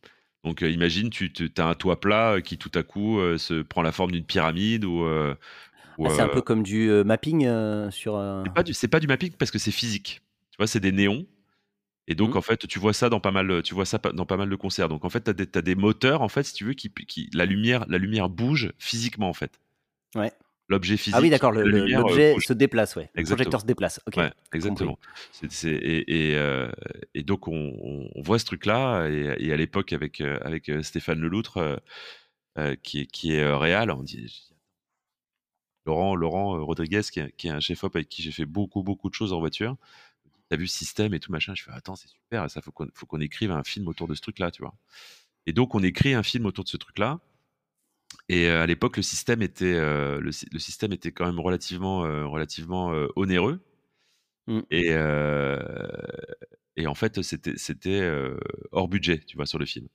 Donc 0.44 0.62
imagine, 0.62 1.10
tu, 1.10 1.32
as 1.58 1.66
un 1.66 1.74
toit 1.74 2.00
plat 2.00 2.40
qui 2.40 2.56
tout 2.56 2.72
à 2.74 2.82
coup 2.82 3.18
se 3.36 3.62
prend 3.62 3.82
la 3.82 3.92
forme 3.92 4.12
d'une 4.12 4.24
pyramide 4.24 4.84
ou. 4.84 5.04
Ah, 5.06 6.08
c'est 6.08 6.22
un 6.22 6.28
peu 6.28 6.40
comme 6.40 6.62
du 6.62 6.88
mapping 7.04 7.42
sur. 7.90 8.42
C'est 8.44 8.88
pas, 8.88 8.96
pas 8.96 9.00
du 9.00 9.06
mapping 9.06 9.32
parce 9.32 9.50
que 9.50 9.58
c'est 9.58 9.70
physique. 9.70 10.22
Tu 10.50 10.56
vois, 10.56 10.66
c'est 10.66 10.80
des 10.80 10.92
néons 10.92 11.26
et 12.10 12.16
donc, 12.16 12.34
mmh. 12.34 12.38
en 12.38 12.42
fait, 12.42 12.66
tu 12.66 12.80
vois 12.80 12.92
ça 12.92 13.08
dans 13.08 13.20
pas 13.20 13.30
mal, 13.30 13.62
tu 13.62 13.72
vois 13.72 13.84
ça 13.84 13.98
dans 13.98 14.26
pas 14.26 14.36
mal 14.36 14.50
de 14.50 14.56
concerts. 14.56 14.88
Donc, 14.88 15.04
en 15.04 15.10
fait, 15.10 15.32
tu 15.32 15.58
as, 15.58 15.62
des 15.62 15.74
moteurs, 15.76 16.22
en 16.22 16.28
fait, 16.28 16.42
si 16.42 16.52
tu 16.52 16.64
veux, 16.64 16.72
qui, 16.72 16.90
qui, 16.90 17.30
la, 17.32 17.46
lumière, 17.46 17.86
la 17.88 17.98
lumière 17.98 18.28
bouge 18.28 18.72
physiquement, 18.80 19.28
en 19.28 19.32
fait. 19.32 19.60
Ouais. 20.16 20.32
L'objet 20.68 20.96
physique. 20.96 21.14
Ah 21.16 21.20
oui, 21.20 21.30
d'accord, 21.30 21.52
l'objet 21.52 22.34
se 22.40 22.52
déplace, 22.52 22.96
ouais. 22.96 23.10
Le 23.14 23.22
projecteur 23.22 23.60
se 23.60 23.66
déplace. 23.66 24.00
Ok. 24.08 24.16
Ouais, 24.16 24.32
exactement. 24.52 24.98
et, 25.62 26.30
et, 26.30 26.36
euh, 26.36 26.68
et, 27.14 27.22
donc, 27.22 27.46
on, 27.46 28.08
on, 28.12 28.22
voit 28.22 28.40
ce 28.40 28.44
truc-là. 28.44 29.06
Et, 29.06 29.52
à 29.52 29.56
l'époque, 29.56 29.92
avec, 29.92 30.20
euh, 30.20 30.40
avec 30.42 30.68
euh, 30.68 30.82
Stéphane 30.82 31.20
Leloutre, 31.20 31.80
qui, 32.82 33.06
qui 33.06 33.34
est 33.34 33.54
réel, 33.54 33.92
on 33.92 34.02
dit. 34.02 34.50
Laurent, 35.86 36.16
Laurent 36.16 36.64
Rodriguez, 36.64 37.02
qui 37.12 37.20
est, 37.20 37.32
qui 37.36 37.46
est 37.46 37.52
un 37.52 37.60
chef-op 37.60 37.94
avec 37.94 38.08
qui 38.08 38.22
j'ai 38.22 38.32
fait 38.32 38.44
beaucoup, 38.44 38.82
beaucoup 38.82 39.08
de 39.08 39.14
choses 39.14 39.32
en 39.32 39.38
voiture 39.38 39.76
t'as 40.50 40.56
vu 40.56 40.66
système 40.66 41.14
et 41.14 41.20
tout 41.20 41.32
machin. 41.32 41.54
Je 41.54 41.62
fais, 41.62 41.70
attends, 41.70 41.96
c'est 41.96 42.08
super, 42.08 42.50
ça 42.50 42.60
faut 42.60 42.72
qu'on, 42.72 42.88
faut 42.92 43.06
qu'on 43.06 43.20
écrive 43.20 43.52
un 43.52 43.62
film 43.64 43.88
autour 43.88 44.08
de 44.08 44.14
ce 44.14 44.20
truc-là, 44.20 44.50
tu 44.50 44.62
vois. 44.62 44.74
Et 45.46 45.52
donc, 45.52 45.74
on 45.74 45.82
écrit 45.82 46.12
un 46.12 46.22
film 46.22 46.44
autour 46.44 46.64
de 46.64 46.68
ce 46.68 46.76
truc-là. 46.76 47.20
Et 48.28 48.48
à 48.48 48.66
l'époque, 48.66 48.96
le 48.96 49.02
système 49.02 49.42
était, 49.42 49.74
le, 49.74 50.30
système 50.32 50.92
était 50.92 51.12
quand 51.12 51.24
même 51.24 51.40
relativement, 51.40 52.00
relativement 52.28 52.92
onéreux. 53.16 53.60
Mmh. 54.46 54.60
Et, 54.70 54.90
et 56.76 56.86
en 56.86 56.94
fait, 56.94 57.22
c'était, 57.22 57.56
c'était 57.56 58.08
hors 58.72 58.88
budget, 58.88 59.20
tu 59.20 59.36
vois, 59.36 59.46
sur 59.46 59.58
le 59.58 59.66
film. 59.66 59.88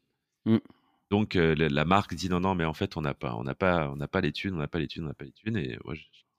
Mmh. 0.46 0.58
Donc, 1.12 1.36
la, 1.36 1.86
marque 1.86 2.16
dit 2.16 2.30
non, 2.30 2.40
non, 2.40 2.56
mais 2.56 2.66
en 2.66 2.74
fait, 2.74 2.98
on 2.98 3.02
n'a 3.02 3.14
pas, 3.14 3.36
on 3.36 3.44
n'a 3.44 3.56
pas, 3.56 3.90
on 3.90 3.98
n'a 3.98 4.08
pas 4.08 4.22
les 4.22 4.32
thunes, 4.32 4.56
on 4.56 4.60
n'a 4.60 4.68
pas 4.68 4.80
les 4.80 4.88
thunes, 4.88 5.04
on 5.04 5.10
n'a 5.10 5.14
pas 5.14 5.26
les 5.26 5.32
thunes. 5.32 5.58
Et 5.58 5.78
moi, 5.86 5.94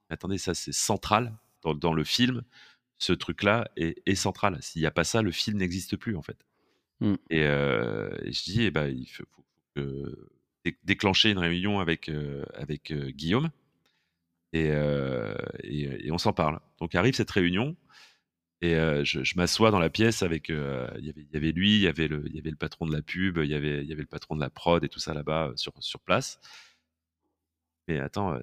attendez, 0.09 0.37
ça, 0.37 0.53
c'est 0.53 0.73
central 0.73 1.37
dans, 1.63 1.73
dans 1.73 1.93
le 1.93 2.03
film 2.03 2.43
ce 2.97 3.13
truc-là 3.13 3.69
est, 3.75 4.15
central. 4.15 4.57
S'il 4.61 4.81
n'y 4.81 4.87
a 4.87 4.91
pas 4.91 5.03
ça, 5.03 5.21
le 5.21 5.31
film 5.31 5.57
n'existe 5.57 5.97
plus 5.97 6.15
en 6.15 6.21
fait. 6.21 6.37
Mmh. 6.99 7.15
Et, 7.29 7.43
je 7.43 8.43
dis, 8.43 8.63
eh 8.63 8.71
ben, 8.71 8.87
il 8.87 9.07
faut, 9.07 9.25
déclencher 10.83 11.29
une 11.31 11.37
réunion 11.37 11.79
avec, 11.79 12.11
avec 12.53 12.91
Guillaume 12.91 13.49
et, 14.53 14.71
et, 15.63 16.11
on 16.11 16.17
s'en 16.17 16.33
parle. 16.33 16.59
Donc 16.79 16.95
arrive 16.95 17.13
cette 17.13 17.31
réunion 17.31 17.75
et 18.61 18.73
je, 19.03 19.35
m'assois 19.37 19.69
dans 19.69 19.79
la 19.79 19.91
pièce 19.91 20.23
avec, 20.23 20.49
il 20.49 21.27
y 21.31 21.37
avait 21.37 21.51
lui, 21.51 21.75
il 21.75 21.81
y 21.81 21.87
avait 21.87 22.07
le, 22.07 22.23
il 22.25 22.35
y 22.35 22.39
avait 22.39 22.49
le 22.49 22.55
patron 22.55 22.87
de 22.87 22.93
la 22.93 23.03
pub, 23.03 23.37
il 23.37 23.49
y 23.49 23.53
avait, 23.53 23.83
il 23.83 23.87
y 23.87 23.93
avait 23.93 24.01
le 24.01 24.07
patron 24.07 24.35
de 24.35 24.41
la 24.41 24.49
prod 24.49 24.83
et 24.83 24.89
tout 24.89 24.99
ça 24.99 25.13
là-bas 25.13 25.51
sur, 25.55 25.73
sur 25.79 25.99
place. 25.99 26.39
Mais 27.87 27.99
attends, 27.99 28.37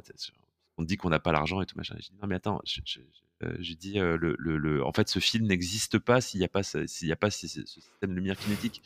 on 0.78 0.82
dit 0.82 0.96
qu'on 0.96 1.10
n'a 1.10 1.20
pas 1.20 1.32
l'argent 1.32 1.60
et 1.60 1.66
tout 1.66 1.76
machin. 1.76 1.94
Je 1.98 2.08
dis 2.08 2.16
non 2.20 2.26
mais 2.26 2.36
attends, 2.36 2.60
je, 2.64 2.80
euh, 2.80 3.04
je 3.12 3.20
dis 3.42 3.98
euh, 4.00 4.16
le, 4.18 4.36
le, 4.38 4.84
en 4.84 4.92
fait 4.92 5.08
ce 5.08 5.18
film 5.18 5.46
n'existe 5.46 5.98
pas 5.98 6.20
s'il 6.20 6.40
n'y 6.40 6.46
a 6.46 6.48
pas 6.48 6.62
s'il 6.62 7.12
a 7.12 7.16
pas 7.16 7.30
ce, 7.30 7.46
système 7.46 8.10
de 8.10 8.14
lumière 8.14 8.38
kinétique. 8.38 8.82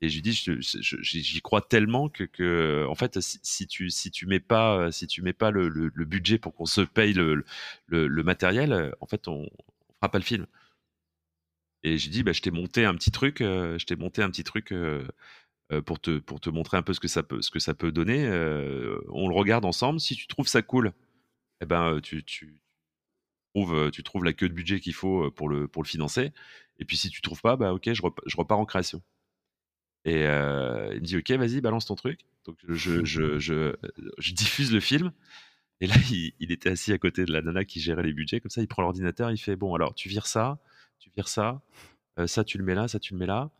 Et 0.00 0.08
je 0.10 0.16
lui 0.16 0.22
dis, 0.22 0.32
j'y 1.22 1.40
crois 1.40 1.62
tellement 1.62 2.08
que, 2.10 2.24
que 2.24 2.84
en 2.88 2.94
fait, 2.94 3.20
si, 3.20 3.66
tu 3.66 3.90
si 3.90 4.10
tu 4.10 4.26
mets 4.26 4.40
pas 4.40 4.92
si 4.92 5.06
tu 5.06 5.22
mets 5.22 5.32
pas 5.32 5.50
le, 5.50 5.68
le 5.68 6.04
budget 6.04 6.38
pour 6.38 6.54
qu'on 6.54 6.66
se 6.66 6.82
paye 6.82 7.14
le, 7.14 7.44
le, 7.86 8.22
matériel, 8.22 8.94
en 9.00 9.06
fait, 9.06 9.28
on, 9.28 9.44
on 9.44 9.94
fera 9.94 10.10
pas 10.10 10.18
le 10.18 10.24
film. 10.24 10.46
Et 11.84 11.96
j'ai 11.98 12.10
dit, 12.10 12.22
bah, 12.22 12.32
je 12.32 12.42
t'ai 12.42 12.50
monté 12.50 12.84
un 12.84 12.94
petit 12.94 13.10
truc, 13.10 13.38
je 13.40 13.84
t'ai 13.84 13.96
monté 13.96 14.22
un 14.22 14.30
petit 14.30 14.44
truc 14.44 14.74
pour, 15.86 16.00
te, 16.00 16.18
pour 16.18 16.40
te 16.40 16.50
montrer 16.50 16.76
un 16.76 16.82
peu 16.82 16.92
ce 16.92 17.00
que 17.00 17.08
ça 17.08 17.22
peut, 17.22 17.40
ce 17.40 17.50
que 17.50 17.60
ça 17.60 17.74
peut 17.74 17.92
donner. 17.92 18.26
on 19.08 19.28
le 19.28 19.34
regarde 19.34 19.64
ensemble. 19.64 20.00
Si 20.00 20.16
tu 20.16 20.26
trouves 20.26 20.48
ça 20.48 20.60
cool, 20.62 20.92
eh 21.62 21.66
ben, 21.66 22.00
tu, 22.02 22.24
tu, 22.24 22.60
trouves, 23.54 23.90
tu 23.90 24.02
trouves 24.02 24.24
la 24.24 24.32
queue 24.32 24.48
de 24.48 24.54
budget 24.54 24.80
qu'il 24.80 24.94
faut 24.94 25.30
pour 25.30 25.48
le, 25.48 25.68
pour 25.68 25.82
le 25.82 25.88
financer. 25.88 26.32
Et 26.78 26.84
puis 26.84 26.96
si 26.96 27.10
tu 27.10 27.22
trouves 27.22 27.40
pas, 27.40 27.56
bah 27.56 27.72
ok, 27.72 27.92
je, 27.92 28.02
je 28.26 28.36
repars 28.36 28.58
en 28.58 28.64
création. 28.66 29.02
Et 30.04 30.22
il 30.22 31.00
me 31.00 31.04
dit 31.04 31.16
ok, 31.16 31.30
vas-y, 31.32 31.60
balance 31.60 31.86
ton 31.86 31.94
truc. 31.94 32.20
Donc 32.44 32.58
je, 32.68 33.04
je, 33.04 33.38
je, 33.38 33.74
je 34.18 34.32
diffuse 34.32 34.72
le 34.72 34.80
film. 34.80 35.12
Et 35.80 35.86
là, 35.86 35.94
il, 36.10 36.52
était 36.52 36.70
assis 36.70 36.92
à 36.92 36.98
côté 36.98 37.24
de 37.24 37.32
la 37.32 37.42
nana 37.42 37.64
qui 37.64 37.80
gérait 37.80 38.02
les 38.02 38.12
budgets. 38.12 38.40
Comme 38.40 38.50
ça, 38.50 38.60
il 38.62 38.68
prend 38.68 38.82
l'ordinateur, 38.82 39.30
il 39.30 39.38
fait 39.38 39.56
Bon, 39.56 39.74
alors, 39.74 39.94
tu 39.94 40.08
vires 40.08 40.26
ça, 40.26 40.58
tu 40.98 41.10
vires 41.14 41.28
ça, 41.28 41.48
euh, 41.50 41.93
ça, 42.26 42.44
tu 42.44 42.58
le 42.58 42.64
mets 42.64 42.74
là, 42.74 42.88
ça, 42.88 42.98
tu 42.98 43.14
le 43.14 43.18
mets 43.18 43.26
là. 43.26 43.50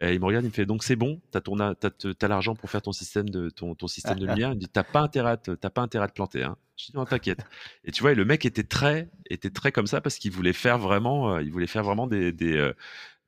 Et 0.00 0.14
il 0.14 0.20
me 0.20 0.24
regarde, 0.24 0.44
il 0.44 0.48
me 0.48 0.52
fait 0.52 0.64
Donc, 0.64 0.82
c'est 0.82 0.96
bon, 0.96 1.20
tu 1.30 1.38
as, 1.38 2.28
l'argent 2.28 2.54
pour 2.54 2.70
faire 2.70 2.80
ton 2.80 2.92
système 2.92 3.28
de, 3.28 3.50
ton, 3.50 3.74
ton 3.74 3.86
système 3.86 4.18
de 4.18 4.26
lumière. 4.26 4.50
Il 4.50 4.54
me 4.54 4.60
dit 4.60 4.68
T'as 4.68 4.82
pas, 4.82 5.00
intérêt 5.00 5.32
à 5.32 5.36
te, 5.36 5.50
pas 5.50 5.82
intérêt 5.82 6.06
à 6.06 6.08
te 6.08 6.14
planter. 6.14 6.42
Hein. 6.42 6.56
Je 6.76 6.86
dis 6.86 6.92
Non, 6.96 7.04
t'inquiète. 7.04 7.44
Et 7.84 7.92
tu 7.92 8.02
vois, 8.02 8.14
le 8.14 8.24
mec 8.24 8.46
était 8.46 8.62
très, 8.62 9.10
était 9.28 9.50
très 9.50 9.72
comme 9.72 9.86
ça 9.86 10.00
parce 10.00 10.16
qu'il 10.16 10.32
voulait 10.32 10.54
faire 10.54 10.78
vraiment, 10.78 11.34
euh, 11.34 11.42
il 11.42 11.52
voulait 11.52 11.66
faire 11.66 11.84
vraiment 11.84 12.06
des, 12.06 12.32
des, 12.32 12.56
euh, 12.56 12.72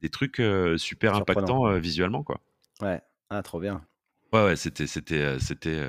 des 0.00 0.08
trucs 0.08 0.40
super 0.78 1.14
impactants 1.14 1.78
visuellement. 1.78 2.22
Quoi. 2.22 2.40
Ouais, 2.80 3.02
ah, 3.28 3.42
trop 3.42 3.60
bien. 3.60 3.84
Ouais, 4.32 4.44
ouais, 4.44 4.56
c'était, 4.56 4.86
c'était, 4.86 5.38
c'était, 5.40 5.86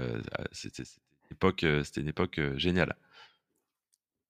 c'était, 0.51 0.83
époque, 1.31 1.65
c'était 1.83 2.01
une 2.01 2.09
époque 2.09 2.41
géniale. 2.57 2.93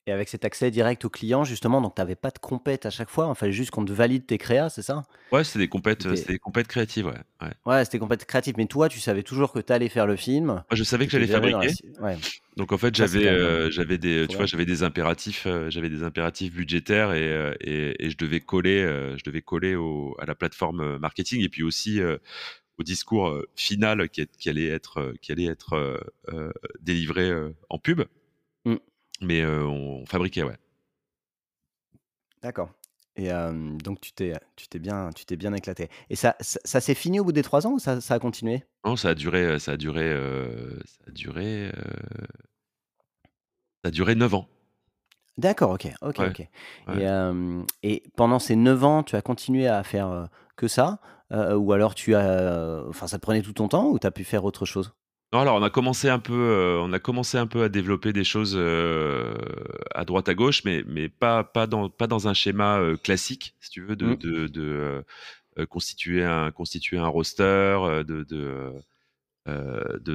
Et 0.05 0.11
avec 0.11 0.27
cet 0.27 0.43
accès 0.43 0.69
direct 0.69 1.05
aux 1.05 1.09
clients, 1.09 1.45
justement, 1.45 1.79
donc 1.79 1.95
tu 1.95 2.01
n'avais 2.01 2.17
pas 2.17 2.29
de 2.29 2.37
compète 2.37 2.85
à 2.85 2.89
chaque 2.89 3.09
fois, 3.09 3.31
il 3.33 3.39
fallait 3.39 3.53
juste 3.53 3.71
qu'on 3.71 3.85
te 3.85 3.93
valide 3.93 4.25
tes 4.25 4.37
créas, 4.37 4.69
c'est 4.69 4.81
ça? 4.81 5.03
Ouais, 5.31 5.45
c'était 5.45 5.59
des 5.59 5.69
compètes, 5.69 6.05
des 6.05 6.39
compètes 6.39 6.67
créatives, 6.67 7.05
ouais. 7.05 7.21
Ouais, 7.41 7.53
ouais 7.65 7.85
c'était 7.85 7.99
compètes 7.99 8.25
créatives, 8.25 8.55
mais 8.57 8.65
toi, 8.65 8.89
tu 8.89 8.99
savais 8.99 9.23
toujours 9.23 9.53
que 9.53 9.59
tu 9.59 9.71
allais 9.71 9.87
faire 9.87 10.05
le 10.05 10.17
film. 10.17 10.61
je 10.73 10.83
savais 10.83 11.05
que 11.05 11.11
j'allais 11.13 11.27
fabriquer. 11.27 11.73
Ouais. 12.01 12.17
Donc 12.57 12.73
en 12.73 12.77
fait, 12.77 12.93
j'avais, 12.93 13.71
j'avais 13.71 13.97
des, 13.97 14.27
tu 14.27 14.35
vois, 14.35 14.45
j'avais 14.45 14.65
des 14.65 14.83
impératifs, 14.83 15.47
j'avais 15.69 15.89
des 15.89 16.03
impératifs 16.03 16.53
budgétaires 16.53 17.13
et, 17.13 17.55
et, 17.61 18.09
je 18.09 18.17
devais 18.17 18.41
coller, 18.41 18.81
je 19.17 19.23
devais 19.23 19.41
coller 19.41 19.75
au, 19.75 20.17
à 20.19 20.25
la 20.25 20.35
plateforme 20.35 20.97
marketing 20.97 21.41
et 21.43 21.49
puis 21.49 21.63
aussi 21.63 22.01
au 22.77 22.83
discours 22.83 23.41
final 23.55 24.09
qui, 24.09 24.27
qui, 24.37 24.49
allait 24.49 24.67
être, 24.67 25.13
qui 25.21 25.31
allait 25.31 25.45
être 25.45 25.97
délivré 26.81 27.31
en 27.69 27.79
pub. 27.79 28.01
Mais 29.23 29.45
on 29.45 30.05
fabriquait, 30.05 30.43
ouais. 30.43 30.57
D'accord. 32.41 32.69
Et 33.15 33.29
donc 33.83 34.01
tu 34.01 34.11
t'es, 34.11 34.33
tu 34.55 34.67
t'es 34.67 34.79
bien, 34.79 35.11
tu 35.15 35.25
t'es 35.25 35.35
bien 35.35 35.53
éclaté. 35.53 35.89
Et 36.09 36.15
ça, 36.15 36.35
ça, 36.39 36.81
s'est 36.81 36.95
fini 36.95 37.19
au 37.19 37.23
bout 37.23 37.31
des 37.31 37.43
trois 37.43 37.67
ans 37.67 37.73
ou 37.73 37.79
ça, 37.79 38.01
ça 38.01 38.15
a 38.15 38.19
continué? 38.19 38.63
Non, 38.85 38.95
ça 38.95 39.09
a 39.09 39.15
duré, 39.15 39.59
ça 39.59 39.73
a 39.73 39.77
duré, 39.77 40.09
ça 40.85 41.03
a 41.07 41.11
duré, 41.11 41.71
ça 43.83 43.89
a 43.89 43.91
duré 43.91 44.15
neuf 44.15 44.33
ans. 44.33 44.47
D'accord, 45.37 45.71
ok, 45.71 45.87
ok, 46.01 46.19
ok. 46.19 46.47
Et, 46.97 47.07
et 47.83 48.03
pendant 48.15 48.39
ces 48.39 48.55
neuf 48.55 48.83
ans, 48.83 49.03
tu 49.03 49.15
as 49.15 49.21
continué 49.21 49.67
à 49.67 49.83
faire 49.83 50.27
que 50.55 50.67
ça 50.67 50.99
euh, 51.33 51.55
ou 51.55 51.73
alors 51.73 51.95
tu 51.95 52.15
as, 52.15 52.83
enfin, 52.87 53.07
ça 53.07 53.17
te 53.17 53.21
prenait 53.21 53.41
tout 53.41 53.53
ton 53.53 53.67
temps 53.67 53.87
ou 53.87 53.97
tu 53.97 54.05
as 54.05 54.11
pu 54.11 54.23
faire 54.23 54.45
autre 54.45 54.65
chose? 54.65 54.93
Non, 55.33 55.39
alors 55.39 55.55
on 55.55 55.63
a 55.63 55.71
commencé 55.71 56.09
un 56.09 56.19
peu, 56.19 56.33
euh, 56.33 56.79
on 56.79 56.93
a 56.93 56.99
commencé 56.99 57.39
un 57.39 57.47
peu 57.47 57.63
à 57.63 57.69
développer 57.69 58.13
des 58.13 58.23
choses 58.23 58.53
euh, 58.55 59.33
à 59.95 60.05
droite 60.05 60.29
à 60.29 60.35
gauche, 60.35 60.63
mais, 60.63 60.83
mais 60.85 61.09
pas, 61.09 61.43
pas, 61.43 61.65
dans, 61.65 61.89
pas 61.89 62.05
dans 62.05 62.27
un 62.27 62.35
schéma 62.35 62.79
classique, 63.03 63.55
si 63.59 63.71
tu 63.71 63.81
veux, 63.81 63.95
de, 63.95 64.05
mmh. 64.05 64.49
de, 64.49 65.03
constituer, 65.69 66.23
un, 66.23 66.51
constituer 66.51 66.99
un 66.99 67.07
roster, 67.07 68.03
de, 68.07 68.23
de 68.23 68.73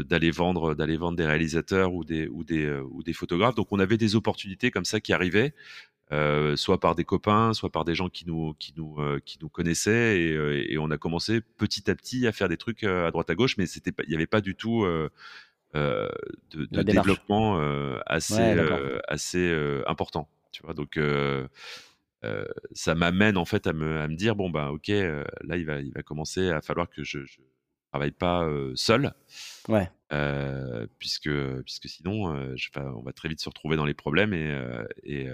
d'aller 0.02 0.30
vendre 0.30 0.74
d'aller 0.74 0.96
vendre 0.96 1.18
des 1.18 1.26
réalisateurs 1.26 1.92
ou 1.92 2.02
des 2.02 2.28
ou 2.28 2.44
des 2.44 2.70
ou 2.90 3.02
des 3.02 3.12
photographes 3.12 3.54
donc 3.54 3.66
on 3.72 3.78
avait 3.78 3.98
des 3.98 4.16
opportunités 4.16 4.70
comme 4.70 4.86
ça 4.86 5.00
qui 5.00 5.12
arrivaient 5.12 5.52
euh, 6.10 6.56
soit 6.56 6.80
par 6.80 6.94
des 6.94 7.04
copains, 7.04 7.52
soit 7.52 7.70
par 7.70 7.84
des 7.84 7.94
gens 7.94 8.08
qui 8.08 8.26
nous 8.26 8.54
qui 8.58 8.72
nous 8.76 8.96
euh, 8.98 9.20
qui 9.26 9.38
nous 9.42 9.50
connaissaient 9.50 10.18
et, 10.22 10.32
euh, 10.32 10.64
et, 10.66 10.78
on 10.78 10.90
a 10.90 10.96
commencé 10.96 11.42
petit 11.42 11.90
à 11.90 11.94
petit 11.94 12.26
à 12.26 12.32
faire 12.32 12.48
des 12.48 12.56
trucs 12.56 12.82
à 12.84 13.10
droite 13.10 13.28
à 13.28 13.34
gauche, 13.34 13.58
mais 13.58 13.66
c'était 13.66 13.92
il 14.04 14.08
n'y 14.08 14.14
avait 14.14 14.26
pas 14.26 14.40
du 14.40 14.54
tout 14.54 14.86
de, 15.74 16.08
de 16.50 16.82
développement 16.82 17.60
assez 18.06 18.56
assez 19.06 19.82
important, 19.86 20.28
tu 20.50 20.62
vois? 20.62 20.72
Donc 20.72 20.98
ça 22.72 22.94
m'amène 22.94 23.36
en 23.36 23.44
fait 23.44 23.66
à 23.66 23.74
me, 23.74 23.98
à 24.00 24.08
me 24.08 24.16
dire 24.16 24.34
bon 24.34 24.48
bah 24.48 24.70
ok 24.70 24.88
là 24.88 25.56
il 25.56 25.66
va 25.66 25.80
il 25.80 25.92
va 25.92 26.02
commencer 26.02 26.50
à 26.50 26.62
falloir 26.62 26.88
que 26.88 27.04
je, 27.04 27.24
je 27.26 27.38
travaille 27.90 28.12
pas 28.12 28.48
seul. 28.74 29.12
Ouais. 29.68 29.90
puisque, 30.98 31.30
puisque 31.62 31.88
sinon, 31.88 32.56
je, 32.56 32.68
on 32.78 33.02
va 33.02 33.12
très 33.12 33.28
vite 33.28 33.40
se 33.40 33.48
retrouver 33.48 33.76
dans 33.76 33.84
les 33.84 33.94
problèmes 33.94 34.32
et, 34.32 34.58
et 35.04 35.28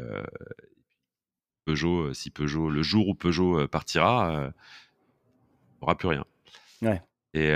Peugeot, 1.65 2.13
si 2.13 2.31
Peugeot, 2.31 2.71
le 2.71 2.83
jour 2.83 3.09
où 3.09 3.15
Peugeot 3.15 3.67
partira, 3.69 4.53
on 5.81 5.81
n'aura 5.81 5.97
plus 5.97 6.09
rien. 6.09 6.25
Ouais. 6.83 7.01
Et, 7.35 7.53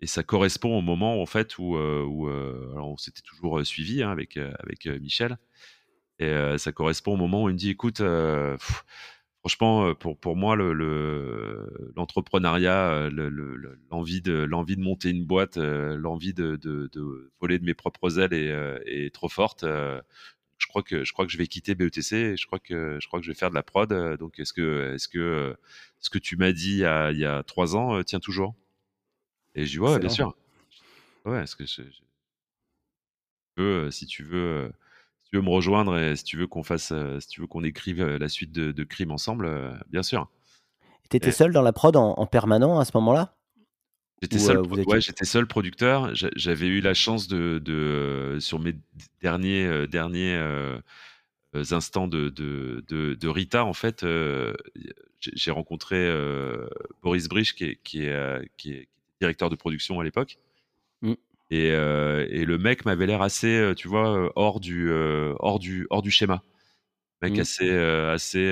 et 0.00 0.06
ça 0.06 0.22
correspond 0.22 0.78
au 0.78 0.82
moment 0.82 1.20
en 1.20 1.26
fait 1.26 1.58
où, 1.58 1.76
où 1.76 2.28
alors 2.28 2.88
on 2.88 2.96
s'était 2.96 3.22
toujours 3.22 3.64
suivi 3.66 4.02
hein, 4.02 4.10
avec, 4.10 4.36
avec 4.36 4.86
Michel. 4.86 5.38
Et 6.18 6.58
ça 6.58 6.72
correspond 6.72 7.14
au 7.14 7.16
moment 7.16 7.44
où 7.44 7.48
il 7.48 7.54
me 7.54 7.58
dit 7.58 7.70
écoute, 7.70 8.02
franchement, 9.40 9.88
euh, 9.88 9.94
pour, 9.94 10.18
pour 10.18 10.36
moi, 10.36 10.54
l'entrepreneuriat, 10.56 13.08
le, 13.10 13.30
l'envie 13.90 14.20
de, 14.20 14.32
l'envie 14.32 14.76
de 14.76 14.82
monter 14.82 15.10
une 15.10 15.24
boîte, 15.24 15.56
euh, 15.56 15.96
l'envie 15.96 16.34
de, 16.34 16.56
de, 16.56 17.30
voler 17.40 17.58
de 17.58 17.64
mes 17.64 17.74
propres 17.74 18.20
ailes 18.20 18.34
est, 18.34 18.50
euh, 18.50 18.78
est 18.86 19.14
trop 19.14 19.28
forte. 19.28 19.64
Je 19.64 20.66
crois 20.68 20.82
que 20.82 21.04
je 21.04 21.12
crois 21.12 21.24
que 21.24 21.32
je 21.32 21.38
vais 21.38 21.46
quitter 21.46 21.74
BETC. 21.74 22.36
je 22.36 22.46
crois 22.46 22.58
que 22.58 22.98
je 23.00 23.06
crois 23.06 23.18
que 23.18 23.24
je 23.24 23.30
vais 23.30 23.38
faire 23.38 23.48
de 23.50 23.54
la 23.54 23.62
prod. 23.62 23.90
Donc, 24.18 24.38
est-ce 24.38 24.52
que 24.52 24.92
est-ce 24.94 25.08
que 25.08 25.56
ce 26.00 26.10
que 26.10 26.18
tu 26.18 26.36
m'as 26.36 26.52
dit 26.52 26.72
il 26.72 26.78
y 26.78 26.84
a, 26.84 27.12
il 27.12 27.18
y 27.18 27.24
a 27.24 27.42
trois 27.42 27.76
ans 27.76 28.02
tient 28.02 28.20
toujours? 28.20 28.54
Et 29.54 29.64
je 29.64 29.70
dis 29.70 29.78
ouais, 29.78 29.98
bien 29.98 30.10
sûr. 30.10 30.36
Ouais, 31.24 31.42
est-ce 31.42 31.56
que 31.56 31.64
je, 31.64 31.82
si 33.90 34.06
tu 34.06 34.22
veux 34.22 34.70
tu 35.30 35.36
veux 35.36 35.42
me 35.42 35.50
rejoindre 35.50 35.96
et 35.96 36.16
si 36.16 36.24
tu 36.24 36.36
veux 36.36 36.46
qu'on 36.46 36.64
fasse, 36.64 36.90
euh, 36.92 37.20
si 37.20 37.28
tu 37.28 37.40
veux 37.40 37.46
qu'on 37.46 37.62
écrive 37.62 38.00
euh, 38.00 38.18
la 38.18 38.28
suite 38.28 38.52
de, 38.52 38.72
de 38.72 38.84
Crime 38.84 39.12
ensemble, 39.12 39.46
euh, 39.46 39.72
bien 39.88 40.02
sûr. 40.02 40.28
Tu 41.08 41.16
étais 41.16 41.32
seul 41.32 41.52
dans 41.52 41.62
la 41.62 41.72
prod 41.72 41.94
en, 41.96 42.26
permanent 42.26 42.78
à 42.78 42.84
ce 42.84 42.92
moment-là? 42.94 43.36
J'étais 44.22 44.38
seul, 44.38 44.60
ouais, 44.60 45.00
j'étais 45.00 45.24
seul 45.24 45.46
producteur. 45.46 46.10
J'avais 46.14 46.66
eu 46.66 46.80
la 46.80 46.94
chance 46.94 47.26
de, 47.26 47.58
de 47.64 48.36
sur 48.38 48.58
mes 48.58 48.74
derniers 49.22 49.88
derniers 49.88 50.38
instants 51.54 52.06
de, 52.06 52.28
de, 52.28 52.84
de, 52.86 53.28
Rita, 53.28 53.64
en 53.64 53.72
fait, 53.72 54.04
j'ai 55.18 55.50
rencontré 55.50 56.14
Boris 57.02 57.28
Brich, 57.28 57.54
qui 57.54 57.64
est, 57.64 57.82
qui, 57.82 58.04
est, 58.04 58.50
qui 58.58 58.72
est 58.72 58.88
directeur 59.20 59.48
de 59.48 59.56
production 59.56 59.98
à 59.98 60.04
l'époque. 60.04 60.38
Et, 61.50 61.72
euh, 61.72 62.26
et 62.30 62.44
le 62.44 62.58
mec 62.58 62.84
m'avait 62.84 63.06
l'air 63.06 63.22
assez, 63.22 63.58
euh, 63.58 63.74
tu 63.74 63.88
vois, 63.88 64.16
euh, 64.16 64.30
hors 64.36 64.60
du, 64.60 64.90
hors 64.90 65.58
du, 65.58 65.86
hors 65.90 66.02
du 66.02 66.10
schéma. 66.10 66.42
Mec 67.22 67.36
mmh. 67.36 67.40
assez, 67.40 67.70
assez, 67.70 68.50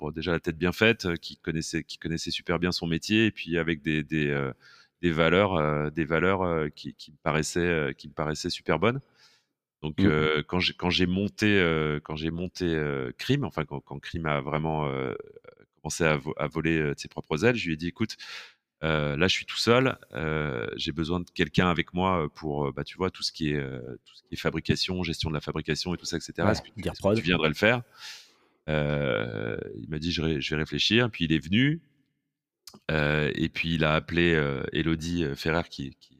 bon 0.00 0.10
déjà 0.10 0.32
la 0.32 0.40
tête 0.40 0.58
bien 0.58 0.72
faite, 0.72 1.16
qui 1.20 1.36
connaissait, 1.36 1.84
qui 1.84 1.98
connaissait 1.98 2.32
super 2.32 2.58
bien 2.58 2.72
son 2.72 2.88
métier, 2.88 3.26
et 3.26 3.30
puis 3.30 3.56
avec 3.56 3.82
des, 3.82 4.02
des, 4.02 4.36
des 5.00 5.12
valeurs, 5.12 5.92
des 5.92 6.04
valeurs 6.04 6.68
qui, 6.74 6.94
qui 6.94 7.12
me 7.12 7.16
paraissaient, 7.22 7.94
qui 7.96 8.08
me 8.08 8.12
paraissaient 8.12 8.50
super 8.50 8.80
bonnes. 8.80 9.00
Donc 9.82 10.00
mmh. 10.00 10.42
quand 10.48 10.58
j'ai 10.58 10.72
quand 10.74 10.90
j'ai 10.90 11.06
monté 11.06 11.98
quand 12.02 12.16
j'ai 12.16 12.32
monté 12.32 12.76
Crime, 13.16 13.44
enfin 13.44 13.64
quand, 13.64 13.78
quand 13.78 14.00
Crime 14.00 14.26
a 14.26 14.40
vraiment 14.40 14.90
commencé 15.80 16.02
à, 16.04 16.18
à 16.36 16.46
voler 16.48 16.80
de 16.80 16.94
ses 16.96 17.08
propres 17.08 17.44
ailes, 17.44 17.54
je 17.54 17.66
lui 17.66 17.74
ai 17.74 17.76
dit 17.76 17.88
écoute, 17.88 18.16
euh, 18.84 19.16
là, 19.16 19.28
je 19.28 19.32
suis 19.32 19.46
tout 19.46 19.56
seul. 19.56 19.96
Euh, 20.12 20.66
j'ai 20.76 20.92
besoin 20.92 21.20
de 21.20 21.30
quelqu'un 21.30 21.68
avec 21.68 21.94
moi 21.94 22.28
pour, 22.34 22.70
bah, 22.72 22.84
tu 22.84 22.98
vois, 22.98 23.10
tout 23.10 23.22
ce 23.22 23.32
qui 23.32 23.50
est 23.50 23.60
tout 24.04 24.14
ce 24.14 24.22
qui 24.22 24.34
est 24.34 24.36
fabrication, 24.36 25.02
gestion 25.02 25.30
de 25.30 25.34
la 25.34 25.40
fabrication 25.40 25.94
et 25.94 25.96
tout 25.96 26.04
ça, 26.04 26.16
etc. 26.16 26.32
Est-ce 26.50 26.62
que, 26.62 27.14
tu, 27.14 27.22
viendrais 27.22 27.48
le 27.48 27.54
faire? 27.54 27.82
Euh, 28.68 29.56
Il 29.80 29.88
m'a 29.88 29.98
dit, 29.98 30.12
je, 30.12 30.22
vais 30.22 30.56
réfléchir. 30.56 31.10
Puis 31.10 31.24
il 31.24 31.32
est 31.32 31.38
venu. 31.38 31.80
et 32.90 33.48
puis 33.48 33.74
il 33.74 33.84
a 33.84 33.94
appelé 33.94 34.32
Elodie 34.72 35.24
Ferrer, 35.34 35.68
qui, 35.70 35.96
qui 36.00 36.18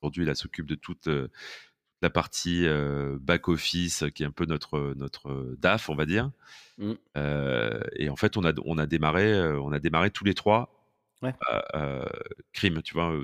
aujourd'hui 0.00 0.24
là 0.24 0.34
s'occupe 0.34 0.66
de 0.66 0.74
toute 0.74 1.08
la 2.02 2.10
partie 2.10 2.66
back 3.20 3.48
office, 3.48 4.04
qui 4.16 4.24
est 4.24 4.26
un 4.26 4.32
peu 4.32 4.46
notre 4.46 4.94
notre 4.96 5.54
DAF, 5.58 5.90
on 5.90 5.94
va 5.94 6.06
dire. 6.06 6.32
Mmh. 6.78 6.94
et 7.96 8.08
en 8.08 8.16
fait, 8.16 8.36
on 8.36 8.44
a 8.44 8.52
on 8.64 8.78
a 8.78 8.86
démarré 8.86 9.40
on 9.58 9.70
a 9.70 9.78
démarré 9.78 10.10
tous 10.10 10.24
les 10.24 10.34
trois 10.34 10.77
Ouais. 11.22 11.34
crime, 12.52 12.82
tu 12.82 12.94
vois. 12.94 13.20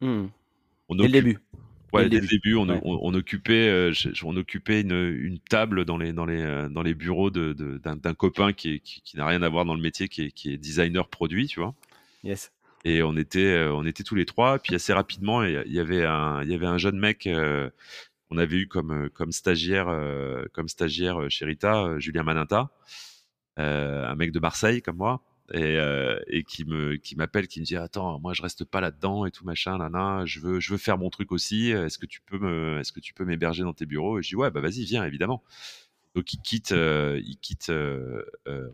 Mmh. 0.00 0.26
On 0.88 0.94
dès 0.96 1.04
le 1.04 1.12
début. 1.12 1.38
Ouais, 1.92 2.08
dès, 2.08 2.20
le 2.20 2.26
début, 2.26 2.54
on, 2.54 2.68
on, 2.84 3.14
occupait, 3.14 3.90
on 4.22 4.36
occupait 4.36 4.82
une, 4.82 4.92
une, 4.92 5.40
table 5.40 5.84
dans 5.84 5.98
les, 5.98 6.12
dans 6.12 6.24
les, 6.24 6.68
dans 6.70 6.82
les 6.82 6.94
bureaux 6.94 7.30
d'un 7.30 7.52
de, 7.52 7.78
d'un 7.78 8.14
copain 8.14 8.52
qui, 8.52 8.80
qui, 8.80 9.02
qui 9.02 9.16
n'a 9.16 9.26
rien 9.26 9.42
à 9.42 9.48
voir 9.48 9.64
dans 9.64 9.74
le 9.74 9.80
métier, 9.80 10.08
qui 10.08 10.26
est, 10.26 10.30
qui 10.30 10.52
est 10.52 10.56
designer 10.56 11.08
produit, 11.08 11.48
tu 11.48 11.58
vois. 11.58 11.74
Yes. 12.22 12.52
Et 12.84 13.02
on 13.02 13.16
était, 13.16 13.66
on 13.72 13.84
était 13.86 14.04
tous 14.04 14.14
les 14.14 14.24
trois. 14.24 14.60
Puis 14.60 14.74
assez 14.74 14.92
rapidement, 14.92 15.42
il 15.42 15.72
y 15.72 15.80
avait 15.80 16.04
un, 16.04 16.42
il 16.42 16.50
y 16.50 16.54
avait 16.54 16.66
un 16.66 16.78
jeune 16.78 16.98
mec 16.98 17.28
qu'on 17.28 18.38
avait 18.38 18.56
eu 18.56 18.68
comme, 18.68 19.10
comme 19.10 19.32
stagiaire, 19.32 19.88
comme 20.52 20.68
stagiaire 20.68 21.28
chez 21.28 21.44
Rita, 21.44 21.98
Julien 21.98 22.22
Maninta, 22.22 22.70
un 23.56 24.14
mec 24.14 24.30
de 24.30 24.38
Marseille 24.38 24.80
comme 24.80 24.96
moi 24.96 25.22
et, 25.52 25.78
euh, 25.78 26.18
et 26.28 26.44
qui 26.44 26.64
me 26.64 26.96
qui 26.96 27.16
m'appelle 27.16 27.48
qui 27.48 27.60
me 27.60 27.64
dit 27.64 27.76
attends 27.76 28.20
moi 28.20 28.32
je 28.34 28.42
reste 28.42 28.64
pas 28.64 28.80
là 28.80 28.90
dedans 28.90 29.26
et 29.26 29.30
tout 29.30 29.44
machin 29.44 29.78
là 29.78 30.24
je 30.24 30.40
veux 30.40 30.60
je 30.60 30.72
veux 30.72 30.78
faire 30.78 30.98
mon 30.98 31.10
truc 31.10 31.32
aussi 31.32 31.70
est-ce 31.70 31.98
que 31.98 32.06
tu 32.06 32.20
peux 32.20 32.38
me 32.38 32.78
est-ce 32.78 32.92
que 32.92 33.00
tu 33.00 33.14
peux 33.14 33.24
m'héberger 33.24 33.62
dans 33.62 33.72
tes 33.72 33.86
bureaux? 33.86 34.18
Et 34.18 34.22
je 34.22 34.28
dis 34.28 34.36
ouais 34.36 34.50
bah 34.50 34.60
vas-y 34.60 34.84
viens 34.84 35.04
évidemment. 35.04 35.42
Donc 36.14 36.32
il 36.32 36.40
quitte 36.40 36.72
euh, 36.72 37.20
il 37.24 37.38
quitte 37.38 37.70
euh, 37.70 38.24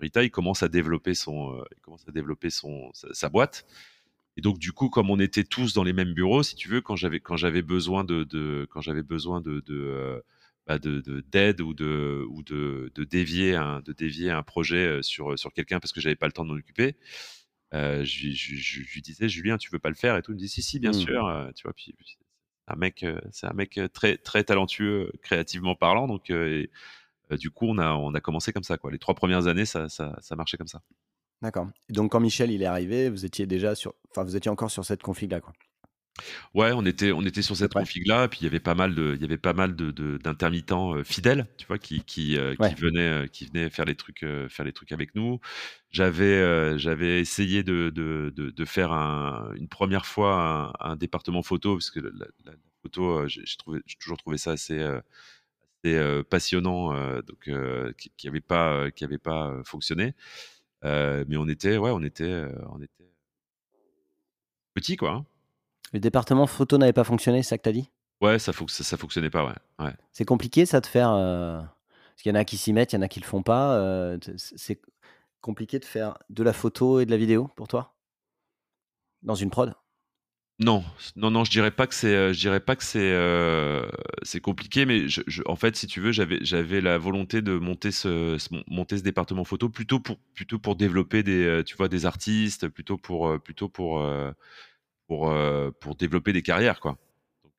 Rita 0.01 0.23
il 0.25 0.31
commence 0.31 0.63
à 0.63 0.69
développer 0.69 1.15
son 1.15 1.63
il 1.77 1.81
commence 1.81 2.07
à 2.09 2.13
développer 2.13 2.51
son 2.51 2.91
sa, 2.93 3.29
boîte. 3.29 3.67
Et 4.37 4.41
donc 4.43 4.59
du 4.59 4.73
coup 4.73 4.91
comme 4.91 5.11
on 5.11 5.19
était 5.19 5.45
tous 5.45 5.73
dans 5.75 5.85
les 5.85 5.93
mêmes 5.93 6.15
bureaux 6.15 6.43
si 6.43 6.57
tu 6.57 6.69
veux 6.69 6.81
quand 6.81 6.97
j'avais 6.97 7.21
quand 7.21 7.37
j'avais 7.37 7.63
besoin 7.63 8.05
de, 8.05 8.67
quand 8.71 8.81
j'avais 8.81 9.03
besoin 9.03 9.41
de 9.41 10.23
bah, 10.67 10.79
de 10.79 11.01
d'aide 11.31 11.61
ou 11.61 11.75
de 11.75 12.25
ou 12.29 12.43
de, 12.43 12.91
de 12.95 13.05
dévier 13.05 13.55
un 13.55 13.81
de 13.81 13.93
dévier 13.93 14.31
un 14.31 14.43
projet 14.43 15.03
sur 15.03 15.39
sur 15.39 15.53
quelqu'un 15.53 15.81
parce 15.81 15.93
que 15.93 16.01
j'avais 16.01 16.17
pas 16.17 16.27
le 16.27 16.33
temps 16.33 16.45
de 16.45 16.51
m'en 16.51 16.57
occuper. 16.57 16.97
Euh, 17.75 18.05
je, 18.05 18.31
je, 18.31 18.55
je, 18.55 18.81
lui 18.81 19.03
disais 19.03 19.29
Julien, 19.29 19.59
tu 19.59 19.71
veux 19.71 19.79
pas 19.79 19.89
le 19.89 19.95
faire 19.97 20.17
et 20.17 20.23
tout? 20.23 20.33
Il 20.33 20.37
me 20.37 20.41
dit 20.41 20.49
si 20.49 20.63
si 20.63 20.79
bien 20.79 20.91
mmh. 20.91 20.95
sûr. 20.95 21.51
tu 21.55 21.63
vois 21.65 21.73
puis, 21.73 21.95
un 22.69 22.77
mec 22.77 23.05
c'est 23.31 23.47
un 23.47 23.53
mec 23.53 23.81
très 23.93 24.17
très 24.17 24.45
talentueux 24.45 25.13
créativement 25.23 25.77
parlant 25.77 26.09
donc 26.09 26.33
du 27.31 27.51
coup 27.51 27.67
on 27.67 27.79
a 27.79 27.93
on 27.95 28.15
a 28.15 28.21
commencé 28.21 28.53
comme 28.53 28.65
ça 28.65 28.77
quoi. 28.77 28.91
Les 28.91 28.99
trois 28.99 29.15
premières 29.15 29.47
années 29.47 29.67
ça 29.67 29.89
ça, 29.89 30.17
ça 30.21 30.37
marchait 30.37 30.57
comme 30.57 30.69
ça. 30.69 30.83
D'accord. 31.43 31.69
Donc 31.91 32.13
quand 32.13 32.21
Michel 32.21 32.51
il 32.51 32.63
est 32.63 32.67
arrivé, 32.67 33.11
vous 33.11 33.25
étiez 33.25 33.47
déjà 33.47 33.75
sur, 33.75 33.95
enfin 34.11 34.25
vous 34.25 34.37
étiez 34.37 34.51
encore 34.51 34.71
sur 34.71 34.85
cette 34.85 35.03
config 35.03 35.31
là 35.31 35.41
quoi? 35.41 35.53
Ouais, 36.55 36.73
on 36.73 36.85
était, 36.87 37.13
on 37.13 37.23
était 37.23 37.43
sur 37.43 37.57
cette 37.57 37.73
config-là, 37.73 38.29
puis 38.29 38.41
il 38.41 38.45
y 38.45 38.47
avait 38.47 38.61
pas 38.61 38.75
mal 38.75 38.95
de, 38.95 39.15
il 39.15 39.21
y 39.21 39.25
avait 39.25 39.37
pas 39.37 39.53
mal 39.53 39.77
de, 39.77 39.91
d'intermittents 40.19 41.03
fidèles, 41.05 41.47
tu 41.57 41.67
vois, 41.67 41.79
qui, 41.79 42.03
qui, 42.05 42.37
qui 42.37 42.75
venaient, 42.75 43.29
qui 43.29 43.47
venaient 43.47 43.71
faire 43.71 43.85
les 43.85 43.95
trucs, 43.95 44.25
faire 44.49 44.65
les 44.65 44.73
trucs 44.73 44.93
avec 44.93 45.15
nous. 45.15 45.41
J'avais, 45.91 46.79
j'avais 46.79 47.21
essayé 47.21 47.63
de, 47.63 47.91
de, 47.91 48.33
de, 48.35 48.65
faire 48.65 48.93
un, 48.93 49.53
une 49.57 49.69
première 49.69 50.07
fois 50.07 50.73
un, 50.81 50.97
département 50.97 51.43
photo, 51.43 51.75
parce 51.75 51.91
que 51.91 52.01
la, 52.01 52.27
photo, 52.83 53.27
j'ai, 53.29 53.45
trouvé, 53.59 53.81
j'ai 53.87 53.97
toujours 53.97 54.17
trouvé 54.17 54.39
ça 54.39 54.53
assez, 54.53 54.81
assez 54.81 56.23
passionnant, 56.31 56.95
donc 57.23 57.51
qui, 57.99 58.11
qui 58.17 58.29
avait 58.29 58.41
pas, 58.41 58.91
qui 58.91 59.05
avait 59.05 59.19
pas 59.19 59.61
fonctionné. 59.65 60.15
mais 60.83 61.37
on 61.37 61.49
était, 61.49 61.77
ouais, 61.77 61.91
on 61.91 62.03
était, 62.03 62.47
on 62.71 62.81
était 62.81 63.11
petit, 64.75 64.97
quoi. 64.97 65.11
Hein. 65.11 65.27
Le 65.93 66.01
département 66.01 66.47
photo 66.47 66.79
n'avait 66.79 66.93
pas 66.93 67.05
fonctionné, 67.05 67.43
c'est 67.43 67.51
ça 67.51 67.59
que 67.59 67.63
tu 67.63 67.69
as 67.69 67.73
dit? 67.73 67.91
Ouais, 68.21 68.39
ça, 68.39 68.53
ça, 68.53 68.85
ça, 68.85 68.97
fonctionnait 68.97 69.31
pas, 69.31 69.45
ouais. 69.45 69.85
ouais. 69.85 69.93
C'est 70.13 70.25
compliqué 70.25 70.67
ça 70.67 70.81
de 70.81 70.87
faire. 70.87 71.11
Euh, 71.13 71.59
parce 71.59 72.23
qu'il 72.23 72.31
y 72.31 72.33
en 72.33 72.39
a 72.39 72.45
qui 72.45 72.57
s'y 72.57 72.73
mettent, 72.73 72.93
il 72.93 72.97
y 72.97 72.99
en 72.99 73.03
a 73.03 73.09
qui 73.09 73.21
le 73.21 73.27
font 73.27 73.43
pas. 73.43 73.77
Euh, 73.77 74.19
c'est 74.37 74.81
compliqué 75.41 75.79
de 75.79 75.85
faire 75.85 76.19
de 76.31 76.43
la 76.43 76.53
photo 76.53 77.01
et 77.01 77.07
de 77.07 77.11
la 77.11 77.17
vidéo 77.17 77.51
pour 77.57 77.69
toi? 77.69 77.95
Dans 79.23 79.35
une 79.35 79.51
prod? 79.51 79.75
Non, 80.59 80.83
non, 81.17 81.31
non, 81.31 81.45
je 81.45 81.51
dirais 81.51 81.71
pas 81.71 81.87
que 81.87 81.95
c'est, 81.95 82.15
euh, 82.15 82.33
je 82.33 82.41
dirais 82.41 82.61
pas 82.61 82.77
que 82.77 82.85
c'est, 82.85 83.13
c'est 84.23 84.41
compliqué, 84.41 84.87
mais 84.87 85.07
je, 85.07 85.43
en 85.45 85.57
fait, 85.57 85.77
si 85.77 85.87
tu 85.87 86.01
veux, 86.01 86.13
j'avais, 86.13 86.39
j'avais 86.41 86.81
la 86.81 86.97
volonté 86.97 87.43
de 87.43 87.59
monter 87.59 87.93
ce, 87.93 88.39
monter 88.67 88.97
ce 88.97 89.03
département 89.03 89.45
photo 89.45 89.69
plutôt 89.69 90.01
pour, 90.01 90.17
plutôt 90.35 90.59
pour 90.59 90.75
développer 90.75 91.23
des, 91.23 91.63
tu 91.67 91.77
vois, 91.77 91.89
des 91.89 92.07
artistes, 92.07 92.69
plutôt 92.69 92.97
pour, 92.97 93.39
plutôt 93.43 93.69
pour, 93.69 93.97
pour, 93.97 94.01
euh, 94.01 94.33
pour 95.07 95.95
développer 95.97 96.33
des 96.33 96.43
carrières, 96.43 96.81
quoi. 96.81 96.99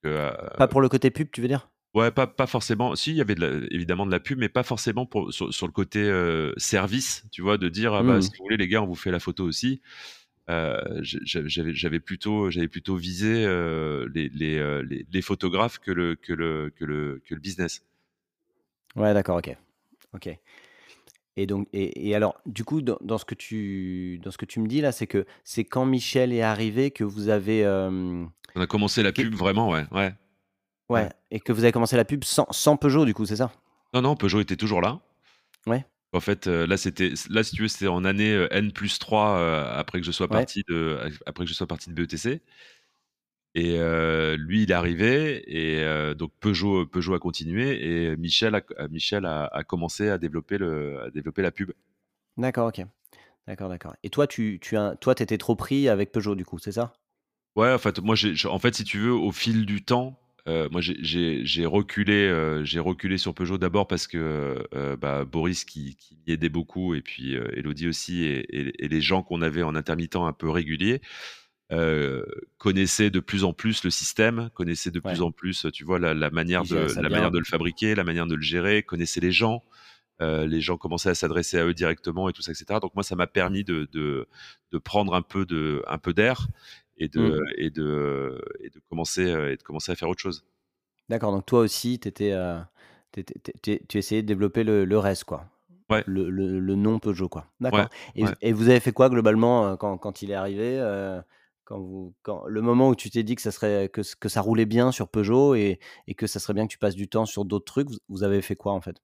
Euh, 0.05 0.31
pas 0.57 0.67
pour 0.67 0.81
le 0.81 0.89
côté 0.89 1.11
pub, 1.11 1.29
tu 1.31 1.41
veux 1.41 1.47
dire? 1.47 1.69
Ouais, 1.93 2.11
pas, 2.11 2.27
pas 2.27 2.47
forcément. 2.47 2.95
Si, 2.95 3.11
il 3.11 3.17
y 3.17 3.21
avait 3.21 3.35
évidemment 3.71 4.05
de 4.05 4.11
la 4.11 4.19
pub, 4.19 4.37
mais 4.37 4.49
pas 4.49 4.63
forcément 4.63 5.05
pour, 5.05 5.33
sur, 5.33 5.67
le 5.67 5.71
côté 5.71 5.99
euh, 5.99 6.53
service, 6.57 7.25
tu 7.31 7.41
vois, 7.41 7.57
de 7.57 7.69
dire, 7.69 7.93
ah 7.93 8.03
bah, 8.03 8.17
mmh. 8.17 8.21
si 8.21 8.29
vous 8.37 8.43
voulez, 8.43 8.57
les 8.57 8.67
gars, 8.67 8.83
on 8.83 8.85
vous 8.85 8.95
fait 8.95 9.11
la 9.11 9.19
photo 9.19 9.43
aussi. 9.43 9.81
j'avais 10.47 11.99
plutôt, 11.99 12.49
plutôt 12.71 12.95
visé 12.95 13.45
les, 14.13 14.29
les, 14.29 15.05
les, 15.11 15.21
photographes 15.21 15.79
que 15.79 15.91
le, 15.91 16.15
que 16.15 16.33
le, 16.33 16.71
que 16.75 16.85
le, 16.85 17.21
que 17.25 17.33
le 17.33 17.41
business. 17.41 17.83
Ouais, 18.95 19.13
d'accord, 19.13 19.37
ok. 19.37 19.55
Ok. 20.13 20.29
Et 21.37 21.45
donc, 21.45 21.67
et, 21.71 22.15
alors, 22.15 22.41
du 22.47 22.63
coup, 22.63 22.81
dans, 22.81 23.17
ce 23.17 23.23
que 23.23 23.35
tu, 23.35 24.19
dans 24.23 24.31
ce 24.31 24.37
que 24.37 24.45
tu 24.45 24.59
me 24.59 24.67
dis 24.67 24.81
là, 24.81 24.91
c'est 24.91 25.05
que 25.05 25.25
c'est 25.43 25.63
quand 25.63 25.85
Michel 25.85 26.33
est 26.33 26.41
arrivé 26.41 26.89
que 26.89 27.03
vous 27.03 27.29
avez. 27.29 27.65
On 27.67 28.61
a 28.61 28.67
commencé 28.67 29.03
la 29.03 29.11
pub 29.11 29.35
vraiment, 29.35 29.69
ouais, 29.69 29.85
ouais. 29.91 30.13
Ouais, 30.89 31.09
et 31.31 31.39
que 31.39 31.51
vous 31.51 31.63
avez 31.63 31.71
commencé 31.71 31.95
la 31.95 32.05
pub 32.05 32.23
sans, 32.23 32.47
sans 32.49 32.75
Peugeot, 32.75 33.05
du 33.05 33.13
coup, 33.13 33.25
c'est 33.25 33.35
ça? 33.35 33.51
Non, 33.93 34.01
non, 34.01 34.15
Peugeot 34.15 34.39
était 34.39 34.55
toujours 34.55 34.81
là. 34.81 34.99
Ouais. 35.67 35.85
En 36.13 36.21
fait, 36.21 36.47
là, 36.47 36.77
c'était, 36.77 37.13
là, 37.29 37.43
si 37.43 37.55
tu 37.55 37.61
veux, 37.61 37.67
c'était 37.67 37.87
en 37.87 38.03
année 38.03 38.47
N 38.49 38.71
plus 38.71 38.97
3 38.97 39.69
après 39.77 39.99
que 39.99 40.05
je 40.07 40.11
sois 40.11 40.27
parti 40.27 40.63
de, 40.67 40.97
après 41.27 41.43
que 41.43 41.49
je 41.49 41.53
sois 41.53 41.67
parti 41.67 41.91
de 41.91 41.95
BETC. 41.95 42.41
Et 43.59 43.79
lui, 44.37 44.61
il 44.63 44.71
est 44.71 44.75
arrivé, 44.75 45.43
et 45.47 46.13
donc 46.13 46.31
Peugeot, 46.39 46.85
Peugeot 46.85 47.15
a 47.15 47.19
continué, 47.19 48.11
et 48.11 48.15
Michel 48.15 48.53
a, 48.53 48.61
Michel 48.91 49.25
a, 49.25 49.63
commencé 49.67 50.09
à 50.09 50.19
développer, 50.19 50.59
le, 50.59 51.01
à 51.01 51.09
développer 51.09 51.41
la 51.41 51.49
pub. 51.49 51.71
D'accord, 52.37 52.67
ok. 52.67 52.85
D'accord, 53.47 53.67
d'accord. 53.67 53.95
Et 54.03 54.11
toi, 54.11 54.27
tu, 54.27 54.59
tu 54.61 54.77
as, 54.77 54.95
toi, 54.97 55.15
étais 55.17 55.39
trop 55.39 55.55
pris 55.55 55.89
avec 55.89 56.11
Peugeot, 56.11 56.35
du 56.35 56.45
coup, 56.45 56.59
c'est 56.59 56.73
ça? 56.73 56.93
Ouais, 57.55 57.73
en 57.73 57.79
fait, 57.79 57.97
moi, 57.99 58.15
en 58.45 58.59
fait, 58.59 58.75
si 58.75 58.83
tu 58.83 58.99
veux, 58.99 59.13
au 59.13 59.31
fil 59.31 59.65
du 59.65 59.83
temps, 59.83 60.19
moi, 60.45 60.79
j'ai 60.81 61.65
reculé, 61.65 62.61
j'ai 62.63 62.79
reculé 62.79 63.17
sur 63.17 63.33
Peugeot 63.33 63.57
d'abord 63.57 63.87
parce 63.87 64.05
que 64.05 64.67
bah, 65.01 65.25
Boris, 65.25 65.65
qui, 65.65 65.95
qui 65.95 66.15
m'y 66.15 66.33
aidait 66.33 66.49
beaucoup, 66.49 66.93
et 66.93 67.01
puis 67.01 67.33
Elodie 67.33 67.87
aussi, 67.87 68.23
et, 68.23 68.85
et 68.85 68.87
les 68.87 69.01
gens 69.01 69.23
qu'on 69.23 69.41
avait 69.41 69.63
en 69.63 69.73
intermittent 69.73 70.17
un 70.17 70.31
peu 70.31 70.47
réguliers, 70.47 71.01
euh, 71.73 72.23
connaissait 72.57 73.09
de 73.09 73.19
plus 73.19 73.43
en 73.43 73.51
plus 73.51 73.83
le 73.83 73.89
système, 73.89 74.49
connaissait 74.53 74.91
de 74.91 75.01
plus 75.01 75.21
en 75.21 75.31
plus, 75.31 75.67
tu 75.73 75.83
vois, 75.83 75.99
la, 75.99 76.13
manière 76.29 76.63
de 76.63 76.87
la 77.01 77.09
manière 77.09 77.31
de 77.31 77.39
le 77.39 77.45
fabriquer, 77.45 77.93
la 77.93 78.05
manière 78.05 78.25
de 78.25 78.35
le 78.35 78.41
gérer, 78.41 78.83
connaissait 78.83 79.19
les 79.19 79.31
gens. 79.31 79.63
Euh, 80.19 80.47
les 80.47 80.61
gens 80.61 80.77
commençaient 80.77 81.09
à 81.09 81.15
s'adresser 81.15 81.59
à 81.59 81.65
eux 81.65 81.73
directement 81.73 82.27
et 82.29 82.33
tout 82.33 82.41
ça, 82.41 82.51
etc. 82.51 82.79
Donc 82.81 82.95
moi, 82.95 83.03
ça 83.03 83.15
m'a 83.15 83.27
permis 83.27 83.63
de, 83.63 83.87
de, 83.91 84.27
de, 84.71 84.77
prendre 84.79 85.13
un 85.13 85.21
peu 85.21 85.45
de 85.45 85.83
un 85.87 85.99
peu 85.99 86.11
d'air 86.13 86.47
et 86.97 87.07
de 87.07 87.19
mmh. 87.19 87.45
et 87.57 87.69
de 87.69 88.41
et 88.61 88.69
de 88.71 88.81
commencer 88.89 89.21
et 89.21 89.57
de 89.57 89.61
commencer 89.61 89.91
à 89.91 89.95
faire 89.95 90.09
autre 90.09 90.21
chose. 90.21 90.43
D'accord. 91.09 91.31
Donc 91.31 91.45
toi 91.45 91.59
aussi, 91.59 91.95
étais, 91.95 92.31
euh, 92.31 92.57
tu 93.61 93.97
essayais 93.97 94.23
de 94.23 94.27
développer 94.27 94.63
le, 94.63 94.85
le 94.85 94.97
reste, 94.97 95.25
quoi. 95.25 95.45
Ouais. 95.89 96.03
Le, 96.07 96.29
le, 96.29 96.59
le 96.59 96.75
non 96.75 96.97
Peugeot, 96.97 97.29
quoi. 97.29 97.45
D'accord. 97.59 97.87
et, 98.15 98.23
et, 98.41 98.53
vous 98.53 98.69
avez 98.69 98.79
fait 98.79 98.91
quoi 98.91 99.09
globalement 99.09 99.77
quand, 99.77 99.97
quand 99.97 100.21
il 100.21 100.31
est 100.31 100.35
arrivé 100.35 100.79
quand 101.67 101.79
vous, 101.79 102.15
quand, 102.23 102.45
le 102.47 102.61
moment 102.61 102.89
où 102.89 102.95
tu 102.95 103.09
t'es 103.09 103.23
dit 103.23 103.35
que 103.35 103.41
ça, 103.41 103.51
serait, 103.51 103.89
que, 103.89 104.01
que 104.17 104.29
ça 104.29 104.39
roulait 104.39 104.65
bien 104.65 104.93
sur 104.93 105.09
Peugeot 105.09 105.53
et, 105.53 105.79
et, 106.07 106.15
que 106.15 106.25
ça 106.25 106.39
serait 106.39 106.53
bien 106.53 106.65
que 106.65 106.71
tu 106.71 106.77
passes 106.77 106.95
du 106.95 107.09
temps 107.09 107.25
sur 107.25 107.43
d'autres 107.43 107.65
trucs, 107.65 107.89
vous, 108.07 108.23
avez 108.23 108.41
fait 108.41 108.55
quoi 108.55 108.71
en 108.71 108.79
fait? 108.79 109.01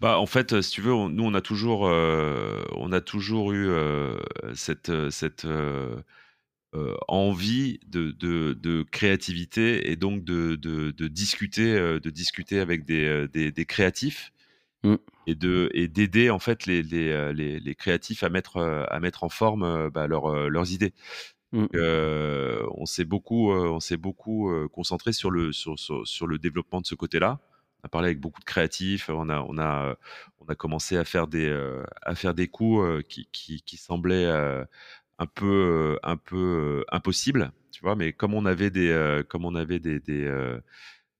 Bah, 0.00 0.18
en 0.20 0.26
fait, 0.26 0.60
si 0.62 0.70
tu 0.70 0.80
veux, 0.80 0.92
nous 0.92 1.24
on 1.24 1.34
a 1.34 1.40
toujours, 1.40 1.88
euh, 1.88 2.62
on 2.76 2.92
a 2.92 3.00
toujours 3.00 3.52
eu 3.52 3.68
euh, 3.68 4.16
cette, 4.54 5.10
cette 5.10 5.44
euh, 5.44 5.96
envie 7.08 7.80
de, 7.88 8.12
de, 8.12 8.52
de, 8.52 8.84
créativité 8.84 9.90
et 9.90 9.96
donc 9.96 10.22
de, 10.22 10.54
de 10.54 11.08
discuter, 11.08 11.74
de 11.74 12.10
discuter 12.10 12.60
avec 12.60 12.84
des, 12.84 13.26
des, 13.32 13.50
des 13.50 13.66
créatifs 13.66 14.32
mmh. 14.84 14.94
et 15.26 15.34
de 15.34 15.68
et 15.74 15.88
d'aider 15.88 16.30
en 16.30 16.38
fait 16.38 16.66
les, 16.66 16.84
les, 16.84 17.32
les, 17.32 17.58
les, 17.58 17.74
créatifs 17.74 18.22
à 18.22 18.28
mettre 18.28 18.58
à 18.88 19.00
mettre 19.00 19.24
en 19.24 19.28
forme 19.28 19.90
bah, 19.90 20.06
leur, 20.06 20.48
leurs 20.48 20.72
idées. 20.72 20.94
Mmh. 21.54 21.66
on 22.76 22.84
s'est 22.84 23.04
beaucoup, 23.04 23.52
on 23.52 23.78
s'est 23.78 23.96
beaucoup 23.96 24.52
concentré 24.72 25.12
sur 25.12 25.30
le, 25.30 25.52
sur, 25.52 25.78
sur, 25.78 26.26
le 26.26 26.38
développement 26.38 26.80
de 26.80 26.86
ce 26.86 26.96
côté-là. 26.96 27.38
On 27.82 27.86
a 27.86 27.88
parlé 27.88 28.06
avec 28.08 28.18
beaucoup 28.18 28.40
de 28.40 28.44
créatifs. 28.44 29.08
On 29.08 29.28
a, 29.28 29.40
on 29.40 29.56
a, 29.58 29.96
on 30.40 30.46
a 30.46 30.54
commencé 30.56 30.96
à 30.96 31.04
faire 31.04 31.28
des, 31.28 31.52
à 32.02 32.14
faire 32.16 32.34
des 32.34 32.48
coups 32.48 33.04
qui, 33.08 33.28
qui, 33.30 33.62
qui 33.62 33.76
semblaient 33.76 34.26
un 34.26 35.26
peu, 35.26 35.96
un 36.02 36.16
peu 36.16 36.84
impossibles, 36.90 37.52
tu 37.70 37.82
vois. 37.82 37.94
Mais 37.94 38.12
comme 38.12 38.34
on 38.34 38.46
avait 38.46 38.70
des, 38.70 39.22
comme 39.28 39.44
on 39.44 39.54
avait 39.54 39.78
des, 39.78 40.00
des 40.00 40.28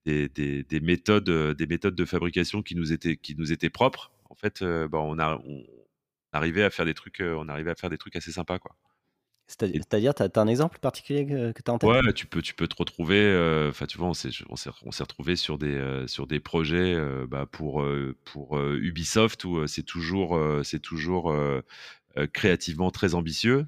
des, 0.05 0.28
des, 0.28 0.81
méthodes, 0.81 1.31
des 1.56 1.66
méthodes 1.66 1.94
de 1.94 2.05
fabrication 2.05 2.62
qui 2.62 2.74
nous 2.74 2.93
étaient, 2.93 3.16
qui 3.16 3.36
nous 3.36 3.52
étaient 3.52 3.70
propres. 3.70 4.11
En 4.28 4.35
fait, 4.35 4.65
bah, 4.65 4.98
on, 4.98 5.19
a, 5.19 5.36
on, 5.47 5.65
arrivait 6.32 6.65
à 6.65 6.70
faire 6.70 6.85
des 6.85 6.94
trucs, 6.94 7.23
on 7.24 7.48
arrivait 7.48 7.70
à 7.70 7.77
faire 7.77 7.90
des 7.90 7.98
trucs 7.98 8.16
assez 8.16 8.32
sympas, 8.32 8.59
quoi. 8.59 8.74
C'est-à-dire, 9.47 10.15
tu 10.15 10.23
as, 10.23 10.41
un 10.41 10.49
exemple 10.49 10.79
particulier 10.79 11.27
que, 11.27 11.53
tu 11.53 11.71
as 11.71 11.75
en 11.75 11.79
tête? 11.79 11.91
Ouais, 11.91 12.12
tu 12.15 12.27
peux, 12.27 12.41
tu 12.41 12.55
peux 12.55 12.66
te 12.66 12.77
retrouver. 12.77 13.21
Euh, 13.21 13.69
enfin, 13.69 13.85
tu 13.87 13.99
vois, 13.99 14.09
on 14.09 14.15
s'est, 14.15 14.31
retrouvé 15.01 15.37
sur 15.37 15.59
des, 15.59 15.75
euh, 15.75 16.07
sur 16.07 16.27
des 16.27 16.41
projets 16.41 16.95
euh, 16.95 17.27
bah, 17.27 17.47
pour, 17.51 17.85
pour 18.25 18.59
Ubisoft 18.59 19.45
où 19.45 19.66
c'est 19.66 19.83
toujours, 19.83 20.41
c'est 20.62 20.81
toujours 20.81 21.35
créativement 22.33 22.91
très 22.91 23.15
ambitieux. 23.15 23.66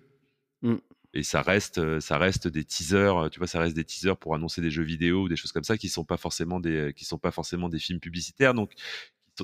Mmh. 0.62 0.76
et 1.12 1.22
ça 1.22 1.42
reste, 1.42 2.00
ça 2.00 2.16
reste 2.16 2.48
des 2.48 2.64
teasers, 2.64 3.28
tu 3.30 3.38
vois, 3.38 3.46
ça 3.46 3.60
reste 3.60 3.76
des 3.76 3.84
teasers 3.84 4.16
pour 4.16 4.34
annoncer 4.34 4.62
des 4.62 4.70
jeux 4.70 4.82
vidéo 4.82 5.24
ou 5.24 5.28
des 5.28 5.36
choses 5.36 5.52
comme 5.52 5.64
ça 5.64 5.76
qui 5.76 5.90
sont 5.90 6.04
pas 6.04 6.16
forcément 6.16 6.60
des, 6.60 6.94
qui 6.96 7.04
sont 7.04 7.18
pas 7.18 7.30
forcément 7.30 7.68
des 7.68 7.78
films 7.78 8.00
publicitaires, 8.00 8.54
donc 8.54 8.72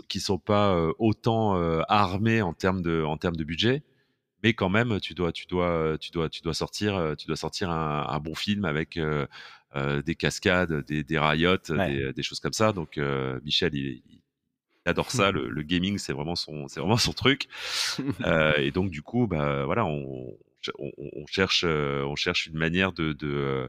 qui 0.09 0.21
sont 0.21 0.39
pas 0.39 0.75
autant 0.99 1.55
armés 1.83 2.41
en 2.41 2.55
termes 2.55 2.81
de, 2.81 3.03
en 3.03 3.19
termes 3.19 3.37
de 3.37 3.45
budget 3.45 3.83
mais 4.43 4.55
quand 4.55 4.69
même 4.69 5.01
tu 5.01 5.15
dois 5.15 5.33
tu 5.33 5.47
dois 5.47 5.97
tu 5.99 6.11
dois 6.11 6.29
tu 6.29 6.43
dois 6.43 6.55
sortir 6.55 7.15
tu 7.19 7.27
dois 7.27 7.37
sortir 7.37 7.71
un, 7.71 8.21
bon 8.21 8.35
film 8.35 8.65
avec 8.65 8.99
des 10.05 10.15
cascades 10.15 10.85
des, 10.85 11.05
des 11.05 11.19
riots 11.19 11.57
des, 12.17 12.23
choses 12.23 12.41
comme 12.41 12.53
ça. 12.53 12.73
Donc 12.73 12.99
Michel 13.45 13.75
il, 13.75 14.03
adore 14.85 15.11
ça. 15.11 15.31
Le, 15.33 15.63
gaming 15.63 15.99
c'est 15.99 16.13
vraiment 16.13 16.37
son 16.37 16.69
c'est 16.69 16.81
vraiment 16.81 16.97
son 16.97 17.13
truc. 17.13 17.49
Et 18.57 18.71
donc 18.71 18.91
du 18.91 19.03
coup 19.03 19.27
bah 19.27 19.65
voilà 19.65 19.85
on, 19.85 20.37
on, 20.79 21.27
cherche 21.27 21.65
on 21.65 22.17
cherche 22.17 22.47
une 22.47 22.59
manière 22.59 22.93
de, 22.93 23.13
de 23.13 23.69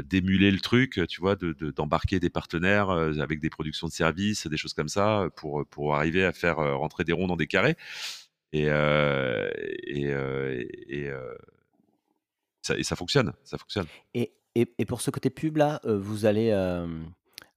d'émuler 0.00 0.50
le 0.50 0.60
truc, 0.60 1.00
tu 1.08 1.20
vois, 1.20 1.36
d'embarquer 1.36 2.16
de, 2.16 2.20
des 2.20 2.30
partenaires 2.30 2.90
avec 2.90 3.40
des 3.40 3.50
productions 3.50 3.86
de 3.86 3.92
services, 3.92 4.46
des 4.46 4.56
choses 4.56 4.72
comme 4.74 4.88
ça, 4.88 5.28
pour, 5.36 5.66
pour 5.66 5.94
arriver 5.94 6.24
à 6.24 6.32
faire 6.32 6.56
rentrer 6.56 7.04
des 7.04 7.12
ronds 7.12 7.26
dans 7.26 7.36
des 7.36 7.46
carrés. 7.46 7.76
Et, 8.52 8.66
euh, 8.68 9.48
et, 9.84 10.12
euh, 10.12 10.62
et, 10.88 11.08
euh, 11.08 11.34
ça, 12.60 12.76
et, 12.76 12.82
ça, 12.82 12.96
fonctionne, 12.96 13.32
ça 13.44 13.56
fonctionne. 13.56 13.86
Et, 14.14 14.32
et, 14.54 14.84
pour 14.84 15.00
ce 15.00 15.10
côté 15.10 15.30
pub 15.30 15.56
là, 15.56 15.80
vous 15.84 16.26
allez, 16.26 16.54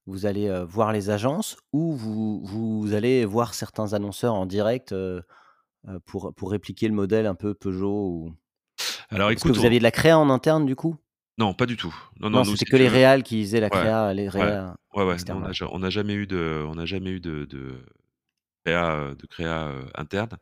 vous 0.06 0.24
allez 0.24 0.64
voir 0.66 0.92
les 0.92 1.10
agences 1.10 1.58
ou 1.72 1.92
vous, 1.92 2.40
vous 2.44 2.94
allez 2.94 3.26
voir 3.26 3.52
certains 3.52 3.92
annonceurs 3.92 4.34
en 4.34 4.46
direct 4.46 4.94
pour, 6.06 6.32
pour 6.34 6.50
répliquer 6.50 6.88
le 6.88 6.94
modèle 6.94 7.26
un 7.26 7.34
peu 7.34 7.52
Peugeot 7.52 8.08
ou... 8.08 8.34
Alors, 9.10 9.28
Parce 9.28 9.42
que 9.42 9.52
vous 9.52 9.66
aviez 9.66 9.78
de 9.78 9.84
la 9.84 9.92
créa 9.92 10.18
en 10.18 10.30
interne 10.30 10.64
du 10.64 10.74
coup? 10.74 10.96
Non, 11.38 11.52
pas 11.52 11.66
du 11.66 11.76
tout. 11.76 11.94
Non, 12.18 12.30
non, 12.30 12.44
c'était 12.44 12.64
que 12.64 12.76
les 12.76 12.88
réals 12.88 13.22
qui 13.22 13.42
faisaient 13.42 13.60
la 13.60 13.68
créa, 13.68 14.14
les 14.14 14.30
réals. 14.30 14.74
Ouais, 14.94 15.04
ouais, 15.04 15.16
on 15.70 15.78
n'a 15.78 15.90
jamais 15.90 16.14
eu 16.14 16.26
de, 16.26 16.64
on 16.66 16.74
n'a 16.74 16.86
jamais 16.86 17.10
eu 17.10 17.20
de, 17.20 17.44
de 17.44 17.84
créa, 18.64 19.14
de 19.14 19.26
créa 19.26 19.70
interne. 19.94 20.38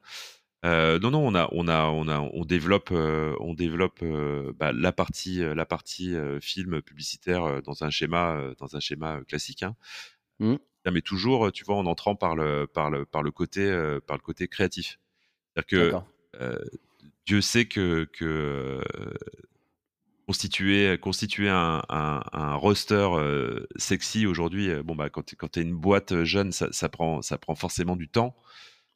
Euh, 0.64 0.98
non, 0.98 1.10
non, 1.10 1.26
on 1.26 1.34
a, 1.34 1.48
on 1.52 1.68
a, 1.68 1.86
on 1.86 2.08
a, 2.08 2.20
on 2.20 2.44
développe, 2.44 2.88
euh, 2.90 3.36
on 3.40 3.52
développe 3.52 3.98
euh, 4.02 4.52
bah, 4.58 4.72
la 4.72 4.92
partie, 4.92 5.40
la 5.40 5.66
partie 5.66 6.16
film 6.40 6.80
publicitaire 6.80 7.62
dans 7.62 7.84
un 7.84 7.90
schéma, 7.90 8.40
dans 8.58 8.74
un 8.76 8.80
schéma 8.80 9.20
classique. 9.28 9.62
Hein. 9.62 9.76
Mmh. 10.38 10.56
Mais 10.90 11.02
toujours, 11.02 11.50
tu 11.52 11.64
vois, 11.64 11.76
en 11.76 11.86
entrant 11.86 12.14
par 12.14 12.34
le, 12.34 12.66
par 12.66 12.90
le, 12.90 13.04
par 13.04 13.22
le 13.22 13.30
côté, 13.30 13.66
par 14.06 14.16
le 14.16 14.22
côté 14.22 14.48
créatif. 14.48 14.98
C'est-à-dire 15.56 16.02
que 16.34 16.40
Dieu 17.26 17.40
sait 17.40 17.64
que, 17.64 18.04
que 18.12 18.82
constituer, 20.26 20.98
constituer 20.98 21.48
un, 21.48 21.82
un, 21.88 22.54
roster 22.54 23.08
sexy 23.76 24.26
aujourd'hui, 24.26 24.70
bon 24.82 24.94
bah 24.94 25.08
quand, 25.08 25.34
quand 25.36 25.52
tu 25.52 25.60
es 25.60 25.62
une 25.62 25.74
boîte 25.74 26.24
jeune, 26.24 26.52
ça, 26.52 26.68
ça, 26.70 26.90
prend, 26.90 27.22
ça 27.22 27.38
prend 27.38 27.54
forcément 27.54 27.96
du 27.96 28.08
temps. 28.08 28.36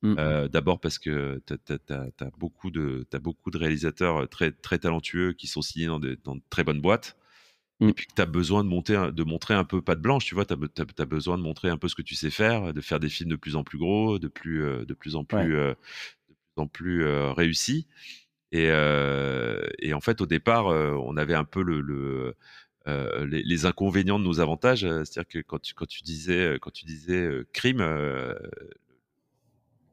Mmh. 0.03 0.49
D'abord 0.49 0.81
parce 0.81 0.99
que 0.99 1.43
tu 1.47 1.55
as, 1.93 2.31
beaucoup 2.39 2.71
de, 2.71 3.07
beaucoup 3.21 3.51
de 3.51 3.59
réalisateurs 3.59 4.29
très, 4.29 4.53
très 4.53 4.79
talentueux 4.79 5.33
qui 5.33 5.47
sont 5.47 5.63
signés 5.63 5.87
dans, 5.87 5.99
de 5.99 6.19
très 6.51 6.65
bonnes 6.65 6.81
boîtes. 6.81 7.17
Et 7.81 7.87
mmh. 7.87 7.93
puis 7.93 8.07
que 8.07 8.15
tu 8.15 8.23
as 8.23 8.27
besoin 8.27 8.65
de, 8.65 8.69
monter, 8.69 9.11
de 9.13 9.25
montrer 9.25 9.55
un 9.55 9.65
peu 9.65 9.83
pas 9.83 9.95
de 9.95 10.01
blanche, 10.01 10.25
tu 10.25 10.35
vois, 10.35 10.45
tu 10.45 10.53
as, 10.53 11.05
besoin 11.05 11.39
de 11.39 11.43
montrer 11.43 11.69
un 11.69 11.77
peu 11.77 11.89
ce 11.89 11.95
que 11.95 12.03
tu 12.03 12.15
sais 12.15 12.31
faire, 12.31 12.73
de 12.73 12.81
faire 12.81 13.01
des 13.01 13.09
films 13.09 13.31
de 13.31 13.37
plus 13.37 13.57
en 13.57 13.65
plus 13.65 13.79
gros, 13.79 14.19
de 14.19 14.29
plus, 14.29 14.85
de 14.85 14.95
plus 14.95 15.15
en 15.17 15.25
plus, 15.25 15.49
de 15.49 15.77
plus, 16.55 16.63
en 16.63 16.67
plus 16.67 17.05
réussis. 17.07 17.87
Et, 18.51 18.67
et, 18.67 19.95
en 19.95 20.01
fait, 20.01 20.21
au 20.21 20.27
départ, 20.27 20.67
on 20.67 21.17
avait 21.17 21.35
un 21.35 21.45
peu 21.45 21.63
le, 21.63 22.35
les, 23.27 23.67
inconvénients 23.67 24.19
de 24.19 24.25
nos 24.25 24.41
avantages. 24.41 24.81
C'est-à-dire 24.81 25.29
que 25.29 25.39
quand 25.39 25.61
tu, 25.61 25.75
quand 25.75 25.87
tu 25.87 26.03
disais, 26.03 26.59
quand 26.61 26.73
tu 26.73 26.85
disais 26.85 27.29
crime, 27.53 27.81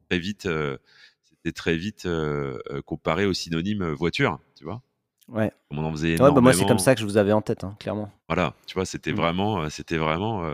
très 0.08 0.18
vite, 0.18 0.46
euh, 0.46 0.76
c'était 1.22 1.52
très 1.52 1.76
vite 1.76 2.06
euh, 2.06 2.58
euh, 2.70 2.82
comparé 2.82 3.26
au 3.26 3.32
synonyme 3.32 3.90
voiture, 3.92 4.40
tu 4.56 4.64
vois. 4.64 4.82
Ouais. 5.28 5.50
on 5.70 5.78
en 5.84 5.90
faisait 5.90 6.22
ouais, 6.22 6.32
bah 6.32 6.40
moi, 6.40 6.52
c'est 6.52 6.66
comme 6.66 6.78
ça 6.78 6.94
que 6.94 7.00
je 7.00 7.04
vous 7.04 7.16
avais 7.16 7.32
en 7.32 7.42
tête, 7.42 7.64
hein, 7.64 7.76
clairement. 7.80 8.12
Voilà, 8.28 8.54
tu 8.66 8.74
vois, 8.74 8.86
c'était 8.86 9.12
mmh. 9.12 9.16
vraiment, 9.16 9.68
c'était 9.70 9.96
vraiment 9.96 10.48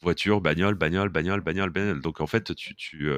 voiture, 0.00 0.40
bagnole, 0.40 0.74
bagnole, 0.74 1.10
bagnole, 1.10 1.42
bagnole, 1.42 1.70
bagnole. 1.70 2.00
Donc 2.00 2.20
en 2.20 2.26
fait, 2.26 2.52
tu, 2.56 2.74
tu, 2.74 3.08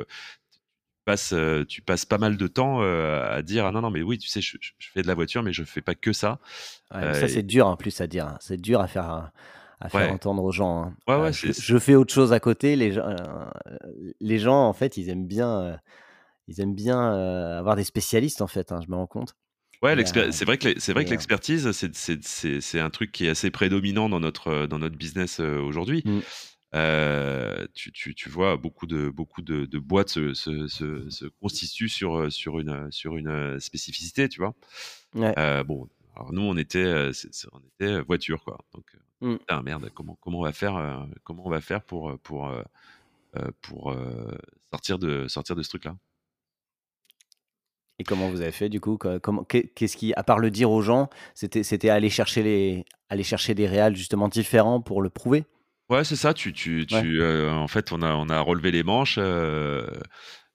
passes, 1.06 1.34
tu 1.66 1.80
passes 1.80 2.04
pas 2.04 2.18
mal 2.18 2.36
de 2.36 2.46
temps 2.46 2.82
à 2.82 3.40
dire 3.40 3.64
ah 3.64 3.72
non 3.72 3.80
non 3.80 3.90
mais 3.90 4.02
oui, 4.02 4.18
tu 4.18 4.28
sais, 4.28 4.42
je, 4.42 4.58
fais 4.80 5.00
de 5.00 5.06
la 5.06 5.14
voiture, 5.14 5.42
mais 5.42 5.54
je 5.54 5.64
fais 5.64 5.80
pas 5.80 5.94
que 5.94 6.12
ça. 6.12 6.40
ça 6.92 7.26
c'est 7.26 7.42
dur 7.42 7.66
en 7.66 7.76
plus 7.78 8.02
à 8.02 8.06
dire. 8.06 8.26
Hein. 8.26 8.36
C'est 8.42 8.60
dur 8.60 8.82
à 8.82 8.86
faire 8.86 9.30
à 9.80 9.88
faire 9.88 10.12
entendre 10.12 10.42
aux 10.42 10.52
gens. 10.52 10.82
Hein. 10.82 11.20
Ouais, 11.20 11.32
je, 11.32 11.78
fais 11.78 11.94
autre 11.94 12.12
chose 12.12 12.32
à 12.32 12.40
côté. 12.40 12.76
Les 12.76 12.92
gens, 12.92 13.14
les 14.20 14.38
gens 14.38 14.68
en 14.68 14.72
fait, 14.72 14.96
ils 14.96 15.08
aiment 15.08 15.26
bien, 15.26 15.78
ils 16.48 16.60
aiment 16.60 16.74
bien 16.74 17.00
avoir 17.58 17.76
des 17.76 17.84
spécialistes, 17.84 18.42
en 18.42 18.46
fait. 18.46 18.72
Hein, 18.72 18.80
je 18.84 18.90
me 18.90 18.96
rends 18.96 19.06
compte. 19.06 19.36
Ouais, 19.80 19.94
c'est 20.04 20.44
vrai 20.44 20.58
que 20.58 20.80
c'est 20.80 20.92
vrai 20.92 21.04
que 21.04 21.10
l'expertise, 21.10 21.70
c'est 21.70 22.80
un 22.80 22.90
truc 22.90 23.12
qui 23.12 23.26
est 23.26 23.30
assez 23.30 23.50
prédominant 23.50 24.08
dans 24.08 24.20
notre 24.20 24.66
dans 24.66 24.80
notre 24.80 24.96
business 24.96 25.38
aujourd'hui. 25.38 26.02
Mmh. 26.04 26.20
tu, 27.74 27.92
tu, 27.92 28.14
tu, 28.16 28.28
vois, 28.28 28.56
beaucoup 28.56 28.86
de, 28.86 29.08
beaucoup 29.08 29.42
de, 29.42 29.66
de 29.66 29.78
boîtes 29.78 30.08
se, 30.08 30.34
se, 30.34 30.66
se, 30.66 31.26
constituent 31.40 31.88
sur, 31.88 32.30
sur, 32.32 32.58
une, 32.58 32.90
sur 32.90 33.16
une 33.16 33.60
spécificité, 33.60 34.28
tu 34.28 34.40
vois. 34.40 34.54
Ouais. 35.14 35.32
bon, 35.62 35.88
alors 36.18 36.32
nous, 36.32 36.42
on 36.42 36.56
était, 36.56 37.10
on 37.52 37.60
était 37.60 38.00
voiture, 38.00 38.42
quoi. 38.44 38.58
Donc, 38.74 38.96
Mmh. 39.20 39.36
merde, 39.64 39.90
comment, 39.94 40.16
comment 40.20 40.38
on 40.38 40.44
va 40.44 40.52
faire, 40.52 40.76
euh, 40.76 41.04
comment 41.24 41.44
on 41.44 41.50
va 41.50 41.60
faire 41.60 41.82
pour, 41.82 42.10
euh, 42.10 42.16
pour, 42.22 42.48
euh, 42.48 42.62
pour 43.62 43.94
sortir, 44.70 44.98
de, 44.98 45.26
sortir 45.28 45.56
de 45.56 45.62
ce 45.62 45.68
truc-là? 45.70 45.96
Et 47.98 48.04
comment 48.04 48.30
vous 48.30 48.40
avez 48.40 48.52
fait 48.52 48.68
du 48.68 48.80
coup 48.80 48.96
Qu'est-ce 49.48 49.96
qui, 49.96 50.14
à 50.14 50.22
part 50.22 50.38
le 50.38 50.52
dire 50.52 50.70
aux 50.70 50.82
gens, 50.82 51.10
c'était, 51.34 51.64
c'était 51.64 51.90
aller 51.90 52.10
chercher 52.10 52.44
les, 52.44 52.84
aller 53.08 53.24
chercher 53.24 53.54
des 53.54 53.66
réals 53.66 53.96
justement 53.96 54.28
différents 54.28 54.80
pour 54.80 55.02
le 55.02 55.10
prouver? 55.10 55.44
Ouais, 55.90 56.04
c'est 56.04 56.16
ça. 56.16 56.32
Tu, 56.32 56.52
tu, 56.52 56.86
tu 56.86 57.22
en 57.24 57.66
fait, 57.66 57.90
on 57.92 58.02
a, 58.02 58.14
on 58.14 58.28
a 58.28 58.40
relevé 58.40 58.70
les 58.70 58.84
manches. 58.84 59.18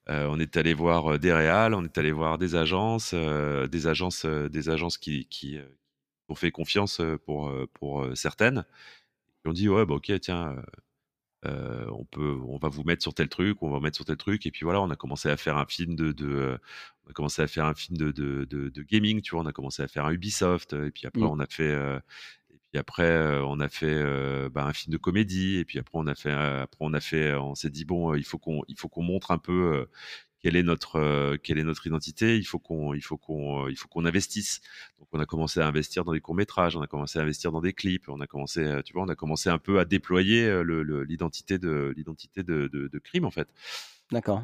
On 0.07 0.39
est 0.39 0.57
allé 0.57 0.73
voir 0.73 1.19
des 1.19 1.33
réals, 1.33 1.73
on 1.73 1.83
est 1.83 1.97
allé 1.97 2.11
voir 2.11 2.37
des 2.37 2.55
agences, 2.55 3.13
des 3.13 3.87
agences, 3.87 4.25
des 4.25 4.69
agences 4.69 4.97
qui, 4.97 5.27
qui, 5.27 5.59
ont 6.29 6.35
fait 6.35 6.51
confiance 6.51 7.01
pour, 7.25 7.51
pour 7.73 8.05
certaines. 8.15 8.65
Ils 9.45 9.49
ont 9.49 9.53
dit 9.53 9.69
ouais 9.69 9.85
bah 9.85 9.95
ok 9.95 10.11
tiens 10.21 10.55
on 11.45 12.05
peut 12.05 12.39
on 12.47 12.57
va 12.57 12.69
vous 12.69 12.83
mettre 12.83 13.01
sur 13.01 13.13
tel 13.13 13.29
truc 13.29 13.61
on 13.61 13.69
va 13.69 13.79
mettre 13.79 13.97
sur 13.97 14.05
tel 14.05 14.17
truc 14.17 14.45
et 14.45 14.51
puis 14.51 14.63
voilà 14.63 14.81
on 14.81 14.89
a 14.89 14.95
commencé 14.95 15.29
à 15.29 15.37
faire 15.37 15.57
un 15.57 15.65
film 15.65 15.95
de, 15.95 16.11
de 16.11 16.57
on 17.05 17.09
a 17.09 17.13
commencé 17.13 17.41
à 17.41 17.47
faire 17.47 17.65
un 17.65 17.73
film 17.73 17.97
de, 17.97 18.11
de, 18.11 18.45
de, 18.45 18.83
gaming 18.83 19.21
tu 19.21 19.35
vois 19.35 19.43
on 19.43 19.47
a 19.47 19.51
commencé 19.51 19.83
à 19.83 19.87
faire 19.87 20.05
un 20.05 20.11
Ubisoft 20.11 20.73
et 20.73 20.91
puis 20.91 21.05
après 21.05 21.21
mmh. 21.21 21.27
on 21.27 21.39
a 21.39 21.45
fait 21.47 22.01
et 22.73 22.77
après 22.77 23.39
on 23.45 23.59
a 23.59 23.69
fait 23.69 24.03
bah, 24.49 24.65
un 24.65 24.73
film 24.73 24.91
de 24.91 24.97
comédie 24.97 25.57
et 25.57 25.65
puis 25.65 25.79
après 25.79 25.97
on 25.97 26.07
a 26.07 26.15
fait 26.15 26.31
après 26.31 26.79
on 26.81 26.93
a 26.93 26.99
fait 26.99 27.33
on 27.35 27.55
s'est 27.55 27.69
dit 27.69 27.85
bon 27.85 28.15
il 28.15 28.23
faut 28.23 28.39
qu'on 28.39 28.63
il 28.67 28.77
faut 28.77 28.89
qu'on 28.89 29.03
montre 29.03 29.31
un 29.31 29.37
peu 29.37 29.87
quelle 30.43 30.57
est 30.57 30.63
notre 30.63 30.97
euh, 30.97 31.37
quelle 31.41 31.57
est 31.57 31.63
notre 31.63 31.87
identité 31.87 32.37
il 32.37 32.43
faut 32.43 32.59
qu'on 32.59 32.93
il 32.93 33.01
faut 33.01 33.17
qu'on 33.17 33.67
il 33.69 33.77
faut 33.77 33.87
qu'on 33.87 34.05
investisse 34.05 34.61
donc 34.99 35.07
on 35.13 35.19
a 35.19 35.25
commencé 35.25 35.61
à 35.61 35.67
investir 35.67 36.03
dans 36.03 36.11
des 36.11 36.19
courts 36.19 36.35
métrages 36.35 36.75
on 36.75 36.81
a 36.81 36.87
commencé 36.87 37.17
à 37.17 37.21
investir 37.21 37.51
dans 37.51 37.61
des 37.61 37.73
clips 37.73 38.09
on 38.09 38.19
a 38.19 38.27
commencé 38.27 38.59
euh, 38.59 38.81
tu 38.81 38.93
vois 38.93 39.03
on 39.03 39.09
a 39.09 39.15
commencé 39.15 39.49
un 39.49 39.57
peu 39.57 39.79
à 39.79 39.85
déployer 39.85 40.43
euh, 40.45 41.03
l'identité 41.07 41.57
de 41.57 41.93
l'identité 41.95 42.43
de, 42.43 42.67
de, 42.67 42.99
crime 42.99 43.25
en 43.25 43.31
fait 43.31 43.47
D'accord. 44.11 44.43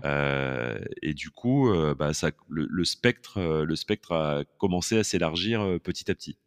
et 1.02 1.14
du 1.14 1.30
coup, 1.30 1.72
bah, 1.98 2.14
ça, 2.14 2.32
le, 2.48 2.84
spectre, 2.86 3.40
le 3.40 3.76
spectre 3.76 4.14
a 4.14 4.44
commencé 4.58 4.98
à 4.98 5.04
s'élargir 5.04 5.80
petit 5.84 6.10
à 6.10 6.16
petit. 6.16 6.38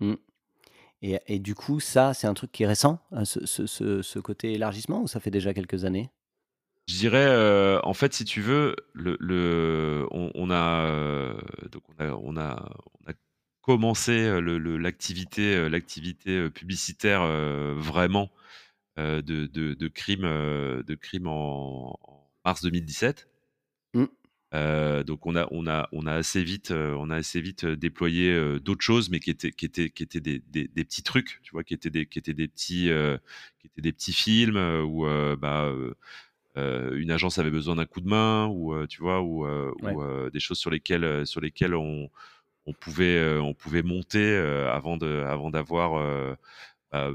Mmh. 0.00 0.14
Et, 1.02 1.38
du 1.38 1.54
coup, 1.54 1.78
ça, 1.78 2.14
c'est 2.14 2.26
un 2.26 2.34
truc 2.34 2.50
qui 2.50 2.62
est 2.62 2.66
récent, 2.66 3.00
ce, 3.24 3.46
ce, 3.46 4.18
côté 4.18 4.54
élargissement, 4.54 5.02
ou 5.02 5.06
ça 5.06 5.20
fait 5.20 5.30
déjà 5.30 5.52
quelques 5.54 5.84
années? 5.84 6.10
Je 6.88 6.96
dirais, 6.96 7.26
euh, 7.26 7.80
en 7.82 7.94
fait, 7.94 8.14
si 8.14 8.24
tu 8.24 8.40
veux, 8.40 8.76
le, 8.94 10.06
on, 10.10 10.50
a, 10.50 10.86
euh, 10.86 11.34
donc 11.70 11.82
on 11.88 12.04
a, 12.04 12.12
on 12.12 12.36
a, 12.36 13.12
commencé 13.60 14.12
euh, 14.12 14.40
l'activité, 14.78 15.68
publicitaire 16.50 17.26
vraiment 17.76 18.30
de, 18.96 19.20
de, 19.20 19.88
crime, 19.88 20.22
de 20.22 20.94
crime 20.94 21.26
en, 21.26 21.98
mars 22.44 22.62
2017. 22.62 23.28
Mmh. 24.52 25.02
donc 25.02 25.26
on 25.26 25.36
a, 25.36 25.48
on 25.50 25.66
a, 25.66 25.88
on 25.92 26.06
a 26.06 26.12
assez 26.12 26.42
vite, 26.42 26.70
on 26.70 27.10
a 27.10 27.16
assez 27.16 27.40
vite 27.40 27.66
déployé 27.66 28.58
d'autres 28.60 28.82
choses, 28.84 29.10
mais 29.10 29.20
qui 29.20 29.30
étaient, 29.30 29.50
qui 29.50 29.66
étaient, 29.66 29.90
qui 29.90 30.02
étaient 30.02 30.20
des, 30.20 30.40
des, 30.48 30.68
des, 30.68 30.84
petits 30.84 31.02
trucs, 31.02 31.40
tu 31.42 31.50
vois, 31.52 31.64
qui 31.64 31.74
étaient 31.74 31.90
des, 31.90 32.06
qui 32.06 32.18
étaient 32.18 32.32
des 32.32 32.48
petits, 32.48 32.90
qui 33.58 33.66
étaient 33.66 33.82
des 33.82 33.92
petits 33.92 34.12
films 34.12 34.56
où 34.56 35.04
bah 35.36 35.70
euh, 36.56 36.96
une 36.96 37.10
agence 37.10 37.38
avait 37.38 37.50
besoin 37.50 37.76
d'un 37.76 37.84
coup 37.84 38.00
de 38.00 38.08
main 38.08 38.46
ou 38.46 38.72
euh, 38.72 38.86
tu 38.86 39.02
vois 39.02 39.20
ou, 39.20 39.46
euh, 39.46 40.30
des 40.30 40.40
choses 40.40 40.58
sur 40.58 40.70
lesquelles 40.70 41.26
sur 41.26 41.40
lesquelles 41.40 41.74
on, 41.74 42.08
on 42.64 42.72
pouvait, 42.72 43.38
on 43.38 43.52
pouvait 43.52 43.82
monter 43.82 44.36
avant 44.72 44.96
de, 44.96 45.22
avant 45.28 45.50
d'avoir 45.50 46.36
bah, 46.92 47.10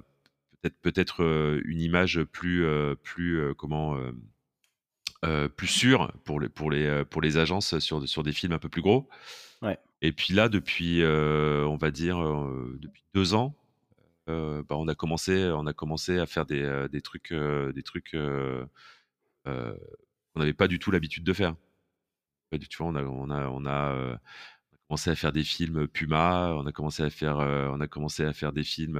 peut-être 0.62 0.78
peut-être 0.82 1.62
une 1.66 1.82
image 1.82 2.24
plus, 2.24 2.66
plus 3.02 3.54
comment 3.56 3.98
plus 5.56 5.68
sûre 5.68 6.12
pour 6.24 6.40
les, 6.40 6.50
pour 6.50 6.72
les, 6.72 7.04
pour 7.06 7.22
les 7.22 7.38
agences 7.38 7.78
sur, 7.80 8.08
sur 8.08 8.24
des 8.24 8.34
films 8.34 8.54
un 8.54 8.60
peu 8.60 8.70
plus 8.70 8.82
gros. 8.82 9.08
Ouais. 9.62 9.78
Et 10.02 10.12
puis 10.12 10.34
là, 10.34 10.50
depuis, 10.50 11.04
on 11.06 11.78
va 11.78 11.92
dire, 11.92 12.18
depuis 12.80 13.04
deux 13.14 13.34
ans, 13.34 13.56
bah, 14.28 14.64
on 14.72 14.88
a 14.88 14.96
commencé, 14.96 15.52
on 15.54 15.68
a 15.68 15.74
commencé 15.74 16.20
à 16.20 16.26
faire 16.26 16.46
des, 16.46 16.88
des 16.92 17.02
trucs, 17.02 17.34
des 17.34 17.84
trucs 17.84 18.12
qu'on 18.12 18.68
n'avait 20.36 20.54
pas 20.54 20.68
du 20.68 20.80
tout 20.80 20.92
l'habitude 20.92 21.24
de 21.24 21.34
faire. 21.34 21.56
Tu 22.52 22.78
vois, 22.78 22.88
on 22.88 22.96
a, 22.96 23.04
on 23.04 23.30
a, 23.30 23.48
on 23.48 23.66
a, 23.66 24.20
commencé 24.88 25.10
à 25.10 25.16
faire 25.16 25.32
des 25.32 25.44
films 25.44 25.88
Puma, 25.88 26.54
on 26.56 26.66
a 26.66 26.72
commencé 26.72 27.04
à 27.04 27.10
faire, 27.10 27.38
on 27.38 27.80
a 27.80 27.88
commencé 27.88 28.26
à 28.26 28.34
faire 28.34 28.52
des 28.52 28.64
films 28.64 29.00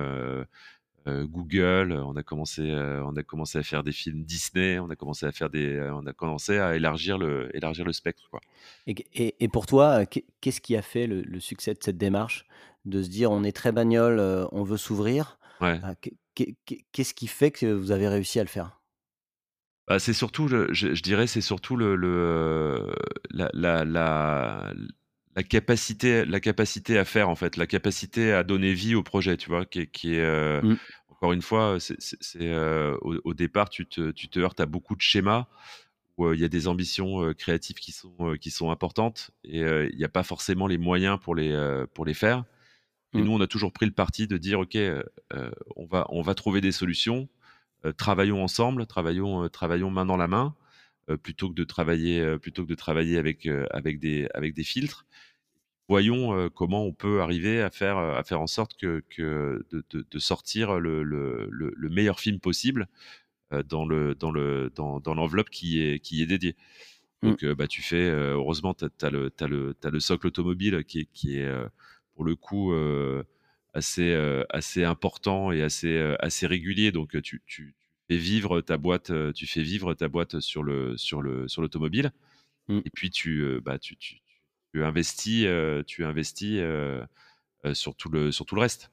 Google, 1.08 1.94
on 1.94 2.16
a 2.16 2.24
commencé, 2.24 2.72
on 2.72 3.16
a 3.16 3.24
commencé 3.24 3.58
à 3.58 3.64
faire 3.64 3.84
des 3.84 3.92
films 3.92 4.24
Disney, 4.24 4.80
on 4.80 4.90
a 4.90 4.96
commencé 4.96 5.26
à 5.26 5.32
faire 5.32 5.50
des, 5.50 5.82
on 5.94 6.06
a 6.06 6.14
commencé 6.14 6.60
à 6.60 6.76
élargir 6.76 7.18
le, 7.18 7.50
élargir 7.56 7.86
le 7.86 7.94
spectre, 7.94 8.30
quoi. 8.30 8.40
Et, 8.88 9.36
et, 9.40 9.48
pour 9.48 9.66
toi, 9.66 10.06
qu'est-ce 10.06 10.62
qui 10.62 10.76
a 10.76 10.82
fait 10.82 11.08
le, 11.08 11.40
succès 11.40 11.74
de 11.74 11.80
cette 11.82 11.98
démarche, 11.98 12.46
de 12.86 13.02
se 13.02 13.10
dire 13.10 13.32
on 13.32 13.44
est 13.44 13.52
très 13.52 13.72
bagnole, 13.72 14.20
on 14.52 14.64
veut 14.64 14.78
s'ouvrir. 14.78 15.40
Ouais. 15.60 15.80
Qu'est-ce 16.36 17.14
qui 17.14 17.28
fait 17.28 17.52
que 17.52 17.66
vous 17.66 17.92
avez 17.92 18.08
réussi 18.08 18.40
à 18.40 18.44
le 18.44 18.50
faire? 18.50 18.82
Bah, 19.88 20.00
c'est 20.00 20.14
surtout, 20.14 20.48
je, 20.48 21.02
dirais, 21.02 21.28
c'est 21.28 21.42
surtout 21.42 21.76
le, 21.76 21.96
le 21.96 22.94
la, 23.30 23.50
la, 23.54 23.84
la, 23.84 24.74
la 25.36 25.44
capacité, 25.44 26.26
la 26.26 26.40
capacité 26.40 26.98
à 26.98 27.06
faire 27.06 27.30
en 27.30 27.36
fait, 27.36 27.58
la 27.58 27.68
capacité 27.68 28.34
à 28.34 28.44
donner 28.44 28.74
vie 28.74 28.96
au 28.96 29.04
projet, 29.04 29.38
tu 29.38 29.50
vois, 29.50 29.66
qui, 29.66 29.88
qui 29.88 30.16
est 30.16 30.22
euh, 30.22 30.62
mmh. 30.62 30.78
encore 31.10 31.34
une 31.34 31.42
fois, 31.42 31.78
c'est 31.80 32.18
euh, 32.42 32.98
au, 33.02 33.34
départ, 33.34 33.70
tu 33.70 33.86
te, 33.86 34.12
tu 34.12 34.30
te, 34.30 34.40
heurtes 34.40 34.60
à 34.60 34.66
beaucoup 34.66 34.96
de 34.96 35.02
schémas 35.02 35.48
où 36.18 36.26
euh, 36.26 36.36
il 36.36 36.42
y 36.42 36.46
a 36.46 36.50
des 36.50 36.68
ambitions 36.68 37.34
créatives 37.34 37.78
qui 37.78 37.92
sont 37.92 38.36
qui 38.40 38.52
sont 38.52 38.72
importantes 38.72 39.32
et 39.44 39.62
il 39.62 39.98
n'y 39.98 40.04
a 40.04 40.10
pas 40.10 40.24
forcément 40.24 40.68
les 40.68 40.78
moyens 40.78 41.18
pour 41.22 41.36
les 41.36 41.86
pour 41.94 42.06
les 42.06 42.14
faire. 42.14 42.44
Et 43.14 43.18
mmh. 43.18 43.26
nous, 43.26 43.34
on 43.34 43.42
a 43.42 43.48
toujours 43.48 43.74
pris 43.74 43.86
le 43.86 43.92
parti 43.92 44.28
de 44.28 44.38
dire, 44.38 44.60
ok, 44.60 44.78
on 45.76 45.86
va 45.86 46.06
on 46.10 46.22
va 46.22 46.36
trouver 46.36 46.60
des 46.60 46.74
solutions, 46.74 47.30
travaillons 47.98 48.44
ensemble, 48.44 48.86
travaillons 48.86 49.48
travaillons 49.48 49.92
main 49.92 50.06
dans 50.06 50.18
la 50.18 50.28
main. 50.28 50.56
Euh, 51.12 51.18
plutôt 51.18 51.50
que 51.50 51.54
de 51.54 51.64
travailler, 51.64 52.20
euh, 52.20 52.38
plutôt 52.38 52.64
que 52.64 52.70
de 52.70 52.76
travailler 52.76 53.18
avec, 53.18 53.46
euh, 53.46 53.66
avec, 53.72 54.00
des, 54.00 54.28
avec 54.34 54.54
des 54.54 54.64
filtres. 54.64 55.06
Voyons 55.88 56.50
comment 56.52 56.86
on 56.86 56.94
peut 56.94 57.22
arriver 57.22 57.62
à 57.62 57.70
faire, 57.70 57.98
à 57.98 58.24
faire 58.24 58.40
en 58.40 58.48
sorte 58.48 58.78
que, 58.78 59.04
que 59.10 59.66
de, 59.72 59.84
de, 59.92 60.20
sortir 60.20 60.80
le, 60.80 61.04
le, 61.04 61.50
le, 61.50 61.90
meilleur 61.90 62.22
film 62.22 62.40
possible 62.40 62.88
dans 63.66 63.86
le 63.86 64.16
dans 64.16 64.32
le 64.32 64.72
dans, 64.74 65.02
dans 65.02 65.14
l'enveloppe 65.14 65.50
qui 65.50 65.82
est 65.82 66.00
qui 66.00 66.22
est 66.22 66.28
dédiée. 66.28 66.56
Mmh. 67.24 67.28
Donc 67.28 67.46
bah 67.58 67.68
tu 67.68 67.82
fais 67.82 68.10
heureusement 68.10 68.74
tu 68.74 68.86
as, 68.86 69.10
le 69.10 69.34
as 69.38 69.48
le 69.48 69.76
as 69.84 69.90
le 69.90 70.00
socle 70.00 70.28
automobile 70.28 70.86
qui 70.86 71.00
est 71.02 71.10
qui 71.12 71.40
est 71.40 71.52
pour 72.16 72.24
le 72.24 72.38
coup 72.38 72.74
assez 73.74 74.16
assez 74.50 74.86
important 74.86 75.52
et 75.52 75.62
assez 75.62 76.16
assez 76.20 76.48
régulier 76.48 76.94
donc 76.94 77.22
tu, 77.22 77.42
tu, 77.46 77.76
vivre 78.18 78.62
ta 78.62 78.78
boîte, 78.78 79.12
tu 79.34 79.48
fais 79.48 79.62
vivre 79.62 79.94
ta 79.94 80.08
boîte 80.08 80.40
sur 80.40 80.64
le 80.64 80.98
sur 80.98 81.22
le 81.22 81.48
sur 81.48 81.62
l'automobile. 81.62 82.12
Mmh. 82.68 82.80
Et 82.86 82.90
puis 82.94 83.10
tu 83.10 83.60
bah 83.64 83.80
tu, 83.80 83.98
tu, 83.98 84.22
tu 84.74 84.84
investis 84.84 85.48
tu 85.88 86.06
investis 86.06 86.62
sur 87.74 87.96
tout 87.96 88.10
le 88.10 88.32
sur 88.32 88.46
tout 88.46 88.56
le 88.56 88.62
reste. 88.62 88.92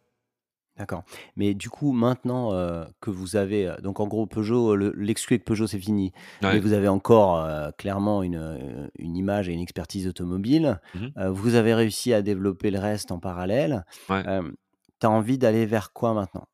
D'accord. 0.78 1.02
Mais 1.34 1.54
du 1.54 1.70
coup, 1.70 1.90
maintenant 1.92 2.52
que 3.00 3.10
vous 3.10 3.34
avez, 3.34 3.74
donc 3.82 3.98
en 3.98 4.06
gros, 4.06 4.26
Peugeot, 4.26 4.76
l'exclu 4.76 5.34
avec 5.34 5.44
Peugeot, 5.44 5.66
c'est 5.66 5.80
fini. 5.80 6.12
Mais 6.40 6.60
vous 6.60 6.72
avez 6.72 6.88
encore 6.88 7.44
clairement 7.76 8.22
une, 8.22 8.88
une, 8.96 9.16
image 9.16 9.48
et 9.48 9.52
une 9.52 9.60
expertise 9.60 10.06
automobile. 10.06 10.80
Mmh 10.94 11.28
vous 11.30 11.54
avez 11.56 11.74
réussi 11.74 12.12
à 12.12 12.22
développer 12.22 12.70
le 12.70 12.78
reste 12.78 13.10
en 13.10 13.18
parallèle. 13.18 13.84
tu 14.06 14.14
as 14.14 15.10
envie 15.10 15.38
d'aller 15.38 15.66
vers 15.66 15.92
quoi 15.92 16.14
maintenant? 16.14 16.46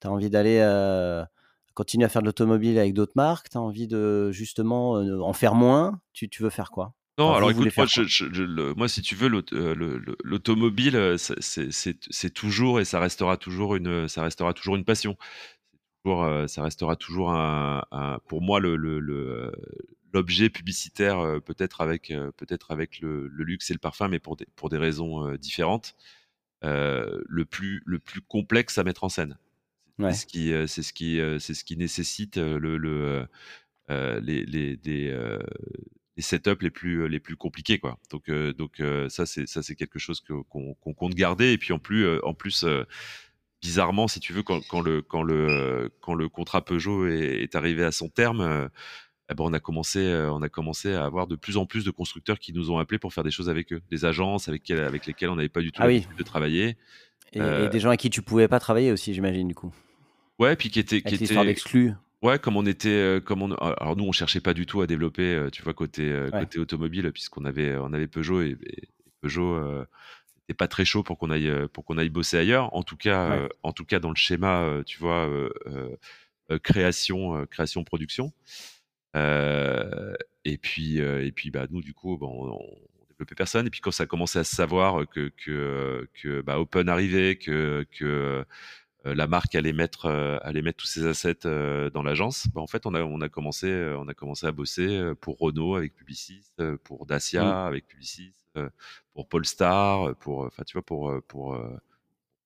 Tu 0.00 0.06
as 0.06 0.10
envie 0.10 0.30
d'aller 0.30 0.60
continuer 1.74 2.04
à 2.04 2.08
faire 2.08 2.22
de 2.22 2.26
l'automobile 2.26 2.78
avec 2.78 2.94
d'autres 2.94 3.12
marques 3.16 3.50
Tu 3.50 3.58
as 3.58 3.60
envie 3.60 3.86
de 3.86 4.30
justement 4.32 4.92
en 4.92 5.32
faire 5.32 5.54
moins 5.54 6.00
tu, 6.12 6.28
tu 6.28 6.42
veux 6.42 6.50
faire 6.50 6.70
quoi? 6.70 6.94
Non, 7.16 7.32
alors 7.32 7.50
écoute, 7.50 7.68
moi, 8.76 8.88
si 8.88 9.02
tu 9.02 9.14
veux, 9.14 9.28
l'automobile, 10.24 11.16
c'est 11.18 12.34
toujours 12.34 12.80
et 12.80 12.84
ça 12.84 12.98
restera 12.98 13.36
toujours 13.36 13.76
une, 13.76 14.08
ça 14.08 14.22
restera 14.22 14.52
toujours 14.52 14.74
une 14.74 14.84
passion. 14.84 15.16
Toujours, 16.04 16.48
ça 16.48 16.62
restera 16.64 16.96
toujours 16.96 17.30
un, 17.30 17.84
pour 18.26 18.42
moi 18.42 18.58
le, 18.58 18.74
l'objet 20.12 20.50
publicitaire, 20.50 21.38
peut-être 21.44 21.82
avec, 21.82 22.12
peut-être 22.36 22.72
avec 22.72 22.98
le, 22.98 23.28
luxe 23.28 23.70
et 23.70 23.74
le 23.74 23.78
parfum, 23.78 24.08
mais 24.08 24.18
pour 24.18 24.34
des, 24.34 24.46
pour 24.56 24.68
des 24.68 24.78
raisons 24.78 25.36
différentes, 25.36 25.94
le 26.62 27.44
plus, 27.44 27.80
le 27.86 28.00
plus 28.00 28.22
complexe 28.22 28.76
à 28.76 28.82
mettre 28.82 29.04
en 29.04 29.08
scène. 29.08 29.38
C'est 29.98 30.12
ce 30.12 30.26
qui, 30.26 30.52
c'est 30.66 30.82
ce 30.82 30.92
qui, 30.92 31.20
c'est 31.38 31.54
ce 31.54 31.64
qui 31.64 31.76
nécessite 31.76 32.36
le, 32.36 32.76
le 32.76 33.26
les, 33.88 34.44
les, 34.44 34.76
des, 34.76 35.38
les 36.16 36.22
setups 36.22 36.62
les 36.62 36.70
plus 36.70 37.08
les 37.08 37.20
plus 37.20 37.36
compliqués 37.36 37.78
quoi. 37.78 37.98
Donc 38.10 38.30
donc 38.30 38.82
ça 39.08 39.26
c'est 39.26 39.46
ça 39.46 39.62
c'est 39.62 39.76
quelque 39.76 39.98
chose 39.98 40.20
qu'on 40.20 40.74
compte 40.74 41.14
garder 41.14 41.52
et 41.52 41.58
puis 41.58 41.72
en 41.72 41.78
plus 41.78 42.06
en 42.22 42.34
plus 42.34 42.64
bizarrement 43.62 44.08
si 44.08 44.20
tu 44.20 44.32
veux 44.32 44.42
quand, 44.42 44.60
quand, 44.68 44.80
le 44.80 45.00
quand 45.00 45.22
le 45.22 45.90
quand 46.00 46.14
le 46.14 46.28
contrat 46.28 46.64
Peugeot 46.64 47.06
est, 47.06 47.54
arrivé 47.54 47.84
à 47.84 47.92
son 47.92 48.08
terme 48.08 48.68
eh 49.30 49.34
ben, 49.34 49.44
on 49.44 49.52
a 49.52 49.60
commencé 49.60 50.12
on 50.30 50.42
a 50.42 50.48
commencé 50.48 50.92
à 50.92 51.04
avoir 51.04 51.28
de 51.28 51.36
plus 51.36 51.56
en 51.56 51.66
plus 51.66 51.84
de 51.84 51.90
constructeurs 51.92 52.40
qui 52.40 52.52
nous 52.52 52.70
ont 52.70 52.78
appelés 52.78 52.98
pour 52.98 53.12
faire 53.12 53.24
des 53.24 53.30
choses 53.30 53.48
avec 53.48 53.72
eux, 53.72 53.80
des 53.90 54.04
agences 54.04 54.48
avec 54.48 54.68
avec 54.70 55.06
lesquelles 55.06 55.30
on 55.30 55.36
n'avait 55.36 55.48
pas 55.48 55.60
du 55.60 55.70
tout 55.70 55.80
ah 55.82 55.86
l'habitude 55.86 56.16
de 56.18 56.24
travailler. 56.24 56.76
Et, 57.34 57.68
des 57.68 57.80
gens 57.80 57.88
avec 57.88 58.00
qui 58.00 58.10
tu 58.10 58.22
pouvais 58.22 58.48
pas 58.48 58.60
travailler 58.60 58.92
aussi, 58.92 59.12
j'imagine, 59.12 59.48
du 59.48 59.54
coup. 59.54 59.72
Ouais, 60.38 60.56
puis 60.56 60.70
qui 60.70 60.80
était. 60.80 61.02
Qui 61.02 61.14
était... 61.14 61.44
d'exclus. 61.44 61.92
Ouais, 62.24 62.38
comme 62.38 62.56
on 62.56 62.64
était, 62.64 62.88
euh, 62.88 63.20
comme 63.20 63.42
on, 63.42 63.52
alors 63.52 63.96
nous 63.96 64.04
on 64.04 64.12
cherchait 64.12 64.40
pas 64.40 64.54
du 64.54 64.64
tout 64.64 64.80
à 64.80 64.86
développer, 64.86 65.34
euh, 65.34 65.50
tu 65.50 65.60
vois 65.60 65.74
côté 65.74 66.10
euh, 66.10 66.30
côté 66.30 66.58
automobile, 66.58 67.12
puisqu'on 67.12 67.44
avait 67.44 67.76
on 67.76 67.92
avait 67.92 68.06
Peugeot 68.06 68.40
et, 68.40 68.56
Peugeot 69.20 69.60
n'était 69.60 70.56
pas 70.56 70.66
très 70.66 70.86
chaud 70.86 71.02
pour 71.02 71.18
qu'on 71.18 71.30
aille 71.30 71.52
pour 71.74 71.84
qu'on 71.84 71.98
aille 71.98 72.08
bosser 72.08 72.38
ailleurs. 72.38 72.74
En 72.74 72.82
tout 72.82 72.96
cas, 72.96 73.46
en 73.62 73.72
tout 73.72 73.84
cas 73.84 74.00
dans 74.00 74.08
le 74.08 74.16
schéma, 74.16 74.82
tu 74.86 74.98
vois, 74.98 75.28
création 76.62 77.44
création 77.46 77.84
production. 77.84 78.32
et 79.14 80.58
puis 80.58 80.96
et 80.98 81.32
puis 81.32 81.50
bah 81.50 81.66
nous 81.70 81.82
du 81.82 81.92
coup 81.92 82.16
bon, 82.16 82.58
on, 82.58 82.78
développait 83.10 83.34
personne. 83.34 83.66
Et 83.66 83.70
puis 83.70 83.80
quand 83.80 83.92
ça 83.92 84.04
a 84.04 84.06
commencé 84.06 84.38
à 84.38 84.44
se 84.44 84.56
savoir 84.56 85.06
que 85.08 85.30
que 85.36 86.08
que 86.14 86.40
bah, 86.40 86.58
Open 86.58 86.88
arrivait, 86.88 87.36
que 87.36 87.86
que 87.92 88.46
la 89.12 89.26
marque 89.26 89.54
allait 89.54 89.72
mettre 89.72 90.06
euh, 90.06 90.38
allait 90.42 90.62
mettre 90.62 90.78
tous 90.78 90.86
ses 90.86 91.06
assets 91.06 91.46
euh, 91.46 91.90
dans 91.90 92.02
l'agence. 92.02 92.48
Bah, 92.54 92.60
en 92.60 92.66
fait, 92.66 92.86
on 92.86 92.94
a 92.94 93.02
on 93.02 93.20
a 93.20 93.28
commencé 93.28 93.94
on 93.98 94.08
a 94.08 94.14
commencé 94.14 94.46
à 94.46 94.52
bosser 94.52 95.12
pour 95.20 95.38
Renault 95.38 95.74
avec 95.74 95.94
Publicis, 95.94 96.46
pour 96.84 97.04
Dacia 97.04 97.44
mmh. 97.44 97.66
avec 97.66 97.86
Publicis, 97.86 98.32
pour 99.12 99.28
Polestar, 99.28 100.16
pour 100.16 100.46
enfin 100.46 100.62
tu 100.64 100.72
vois 100.72 100.82
pour 100.82 101.12
pour 101.28 101.58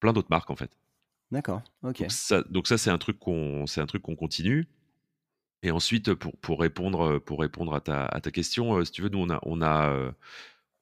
plein 0.00 0.12
d'autres 0.12 0.30
marques 0.30 0.50
en 0.50 0.56
fait. 0.56 0.76
D'accord. 1.30 1.62
Ok. 1.82 2.04
Donc 2.50 2.66
ça, 2.66 2.78
c'est 2.78 2.90
un 2.90 2.98
truc 2.98 3.18
qu'on 3.18 3.66
c'est 3.66 3.80
un 3.80 3.86
truc 3.86 4.02
qu'on 4.02 4.16
continue. 4.16 4.66
Et 5.64 5.72
ensuite, 5.72 6.14
pour, 6.14 6.36
pour, 6.36 6.60
répondre, 6.60 7.18
pour 7.18 7.40
répondre 7.40 7.74
à 7.74 7.80
ta, 7.80 8.06
à 8.06 8.20
ta 8.20 8.30
question, 8.30 8.84
si 8.84 8.92
tu 8.92 9.02
veux, 9.02 9.08
nous, 9.08 9.18
on 9.18 9.28
a, 9.28 9.40
on 9.42 9.60
a, 9.60 10.12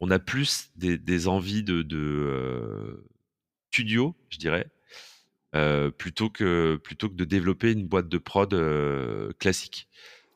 on 0.00 0.10
a 0.10 0.18
plus 0.18 0.68
des, 0.76 0.98
des 0.98 1.28
envies 1.28 1.62
de, 1.62 1.80
de 1.80 3.02
studio, 3.70 4.14
je 4.28 4.36
dirais, 4.36 4.70
euh, 5.56 5.90
plutôt, 5.90 6.28
que, 6.28 6.76
plutôt 6.76 7.08
que 7.08 7.14
de 7.14 7.24
développer 7.24 7.72
une 7.72 7.86
boîte 7.86 8.08
de 8.08 8.18
prod 8.18 8.52
euh, 8.52 9.30
classique. 9.38 9.88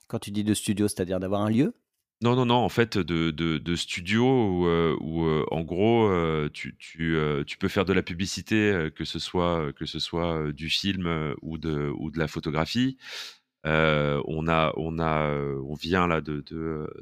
Quand 0.09 0.19
tu 0.19 0.31
dis 0.31 0.45
de 0.45 0.55
studio, 0.55 0.89
c'est-à-dire 0.89 1.21
d'avoir 1.21 1.43
un 1.43 1.51
lieu? 1.51 1.75
Non, 2.23 2.35
non, 2.37 2.47
non, 2.47 2.57
en 2.57 2.69
fait, 2.69 2.97
de, 2.97 3.31
de, 3.31 3.59
de 3.59 3.77
studio 3.77 4.25
où, 4.25 4.67
euh, 4.67 5.45
en 5.51 5.63
gros, 5.63 6.11
tu, 6.53 6.77
tu, 6.79 7.17
tu, 7.47 7.59
peux 7.59 7.69
faire 7.69 7.85
de 7.85 7.93
la 7.93 8.03
publicité, 8.03 8.91
que 8.95 9.05
ce 9.05 9.19
soit, 9.19 9.73
que 9.75 9.87
ce 9.87 9.99
soit 9.99 10.53
du 10.53 10.69
film 10.69 11.35
ou 11.41 11.57
de, 11.57 11.91
ou 11.97 12.11
de 12.11 12.19
la 12.19 12.29
photographie. 12.29 12.99
on 13.65 14.49
a, 14.49 14.73
on 14.77 14.99
a, 14.99 15.35
on 15.65 15.75
vient 15.75 16.07
là 16.07 16.21
de, 16.21 16.45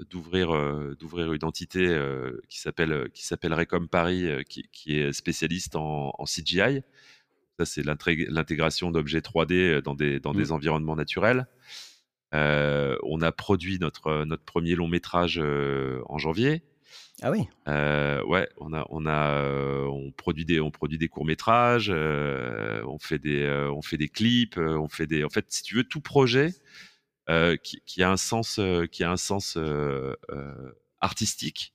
d'ouvrir, 0.08 0.50
d'ouvrir 1.00 1.32
une 1.32 1.44
entité 1.44 1.98
qui 2.48 2.60
s'appelle, 2.60 3.10
qui 3.12 3.26
s'appelle 3.26 3.54
Recom 3.54 3.88
Paris, 3.88 4.28
qui, 4.48 4.68
qui, 4.70 4.98
est 4.98 5.12
spécialiste 5.12 5.74
en, 5.74 6.14
en 6.16 6.24
CGI. 6.26 6.82
Ça, 7.58 7.64
c'est 7.64 7.84
l'intégration 7.84 8.92
d'objets 8.92 9.18
3D 9.18 9.52
euh, 9.52 9.82
dans 9.82 9.96
des, 9.96 10.20
dans 10.20 10.32
mmh. 10.32 10.36
des 10.36 10.52
environnements 10.52 10.94
naturels. 10.94 11.48
Euh, 12.34 12.96
on 13.02 13.20
a 13.20 13.32
produit 13.32 13.78
notre, 13.80 14.24
notre 14.24 14.44
premier 14.44 14.76
long 14.76 14.86
métrage 14.86 15.40
euh, 15.42 16.00
en 16.06 16.18
janvier. 16.18 16.62
Ah 17.20 17.32
oui. 17.32 17.48
ouais, 17.66 18.48
on 18.58 18.72
a, 18.72 18.86
on 18.90 19.06
a, 19.06 19.42
on 19.88 20.12
produit 20.12 20.44
des, 20.44 20.60
on 20.60 20.70
produit 20.70 20.98
des 20.98 21.08
courts 21.08 21.24
métrages, 21.24 21.90
on 21.90 22.98
fait 23.00 23.18
des, 23.18 23.44
on 23.74 23.82
fait 23.82 23.96
des 23.96 24.08
clips, 24.08 24.56
on 24.56 24.88
fait 24.88 25.08
des, 25.08 25.24
en 25.24 25.28
fait, 25.28 25.46
si 25.48 25.64
tu 25.64 25.74
veux, 25.74 25.82
tout 25.82 26.00
projet 26.00 26.54
qui, 27.64 27.82
qui, 27.84 28.04
a 28.04 28.10
un 28.12 28.16
sens, 28.16 28.60
qui 28.92 29.02
a 29.02 29.10
un 29.10 29.16
sens 29.16 29.58
artistique 31.00 31.72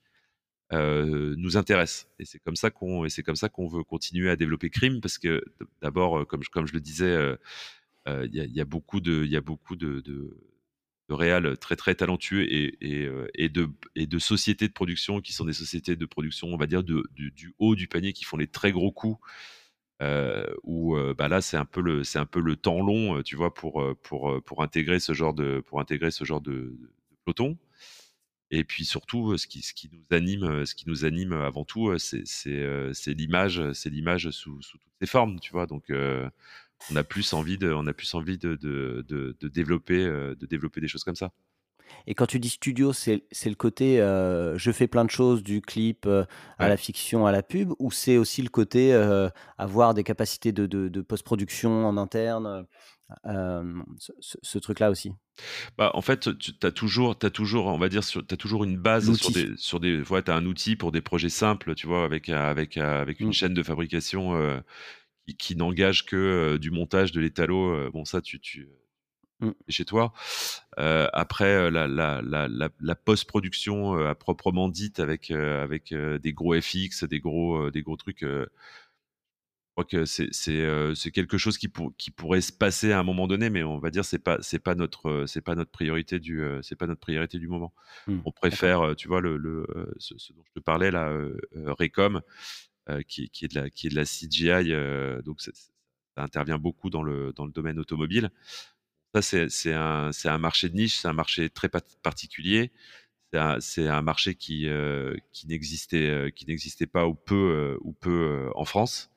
nous 0.73 1.57
intéresse. 1.57 2.09
Et 2.19 2.25
c'est 2.25 2.39
comme 2.39 2.55
ça 2.55 2.69
qu'on 2.71 3.07
c'est 3.09 3.23
comme 3.23 3.35
ça 3.35 3.49
qu'on 3.49 3.67
veut 3.67 3.83
continuer 3.83 4.29
à 4.29 4.35
développer 4.35 4.69
Crime 4.69 5.01
parce 5.01 5.17
que 5.17 5.43
d'abord, 5.81 6.25
comme 6.27 6.43
je, 6.43 6.49
comme 6.49 6.67
je 6.67 6.73
le 6.73 6.81
disais, 6.81 7.35
il 8.07 8.33
y, 8.33 8.61
a 8.61 8.65
beaucoup 8.65 9.01
de 9.01 9.23
il 9.23 9.31
y 9.31 9.35
a 9.37 9.41
beaucoup 9.41 9.75
de, 9.75 10.01
de, 10.01 10.37
de 11.09 11.55
très 11.55 11.75
très 11.75 11.95
talentueux 11.95 12.43
et, 12.43 12.77
et, 12.81 13.09
et, 13.35 13.49
de 13.49 13.69
et 13.95 14.07
de 14.07 14.19
sociétés 14.19 14.67
de 14.67 14.73
production 14.73 15.21
qui 15.21 15.33
sont 15.33 15.45
des 15.45 15.53
sociétés 15.53 15.95
de 15.95 16.05
production, 16.05 16.47
on 16.47 16.57
va 16.57 16.67
dire 16.67 16.83
de, 16.83 17.03
du 17.15 17.53
haut 17.59 17.75
du 17.75 17.87
panier 17.87 18.13
qui 18.13 18.25
font 18.25 18.37
les 18.37 18.47
très 18.47 18.71
gros 18.71 18.91
coups. 18.91 19.19
Euh, 20.01 20.43
où 20.63 20.97
bah 21.17 21.27
là 21.27 21.39
c'est 21.39 21.55
un 21.55 21.65
peu 21.65 21.79
le 21.79 22.03
c'est 22.03 22.17
un 22.19 22.25
peu 22.25 22.41
le 22.41 22.55
temps 22.55 22.81
long 22.81 23.21
tu 23.21 23.35
vois 23.35 23.53
pour 23.53 23.81
pour 24.01 24.43
pour 24.43 24.63
intégrer 24.63 24.99
ce 24.99 25.13
genre 25.13 25.35
de 25.35 25.61
pour 25.61 25.79
intégrer 25.79 26.09
ce 26.09 26.23
genre 26.25 26.41
de 26.41 26.75
peloton 27.23 27.57
et 28.59 28.63
puis 28.63 28.85
surtout, 28.85 29.37
ce 29.37 29.47
qui, 29.47 29.61
ce 29.61 29.73
qui 29.73 29.89
nous 29.91 30.15
anime, 30.15 30.65
ce 30.65 30.75
qui 30.75 30.87
nous 30.87 31.05
anime 31.05 31.33
avant 31.33 31.65
tout, 31.65 31.97
c'est 31.97 32.23
l'image, 33.07 33.71
c'est 33.73 33.89
l'image 33.89 34.29
sous, 34.31 34.61
sous, 34.61 34.77
toutes 34.77 34.93
ses 35.01 35.07
formes, 35.07 35.39
tu 35.39 35.51
vois? 35.51 35.65
Donc, 35.65 35.91
on 36.91 36.95
a 36.95 37.03
plus 37.03 37.33
envie 37.33 37.57
de, 37.57 37.71
on 37.71 37.87
a 37.87 37.93
plus 37.93 38.13
envie 38.13 38.37
de, 38.37 38.55
de, 38.55 39.05
de, 39.07 39.35
de 39.39 39.47
développer, 39.47 40.05
de 40.05 40.45
développer 40.45 40.81
des 40.81 40.87
choses 40.87 41.03
comme 41.03 41.15
ça. 41.15 41.31
Et 42.07 42.15
quand 42.15 42.25
tu 42.25 42.39
dis 42.39 42.49
studio, 42.49 42.93
c'est 42.93 43.21
le 43.45 43.55
côté 43.55 44.01
euh, 44.01 44.57
je 44.57 44.71
fais 44.71 44.87
plein 44.87 45.05
de 45.05 45.09
choses, 45.09 45.43
du 45.43 45.61
clip 45.61 46.05
euh, 46.05 46.25
à 46.57 46.63
Ouais. 46.63 46.69
la 46.69 46.77
fiction, 46.77 47.25
à 47.25 47.31
la 47.31 47.43
pub, 47.43 47.71
ou 47.79 47.91
c'est 47.91 48.17
aussi 48.17 48.41
le 48.41 48.49
côté 48.49 48.93
euh, 48.93 49.29
avoir 49.57 49.93
des 49.93 50.03
capacités 50.03 50.51
de, 50.51 50.65
de- 50.65 50.87
de 50.89 51.01
post-production 51.01 51.85
en 51.85 51.97
interne, 51.97 52.65
euh, 53.27 53.81
ce, 53.99 54.11
ce- 54.19 54.37
ce 54.41 54.59
truc-là 54.59 54.89
aussi, 54.91 55.13
Bah, 55.77 55.91
en 55.93 56.01
fait, 56.01 56.37
tu 56.37 56.51
as 56.63 56.71
toujours, 56.71 57.17
t'as 57.17 57.29
toujours, 57.29 57.67
on 57.67 57.77
va 57.77 57.89
dire, 57.89 58.03
sur, 58.03 58.25
t'as 58.25 58.37
toujours 58.37 58.63
une 58.63 58.77
base 58.77 59.11
sur 59.13 59.31
des, 59.31 59.51
sur 59.57 59.79
des, 59.79 60.01
ouais, 60.09 60.21
t'as 60.23 60.35
un 60.35 60.45
outil 60.45 60.75
pour 60.75 60.91
des 60.91 61.01
projets 61.01 61.29
simples, 61.29 61.75
tu 61.75 61.87
vois, 61.87 62.03
avec, 62.05 62.29
avec, 62.29 62.77
avec 62.77 63.21
une 63.21 63.31
Mm, 63.31 63.33
chaîne 63.33 63.53
de 63.53 63.63
fabrication 63.63 64.35
euh, 64.35 64.59
qui, 65.27 65.35
qui 65.37 65.55
n'engage 65.55 66.05
que 66.05 66.15
euh, 66.17 66.59
du 66.59 66.71
montage, 66.71 67.11
de 67.11 67.21
l'étalo. 67.21 67.71
euh, 67.73 67.91
bon, 67.93 68.05
ça, 68.05 68.21
tu, 68.21 68.39
tu 68.39 68.69
mm. 69.39 69.53
es 69.67 69.71
chez 69.71 69.85
toi. 69.85 70.13
Après, 70.77 71.71
la, 71.71 71.87
la, 71.87 72.21
la, 72.21 72.47
la, 72.47 72.69
la 72.79 72.95
post-production 72.95 73.93
à 74.07 74.15
proprement 74.15 74.69
dite, 74.69 74.99
avec, 74.99 75.31
avec 75.31 75.93
des 75.93 76.33
gros 76.33 76.53
FX, 76.59 77.03
des 77.05 77.19
gros, 77.19 77.71
des 77.71 77.81
gros 77.83 77.97
trucs. 77.97 78.25
Je 79.75 79.81
crois 79.81 79.85
que 79.85 80.05
c'est 80.05 80.27
c'est 80.31 80.61
euh, 80.61 80.93
quelque 81.11 81.39
chose 81.39 81.57
qui 81.57 81.67
pour, 81.67 81.95
qui 81.97 82.11
pourrait 82.11 82.41
se 82.41 82.51
passer 82.53 82.91
à 82.91 82.99
un 82.99 83.03
moment 83.03 83.25
donné, 83.25 83.49
mais 83.49 83.63
on 83.63 83.79
va 83.79 83.89
dire 83.89 84.05
c'est 84.05 84.19
pas 84.19 84.37
c'est 84.41 84.59
pas 84.59 84.75
notre 84.75 85.09
euh, 85.09 85.25
c'est 85.25 85.41
pas 85.41 85.55
notre 85.55 85.71
priorité 85.71 86.19
du 86.19 86.43
euh, 86.43 86.61
c'est 86.61 86.75
pas 86.75 86.85
notre 86.85 87.01
priorité 87.01 87.39
du 87.39 87.47
moment. 87.47 87.73
Mm, 88.05 88.19
On 88.23 88.31
préfère, 88.31 88.81
euh, 88.81 88.93
tu 88.93 89.07
vois 89.07 89.19
le, 89.19 89.35
le 89.35 89.65
ce, 89.97 90.15
ce 90.19 90.31
dont 90.33 90.43
je 90.45 90.51
te 90.53 90.59
parlais 90.59 90.91
là, 90.91 91.09
euh, 91.09 91.35
Recom, 91.55 92.21
euh, 92.89 93.01
qui, 93.01 93.29
qui 93.31 93.45
est 93.45 93.47
de 93.47 93.61
la 93.61 93.69
qui 93.71 93.87
est 93.87 93.89
de 93.89 93.95
la 93.95 94.05
CGI, 94.05 94.73
euh, 94.73 95.23
donc 95.23 95.41
ça 95.41 95.51
intervient 96.17 96.59
beaucoup 96.59 96.91
dans 96.91 97.01
le 97.01 97.33
dans 97.33 97.45
le 97.47 97.51
domaine 97.51 97.79
automobile. 97.79 98.29
Ça 99.15 99.23
c'est 99.23 99.49
c'est 99.49 99.73
un 99.73 100.11
c'est 100.11 100.29
un 100.29 100.37
marché 100.37 100.69
de 100.69 100.75
niche, 100.75 100.97
c'est 100.99 101.07
un 101.07 101.13
marché 101.13 101.49
très 101.49 101.69
particulier. 101.69 102.71
C'est 103.31 103.87
un, 103.87 103.91
un 103.91 104.01
marché 104.03 104.35
qui 104.35 104.67
euh, 104.67 105.15
qui 105.31 105.47
n'existait 105.47 106.07
euh, 106.09 106.29
qui 106.29 106.45
n'existait 106.45 106.85
pas 106.85 107.07
ou 107.07 107.15
peu 107.15 107.33
euh, 107.35 107.77
ou 107.81 107.93
peu 107.93 108.51
en 108.53 108.65
France. 108.65 109.09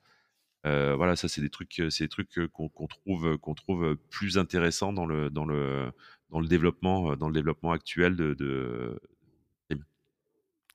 Heu, 0.67 0.95
voilà, 0.95 1.17
ça 1.17 1.29
c'est 1.29 1.41
des 1.41 1.51
trucs, 1.51 1.79
heu, 1.81 1.91
c'est 1.91 2.05
des 2.05 2.09
trucs, 2.09 2.37
heu, 2.39 2.49
qu'on 2.49 2.69
trouve, 2.89 3.39
qu'on 3.39 3.55
trouve, 3.55 3.97
plus 4.11 4.39
intéressants 4.39 4.93
dans 4.93 5.07
le 5.07 5.31
dans 5.31 5.45
le 5.45 5.93
dans 6.31 6.41
le 6.41 6.49
développement, 6.49 7.17
dans 7.17 7.29
le 7.29 7.35
développement 7.35 7.73
actuel 7.73 8.17
de. 8.17 8.99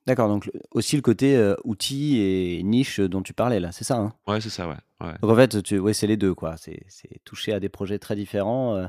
D'accord, 0.08 0.30
donc 0.30 0.50
aussi 0.72 0.96
le 0.96 1.04
côté 1.04 1.38
euh, 1.38 1.56
outil 1.64 2.18
et 2.20 2.64
niche 2.64 3.00
dont 3.00 3.22
tu 3.22 3.34
parlais 3.34 3.60
là, 3.60 3.72
c'est 3.72 3.84
ça, 3.84 3.98
hein? 3.98 4.14
Ouais, 4.28 4.42
c'est 4.42 4.50
ça, 4.50 4.68
ouais, 4.68 4.76
ouais, 5.00 5.14
Donc 5.22 5.30
en 5.30 5.36
fait, 5.36 5.62
tu, 5.62 5.78
ouais, 5.78 5.94
c'est 5.94 6.08
les 6.08 6.18
deux, 6.18 6.34
quoi. 6.34 6.58
C'est 6.58 6.84
c'est 6.88 7.22
toucher 7.24 7.54
à 7.54 7.60
des 7.60 7.70
projets 7.70 8.00
très 8.00 8.16
différents 8.16 8.76
euh, 8.78 8.88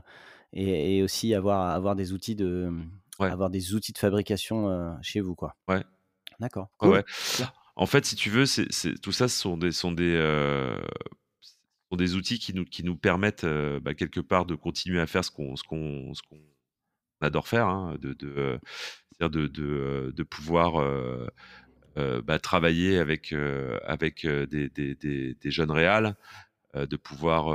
et, 0.54 0.96
et 0.98 1.02
aussi 1.02 1.34
avoir, 1.34 1.70
avoir 1.70 1.96
des 1.96 2.14
outils 2.14 2.34
de, 2.34 2.72
ouais, 3.20 3.28
avoir 3.30 3.50
des 3.50 3.74
outils 3.74 3.92
de 3.92 3.98
fabrication 3.98 4.70
euh, 4.70 4.92
chez 5.02 5.20
vous, 5.20 5.34
quoi. 5.34 5.54
ouais, 5.68 5.82
D'accord, 6.40 6.70
cool. 6.78 6.90
ouais. 6.92 7.04
En 7.76 7.86
fait, 7.86 8.04
si 8.04 8.16
tu 8.16 8.30
veux, 8.30 8.44
tout 9.02 9.12
ça, 9.12 9.28
sont 9.28 9.56
des 9.56 9.72
heu, 10.16 10.76
sont 11.90 11.96
des 11.96 12.14
outils 12.14 12.38
qui 12.38 12.54
nous 12.84 12.96
permettent, 12.96 13.44
heu, 13.44 13.80
bah, 13.80 13.94
quelque 13.94 14.20
part 14.20 14.46
de 14.46 14.54
continuer 14.54 15.00
à 15.00 15.06
faire 15.06 15.24
ce 15.24 15.30
qu'on 15.30 15.54
adore 17.20 17.48
faire, 17.48 17.68
hein, 17.68 17.96
de 18.00 18.12
de, 18.14 18.58
de 20.14 20.22
pouvoir, 20.24 20.74
bah, 21.96 22.38
travailler 22.38 22.98
avec, 22.98 23.34
des 23.34 25.36
jeunes 25.50 25.70
réals, 25.70 26.16
de 26.74 26.96
pouvoir, 26.96 27.48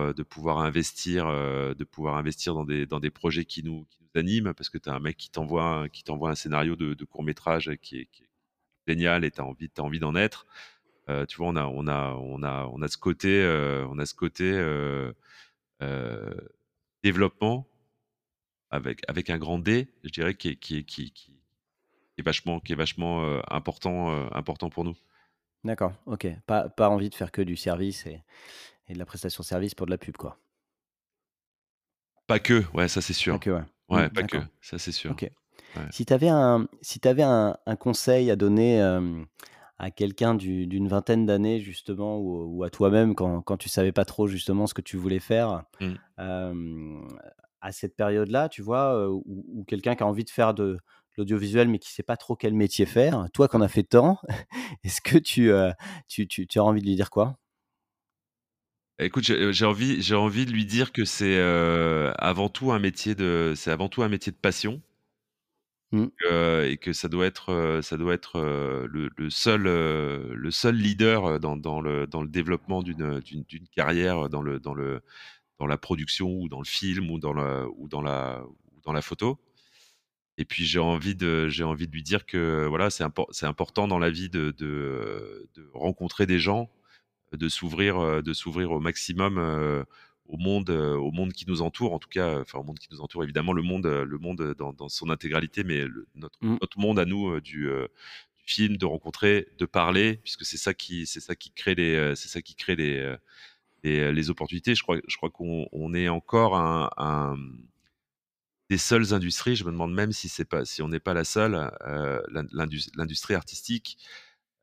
investir, 0.59 1.27
de 1.27 1.83
pouvoir 1.83 2.17
investir 2.17 2.53
dans 2.55 2.99
des 2.99 3.09
projets 3.11 3.45
qui 3.45 3.63
nous 3.63 3.85
animent 4.15 4.53
parce 4.53 4.69
que 4.69 4.77
tu 4.79 4.89
as 4.89 4.93
un 4.95 4.99
mec 4.99 5.17
qui 5.17 5.29
t'envoie 5.31 5.87
un 6.31 6.35
scénario 6.35 6.75
de 6.75 7.05
court 7.05 7.23
métrage 7.23 7.71
qui 7.81 8.07
qui 8.11 8.23
est 8.23 8.26
génial 8.87 9.25
et 9.25 9.31
tu 9.31 9.41
as 9.41 9.45
envie 9.45 9.69
envie 9.79 9.99
d'en 9.99 10.15
être. 10.15 10.45
Heu, 11.09 11.25
tu 11.27 11.37
vois, 11.37 11.47
on 11.49 11.55
a 11.57 11.65
on 11.67 11.87
a 11.87 12.15
on 12.15 12.43
a 12.43 12.67
on 12.73 12.81
a 12.81 12.87
ce 12.89 12.97
côté, 12.97 13.41
heu, 13.43 13.85
on 13.89 13.99
a 13.99 14.05
ce 14.05 14.15
côté, 14.15 14.51
heu 14.53 15.15
heu, 15.83 16.49
développement 17.03 17.67
avec 18.71 19.01
avec 19.09 19.29
un 19.29 19.37
grand 19.37 19.59
D, 19.59 19.93
je 20.03 20.09
dirais 20.09 20.33
qui 20.35 20.49
est 20.49 20.55
qui 20.57 20.77
est 20.77 20.83
qui 20.83 21.11
qui 21.11 21.31
est 22.19 22.23
vachement 22.23 22.59
qui 22.61 22.73
est 22.73 22.77
vachement, 22.77 23.23
heu, 23.25 23.41
important, 23.49 24.11
heu, 24.11 24.29
important 24.33 24.69
pour 24.71 24.85
nous. 24.85 24.97
D'accord, 25.63 25.93
OK. 26.07 26.25
Pas 26.47 26.67
pas 26.69 26.89
envie 26.89 27.09
de 27.11 27.15
faire 27.15 27.31
que 27.31 27.41
du 27.43 27.55
service 27.55 28.05
et 28.07 28.23
et 28.87 28.93
de 28.93 28.99
la 28.99 29.05
prestation 29.05 29.43
service 29.43 29.75
pour 29.75 29.85
de 29.87 29.91
la 29.91 29.97
pub, 29.99 30.17
quoi? 30.17 30.39
Pas 32.27 32.39
que, 32.39 32.63
ouais, 32.73 32.87
ça 32.87 33.01
c'est 33.01 33.13
Pas 33.27 33.37
sûr. 33.37 33.39
que, 33.39 33.49
ouais. 33.51 33.63
Mmh, 33.91 34.01
Ouais, 34.01 34.09
pas 34.09 34.23
que, 34.23 34.37
ça 34.61 34.77
c'est 34.77 34.91
sûr. 34.91 35.15
OK. 35.15 35.29
Ouais. 35.77 35.91
Si 35.91 36.05
tu 36.05 36.13
avais 36.13 36.29
un 36.29 36.67
si 36.81 36.99
tu 36.99 37.07
un 37.09 37.57
un 37.65 37.75
conseil 37.75 38.31
à 38.31 38.35
donner, 38.35 38.75
hem, 38.77 39.25
à 39.77 39.91
quelqu'un 39.91 40.35
du 40.35 40.67
d'une 40.67 40.87
vingtaine 40.87 41.25
d'années 41.25 41.59
justement 41.61 42.17
ou 42.19 42.43
ou 42.57 42.63
à 42.63 42.69
toi-même 42.69 43.15
quand 43.15 43.41
quand 43.41 43.57
tu 43.57 43.69
savais 43.69 43.91
pas 43.91 44.05
trop 44.05 44.27
justement 44.27 44.67
ce 44.67 44.73
que 44.73 44.81
tu 44.81 44.97
voulais 44.97 45.19
faire, 45.19 45.63
Mmh. 45.79 45.97
hem, 46.19 47.07
à 47.61 47.71
cette 47.71 47.95
période-là, 47.97 48.49
tu 48.49 48.61
vois? 48.63 48.95
Heu, 48.95 49.09
ou 49.11 49.45
ou 49.49 49.63
quelqu'un 49.65 49.95
qui 49.95 50.03
a 50.03 50.07
envie 50.07 50.25
de 50.25 50.29
faire 50.31 50.53
de 50.55 50.79
l'audiovisuel 51.17 51.67
mais 51.69 51.79
qui 51.79 51.91
sait 51.93 52.03
pas 52.03 52.17
trop 52.17 52.35
quel 52.35 52.53
métier 52.55 52.85
faire. 52.87 53.27
Toi 53.33 53.47
qui 53.49 53.57
en 53.57 53.61
as 53.61 53.67
fait 53.69 53.83
tant, 53.83 54.19
est-ce 54.83 55.01
que 55.01 55.17
tu, 55.19 55.49
heu, 55.51 55.73
tu 56.09 56.27
tu 56.27 56.47
tu 56.47 56.59
as 56.59 56.63
envie 56.65 56.81
de 56.81 56.87
lui 56.87 56.95
dire 56.95 57.09
quoi? 57.11 57.37
Écoute, 58.99 59.25
j'ai 59.25 59.65
envie 59.65 60.01
j'ai 60.01 60.15
envie 60.15 60.45
de 60.47 60.51
lui 60.51 60.65
dire 60.65 60.91
que 60.91 61.05
c'est, 61.05 61.37
avant 62.17 62.49
tout 62.49 62.71
un 62.71 62.79
métier 62.79 63.13
de 63.13 63.53
c'est 63.55 63.71
avant 63.71 63.89
tout 63.89 64.01
un 64.01 64.09
métier 64.09 64.31
de 64.31 64.37
passion, 64.37 64.81
Mmh, 65.93 66.07
et 66.65 66.77
que 66.77 66.91
ça 66.91 67.07
doit 67.07 67.25
être, 67.25 67.79
ça 67.81 67.95
doit 67.95 68.13
être, 68.13 68.39
le 68.91 69.29
seul, 69.29 69.63
le 69.63 70.51
seul 70.51 70.75
leader, 70.75 71.39
dans 71.39 71.55
le 71.81 72.05
dans 72.07 72.21
le 72.21 72.27
développement 72.27 72.83
d'une, 72.83 73.21
carrière, 73.73 74.27
dans 74.29 74.41
le 74.41 74.59
dans 74.59 74.73
le 74.73 75.01
dans 75.59 75.67
la 75.67 75.77
production 75.77 76.29
ou 76.31 76.49
dans 76.49 76.59
le 76.59 76.65
film 76.65 77.11
ou 77.11 77.19
dans 77.19 77.33
la 77.33 77.67
ou 77.77 77.87
dans 77.89 78.01
la 78.01 78.43
dans 78.83 78.93
la 78.93 79.01
photo. 79.01 79.39
Et 80.37 80.45
puis 80.45 80.65
j'ai 80.65 80.79
envie 80.79 81.15
de 81.15 81.49
envie 81.63 81.87
de 81.87 81.91
lui 81.93 82.03
dire 82.03 82.25
que, 82.25 82.67
voilà, 82.67 82.89
c'est 82.89 83.03
impor 83.03 83.27
important 83.43 83.87
dans 83.87 83.99
la 83.99 84.09
vie 84.11 84.29
de 84.29 84.51
de, 84.57 85.49
de 85.55 85.69
rencontrer 85.73 86.25
des 86.27 86.39
gens 86.39 86.69
de 87.33 87.49
s'ouvrir, 87.49 88.23
de 88.23 88.33
s'ouvrir 88.33 88.71
au 88.71 88.79
maximum, 88.79 89.37
au 90.27 90.37
monde, 90.37 90.69
heu, 90.69 90.95
au 90.97 91.11
monde 91.11 91.33
qui 91.33 91.45
nous 91.47 91.61
entoure. 91.61 91.93
En 91.93 91.99
tout 91.99 92.09
cas, 92.09 92.37
heu, 92.37 92.41
enfin 92.41 92.59
au 92.59 92.63
monde 92.63 92.79
qui 92.79 92.87
nous 92.91 93.01
entoure, 93.01 93.23
évidemment 93.23 93.53
le 93.53 93.61
monde, 93.61 93.85
heu, 93.85 94.03
le 94.03 94.17
monde, 94.17 94.55
dans 94.57 94.73
dans 94.73 94.89
son 94.89 95.09
intégralité, 95.09 95.63
mais 95.63 95.85
le 95.85 96.07
notre 96.15 96.37
mmh, 96.41 96.57
notre 96.61 96.79
monde 96.79 96.99
à 96.99 97.05
nous, 97.05 97.39
du, 97.41 97.69
film, 98.45 98.77
de 98.77 98.85
rencontrer, 98.85 99.47
de 99.57 99.65
parler, 99.65 100.19
puisque 100.23 100.45
c'est 100.45 100.57
ça 100.57 100.73
qui 100.73 101.05
c'est 101.05 101.19
ça 101.19 101.35
qui 101.35 101.51
crée 101.51 101.75
les, 101.75 102.15
c'est 102.15 102.29
ça 102.29 102.41
qui 102.41 102.55
crée 102.55 102.75
les, 102.75 103.15
les, 103.83 104.29
opportunités. 104.29 104.75
Je 104.75 104.83
crois 104.83 104.97
je 105.07 105.17
crois 105.17 105.29
qu'on 105.29 105.67
on 105.71 105.93
est 105.93 106.09
encore 106.09 106.55
un 106.55 106.89
un, 106.97 107.37
des 108.69 108.77
seules 108.77 109.13
industries, 109.13 109.55
je 109.55 109.63
me 109.65 109.71
demande 109.71 109.93
même 109.93 110.11
si 110.11 110.29
c'est 110.29 110.45
pas 110.45 110.65
si 110.65 110.81
on 110.81 110.89
n'est 110.89 110.99
pas 110.99 111.13
la 111.13 111.23
seule, 111.23 111.71
l'industrie 112.95 113.33
artistique 113.33 113.97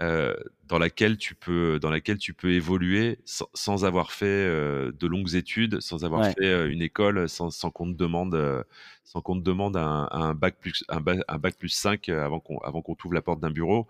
dans 0.01 0.79
laquelle 0.79 1.17
tu 1.17 1.35
peux 1.35 1.79
dans 1.79 1.91
laquelle 1.91 2.19
tu 2.19 2.35
peux 2.35 2.53
évoluer 2.53 3.19
sans, 3.25 3.85
avoir 3.85 4.13
fait 4.13 4.47
de 4.47 5.07
longues 5.07 5.35
études, 5.35 5.81
sans 5.81 6.05
avoir 6.05 6.33
fait 6.33 6.69
une 6.69 6.83
école, 6.83 7.29
sans, 7.29 7.51
sans 7.51 7.71
qu'on 7.71 7.93
te 7.93 7.97
demande 7.97 8.65
sans 9.05 9.21
qu'on 9.21 9.39
te 9.39 9.45
demande 9.45 9.77
un, 9.77 10.09
un, 10.11 10.35
bac 10.35 10.57
plus 10.59 10.85
un, 10.89 11.01
bac, 11.01 11.57
plus 11.59 11.69
5 11.69 12.09
avant 12.09 12.41
qu'on 12.41 12.59
avant 12.59 12.83
qu'on 12.83 12.95
t'ouvre 12.95 13.15
la 13.15 13.23
porte 13.23 13.41
d'un 13.41 13.51
bureau 13.51 13.87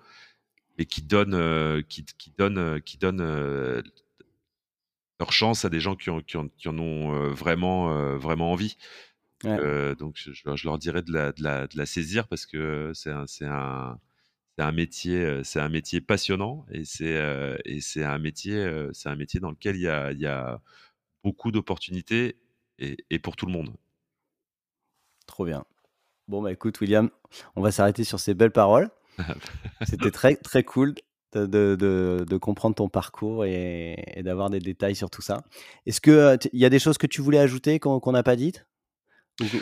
et 0.78 0.86
qui 0.86 1.02
donne 1.02 1.82
qui, 1.88 2.04
qui 2.18 2.32
donne 2.36 2.80
qui 2.82 2.98
donne 2.98 3.82
leur 5.20 5.32
chance 5.32 5.64
à 5.64 5.70
des 5.70 5.80
gens 5.80 5.94
qui, 5.96 6.10
ont, 6.10 6.20
qui, 6.20 6.68
en 6.68 6.78
ont 6.78 7.30
vraiment 7.30 8.16
vraiment 8.18 8.52
envie. 8.52 8.76
donc 9.42 10.16
je, 10.16 10.32
je, 10.32 10.66
leur 10.66 10.78
dirais 10.78 11.02
de 11.02 11.12
la, 11.12 11.32
de 11.32 11.42
la, 11.42 11.66
de 11.66 11.78
la 11.78 11.86
saisir 11.86 12.28
parce 12.28 12.46
que 12.46 12.92
c'est 12.94 13.10
un, 13.10 13.26
c'est 13.26 13.46
un 13.46 13.98
c'est 14.56 14.64
un 14.64 14.72
métier, 14.72 15.40
c'est 15.44 15.60
un 15.60 15.68
métier 15.68 16.00
passionnant 16.00 16.64
et 16.70 16.84
c'est 16.84 17.20
et 17.64 17.80
c'est 17.80 18.04
un 18.04 18.18
métier, 18.18 18.88
c'est 18.92 19.08
un 19.08 19.16
métier 19.16 19.40
dans 19.40 19.50
lequel 19.50 19.76
il 19.76 19.82
y 19.82 19.88
a, 19.88 20.12
il 20.12 20.20
y 20.20 20.26
a 20.26 20.60
beaucoup 21.24 21.50
d'opportunités 21.50 22.36
et, 22.78 22.96
et, 23.10 23.18
pour 23.18 23.34
tout 23.36 23.46
le 23.46 23.52
monde. 23.52 23.74
Trop 25.26 25.44
bien. 25.44 25.64
Bon 26.28 26.42
bah 26.42 26.52
écoute 26.52 26.80
William, 26.80 27.10
on 27.56 27.62
va 27.62 27.72
s'arrêter 27.72 28.04
sur 28.04 28.20
ces 28.20 28.34
belles 28.34 28.52
paroles. 28.52 28.90
C'était 29.86 30.10
très 30.12 30.36
très 30.36 30.62
cool 30.62 30.94
de, 31.32 31.46
de, 31.46 32.24
de, 32.28 32.36
comprendre 32.36 32.76
ton 32.76 32.88
parcours 32.88 33.44
et, 33.44 33.96
d'avoir 34.22 34.50
des 34.50 34.60
détails 34.60 34.94
sur 34.94 35.10
tout 35.10 35.22
ça. 35.22 35.44
Est-ce 35.86 36.00
que 36.00 36.38
il 36.52 36.60
y 36.60 36.64
a 36.64 36.70
des 36.70 36.78
choses 36.78 36.98
que 36.98 37.06
tu 37.06 37.20
voulais 37.20 37.38
ajouter 37.38 37.78
qu'on 37.80 38.12
n'a 38.12 38.22
pas 38.22 38.36
dites? 38.36 38.66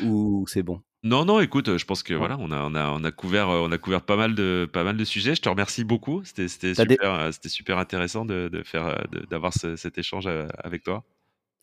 Ou 0.05 0.45
c'est 0.49 0.63
bon? 0.63 0.83
Non, 1.05 1.25
non, 1.25 1.41
écoute, 1.41 1.79
je 1.79 1.85
pense 1.85 2.05
que 2.05 2.15
voilà, 2.15 2.37
on 2.39 2.53
a, 2.53 2.63
on 2.63 2.77
a, 2.77 2.91
on 2.91 3.03
a 3.03 3.11
couvert, 3.11 3.49
euh, 3.49 3.67
on 3.67 3.73
a 3.73 3.79
couvert 3.79 4.03
pas 4.03 4.17
mal 4.17 4.37
de, 4.37 4.69
pas 4.73 4.85
mal 4.85 4.97
de 4.97 5.05
sujets. 5.05 5.35
Je 5.35 5.43
te 5.43 5.49
remercie 5.49 5.83
beaucoup. 5.83 6.23
C'était, 6.25 6.47
c'était 6.47 6.75
super, 6.75 7.15
euh, 7.15 7.33
c'était 7.33 7.49
super 7.49 7.79
intéressant 7.79 8.25
de, 8.25 8.49
de 8.49 8.63
faire, 8.63 8.87
euh, 8.87 8.97
d'avoir 9.29 9.53
cet 9.53 9.99
échange 9.99 10.29
avec 10.63 10.85
toi. 10.85 11.03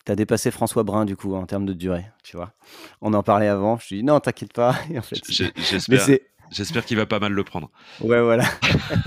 Tu 0.05 0.11
as 0.11 0.15
dépassé 0.15 0.51
François 0.51 0.83
Brun 0.83 1.05
du 1.05 1.15
coup 1.15 1.35
en 1.35 1.45
termes 1.45 1.65
de 1.65 1.73
durée, 1.73 2.05
tu 2.23 2.35
vois. 2.35 2.51
On 2.99 3.13
en 3.13 3.23
parlait 3.23 3.47
avant. 3.47 3.77
Je 3.77 3.95
dis 3.95 4.03
non, 4.03 4.19
t'inquiète 4.19 4.53
pas. 4.53 4.75
En 4.97 5.01
fait, 5.01 5.21
j'espère, 5.55 6.05
j'espère 6.51 6.85
qu'il 6.85 6.97
va 6.97 7.05
pas 7.05 7.19
mal 7.19 7.31
le 7.31 7.43
prendre. 7.45 7.71
Ouais, 8.01 8.21
voilà. 8.21 8.43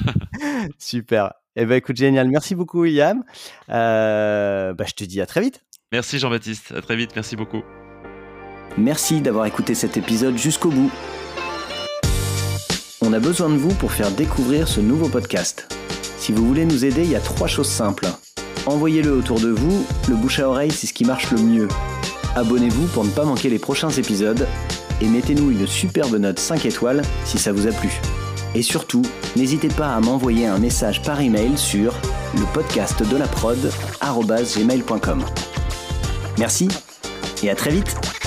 super. 0.78 1.34
Eh 1.56 1.66
ben 1.66 1.76
écoute, 1.76 1.96
génial. 1.96 2.28
Merci 2.30 2.54
beaucoup, 2.54 2.80
William. 2.80 3.22
bah, 3.68 4.84
je 4.86 4.92
te 4.94 5.04
dis 5.04 5.20
à 5.20 5.26
très 5.26 5.42
vite. 5.42 5.62
Merci 5.92 6.18
Jean-Baptiste. 6.18 6.72
À 6.72 6.80
très 6.80 6.96
vite. 6.96 7.10
Merci 7.14 7.36
beaucoup. 7.36 7.62
Merci 8.78 9.20
d'avoir 9.20 9.44
écouté 9.44 9.74
cet 9.74 9.96
épisode 9.96 10.36
jusqu'au 10.38 10.70
bout. 10.70 10.90
On 13.02 13.12
a 13.12 13.18
besoin 13.18 13.50
de 13.50 13.56
vous 13.56 13.74
pour 13.74 13.92
faire 13.92 14.10
découvrir 14.10 14.66
ce 14.66 14.80
nouveau 14.80 15.08
podcast. 15.08 15.68
Si 16.18 16.32
vous 16.32 16.46
voulez 16.46 16.64
nous 16.64 16.84
aider, 16.84 17.02
il 17.02 17.10
y 17.10 17.16
a 17.16 17.20
trois 17.20 17.48
choses 17.48 17.68
simples. 17.68 18.06
Envoyez-le 18.64 19.12
autour 19.12 19.40
de 19.40 19.50
vous, 19.50 19.84
le 20.08 20.14
bouche 20.14 20.38
à 20.38 20.48
oreille 20.48 20.70
c'est 20.70 20.86
ce 20.86 20.94
qui 20.94 21.04
marche 21.04 21.30
le 21.32 21.38
mieux. 21.38 21.68
Abonnez-vous 22.34 22.86
pour 22.86 23.04
ne 23.04 23.10
pas 23.10 23.24
manquer 23.24 23.50
les 23.50 23.58
prochains 23.58 23.90
épisodes 23.90 24.46
et 25.02 25.06
mettez-nous 25.06 25.50
une 25.50 25.66
superbe 25.66 26.14
note 26.14 26.38
5 26.38 26.64
étoiles 26.64 27.02
si 27.26 27.38
ça 27.38 27.52
vous 27.52 27.66
a 27.66 27.72
plu. 27.72 27.90
Et 28.54 28.62
surtout, 28.62 29.02
n'hésitez 29.36 29.68
pas 29.68 29.94
à 29.94 30.00
m'envoyer 30.00 30.46
un 30.46 30.58
message 30.58 31.02
par 31.02 31.20
email 31.20 31.58
sur 31.58 31.94
le 32.34 32.44
podcast 32.54 33.02
de 33.02 33.16
la 33.16 33.26
Merci 36.38 36.68
et 37.42 37.50
à 37.50 37.54
très 37.54 37.70
vite 37.70 38.21